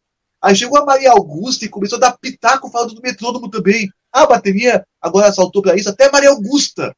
Aí 0.42 0.54
chegou 0.54 0.78
a 0.78 0.84
Maria 0.84 1.10
Augusta 1.10 1.64
e 1.64 1.70
começou 1.70 1.96
a 1.96 2.00
dar 2.00 2.18
pitaco 2.18 2.70
falando 2.70 2.94
do 2.94 3.00
metrônomo 3.00 3.48
também. 3.48 3.88
Ah, 4.12 4.22
a 4.22 4.26
bateria 4.26 4.86
agora 5.00 5.32
saltou 5.32 5.62
para 5.62 5.74
isso, 5.74 5.88
até 5.88 6.10
Maria 6.10 6.30
Augusta. 6.30 6.94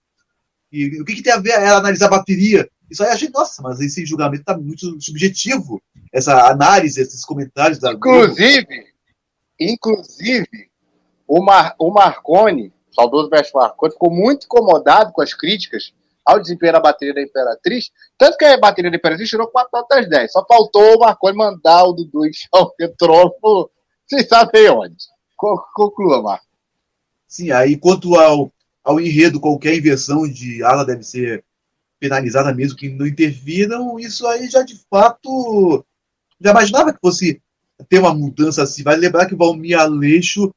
E 0.72 1.00
o 1.00 1.04
que, 1.04 1.14
que 1.14 1.22
tem 1.22 1.32
a 1.32 1.38
ver 1.38 1.50
ela 1.50 1.78
analisar 1.78 2.06
a 2.06 2.10
bateria? 2.10 2.68
Isso 2.90 3.02
aí 3.02 3.08
eu 3.08 3.14
achei, 3.14 3.28
nossa, 3.30 3.62
mas 3.62 3.80
esse 3.80 4.04
julgamento 4.04 4.44
tá 4.44 4.56
muito 4.56 5.00
subjetivo. 5.00 5.80
Essa 6.12 6.48
análise, 6.50 7.00
esses 7.00 7.24
comentários 7.24 7.78
da 7.78 7.94
Globo. 7.94 8.24
Inclusive, 8.24 8.86
inclusive, 9.58 10.70
o, 11.26 11.42
Mar, 11.42 11.74
o 11.78 11.90
Marconi, 11.90 12.72
saudoso 12.90 13.30
mestre 13.30 13.52
Marconi, 13.54 13.92
ficou 13.92 14.10
muito 14.10 14.44
incomodado 14.44 15.12
com 15.12 15.22
as 15.22 15.34
críticas 15.34 15.92
ao 16.26 16.40
desempenho 16.40 16.72
da 16.72 16.80
bateria 16.80 17.14
da 17.14 17.22
Imperatriz, 17.22 17.90
tanto 18.18 18.36
que 18.36 18.44
a 18.44 18.58
bateria 18.58 18.90
da 18.90 18.96
Imperatriz 18.96 19.28
tirou 19.30 19.46
4 19.46 19.70
notas 19.72 20.08
10. 20.08 20.32
Só 20.32 20.44
faltou 20.46 20.96
o 20.96 20.98
Marconi 21.00 21.36
mandar 21.36 21.84
o 21.84 21.92
Dudu 21.92 22.26
enxar 22.26 22.48
o 22.54 22.70
petróleo, 22.70 23.32
vocês 24.06 24.26
sabem 24.28 24.68
onde. 24.70 24.96
Co- 25.36 25.64
Conclua, 25.74 26.20
Marco. 26.22 26.44
Sim, 27.28 27.50
aí 27.52 27.76
quanto 27.76 28.14
ao, 28.16 28.50
ao 28.82 29.00
enredo, 29.00 29.40
qualquer 29.40 29.76
inversão 29.76 30.28
de 30.28 30.62
ala 30.64 30.84
deve 30.84 31.02
ser 31.04 31.44
penalizada 31.98 32.52
mesmo 32.54 32.76
que 32.76 32.88
não 32.88 33.06
interviram, 33.06 33.98
isso 33.98 34.26
aí 34.26 34.48
já 34.48 34.62
de 34.62 34.78
fato 34.90 35.84
já 36.40 36.50
imaginava 36.50 36.92
que 36.92 37.00
fosse 37.00 37.40
ter 37.88 37.98
uma 37.98 38.12
mudança 38.14 38.62
assim. 38.62 38.82
Vai 38.82 38.96
lembrar 38.96 39.26
que 39.26 39.34
o 39.34 39.38
Valmir 39.38 39.78
Aleixo 39.78 40.52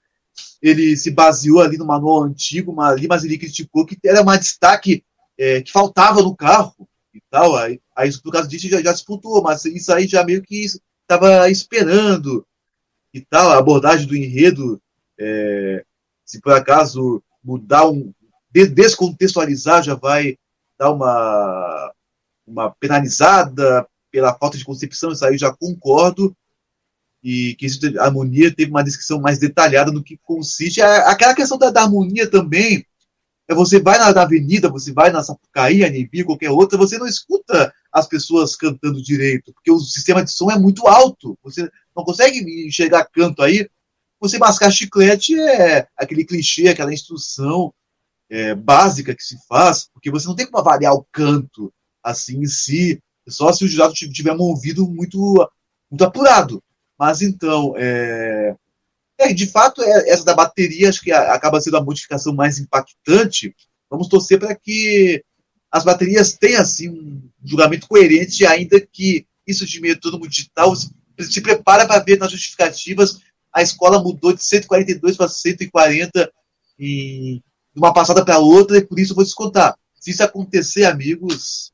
ele 0.62 0.96
se 0.98 1.12
baseou 1.12 1.62
ali 1.62 1.78
no 1.78 1.86
manual 1.86 2.24
antigo, 2.24 2.74
mas, 2.74 2.94
ali, 2.94 3.08
mas 3.08 3.24
ele 3.24 3.38
criticou 3.38 3.86
que 3.86 3.98
era 4.06 4.22
um 4.22 4.38
destaque 4.38 5.04
é, 5.40 5.62
que 5.62 5.72
faltava 5.72 6.22
no 6.22 6.36
carro 6.36 6.76
e 7.14 7.22
tal. 7.32 7.56
Aí, 7.56 7.80
aí 7.96 8.12
por 8.22 8.32
causa 8.34 8.48
disso 8.48 8.68
já, 8.68 8.82
já 8.82 8.94
se 8.96 9.06
pontuou, 9.06 9.42
mas 9.42 9.64
isso 9.66 9.92
aí 9.94 10.06
já 10.08 10.24
meio 10.24 10.44
que 10.44 10.66
estava 11.02 11.50
esperando 11.50 12.46
e 13.14 13.22
tal. 13.22 13.50
A 13.52 13.58
abordagem 13.58 14.06
do 14.06 14.16
enredo, 14.16 14.82
é, 15.18 15.84
se 16.26 16.42
por 16.42 16.54
acaso 16.54 17.24
mudar 17.44 17.88
um. 17.90 18.14
de- 18.52 18.68
descontextualizar, 18.68 19.82
já 19.82 19.96
vai 19.96 20.38
dar 20.78 20.92
uma, 20.92 21.94
uma 22.46 22.72
penalizada 22.72 23.88
pela 24.12 24.34
falta 24.38 24.58
de 24.58 24.66
concepção, 24.66 25.12
isso 25.12 25.26
aí 25.26 25.38
já 25.38 25.54
concordo. 25.54 26.36
E 27.24 27.54
que 27.56 27.68
a 28.00 28.06
harmonia 28.06 28.54
teve 28.54 28.72
uma 28.72 28.84
descrição 28.84 29.20
mais 29.20 29.38
detalhada 29.40 29.92
no 29.92 30.04
que 30.04 30.18
consiste. 30.24 30.82
A- 30.82 31.10
Aquela 31.10 31.36
questão 31.36 31.58
da, 31.58 31.70
da 31.70 31.82
harmonia 31.84 32.30
também, 32.30 32.86
é 33.50 33.56
você 33.56 33.80
vai 33.80 33.98
na, 33.98 34.22
avenida, 34.22 34.70
você 34.70 34.94
vai 34.94 35.12
na 35.12 35.24
Sapucaí, 35.24 35.84
Anibi, 35.84 36.24
qualquer 36.24 36.52
outra, 36.52 36.78
você 36.78 37.00
não 37.00 37.08
escuta 37.08 37.74
as 37.92 38.08
pessoas 38.08 38.56
cantando 38.56 39.02
direito, 39.02 39.52
porque 39.52 39.72
o 39.72 39.80
sistema 39.80 40.24
de 40.24 40.32
som 40.32 40.52
é 40.52 40.60
muito 40.60 40.88
alto. 40.88 41.36
Você 41.42 41.68
não 41.96 42.04
consegue 42.04 42.68
enxergar 42.68 43.10
canto 43.12 43.42
aí. 43.42 43.68
Você 44.20 44.38
mascar 44.38 44.70
chiclete 44.70 45.40
é 45.40 45.88
aquele 45.98 46.24
clichê, 46.24 46.68
aquela 46.68 46.94
instrução 46.94 47.74
é, 48.30 48.54
básica 48.54 49.16
que 49.16 49.24
se 49.24 49.36
faz, 49.48 49.90
porque 49.92 50.12
você 50.12 50.28
não 50.28 50.36
tem 50.36 50.46
como 50.46 50.60
avaliar 50.60 50.94
o 50.94 51.06
canto 51.12 51.74
assim 52.04 52.44
em 52.44 52.46
si, 52.46 53.02
só 53.28 53.52
se 53.52 53.66
o 53.66 53.68
jurado 53.68 53.94
ti- 53.94 54.12
tiver 54.12 54.32
um 54.32 54.42
ouvido 54.42 54.88
muito, 54.88 55.50
muito 55.90 56.04
apurado. 56.04 56.64
Mas 57.00 57.24
então, 57.24 57.74
é, 57.78 58.56
é, 59.20 59.34
de 59.34 59.48
fato, 59.48 59.82
é- 59.82 60.10
essa 60.10 60.24
da 60.24 60.34
bateria 60.34 60.90
acho 60.90 61.02
que 61.02 61.12
acaba 61.12 61.60
sendo 61.62 61.78
a 61.78 61.84
modificação 61.84 62.34
mais 62.34 62.60
impactante. 62.60 63.54
Vamos 63.90 64.08
torcer 64.08 64.40
para 64.40 64.56
que 64.56 65.24
as 65.72 65.84
baterias 65.84 66.34
tenham 66.34 66.62
assim, 66.62 66.90
um 66.90 67.22
julgamento 67.44 67.88
coerente, 67.88 68.46
ainda 68.46 68.80
que 68.80 69.26
isso 69.46 69.66
de 69.66 69.80
metrônomo 69.82 70.28
digital 70.28 70.74
se, 70.76 71.42
prepara 71.42 71.86
para 71.86 72.04
ver 72.04 72.18
nas 72.18 72.32
justificativas 72.32 73.20
a 73.54 73.62
escola 73.62 74.02
mudou 74.02 74.32
de 74.34 74.44
142 74.44 75.18
para 75.18 75.28
140 75.28 76.32
em 76.80 77.42
de 77.74 77.80
uma 77.80 77.94
passada 77.94 78.26
para 78.26 78.40
outra, 78.40 78.78
e 78.78 78.86
por 78.86 79.00
isso 79.00 79.12
eu 79.12 79.16
vou 79.16 79.24
descontar. 79.24 79.78
Se 80.00 80.12
isso 80.12 80.24
acontecer, 80.24 80.86
amigos, 80.86 81.72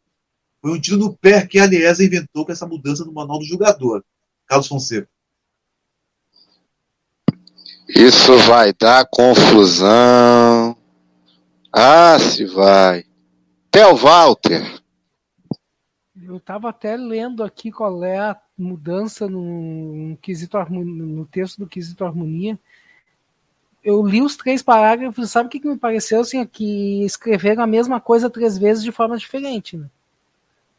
foi 0.61 0.71
um 0.71 0.79
tiro 0.79 0.97
no 0.97 1.15
pé 1.15 1.45
que 1.45 1.57
a 1.57 1.63
Aliesa 1.63 2.03
inventou 2.03 2.45
com 2.45 2.51
essa 2.51 2.67
mudança 2.67 3.05
no 3.05 3.13
manual 3.13 3.39
do 3.39 3.45
jogador. 3.45 4.03
Carlos 4.45 4.67
Fonseca. 4.67 5.07
Isso 7.87 8.35
vai 8.39 8.73
dar 8.73 9.05
confusão. 9.05 10.75
Ah, 11.71 12.17
se 12.19 12.45
vai. 12.45 13.05
Theo 13.69 13.95
Walter. 13.95 14.81
Eu 16.23 16.37
estava 16.37 16.69
até 16.69 16.97
lendo 16.97 17.43
aqui 17.43 17.71
qual 17.71 18.03
é 18.03 18.17
a 18.17 18.37
mudança 18.57 19.27
no, 19.27 20.09
no 20.09 20.17
quesito 20.17 20.57
no 20.71 21.25
texto 21.25 21.59
do 21.59 21.67
quesito 21.67 22.03
harmonia. 22.03 22.57
Eu 23.83 24.03
li 24.03 24.21
os 24.21 24.35
três 24.35 24.63
parágrafos, 24.63 25.29
sabe 25.29 25.47
o 25.47 25.49
que, 25.49 25.59
que 25.59 25.67
me 25.67 25.77
pareceu? 25.77 26.21
Assim, 26.21 26.39
é 26.39 26.45
que 26.45 27.03
escreveram 27.03 27.61
a 27.61 27.67
mesma 27.67 28.01
coisa 28.01 28.29
três 28.31 28.57
vezes 28.57 28.83
de 28.83 28.91
forma 28.91 29.15
diferente. 29.15 29.77
Né? 29.77 29.87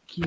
Que 0.05 0.21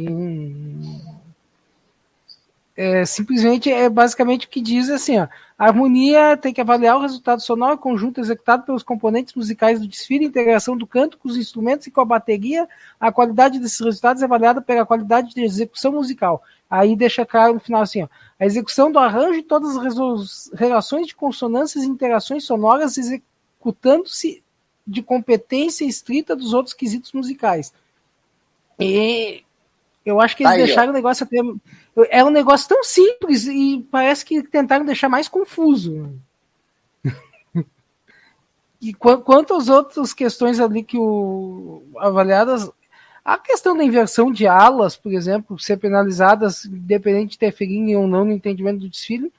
é, 2.83 3.05
simplesmente 3.05 3.71
é 3.71 3.91
basicamente 3.91 4.47
o 4.47 4.49
que 4.49 4.59
diz 4.59 4.89
assim: 4.89 5.19
ó, 5.19 5.29
a 5.59 5.67
harmonia 5.67 6.35
tem 6.35 6.51
que 6.51 6.63
avaliar 6.63 6.97
o 6.97 7.03
resultado 7.03 7.43
sonoro 7.43 7.77
conjunto 7.77 8.19
executado 8.19 8.65
pelos 8.65 8.83
componentes 8.83 9.35
musicais 9.35 9.79
do 9.79 9.87
desfile, 9.87 10.25
integração 10.25 10.75
do 10.75 10.87
canto 10.87 11.19
com 11.19 11.29
os 11.29 11.37
instrumentos 11.37 11.87
e 11.87 11.91
com 11.91 12.01
a 12.01 12.07
bateria. 12.07 12.67
A 12.99 13.13
qualidade 13.13 13.59
desses 13.59 13.81
resultados 13.81 14.23
é 14.23 14.25
avaliada 14.25 14.63
pela 14.63 14.87
qualidade 14.87 15.35
de 15.35 15.43
execução 15.43 15.93
musical. 15.93 16.43
Aí 16.71 16.97
deixa 16.97 17.27
claro 17.27 17.53
no 17.53 17.61
final 17.61 17.83
assim: 17.83 18.03
ó, 18.03 18.09
a 18.39 18.47
execução 18.47 18.91
do 18.91 18.99
arranjo 18.99 19.41
e 19.41 19.43
todas 19.43 19.77
as 19.77 20.51
relações 20.55 21.07
de 21.07 21.15
consonâncias 21.15 21.85
e 21.85 21.87
interações 21.87 22.45
sonoras 22.45 22.97
executando-se 22.97 24.43
de 24.87 25.03
competência 25.03 25.85
estrita 25.85 26.35
dos 26.35 26.55
outros 26.55 26.73
quesitos 26.73 27.13
musicais. 27.13 27.75
E 28.79 29.45
eu 30.03 30.21
acho 30.21 30.35
que 30.37 30.45
eles 30.45 30.53
Aí, 30.55 30.63
ó. 30.63 30.65
deixaram 30.65 30.91
o 30.91 30.95
negócio 30.95 31.25
até. 31.25 31.37
É 32.09 32.25
um 32.25 32.31
negócio 32.31 32.69
tão 32.69 32.83
simples 32.85 33.47
e 33.47 33.87
parece 33.91 34.25
que 34.25 34.43
tentaram 34.43 34.85
deixar 34.85 35.09
mais 35.09 35.29
confuso. 35.29 36.15
E 38.81 38.95
qu- 38.95 39.19
quanto 39.19 39.55
às 39.55 39.69
outras 39.69 40.15
questões 40.15 40.59
ali 40.59 40.83
que 40.83 40.97
o 40.97 41.83
avaliadas, 41.99 42.71
a 43.23 43.37
questão 43.37 43.77
da 43.77 43.85
inversão 43.85 44.33
de 44.33 44.47
alas, 44.47 44.97
por 44.97 45.13
exemplo, 45.13 45.59
ser 45.59 45.77
penalizadas 45.77 46.65
independente 46.65 47.31
de 47.31 47.37
interferirem 47.37 47.95
ou 47.97 48.07
não 48.07 48.25
no 48.25 48.33
entendimento 48.33 48.81
do 48.81 48.89
desfile, 48.89 49.31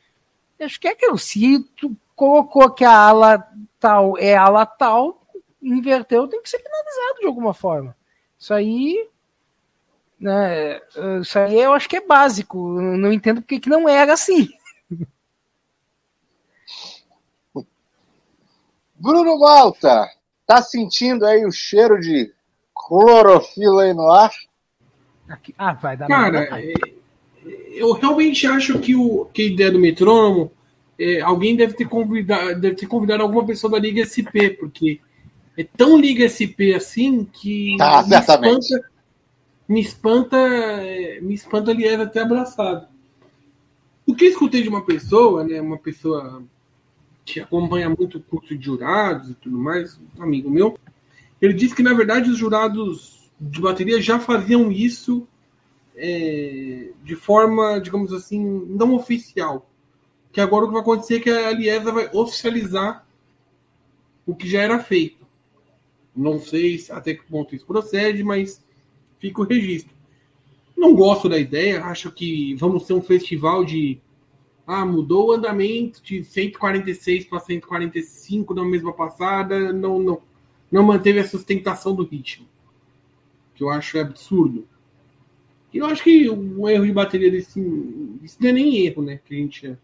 acho 0.59 0.79
que 0.79 0.87
é 0.87 0.91
aquilo. 0.91 1.17
Se 1.17 1.59
tu 1.75 1.95
colocou 2.15 2.69
que 2.69 2.85
a 2.85 2.95
ala 2.95 3.47
tal 3.79 4.15
é 4.19 4.35
ala 4.35 4.63
tal, 4.63 5.19
inverteu, 5.59 6.27
tem 6.27 6.39
que 6.41 6.49
ser 6.49 6.59
penalizado 6.59 7.19
de 7.21 7.25
alguma 7.25 7.53
forma. 7.53 7.95
Isso 8.37 8.53
aí, 8.53 9.09
né, 10.21 10.79
isso 11.19 11.37
aí 11.39 11.59
eu 11.59 11.73
acho 11.73 11.89
que 11.89 11.97
é 11.97 12.05
básico. 12.05 12.57
Eu 12.79 12.97
não 12.97 13.11
entendo 13.11 13.41
porque 13.41 13.59
que 13.59 13.69
não 13.69 13.89
era 13.89 14.13
assim. 14.13 14.47
Bruno 18.95 19.39
Malta, 19.39 20.07
tá 20.45 20.61
sentindo 20.61 21.25
aí 21.25 21.43
o 21.43 21.51
cheiro 21.51 21.99
de 21.99 22.31
clorofila 22.75 23.83
aí 23.83 23.93
no 23.93 24.07
ar? 24.11 24.31
Aqui- 25.27 25.55
ah, 25.57 25.73
vai 25.73 25.97
dar 25.97 26.07
Cara, 26.07 26.47
é, 26.59 26.73
eu 27.73 27.93
realmente 27.93 28.45
acho 28.45 28.77
que, 28.79 28.95
o, 28.95 29.25
que 29.33 29.41
a 29.41 29.45
ideia 29.45 29.71
do 29.71 29.79
metrônomo, 29.79 30.51
é, 30.99 31.19
alguém 31.21 31.55
deve 31.55 31.73
ter, 31.73 31.87
convidado, 31.87 32.59
deve 32.59 32.75
ter 32.75 32.85
convidado 32.85 33.23
alguma 33.23 33.45
pessoa 33.45 33.71
da 33.71 33.79
Liga 33.79 34.01
SP, 34.01 34.51
porque 34.51 34.99
é 35.57 35.63
tão 35.63 35.97
Liga 35.99 36.25
SP 36.25 36.75
assim 36.75 37.25
que 37.25 37.75
Tá, 37.77 38.03
me 38.03 38.09
certamente. 38.09 38.65
espanta, 38.65 38.90
me 39.71 39.79
espanta, 39.79 40.37
me 41.21 41.33
espanta 41.33 41.71
aliás 41.71 41.97
até 41.97 42.19
abraçado. 42.19 42.87
O 44.05 44.13
que 44.13 44.25
escutei 44.25 44.61
de 44.61 44.67
uma 44.67 44.85
pessoa, 44.85 45.45
né, 45.45 45.61
uma 45.61 45.77
pessoa 45.77 46.43
que 47.23 47.39
acompanha 47.39 47.89
muito 47.89 48.17
o 48.17 48.21
curso 48.21 48.57
de 48.57 48.65
jurados 48.65 49.29
e 49.29 49.33
tudo 49.35 49.57
mais, 49.57 49.97
um 50.17 50.23
amigo 50.23 50.49
meu, 50.49 50.77
ele 51.41 51.53
disse 51.53 51.73
que 51.73 51.81
na 51.81 51.93
verdade 51.93 52.29
os 52.29 52.37
jurados 52.37 53.29
de 53.39 53.61
bateria 53.61 54.01
já 54.01 54.19
faziam 54.19 54.69
isso 54.69 55.25
é, 55.95 56.89
de 57.01 57.15
forma, 57.15 57.79
digamos 57.79 58.11
assim, 58.11 58.43
não 58.67 58.93
oficial. 58.93 59.69
Que 60.33 60.41
agora 60.41 60.65
o 60.65 60.67
que 60.67 60.73
vai 60.73 60.81
acontecer 60.81 61.15
é 61.15 61.19
que 61.21 61.29
a 61.29 61.47
Aliesa 61.47 61.93
vai 61.93 62.09
oficializar 62.11 63.05
o 64.25 64.35
que 64.35 64.49
já 64.49 64.61
era 64.63 64.83
feito. 64.83 65.25
Não 66.13 66.41
sei 66.41 66.77
se- 66.77 66.91
até 66.91 67.13
que 67.13 67.23
ponto 67.23 67.55
isso 67.55 67.65
procede, 67.65 68.21
mas 68.21 68.61
fica 69.21 69.39
o 69.39 69.45
registro. 69.45 69.93
Não 70.75 70.95
gosto 70.95 71.29
da 71.29 71.37
ideia, 71.37 71.85
acho 71.85 72.11
que 72.11 72.55
vamos 72.55 72.85
ter 72.85 72.93
um 72.93 73.01
festival 73.01 73.63
de. 73.63 73.99
Ah, 74.65 74.85
mudou 74.85 75.27
o 75.27 75.31
andamento 75.33 76.01
de 76.03 76.23
146 76.23 77.25
para 77.25 77.39
145 77.39 78.53
na 78.53 78.65
mesma 78.65 78.91
passada, 78.93 79.71
não, 79.71 79.99
não, 79.99 80.21
não 80.71 80.83
manteve 80.83 81.19
a 81.19 81.27
sustentação 81.27 81.93
do 81.93 82.03
ritmo. 82.03 82.47
Que 83.55 83.63
eu 83.63 83.69
acho 83.69 83.99
absurdo. 83.99 84.67
E 85.73 85.77
eu 85.77 85.85
acho 85.85 86.03
que 86.03 86.29
o 86.29 86.67
erro 86.67 86.85
de 86.85 86.91
bateria 86.91 87.29
desse. 87.29 87.59
Isso 88.23 88.37
não 88.39 88.49
é 88.49 88.51
nem 88.51 88.85
erro, 88.85 89.03
né? 89.03 89.19
Que 89.23 89.35
a 89.35 89.37
gente. 89.37 89.77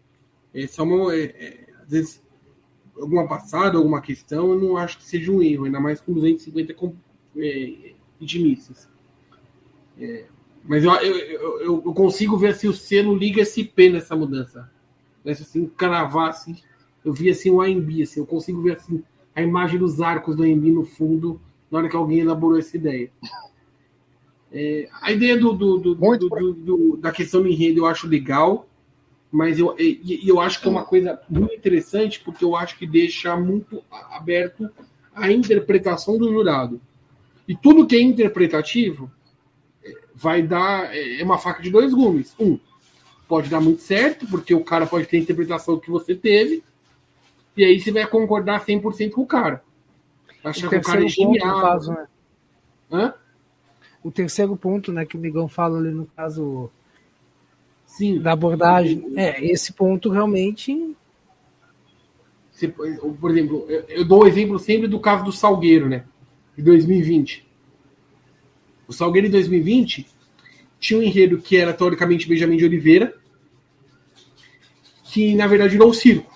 É 0.52 0.66
só 0.66 0.82
uma. 0.82 1.14
é- 1.14 1.24
é, 1.24 1.66
às 1.82 1.90
vezes, 1.90 2.22
alguma 2.96 3.26
passada, 3.28 3.78
alguma 3.78 4.00
questão, 4.00 4.50
eu 4.50 4.60
não 4.60 4.76
acho 4.76 4.98
que 4.98 5.04
seja 5.04 5.30
um 5.30 5.42
erro, 5.42 5.64
ainda 5.64 5.80
mais 5.80 6.00
com 6.00 6.12
250 6.12 6.74
com, 6.74 6.94
é, 7.36 7.92
ritmistas. 8.20 8.88
É, 10.00 10.24
mas 10.64 10.84
eu, 10.84 10.92
eu, 10.96 11.60
eu, 11.60 11.82
eu 11.86 11.94
consigo 11.94 12.36
ver 12.36 12.48
assim, 12.48 12.68
o 12.68 12.72
selo 12.74 13.14
Liga 13.16 13.42
SP 13.42 13.90
nessa 13.90 14.14
mudança. 14.14 14.70
Nessa 15.24 15.42
assim, 15.42 15.66
cravar 15.66 16.30
assim. 16.30 16.56
Eu 17.04 17.12
vi 17.12 17.30
assim 17.30 17.50
o 17.50 17.60
AMB, 17.62 18.02
assim, 18.02 18.20
eu 18.20 18.26
consigo 18.26 18.60
ver 18.62 18.76
assim 18.76 19.02
a 19.34 19.42
imagem 19.42 19.78
dos 19.78 20.00
arcos 20.00 20.36
do 20.36 20.42
AMB 20.42 20.70
no 20.72 20.84
fundo 20.84 21.40
na 21.70 21.78
hora 21.78 21.88
que 21.88 21.96
alguém 21.96 22.20
elaborou 22.20 22.58
essa 22.58 22.76
ideia. 22.76 23.10
É, 24.50 24.88
a 25.02 25.12
ideia 25.12 25.36
do, 25.38 25.52
do- 25.52 25.78
do- 25.78 25.94
do- 26.54 26.96
da 26.96 27.12
questão 27.12 27.42
do 27.42 27.48
enredo 27.48 27.80
eu 27.80 27.86
acho 27.86 28.06
legal, 28.08 28.66
mas 29.30 29.58
eu, 29.58 29.76
e, 29.78 30.22
eu 30.26 30.40
acho 30.40 30.60
que 30.60 30.66
é 30.66 30.70
uma 30.70 30.84
coisa 30.84 31.20
muito 31.28 31.54
interessante, 31.54 32.20
porque 32.24 32.42
eu 32.44 32.56
acho 32.56 32.78
que 32.78 32.86
deixa 32.86 33.36
muito 33.36 33.82
aberto 34.10 34.68
a 35.14 35.30
interpretação 35.30 36.16
do 36.16 36.32
jurado. 36.32 36.80
E 37.46 37.54
tudo 37.54 37.86
que 37.86 37.96
é 37.96 38.00
interpretativo 38.00 39.10
vai 40.20 40.42
dar. 40.42 40.94
É 40.94 41.20
é 41.20 41.24
uma 41.24 41.38
faca 41.38 41.62
de 41.62 41.70
dois 41.70 41.92
gumes. 41.94 42.34
Um, 42.38 42.58
pode 43.26 43.48
dar 43.48 43.60
muito 43.60 43.82
certo, 43.82 44.26
porque 44.26 44.54
o 44.54 44.64
cara 44.64 44.86
pode 44.86 45.06
ter 45.06 45.18
a 45.18 45.20
interpretação 45.20 45.78
que 45.78 45.90
você 45.90 46.14
teve, 46.14 46.62
e 47.56 47.64
aí 47.64 47.78
você 47.78 47.92
vai 47.92 48.06
concordar 48.06 48.64
100% 48.64 49.12
com 49.12 49.22
o 49.22 49.26
cara. 49.26 49.62
Achar 50.42 50.68
que 50.68 50.76
o 50.76 50.82
cara 50.82 51.04
é 51.04 51.08
genial. 51.08 51.60
caso, 51.60 51.92
né? 51.92 52.06
Hã? 52.90 53.14
O 54.02 54.10
terceiro 54.10 54.56
ponto, 54.56 54.92
né, 54.92 55.04
que 55.04 55.16
o 55.16 55.20
Migão 55.20 55.48
fala 55.48 55.78
ali 55.78 55.90
no 55.90 56.06
caso 56.06 56.70
Sim. 57.84 58.20
da 58.20 58.32
abordagem, 58.32 59.12
é, 59.16 59.44
esse 59.44 59.72
ponto 59.72 60.08
realmente 60.08 60.96
por 63.20 63.30
exemplo, 63.30 63.66
eu, 63.68 63.84
eu 63.88 64.04
dou 64.04 64.24
o 64.24 64.26
exemplo 64.26 64.58
sempre 64.58 64.88
do 64.88 64.98
caso 64.98 65.24
do 65.24 65.30
Salgueiro, 65.30 65.88
né? 65.88 66.04
De 66.56 66.62
2020. 66.64 67.46
O 68.88 68.92
Salgueiro 68.92 69.26
em 69.26 69.30
2020 69.30 70.08
tinha 70.80 70.98
um 70.98 71.02
enredo 71.02 71.38
que 71.38 71.58
era 71.58 71.74
teoricamente 71.74 72.26
Benjamin 72.26 72.56
de 72.56 72.64
Oliveira, 72.64 73.14
que 75.04 75.34
na 75.34 75.46
verdade 75.46 75.72
virou 75.72 75.90
um 75.90 75.94
circo. 75.94 76.34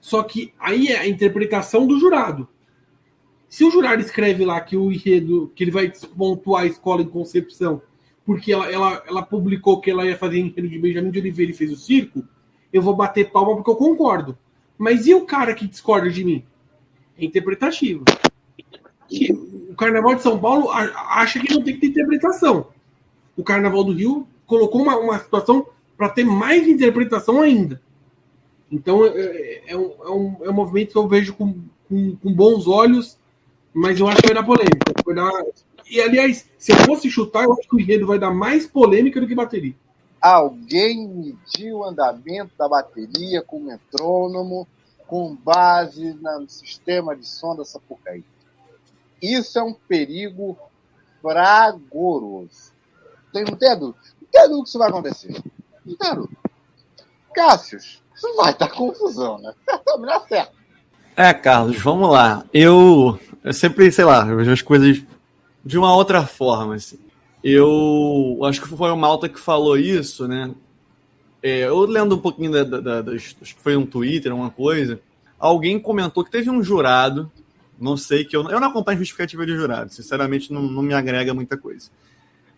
Só 0.00 0.24
que 0.24 0.52
aí 0.58 0.88
é 0.88 0.98
a 0.98 1.08
interpretação 1.08 1.86
do 1.86 1.98
jurado. 2.00 2.48
Se 3.48 3.64
o 3.64 3.70
jurado 3.70 4.02
escreve 4.02 4.44
lá 4.44 4.60
que 4.60 4.76
o 4.76 4.90
enredo, 4.90 5.52
que 5.54 5.62
ele 5.62 5.70
vai 5.70 5.92
pontuar 6.16 6.64
a 6.64 6.66
escola 6.66 7.02
em 7.02 7.08
Concepção, 7.08 7.80
porque 8.26 8.52
ela, 8.52 8.70
ela, 8.70 9.02
ela 9.06 9.22
publicou 9.22 9.80
que 9.80 9.90
ela 9.90 10.04
ia 10.04 10.18
fazer 10.18 10.38
enredo 10.38 10.68
de 10.68 10.78
Benjamin 10.78 11.10
de 11.10 11.20
Oliveira 11.20 11.52
e 11.52 11.54
fez 11.54 11.70
o 11.70 11.76
circo, 11.76 12.24
eu 12.72 12.82
vou 12.82 12.96
bater 12.96 13.30
palma 13.30 13.54
porque 13.54 13.70
eu 13.70 13.76
concordo. 13.76 14.36
Mas 14.76 15.06
e 15.06 15.14
o 15.14 15.24
cara 15.24 15.54
que 15.54 15.68
discorda 15.68 16.10
de 16.10 16.24
mim? 16.24 16.44
É 17.16 17.24
interpretativo. 17.24 18.04
E 19.10 19.32
o 19.32 19.74
Carnaval 19.76 20.14
de 20.14 20.22
São 20.22 20.38
Paulo 20.38 20.70
acha 20.70 21.40
que 21.40 21.52
não 21.52 21.62
tem 21.62 21.74
que 21.74 21.80
ter 21.80 21.86
interpretação. 21.88 22.66
O 23.36 23.42
Carnaval 23.42 23.84
do 23.84 23.92
Rio 23.92 24.26
colocou 24.46 24.82
uma, 24.82 24.96
uma 24.96 25.18
situação 25.18 25.66
para 25.96 26.08
ter 26.08 26.24
mais 26.24 26.66
interpretação 26.66 27.40
ainda. 27.40 27.80
Então 28.70 29.04
é, 29.04 29.62
é 29.66 29.76
um, 29.76 29.92
é, 30.02 30.10
um, 30.10 30.36
é 30.44 30.50
um 30.50 30.54
movimento 30.54 30.92
que 30.92 30.98
eu 30.98 31.08
vejo 31.08 31.34
com, 31.34 31.54
com, 31.88 32.16
com 32.16 32.32
bons 32.32 32.66
olhos, 32.66 33.16
mas 33.72 33.98
eu 33.98 34.08
acho 34.08 34.20
que 34.20 34.26
vai 34.26 34.34
dar 34.34 34.44
polêmica. 34.44 34.92
Vai 35.04 35.14
dar... 35.14 35.30
E 35.88 36.00
aliás, 36.00 36.46
se 36.58 36.72
eu 36.72 36.76
fosse 36.78 37.10
chutar, 37.10 37.44
eu 37.44 37.52
acho 37.52 37.68
que 37.68 37.76
o 37.76 37.80
enredo 37.80 38.06
vai 38.06 38.18
dar 38.18 38.30
mais 38.30 38.66
polêmica 38.66 39.20
do 39.20 39.26
que 39.26 39.34
bateria. 39.34 39.74
Alguém 40.20 41.06
mediu 41.06 41.78
o 41.78 41.84
andamento 41.84 42.52
da 42.58 42.66
bateria 42.66 43.42
com 43.42 43.60
metrônomo 43.60 44.66
com 45.06 45.34
base 45.34 46.14
no 46.14 46.48
sistema 46.48 47.14
de 47.14 47.26
som 47.26 47.54
da 47.54 47.64
Sapucaí. 47.64 48.24
Isso 49.24 49.58
é 49.58 49.62
um 49.62 49.72
perigo 49.72 50.58
fragoroso. 51.22 52.72
Tem, 53.32 53.44
não 53.44 53.56
tem 53.56 53.70
que 54.62 54.68
isso 54.68 54.78
vai 54.78 54.88
acontecer. 54.88 55.42
Não 55.84 55.96
dúvida. 56.14 56.36
Cássius, 57.34 58.00
isso 58.14 58.36
vai 58.36 58.56
dar 58.56 58.68
confusão, 58.70 59.38
né? 59.38 59.52
Não 59.98 60.12
é 60.12 60.20
certo. 60.28 60.52
É, 61.16 61.32
Carlos, 61.32 61.78
vamos 61.80 62.10
lá. 62.10 62.44
Eu, 62.52 63.18
eu 63.42 63.52
sempre, 63.52 63.90
sei 63.90 64.04
lá, 64.04 64.24
vejo 64.24 64.50
as 64.50 64.62
coisas 64.62 65.02
de 65.64 65.78
uma 65.78 65.94
outra 65.94 66.26
forma, 66.26 66.74
assim. 66.74 66.98
Eu 67.42 68.40
acho 68.44 68.60
que 68.60 68.68
foi 68.68 68.90
o 68.90 68.96
Malta 68.96 69.28
que 69.28 69.38
falou 69.38 69.76
isso, 69.78 70.26
né? 70.28 70.52
É, 71.42 71.60
eu 71.64 71.80
lendo 71.80 72.16
um 72.16 72.20
pouquinho 72.20 72.50
da, 72.52 72.64
da, 72.64 72.80
da- 72.80 73.02
das, 73.02 73.36
acho 73.40 73.54
que 73.54 73.60
foi 73.62 73.76
um 73.76 73.84
Twitter, 73.86 74.34
uma 74.34 74.50
coisa, 74.50 74.98
alguém 75.38 75.78
comentou 75.78 76.24
que 76.24 76.30
teve 76.30 76.48
um 76.50 76.62
jurado, 76.62 77.30
não 77.78 77.96
sei 77.96 78.24
que 78.24 78.36
eu, 78.36 78.48
eu 78.48 78.60
não 78.60 78.68
acompanho 78.68 78.98
justificativa 78.98 79.44
de 79.44 79.54
jurado, 79.54 79.92
sinceramente 79.92 80.52
não, 80.52 80.62
não 80.62 80.82
me 80.82 80.94
agrega 80.94 81.34
muita 81.34 81.56
coisa. 81.56 81.88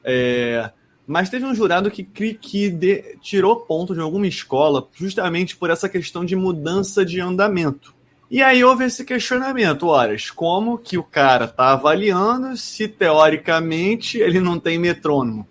É, 0.04 0.70
mas 1.06 1.30
teve 1.30 1.44
um 1.44 1.54
jurado 1.54 1.90
que, 1.90 2.02
que, 2.02 2.68
de- 2.70 3.16
tirou 3.22 3.56
ponto 3.56 3.94
de 3.94 4.00
alguma 4.00 4.26
escola 4.26 4.86
justamente 4.94 5.56
por 5.56 5.70
essa 5.70 5.88
questão 5.88 6.24
de 6.24 6.34
mudança 6.36 7.04
de 7.04 7.20
andamento. 7.20 7.94
E 8.28 8.42
aí 8.42 8.64
houve 8.64 8.84
esse 8.84 9.04
questionamento, 9.04 9.86
horas, 9.86 10.30
como 10.30 10.78
que 10.78 10.98
o 10.98 11.02
cara 11.02 11.46
tá 11.46 11.72
avaliando 11.72 12.56
se 12.56 12.88
teoricamente 12.88 14.18
ele 14.18 14.40
não 14.40 14.58
tem 14.58 14.78
metrônomo? 14.78 15.46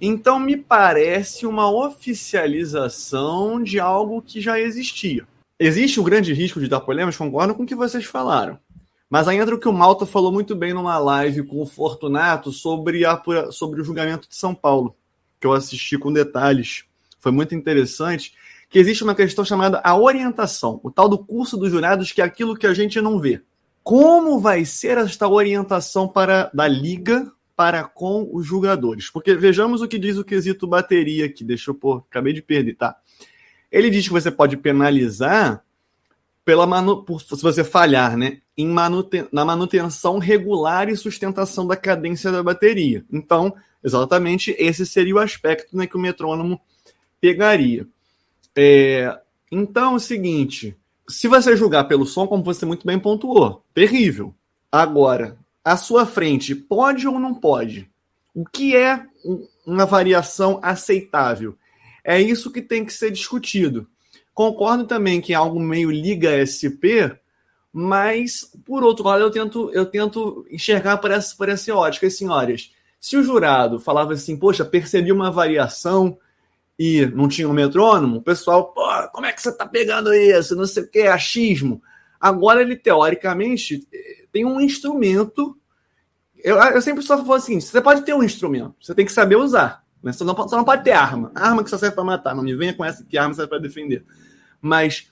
Então 0.00 0.40
me 0.40 0.56
parece 0.56 1.46
uma 1.46 1.70
oficialização 1.70 3.62
de 3.62 3.78
algo 3.78 4.22
que 4.22 4.40
já 4.40 4.58
existia. 4.58 5.24
existe 5.60 6.00
o 6.00 6.02
grande 6.02 6.32
risco 6.32 6.58
de 6.60 6.66
dar 6.68 6.80
problemas, 6.80 7.16
concordo 7.16 7.54
com 7.54 7.62
o 7.62 7.66
que 7.66 7.74
vocês 7.74 8.04
falaram. 8.04 8.58
Mas 9.12 9.28
aí 9.28 9.36
entra 9.36 9.54
o 9.54 9.58
que 9.58 9.68
o 9.68 9.72
Malta 9.74 10.06
falou 10.06 10.32
muito 10.32 10.56
bem 10.56 10.72
numa 10.72 10.96
live 10.96 11.42
com 11.42 11.60
o 11.60 11.66
Fortunato 11.66 12.50
sobre, 12.50 13.04
a, 13.04 13.22
sobre 13.50 13.78
o 13.78 13.84
julgamento 13.84 14.26
de 14.26 14.34
São 14.34 14.54
Paulo, 14.54 14.96
que 15.38 15.46
eu 15.46 15.52
assisti 15.52 15.98
com 15.98 16.10
detalhes. 16.10 16.84
Foi 17.20 17.30
muito 17.30 17.54
interessante. 17.54 18.32
Que 18.70 18.78
existe 18.78 19.04
uma 19.04 19.14
questão 19.14 19.44
chamada 19.44 19.82
a 19.84 19.94
orientação, 19.94 20.80
o 20.82 20.90
tal 20.90 21.10
do 21.10 21.18
curso 21.18 21.58
dos 21.58 21.70
jurados, 21.70 22.10
que 22.10 22.22
é 22.22 22.24
aquilo 22.24 22.56
que 22.56 22.66
a 22.66 22.72
gente 22.72 23.02
não 23.02 23.20
vê. 23.20 23.42
Como 23.82 24.40
vai 24.40 24.64
ser 24.64 24.96
esta 24.96 25.28
orientação 25.28 26.08
para 26.08 26.50
da 26.54 26.66
liga 26.66 27.30
para 27.54 27.84
com 27.84 28.30
os 28.32 28.46
jogadores? 28.46 29.10
Porque 29.10 29.34
vejamos 29.34 29.82
o 29.82 29.88
que 29.88 29.98
diz 29.98 30.16
o 30.16 30.24
quesito 30.24 30.66
bateria 30.66 31.26
aqui. 31.26 31.44
Deixa 31.44 31.70
eu 31.70 31.74
pôr, 31.74 32.02
acabei 32.08 32.32
de 32.32 32.40
perder, 32.40 32.76
tá? 32.76 32.96
Ele 33.70 33.90
diz 33.90 34.06
que 34.06 34.12
você 34.14 34.30
pode 34.30 34.56
penalizar 34.56 35.62
pela 36.46 36.66
manu... 36.66 37.04
por, 37.04 37.20
se 37.20 37.42
você 37.42 37.62
falhar, 37.62 38.16
né? 38.16 38.41
Em 38.56 38.66
manuten... 38.66 39.26
na 39.32 39.44
manutenção 39.44 40.18
regular 40.18 40.88
e 40.88 40.96
sustentação 40.96 41.66
da 41.66 41.76
cadência 41.76 42.30
da 42.30 42.42
bateria. 42.42 43.04
Então, 43.10 43.54
exatamente 43.82 44.54
esse 44.58 44.84
seria 44.84 45.14
o 45.14 45.18
aspecto 45.18 45.76
né, 45.76 45.86
que 45.86 45.96
o 45.96 46.00
metrônomo 46.00 46.60
pegaria. 47.20 47.86
É... 48.56 49.18
Então, 49.50 49.92
é 49.92 49.96
o 49.96 50.00
seguinte: 50.00 50.76
se 51.08 51.28
você 51.28 51.56
julgar 51.56 51.84
pelo 51.84 52.06
som, 52.06 52.26
como 52.26 52.42
você 52.42 52.66
muito 52.66 52.86
bem 52.86 52.98
pontuou, 52.98 53.62
terrível. 53.74 54.34
Agora, 54.70 55.36
à 55.64 55.76
sua 55.76 56.06
frente, 56.06 56.54
pode 56.54 57.06
ou 57.06 57.18
não 57.18 57.34
pode? 57.34 57.90
O 58.34 58.44
que 58.44 58.74
é 58.74 59.04
uma 59.66 59.84
variação 59.84 60.58
aceitável? 60.62 61.56
É 62.04 62.20
isso 62.20 62.50
que 62.50 62.62
tem 62.62 62.84
que 62.84 62.92
ser 62.92 63.10
discutido. 63.10 63.86
Concordo 64.34 64.86
também 64.86 65.20
que 65.20 65.34
algo 65.34 65.60
meio 65.60 65.90
liga 65.90 66.40
SP, 66.40 67.12
mas, 67.72 68.50
por 68.66 68.84
outro 68.84 69.04
lado, 69.04 69.22
eu 69.22 69.30
tento, 69.30 69.70
eu 69.72 69.86
tento 69.86 70.46
enxergar 70.50 70.98
por 70.98 71.10
essa, 71.10 71.34
por 71.34 71.48
essa 71.48 71.74
ótica. 71.74 72.10
senhoras, 72.10 72.70
se 73.00 73.16
o 73.16 73.22
jurado 73.22 73.80
falava 73.80 74.12
assim, 74.12 74.36
poxa, 74.36 74.64
percebi 74.64 75.10
uma 75.10 75.30
variação 75.30 76.18
e 76.78 77.06
não 77.06 77.28
tinha 77.28 77.48
um 77.48 77.52
metrônomo, 77.52 78.18
o 78.18 78.22
pessoal, 78.22 78.72
pô, 78.72 78.86
como 79.12 79.26
é 79.26 79.32
que 79.32 79.40
você 79.40 79.50
tá 79.56 79.66
pegando 79.66 80.12
isso? 80.12 80.54
Não 80.54 80.66
sei 80.66 80.82
o 80.82 80.88
que, 80.88 81.02
achismo. 81.02 81.82
Agora 82.20 82.60
ele, 82.60 82.76
teoricamente, 82.76 83.86
tem 84.30 84.44
um 84.44 84.60
instrumento. 84.60 85.56
Eu, 86.44 86.56
eu 86.56 86.82
sempre 86.82 87.02
só 87.02 87.16
falo 87.16 87.34
assim: 87.34 87.60
você 87.60 87.80
pode 87.80 88.02
ter 88.02 88.14
um 88.14 88.22
instrumento, 88.22 88.74
você 88.80 88.94
tem 88.94 89.06
que 89.06 89.12
saber 89.12 89.36
usar. 89.36 89.82
Né? 90.02 90.12
Você, 90.12 90.24
não, 90.24 90.34
você 90.34 90.56
não 90.56 90.64
pode 90.64 90.84
ter 90.84 90.92
arma. 90.92 91.32
Arma 91.34 91.64
que 91.64 91.70
só 91.70 91.78
serve 91.78 91.94
para 91.94 92.04
matar. 92.04 92.34
Não 92.34 92.42
me 92.42 92.54
venha 92.54 92.74
com 92.74 92.84
essa 92.84 93.04
que 93.04 93.16
arma 93.16 93.34
serve 93.34 93.50
para 93.50 93.58
defender. 93.58 94.04
Mas 94.60 95.08
eh, 95.08 95.11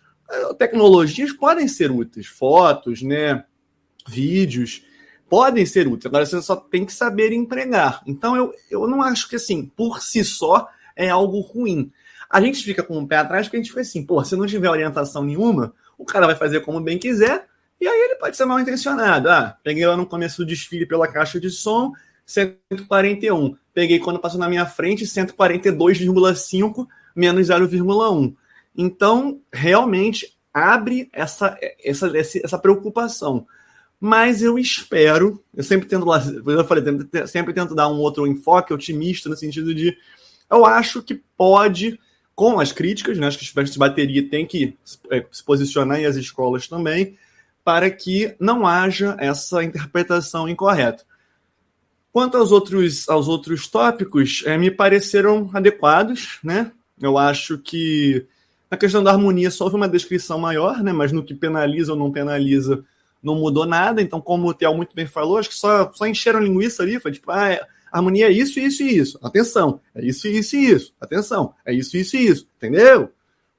tecnologias 0.58 1.32
podem 1.32 1.68
ser 1.68 1.90
úteis. 1.90 2.26
Fotos, 2.26 3.02
né? 3.02 3.44
vídeos 4.08 4.82
podem 5.28 5.64
ser 5.64 5.86
úteis. 5.86 6.06
Agora 6.06 6.26
você 6.26 6.40
só 6.42 6.56
tem 6.56 6.84
que 6.84 6.92
saber 6.92 7.32
empregar. 7.32 8.02
Então 8.06 8.36
eu, 8.36 8.52
eu 8.70 8.86
não 8.86 9.02
acho 9.02 9.28
que 9.28 9.36
assim, 9.36 9.64
por 9.76 10.02
si 10.02 10.24
só, 10.24 10.68
é 10.96 11.08
algo 11.08 11.40
ruim. 11.40 11.90
A 12.28 12.40
gente 12.40 12.62
fica 12.62 12.82
com 12.82 12.98
o 12.98 13.06
pé 13.06 13.16
atrás 13.16 13.46
porque 13.46 13.56
a 13.56 13.60
gente 13.60 13.70
fica 13.70 13.80
assim, 13.80 14.04
pô, 14.04 14.22
se 14.24 14.36
não 14.36 14.46
tiver 14.46 14.68
orientação 14.68 15.24
nenhuma, 15.24 15.72
o 15.98 16.04
cara 16.04 16.26
vai 16.26 16.34
fazer 16.34 16.60
como 16.60 16.80
bem 16.80 16.98
quiser, 16.98 17.46
e 17.80 17.86
aí 17.86 18.00
ele 18.00 18.16
pode 18.16 18.36
ser 18.36 18.44
mal 18.44 18.60
intencionado. 18.60 19.28
Ah, 19.28 19.56
peguei 19.62 19.86
lá 19.86 19.96
no 19.96 20.06
começo 20.06 20.38
do 20.38 20.46
desfile 20.46 20.86
pela 20.86 21.08
caixa 21.08 21.40
de 21.40 21.50
som, 21.50 21.92
141. 22.24 23.56
Peguei 23.72 23.98
quando 23.98 24.20
passou 24.20 24.38
na 24.38 24.48
minha 24.48 24.66
frente 24.66 25.04
142,5 25.04 26.86
menos 27.16 27.48
0,1. 27.48 28.34
Então, 28.80 29.42
realmente 29.52 30.34
abre 30.54 31.10
essa, 31.12 31.54
essa, 31.84 32.10
essa 32.16 32.58
preocupação. 32.58 33.46
Mas 34.00 34.42
eu 34.42 34.58
espero, 34.58 35.44
eu 35.54 35.62
sempre 35.62 35.86
tento, 35.86 36.06
eu 36.46 36.64
falei, 36.64 36.82
sempre 37.26 37.52
tento 37.52 37.74
dar 37.74 37.88
um 37.88 37.98
outro 37.98 38.26
enfoque 38.26 38.72
otimista 38.72 39.28
no 39.28 39.36
sentido 39.36 39.74
de 39.74 39.94
eu 40.50 40.64
acho 40.64 41.02
que 41.02 41.22
pode, 41.36 42.00
com 42.34 42.58
as 42.58 42.72
críticas, 42.72 43.18
né, 43.18 43.26
acho 43.26 43.36
que 43.36 43.42
os 43.42 43.48
estudantes 43.48 43.74
de 43.74 43.78
bateria 43.78 44.26
têm 44.26 44.46
que 44.46 44.74
é, 45.10 45.26
se 45.30 45.44
posicionar 45.44 46.00
e 46.00 46.06
as 46.06 46.16
escolas 46.16 46.66
também, 46.66 47.18
para 47.62 47.90
que 47.90 48.34
não 48.40 48.66
haja 48.66 49.14
essa 49.20 49.62
interpretação 49.62 50.48
incorreta. 50.48 51.04
Quanto 52.10 52.38
aos 52.38 52.50
outros, 52.50 53.06
aos 53.10 53.28
outros 53.28 53.68
tópicos, 53.68 54.42
é, 54.46 54.56
me 54.56 54.70
pareceram 54.70 55.50
adequados, 55.52 56.38
né? 56.42 56.72
Eu 56.98 57.18
acho 57.18 57.58
que 57.58 58.26
na 58.70 58.76
questão 58.76 59.02
da 59.02 59.10
harmonia 59.10 59.50
só 59.50 59.64
houve 59.64 59.76
uma 59.76 59.88
descrição 59.88 60.38
maior, 60.38 60.82
né? 60.82 60.92
Mas 60.92 61.10
no 61.10 61.24
que 61.24 61.34
penaliza 61.34 61.92
ou 61.92 61.98
não 61.98 62.12
penaliza, 62.12 62.84
não 63.22 63.34
mudou 63.34 63.66
nada. 63.66 64.00
Então, 64.00 64.20
como 64.20 64.48
o 64.48 64.54
Theo 64.54 64.74
muito 64.74 64.94
bem 64.94 65.06
falou, 65.06 65.38
acho 65.38 65.48
que 65.48 65.56
só, 65.56 65.92
só 65.92 66.06
encheram 66.06 66.40
linguiça 66.40 66.82
ali. 66.82 67.00
Foi 67.00 67.10
tipo, 67.10 67.30
ah, 67.32 67.50
é, 67.50 67.60
harmonia 67.90 68.28
é 68.28 68.32
isso, 68.32 68.60
isso 68.60 68.82
e 68.82 68.96
isso. 68.96 69.18
Atenção. 69.22 69.80
É 69.94 70.04
isso, 70.04 70.28
isso 70.28 70.56
e 70.56 70.70
isso. 70.70 70.94
Atenção. 71.00 71.52
É 71.66 71.74
isso, 71.74 71.96
isso 71.96 72.16
e 72.16 72.26
isso. 72.26 72.48
Entendeu? 72.56 73.10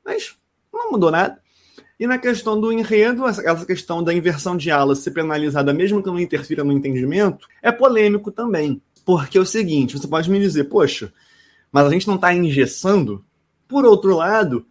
Mas 0.06 0.36
não 0.72 0.92
mudou 0.92 1.12
nada. 1.12 1.42
E 2.00 2.08
na 2.08 2.18
questão 2.18 2.60
do 2.60 2.72
enredo, 2.72 3.28
essa 3.28 3.66
questão 3.66 4.04
da 4.04 4.14
inversão 4.14 4.58
de 4.58 4.72
alas 4.72 5.00
ser 5.00 5.12
penalizada, 5.12 5.72
mesmo 5.72 6.02
que 6.02 6.10
não 6.10 6.20
interfira 6.20 6.64
no 6.64 6.72
entendimento, 6.72 7.48
é 7.62 7.72
polêmico 7.72 8.32
também. 8.32 8.82
Porque 9.06 9.38
é 9.38 9.42
o 9.42 9.46
seguinte: 9.46 9.98
você 9.98 10.08
pode 10.08 10.30
me 10.30 10.40
dizer, 10.40 10.64
poxa, 10.64 11.14
mas 11.72 11.86
a 11.86 11.90
gente 11.90 12.08
não 12.08 12.16
está 12.16 12.34
engessando? 12.34 13.24
Por 13.68 13.86
outro 13.86 14.16
lado, 14.16 14.66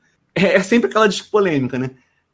é, 0.44 0.56
é 0.56 0.62
sempre 0.62 0.88
aquela 0.88 1.08
polêmica, 1.30 1.78
né? 1.78 1.90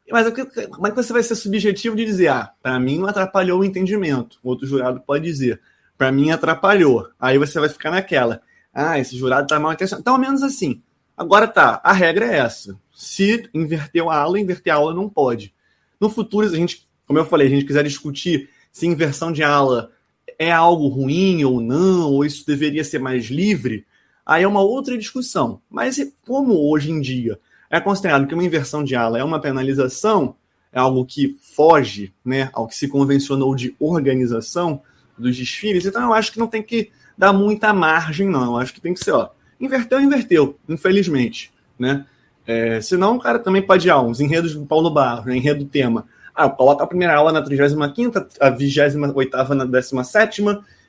Mas 0.09 0.27
como 0.71 0.87
é 0.87 0.89
que 0.89 0.95
você 0.95 1.11
vai 1.11 1.21
ser 1.21 1.35
subjetivo 1.35 1.95
de 1.95 2.05
dizer, 2.05 2.29
ah, 2.29 2.51
para 2.61 2.79
mim 2.79 2.97
não 2.97 3.07
atrapalhou 3.07 3.59
o 3.59 3.65
entendimento? 3.65 4.39
O 4.41 4.49
outro 4.49 4.65
jurado 4.65 5.01
pode 5.01 5.25
dizer, 5.25 5.59
para 5.97 6.11
mim 6.11 6.31
atrapalhou. 6.31 7.09
Aí 7.19 7.37
você 7.37 7.59
vai 7.59 7.67
ficar 7.67 7.91
naquela, 7.91 8.41
ah, 8.73 8.97
esse 8.97 9.17
jurado 9.17 9.43
está 9.43 9.59
mal 9.59 9.73
intencionado. 9.73 10.01
Então, 10.01 10.13
ao 10.13 10.19
menos 10.19 10.43
assim. 10.43 10.81
Agora 11.17 11.47
tá, 11.47 11.81
a 11.83 11.91
regra 11.91 12.25
é 12.25 12.37
essa. 12.37 12.79
Se 12.95 13.49
inverteu 13.53 14.09
a 14.09 14.17
aula, 14.17 14.39
inverter 14.39 14.71
a 14.71 14.77
aula 14.77 14.93
não 14.93 15.09
pode. 15.09 15.53
No 15.99 16.09
futuro, 16.09 16.47
a 16.47 16.55
gente, 16.55 16.87
como 17.05 17.19
eu 17.19 17.25
falei, 17.25 17.47
a 17.47 17.49
gente 17.49 17.65
quiser 17.65 17.83
discutir 17.83 18.49
se 18.71 18.85
inversão 18.85 19.31
de 19.31 19.43
aula 19.43 19.91
é 20.37 20.51
algo 20.51 20.87
ruim 20.87 21.43
ou 21.43 21.59
não, 21.59 22.11
ou 22.11 22.23
isso 22.23 22.45
deveria 22.45 22.83
ser 22.83 22.99
mais 22.99 23.25
livre, 23.25 23.85
aí 24.23 24.43
é 24.43 24.47
uma 24.47 24.61
outra 24.61 24.97
discussão. 24.97 25.61
Mas 25.69 25.97
como 26.25 26.69
hoje 26.69 26.91
em 26.91 27.01
dia 27.01 27.39
é 27.69 27.79
considerado 27.79 28.27
que 28.27 28.33
uma 28.33 28.43
inversão 28.43 28.83
de 28.83 28.95
ala 28.95 29.19
é 29.19 29.23
uma 29.23 29.39
penalização, 29.39 30.35
é 30.71 30.79
algo 30.79 31.05
que 31.05 31.37
foge 31.55 32.13
né, 32.23 32.49
ao 32.53 32.67
que 32.67 32.75
se 32.75 32.87
convencionou 32.87 33.55
de 33.55 33.75
organização 33.79 34.81
dos 35.17 35.35
desfiles, 35.35 35.85
então 35.85 36.01
eu 36.01 36.13
acho 36.13 36.31
que 36.31 36.39
não 36.39 36.47
tem 36.47 36.61
que 36.61 36.91
dar 37.17 37.33
muita 37.33 37.73
margem, 37.73 38.29
não. 38.29 38.53
Eu 38.53 38.57
acho 38.57 38.73
que 38.73 38.79
tem 38.79 38.93
que 38.93 39.03
ser, 39.03 39.11
ó, 39.11 39.29
inverteu, 39.59 39.99
inverteu, 39.99 40.57
infelizmente. 40.69 41.51
Né? 41.79 42.05
É, 42.45 42.79
senão 42.79 43.15
o 43.15 43.19
cara 43.19 43.39
também 43.39 43.61
pode 43.61 43.87
ir 43.87 43.91
ah, 43.91 43.99
uns 43.99 44.19
enredos 44.19 44.53
do 44.53 44.65
Paulo 44.65 44.89
Barro, 44.89 45.25
né, 45.25 45.35
enredo 45.35 45.65
tema. 45.65 46.05
Ah, 46.35 46.49
coloca 46.49 46.83
a 46.83 46.87
primeira 46.87 47.15
aula 47.15 47.31
na 47.31 47.41
35 47.41 48.27
a 48.39 48.49
28 48.49 49.55
na 49.55 49.65
17 49.65 50.43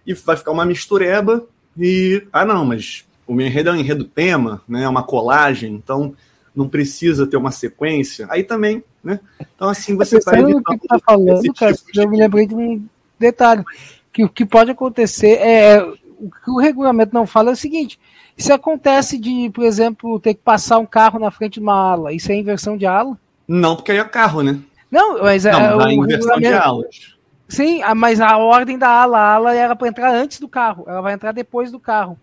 e 0.07 0.15
vai 0.15 0.37
ficar 0.37 0.53
uma 0.53 0.67
mistureba 0.67 1.47
e... 1.77 2.23
Ah, 2.33 2.45
não, 2.45 2.65
mas 2.65 3.07
o 3.27 3.35
meu 3.35 3.47
enredo 3.47 3.71
é 3.71 3.73
um 3.73 3.77
enredo 3.77 4.05
tema, 4.05 4.63
né, 4.69 4.83
é 4.83 4.89
uma 4.89 5.03
colagem, 5.03 5.73
então 5.73 6.15
não 6.59 6.69
precisa 6.69 7.27
ter 7.27 7.37
uma 7.37 7.53
sequência. 7.53 8.27
Aí 8.29 8.43
também, 8.43 8.83
né? 9.03 9.21
Então 9.55 9.69
assim 9.69 9.97
você 9.97 10.21
vai 10.21 10.45
que 10.45 10.89
tá 10.89 10.99
falando, 10.99 11.55
cara, 11.55 11.73
tipo 11.73 11.89
eu 11.95 12.09
me 12.09 12.19
lembrei 12.19 12.47
de 12.47 12.55
um 12.55 12.85
detalhe 13.19 13.65
que 14.13 14.25
o 14.25 14.29
que 14.29 14.45
pode 14.45 14.71
acontecer 14.71 15.39
é 15.39 15.81
o 15.81 16.31
que 16.31 16.51
o 16.51 16.59
regulamento 16.59 17.15
não 17.15 17.27
fala 17.27 17.51
é 17.51 17.53
o 17.53 17.57
seguinte: 17.57 17.99
se 18.37 18.53
acontece 18.53 19.17
de, 19.17 19.51
por 19.51 19.65
exemplo, 19.65 20.19
ter 20.19 20.35
que 20.35 20.41
passar 20.43 20.79
um 20.79 20.87
carro 20.87 21.19
na 21.19 21.31
frente 21.31 21.55
de 21.55 21.61
uma 21.61 21.93
ala, 21.93 22.13
isso 22.13 22.33
é 22.33 22.35
inversão 22.35 22.77
de 22.77 22.85
ala? 22.85 23.17
Não, 23.47 23.77
porque 23.77 23.93
aí 23.93 23.99
é 23.99 24.05
carro, 24.05 24.43
né? 24.43 24.59
Não, 24.91 25.23
mas 25.23 25.47
é, 25.47 25.53
não, 25.53 25.87
é 25.87 25.95
inversão 25.95 26.39
de 26.39 26.47
alas. 26.47 27.17
Sim, 27.49 27.81
mas 27.97 28.21
a 28.21 28.37
ordem 28.37 28.77
da 28.77 28.89
ala, 28.89 29.19
a 29.19 29.35
ala 29.35 29.55
era 29.55 29.75
para 29.75 29.89
entrar 29.89 30.13
antes 30.13 30.39
do 30.39 30.49
carro, 30.49 30.85
ela 30.87 31.01
vai 31.01 31.15
entrar 31.15 31.33
depois 31.33 31.71
do 31.71 31.79
carro. 31.79 32.19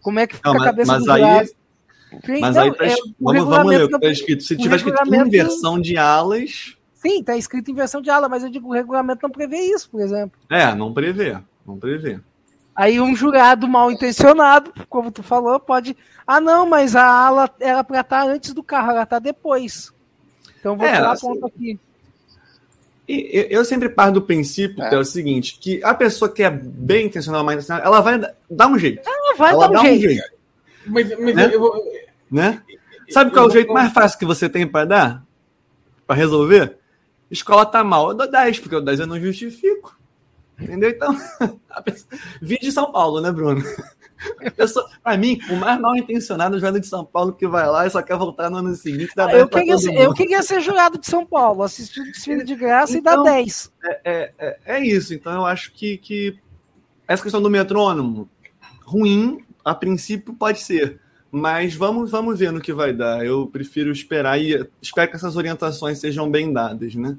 Como 0.00 0.20
é 0.20 0.26
que 0.26 0.36
fica 0.36 0.48
não, 0.48 0.58
mas, 0.58 0.62
a 0.62 0.66
cabeça 0.66 0.92
mas 0.92 1.04
do 1.04 1.12
aí, 1.12 1.48
Sim, 2.24 2.40
Mas 2.40 2.56
aí 2.56 2.72
tá, 2.74 2.86
é, 2.86 2.96
vamos, 3.20 3.44
vamos 3.44 3.66
ler 3.66 3.84
o 3.84 3.88
que 3.88 3.98
tá 3.98 4.10
escrito. 4.10 4.42
Se 4.42 4.56
tiver 4.56 4.76
escrito 4.76 4.98
inversão 5.14 5.80
de 5.80 5.96
alas. 5.96 6.76
Sim, 6.94 7.22
tá 7.22 7.36
escrito 7.36 7.70
inversão 7.70 8.00
de 8.00 8.10
ala, 8.10 8.28
mas 8.28 8.42
eu 8.42 8.50
digo 8.50 8.68
o 8.68 8.72
regulamento 8.72 9.20
não 9.22 9.30
prevê 9.30 9.58
isso, 9.58 9.88
por 9.90 10.00
exemplo. 10.00 10.38
É, 10.50 10.74
não 10.74 10.92
prevê. 10.92 11.36
Não 11.66 11.78
prevê. 11.78 12.18
Aí 12.74 13.00
um 13.00 13.14
jurado 13.14 13.66
mal 13.68 13.90
intencionado, 13.90 14.72
como 14.88 15.10
tu 15.10 15.22
falou, 15.22 15.58
pode. 15.58 15.96
Ah, 16.26 16.40
não, 16.40 16.64
mas 16.64 16.94
a 16.94 17.04
ala 17.04 17.50
era 17.60 17.82
para 17.82 18.00
estar 18.00 18.26
antes 18.26 18.54
do 18.54 18.62
carro, 18.62 18.92
ela 18.92 19.02
está 19.02 19.18
depois. 19.18 19.92
Então 20.58 20.76
vou 20.76 20.86
é, 20.86 20.94
tirar 20.94 21.12
assim, 21.12 21.26
a 21.26 21.30
ponta 21.30 21.46
aqui. 21.46 21.78
Eu 23.08 23.64
sempre 23.64 23.88
parto 23.88 24.14
do 24.14 24.22
princípio, 24.22 24.82
é. 24.82 24.94
é. 24.94 24.98
o 24.98 25.04
seguinte, 25.04 25.58
que 25.58 25.82
a 25.82 25.94
pessoa 25.94 26.30
que 26.30 26.42
é 26.42 26.50
bem 26.50 27.06
intencional, 27.06 27.42
mal 27.42 27.54
intencionada, 27.54 27.86
ela 27.86 28.00
vai 28.00 28.20
dar 28.50 28.66
um 28.68 28.78
jeito. 28.78 29.02
Ela 29.08 29.34
vai 29.36 29.52
ela 29.52 29.68
dar 29.68 29.80
um 29.80 29.84
jeito. 29.84 29.96
Um 29.96 30.00
jeito. 30.00 30.38
Mas, 30.86 31.18
mas 31.18 31.34
né? 31.34 31.50
eu 31.52 31.60
vou... 31.60 31.82
né? 32.30 32.62
Sabe 33.10 33.30
qual 33.30 33.46
é 33.46 33.48
o 33.48 33.52
jeito 33.52 33.72
mais 33.72 33.92
fácil 33.92 34.18
que 34.18 34.24
você 34.24 34.48
tem 34.48 34.66
para 34.66 34.84
dar? 34.84 35.28
pra 36.08 36.16
resolver, 36.16 36.78
escola 37.30 37.66
tá 37.66 37.84
mal, 37.84 38.08
eu 38.08 38.14
dou 38.14 38.28
10, 38.28 38.60
porque 38.60 38.74
o 38.74 38.80
10 38.80 39.00
eu 39.00 39.06
não 39.06 39.20
justifico. 39.20 39.96
Entendeu? 40.58 40.88
Então, 40.88 41.14
pessoa... 41.84 42.08
vídeo 42.40 42.62
de 42.62 42.72
São 42.72 42.90
Paulo, 42.90 43.20
né, 43.20 43.30
Bruno? 43.30 43.62
A 44.44 44.50
pessoa, 44.50 44.90
pra 45.04 45.16
mim, 45.16 45.38
o 45.50 45.54
mais 45.54 45.78
mal 45.78 45.94
intencionado 45.94 46.54
é 46.54 46.56
o 46.56 46.60
jogador 46.60 46.80
de 46.80 46.88
São 46.88 47.04
Paulo 47.04 47.32
que 47.34 47.46
vai 47.46 47.68
lá 47.68 47.86
e 47.86 47.90
só 47.90 48.02
quer 48.02 48.16
voltar 48.16 48.50
no 48.50 48.56
ano 48.56 48.74
seguinte. 48.74 49.12
Dá 49.14 49.26
10 49.26 49.38
Eu 49.38 49.48
queria, 49.48 49.78
ser, 49.78 49.94
eu 49.94 50.14
queria 50.14 50.42
ser 50.42 50.60
jurado 50.60 50.98
de 50.98 51.06
São 51.06 51.24
Paulo, 51.24 51.62
assistir 51.62 52.00
o 52.00 52.04
desfile 52.04 52.42
de 52.42 52.56
graça 52.56 52.96
Então, 52.96 53.12
e 53.12 53.16
dar 53.16 53.22
10. 53.22 53.72
É, 53.84 54.00
é, 54.04 54.32
é- 54.38 54.58
é 54.64 54.84
isso. 54.84 55.14
Então 55.14 55.32
eu 55.32 55.46
acho 55.46 55.72
que, 55.72 55.98
que 55.98 56.36
essa 57.06 57.22
questão 57.22 57.40
do 57.40 57.50
metrônomo, 57.50 58.28
ruim, 58.84 59.44
a 59.64 59.74
princípio 59.74 60.34
pode 60.34 60.58
ser. 60.60 60.98
Mas 61.30 61.74
vamos, 61.74 62.10
vamos 62.10 62.38
ver 62.38 62.50
no 62.52 62.60
que 62.60 62.72
vai 62.72 62.92
dar. 62.92 63.24
Eu 63.24 63.46
prefiro 63.46 63.90
esperar 63.92 64.40
e 64.40 64.66
espero 64.80 65.10
que 65.10 65.16
essas 65.16 65.36
orientações 65.36 65.98
sejam 65.98 66.30
bem 66.30 66.52
dadas, 66.52 66.94
né? 66.94 67.16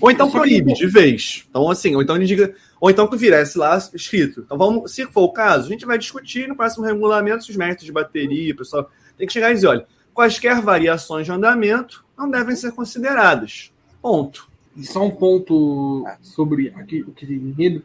Ou 0.00 0.10
então 0.10 0.30
proíbe 0.30 0.72
de 0.74 0.86
vez. 0.86 1.44
Então, 1.48 1.70
assim, 1.70 1.94
ou 1.94 2.02
então 2.02 2.16
ele 2.16 2.26
diga. 2.26 2.54
Ou 2.80 2.90
então 2.90 3.06
que 3.06 3.16
viresse 3.16 3.58
lá 3.58 3.76
escrito. 3.94 4.40
Então 4.40 4.56
vamos, 4.56 4.92
se 4.92 5.04
for 5.06 5.22
o 5.24 5.32
caso, 5.32 5.66
a 5.66 5.70
gente 5.70 5.84
vai 5.86 5.98
discutir 5.98 6.48
no 6.48 6.56
próximo 6.56 6.84
regulamento 6.84 7.44
se 7.44 7.50
os 7.50 7.56
mestres 7.56 7.84
de 7.86 7.92
bateria, 7.92 8.56
pessoal, 8.56 8.90
tem 9.18 9.26
que 9.26 9.32
chegar 9.32 9.50
e 9.50 9.54
dizer, 9.54 9.66
olha, 9.66 9.86
quaisquer 10.14 10.60
variações 10.62 11.26
de 11.26 11.32
andamento 11.32 12.04
não 12.16 12.30
devem 12.30 12.56
ser 12.56 12.72
consideradas. 12.72 13.70
Ponto. 14.00 14.48
E 14.76 14.84
só 14.86 15.04
um 15.04 15.10
ponto 15.10 16.04
sobre 16.22 16.72
aqui, 16.74 17.02
o 17.02 17.12
que 17.12 17.26
tem. 17.26 17.82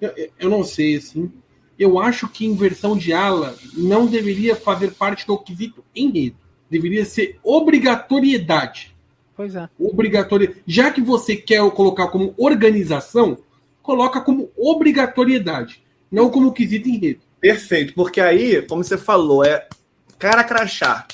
Eu, 0.00 0.10
eu- 0.16 0.30
eu 0.40 0.50
não 0.50 0.64
sei, 0.64 0.96
assim. 0.96 1.30
Eu 1.78 1.98
acho 1.98 2.28
que 2.28 2.46
inversão 2.46 2.96
de 2.96 3.12
ala 3.12 3.54
não 3.74 4.06
deveria 4.06 4.56
fazer 4.56 4.92
parte 4.92 5.26
do 5.26 5.36
quesito 5.38 5.84
enredo. 5.94 6.36
Deveria 6.70 7.04
ser 7.04 7.38
obrigatoriedade. 7.42 8.94
Pois 9.36 9.54
é. 9.54 9.68
Obrigatoriedade. 9.78 10.62
Já 10.66 10.90
que 10.90 11.00
você 11.00 11.36
quer 11.36 11.60
colocar 11.70 12.08
como 12.08 12.34
organização, 12.38 13.38
coloca 13.82 14.20
como 14.20 14.50
obrigatoriedade. 14.56 15.82
Não 16.10 16.30
como 16.30 16.52
quesito 16.52 16.88
enredo. 16.88 17.20
Perfeito, 17.40 17.92
porque 17.94 18.20
aí, 18.20 18.62
como 18.62 18.82
você 18.82 18.96
falou, 18.96 19.44
é 19.44 19.68
cara 20.18 20.42
crachá. 20.42 21.06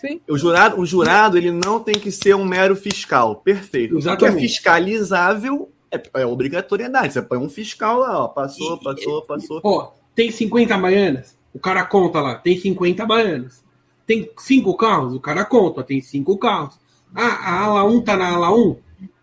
Sim. 0.00 0.20
O 0.28 0.36
jurado, 0.36 0.80
o 0.80 0.86
jurado 0.86 1.36
ele 1.36 1.50
não 1.50 1.78
tem 1.78 1.94
que 1.94 2.10
ser 2.10 2.34
um 2.34 2.44
mero 2.44 2.74
fiscal. 2.74 3.36
Perfeito. 3.36 3.96
O 3.96 4.00
que 4.00 4.08
é 4.08 4.12
Exatamente. 4.12 4.48
fiscalizável 4.48 5.70
é, 5.90 6.02
é 6.22 6.26
obrigatoriedade. 6.26 7.12
Você 7.12 7.22
põe 7.22 7.38
um 7.38 7.48
fiscal 7.48 7.98
lá, 7.98 8.24
ó, 8.24 8.28
passou, 8.28 8.78
passou, 8.78 9.22
passou. 9.22 9.60
Ó, 9.64 9.92
tem 10.14 10.30
50 10.30 10.76
baianas? 10.78 11.34
O 11.54 11.58
cara 11.58 11.84
conta 11.84 12.20
lá, 12.20 12.36
tem 12.36 12.58
50 12.58 13.04
baianas. 13.06 13.62
Tem 14.06 14.28
cinco 14.38 14.76
carros? 14.76 15.14
O 15.14 15.20
cara 15.20 15.44
conta, 15.44 15.82
tem 15.82 16.00
cinco 16.00 16.36
carros. 16.38 16.74
Ah, 17.14 17.50
a 17.50 17.60
ala 17.64 17.84
1 17.84 18.00
tá 18.02 18.16
na 18.16 18.34
ala 18.34 18.54
1? 18.54 18.76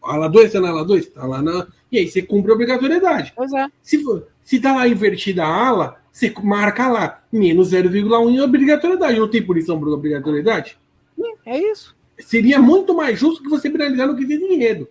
A 0.03 0.13
ala 0.13 0.27
2 0.29 0.51
tá 0.51 0.59
na 0.59 0.69
ala 0.69 0.85
2? 0.85 1.07
Tá 1.07 1.25
lá 1.25 1.41
na. 1.41 1.67
E 1.91 1.97
aí 1.99 2.07
você 2.07 2.21
cumpre 2.21 2.51
a 2.51 2.53
obrigatoriedade. 2.55 3.33
Pois 3.35 3.51
é. 3.53 3.67
Se, 3.81 4.01
for- 4.03 4.27
se 4.43 4.59
tá 4.59 4.75
lá 4.75 4.87
invertida 4.87 5.43
a 5.45 5.67
ala, 5.67 5.97
você 6.11 6.33
marca 6.43 6.87
lá, 6.89 7.21
menos 7.31 7.71
0,1 7.71 8.29
em 8.29 8.41
obrigatoriedade. 8.41 9.19
Não 9.19 9.27
tem 9.29 9.41
punição 9.41 9.79
por 9.79 9.87
obrigatoriedade? 9.89 10.77
É 11.45 11.57
isso. 11.59 11.95
Seria 12.19 12.59
muito 12.59 12.93
mais 12.95 13.17
justo 13.19 13.43
que 13.43 13.49
você 13.49 13.69
penalizar 13.69 14.07
no 14.07 14.15
quesito 14.17 14.45
enredo. 14.45 14.87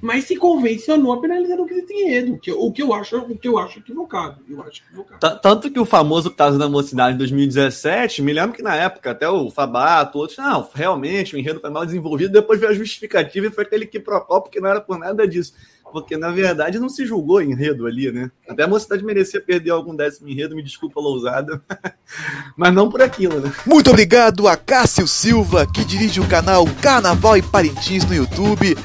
Mas 0.00 0.24
se 0.24 0.36
convencionou 0.36 1.12
a 1.12 1.20
penalizar 1.20 1.56
no 1.56 1.66
quesito 1.66 1.92
enredo, 1.92 2.38
que, 2.38 2.52
o, 2.52 2.70
que 2.70 2.82
eu 2.82 2.92
acho, 2.92 3.16
o 3.18 3.36
que 3.36 3.48
eu 3.48 3.58
acho 3.58 3.78
equivocado. 3.78 4.40
Eu 4.48 4.62
acho 4.62 4.82
equivocado. 4.84 5.40
Tanto 5.40 5.70
que 5.70 5.80
o 5.80 5.84
famoso 5.84 6.30
caso 6.30 6.58
da 6.58 6.68
mocidade 6.68 7.12
de 7.12 7.18
2017, 7.18 8.22
me 8.22 8.32
lembro 8.32 8.54
que 8.54 8.62
na 8.62 8.76
época 8.76 9.10
até 9.10 9.28
o 9.28 9.50
Fabato, 9.50 10.18
outros, 10.18 10.38
não, 10.38 10.68
realmente 10.72 11.34
o 11.34 11.38
enredo 11.38 11.60
foi 11.60 11.70
mal 11.70 11.84
desenvolvido, 11.84 12.32
depois 12.32 12.60
veio 12.60 12.72
a 12.72 12.74
justificativa 12.74 13.46
e 13.46 13.50
foi 13.50 13.64
aquele 13.64 13.86
que 13.86 13.98
procó, 13.98 14.40
porque 14.40 14.60
não 14.60 14.68
era 14.68 14.80
por 14.80 14.98
nada 14.98 15.26
disso. 15.26 15.54
Porque, 15.92 16.16
na 16.16 16.30
verdade, 16.30 16.78
não 16.78 16.88
se 16.88 17.06
julgou 17.06 17.40
enredo 17.40 17.86
ali, 17.86 18.10
né? 18.10 18.30
Até 18.48 18.64
a 18.64 18.68
mocidade 18.68 19.04
merecia 19.04 19.40
perder 19.40 19.70
algum 19.70 19.94
décimo 19.94 20.28
enredo, 20.28 20.54
me 20.54 20.62
desculpa, 20.62 21.00
lousada. 21.00 21.62
Mas 22.56 22.74
não 22.74 22.90
por 22.90 23.00
aquilo, 23.00 23.40
né? 23.40 23.52
Muito 23.64 23.90
obrigado 23.90 24.48
a 24.48 24.56
Cássio 24.56 25.06
Silva, 25.06 25.66
que 25.66 25.84
dirige 25.84 26.20
o 26.20 26.28
canal 26.28 26.64
Carnaval 26.82 27.36
e 27.36 27.42
Parintins 27.42 28.04
no 28.04 28.14
YouTube. 28.14 28.76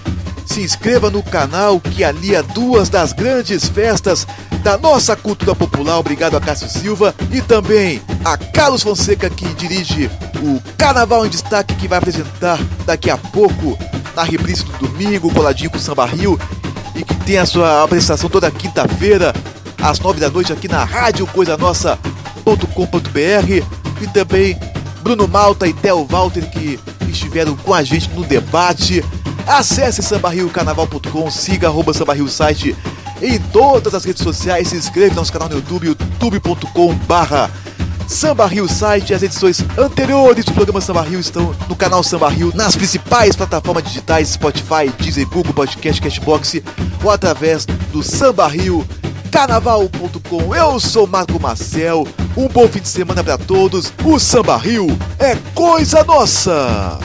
Se 0.52 0.62
inscreva 0.62 1.10
no 1.10 1.24
canal 1.24 1.80
que 1.80 2.04
alia 2.04 2.44
duas 2.44 2.90
das 2.90 3.14
grandes 3.14 3.70
festas 3.70 4.28
da 4.62 4.78
nossa 4.78 5.16
cultura 5.16 5.56
popular. 5.56 5.98
Obrigado 5.98 6.36
a 6.36 6.42
Cássio 6.42 6.68
Silva 6.68 7.16
e 7.32 7.42
também 7.42 8.02
a 8.26 8.36
Carlos 8.36 8.84
Fonseca, 8.84 9.30
que 9.30 9.46
dirige 9.54 10.12
o 10.44 10.62
Carnaval 10.78 11.26
em 11.26 11.30
Destaque, 11.30 11.74
que 11.76 11.88
vai 11.88 12.00
apresentar 12.00 12.60
daqui 12.86 13.10
a 13.10 13.16
pouco 13.18 13.80
na 14.14 14.24
reprise 14.24 14.66
do 14.66 14.90
domingo, 14.90 15.34
coladinho 15.34 15.72
com 15.72 15.78
o 15.78 15.80
Samba 15.80 16.06
Rio, 16.06 16.38
e 16.96 17.02
que 17.06 17.16
tem 17.16 17.38
a 17.38 17.46
sua 17.46 17.86
apresentação 17.86 18.30
toda 18.30 18.52
quinta-feira, 18.52 19.34
às 19.82 20.02
nove 20.02 20.20
da 20.20 20.30
noite, 20.30 20.52
aqui 20.52 20.68
na 20.68 20.84
Rádio 20.84 21.26
Coisa 21.28 21.56
Nossa.com.br 21.56 22.04
e 24.02 24.08
também 24.08 24.60
Bruno 25.02 25.30
Malta 25.30 25.66
e 25.66 25.72
Theo 25.74 26.06
Walter 26.06 26.42
que 26.50 26.78
estiveram 27.12 27.56
com 27.56 27.74
a 27.74 27.84
gente 27.84 28.10
no 28.10 28.24
debate. 28.24 29.04
Acesse 29.48 30.02
sambarriocarnaval.com, 30.02 31.30
siga 31.32 31.68
arroba 31.68 31.94
sambarrio 31.94 32.28
site 32.28 32.76
em 33.22 33.40
todas 33.40 33.94
as 33.94 34.04
redes 34.04 34.24
sociais, 34.24 34.70
se 34.70 34.76
inscreva 34.76 35.10
no 35.10 35.16
nosso 35.18 35.32
canal 35.32 35.48
no 35.48 35.56
YouTube, 35.56 35.88
youtube.com 35.88 36.94
barra 37.08 37.52
Samba 38.12 38.46
Rio 38.46 38.68
site, 38.68 39.14
as 39.14 39.24
edições 39.24 39.64
anteriores 39.78 40.44
do 40.44 40.52
programa 40.52 40.82
Samba 40.82 41.02
Rio 41.02 41.20
estão 41.20 41.56
no 41.70 41.76
canal 41.78 42.04
Samba 42.04 42.30
Rio, 42.30 42.52
nas 42.54 42.76
principais 42.76 43.38
plataformas 43.38 43.86
digitais, 43.86 44.28
Spotify, 44.30 44.90
Deezer, 45.00 45.26
Google 45.30 45.54
Podcast, 45.54 46.02
Cashbox 46.02 46.62
ou 47.02 47.10
através 47.10 47.66
do 47.66 48.04
Samba 48.04 48.48
Rio 48.48 48.86
carnaval.com. 49.32 50.54
Eu 50.54 50.80
sou 50.80 51.08
Marco 51.08 51.40
Marcel. 51.40 52.06
Um 52.36 52.48
bom 52.48 52.68
fim 52.68 52.82
de 52.82 52.88
semana 52.88 53.24
para 53.24 53.38
todos. 53.38 53.92
O 54.04 54.20
Samba 54.20 54.58
Rio 54.58 54.88
é 55.18 55.36
coisa 55.56 56.04
nossa. 56.04 57.00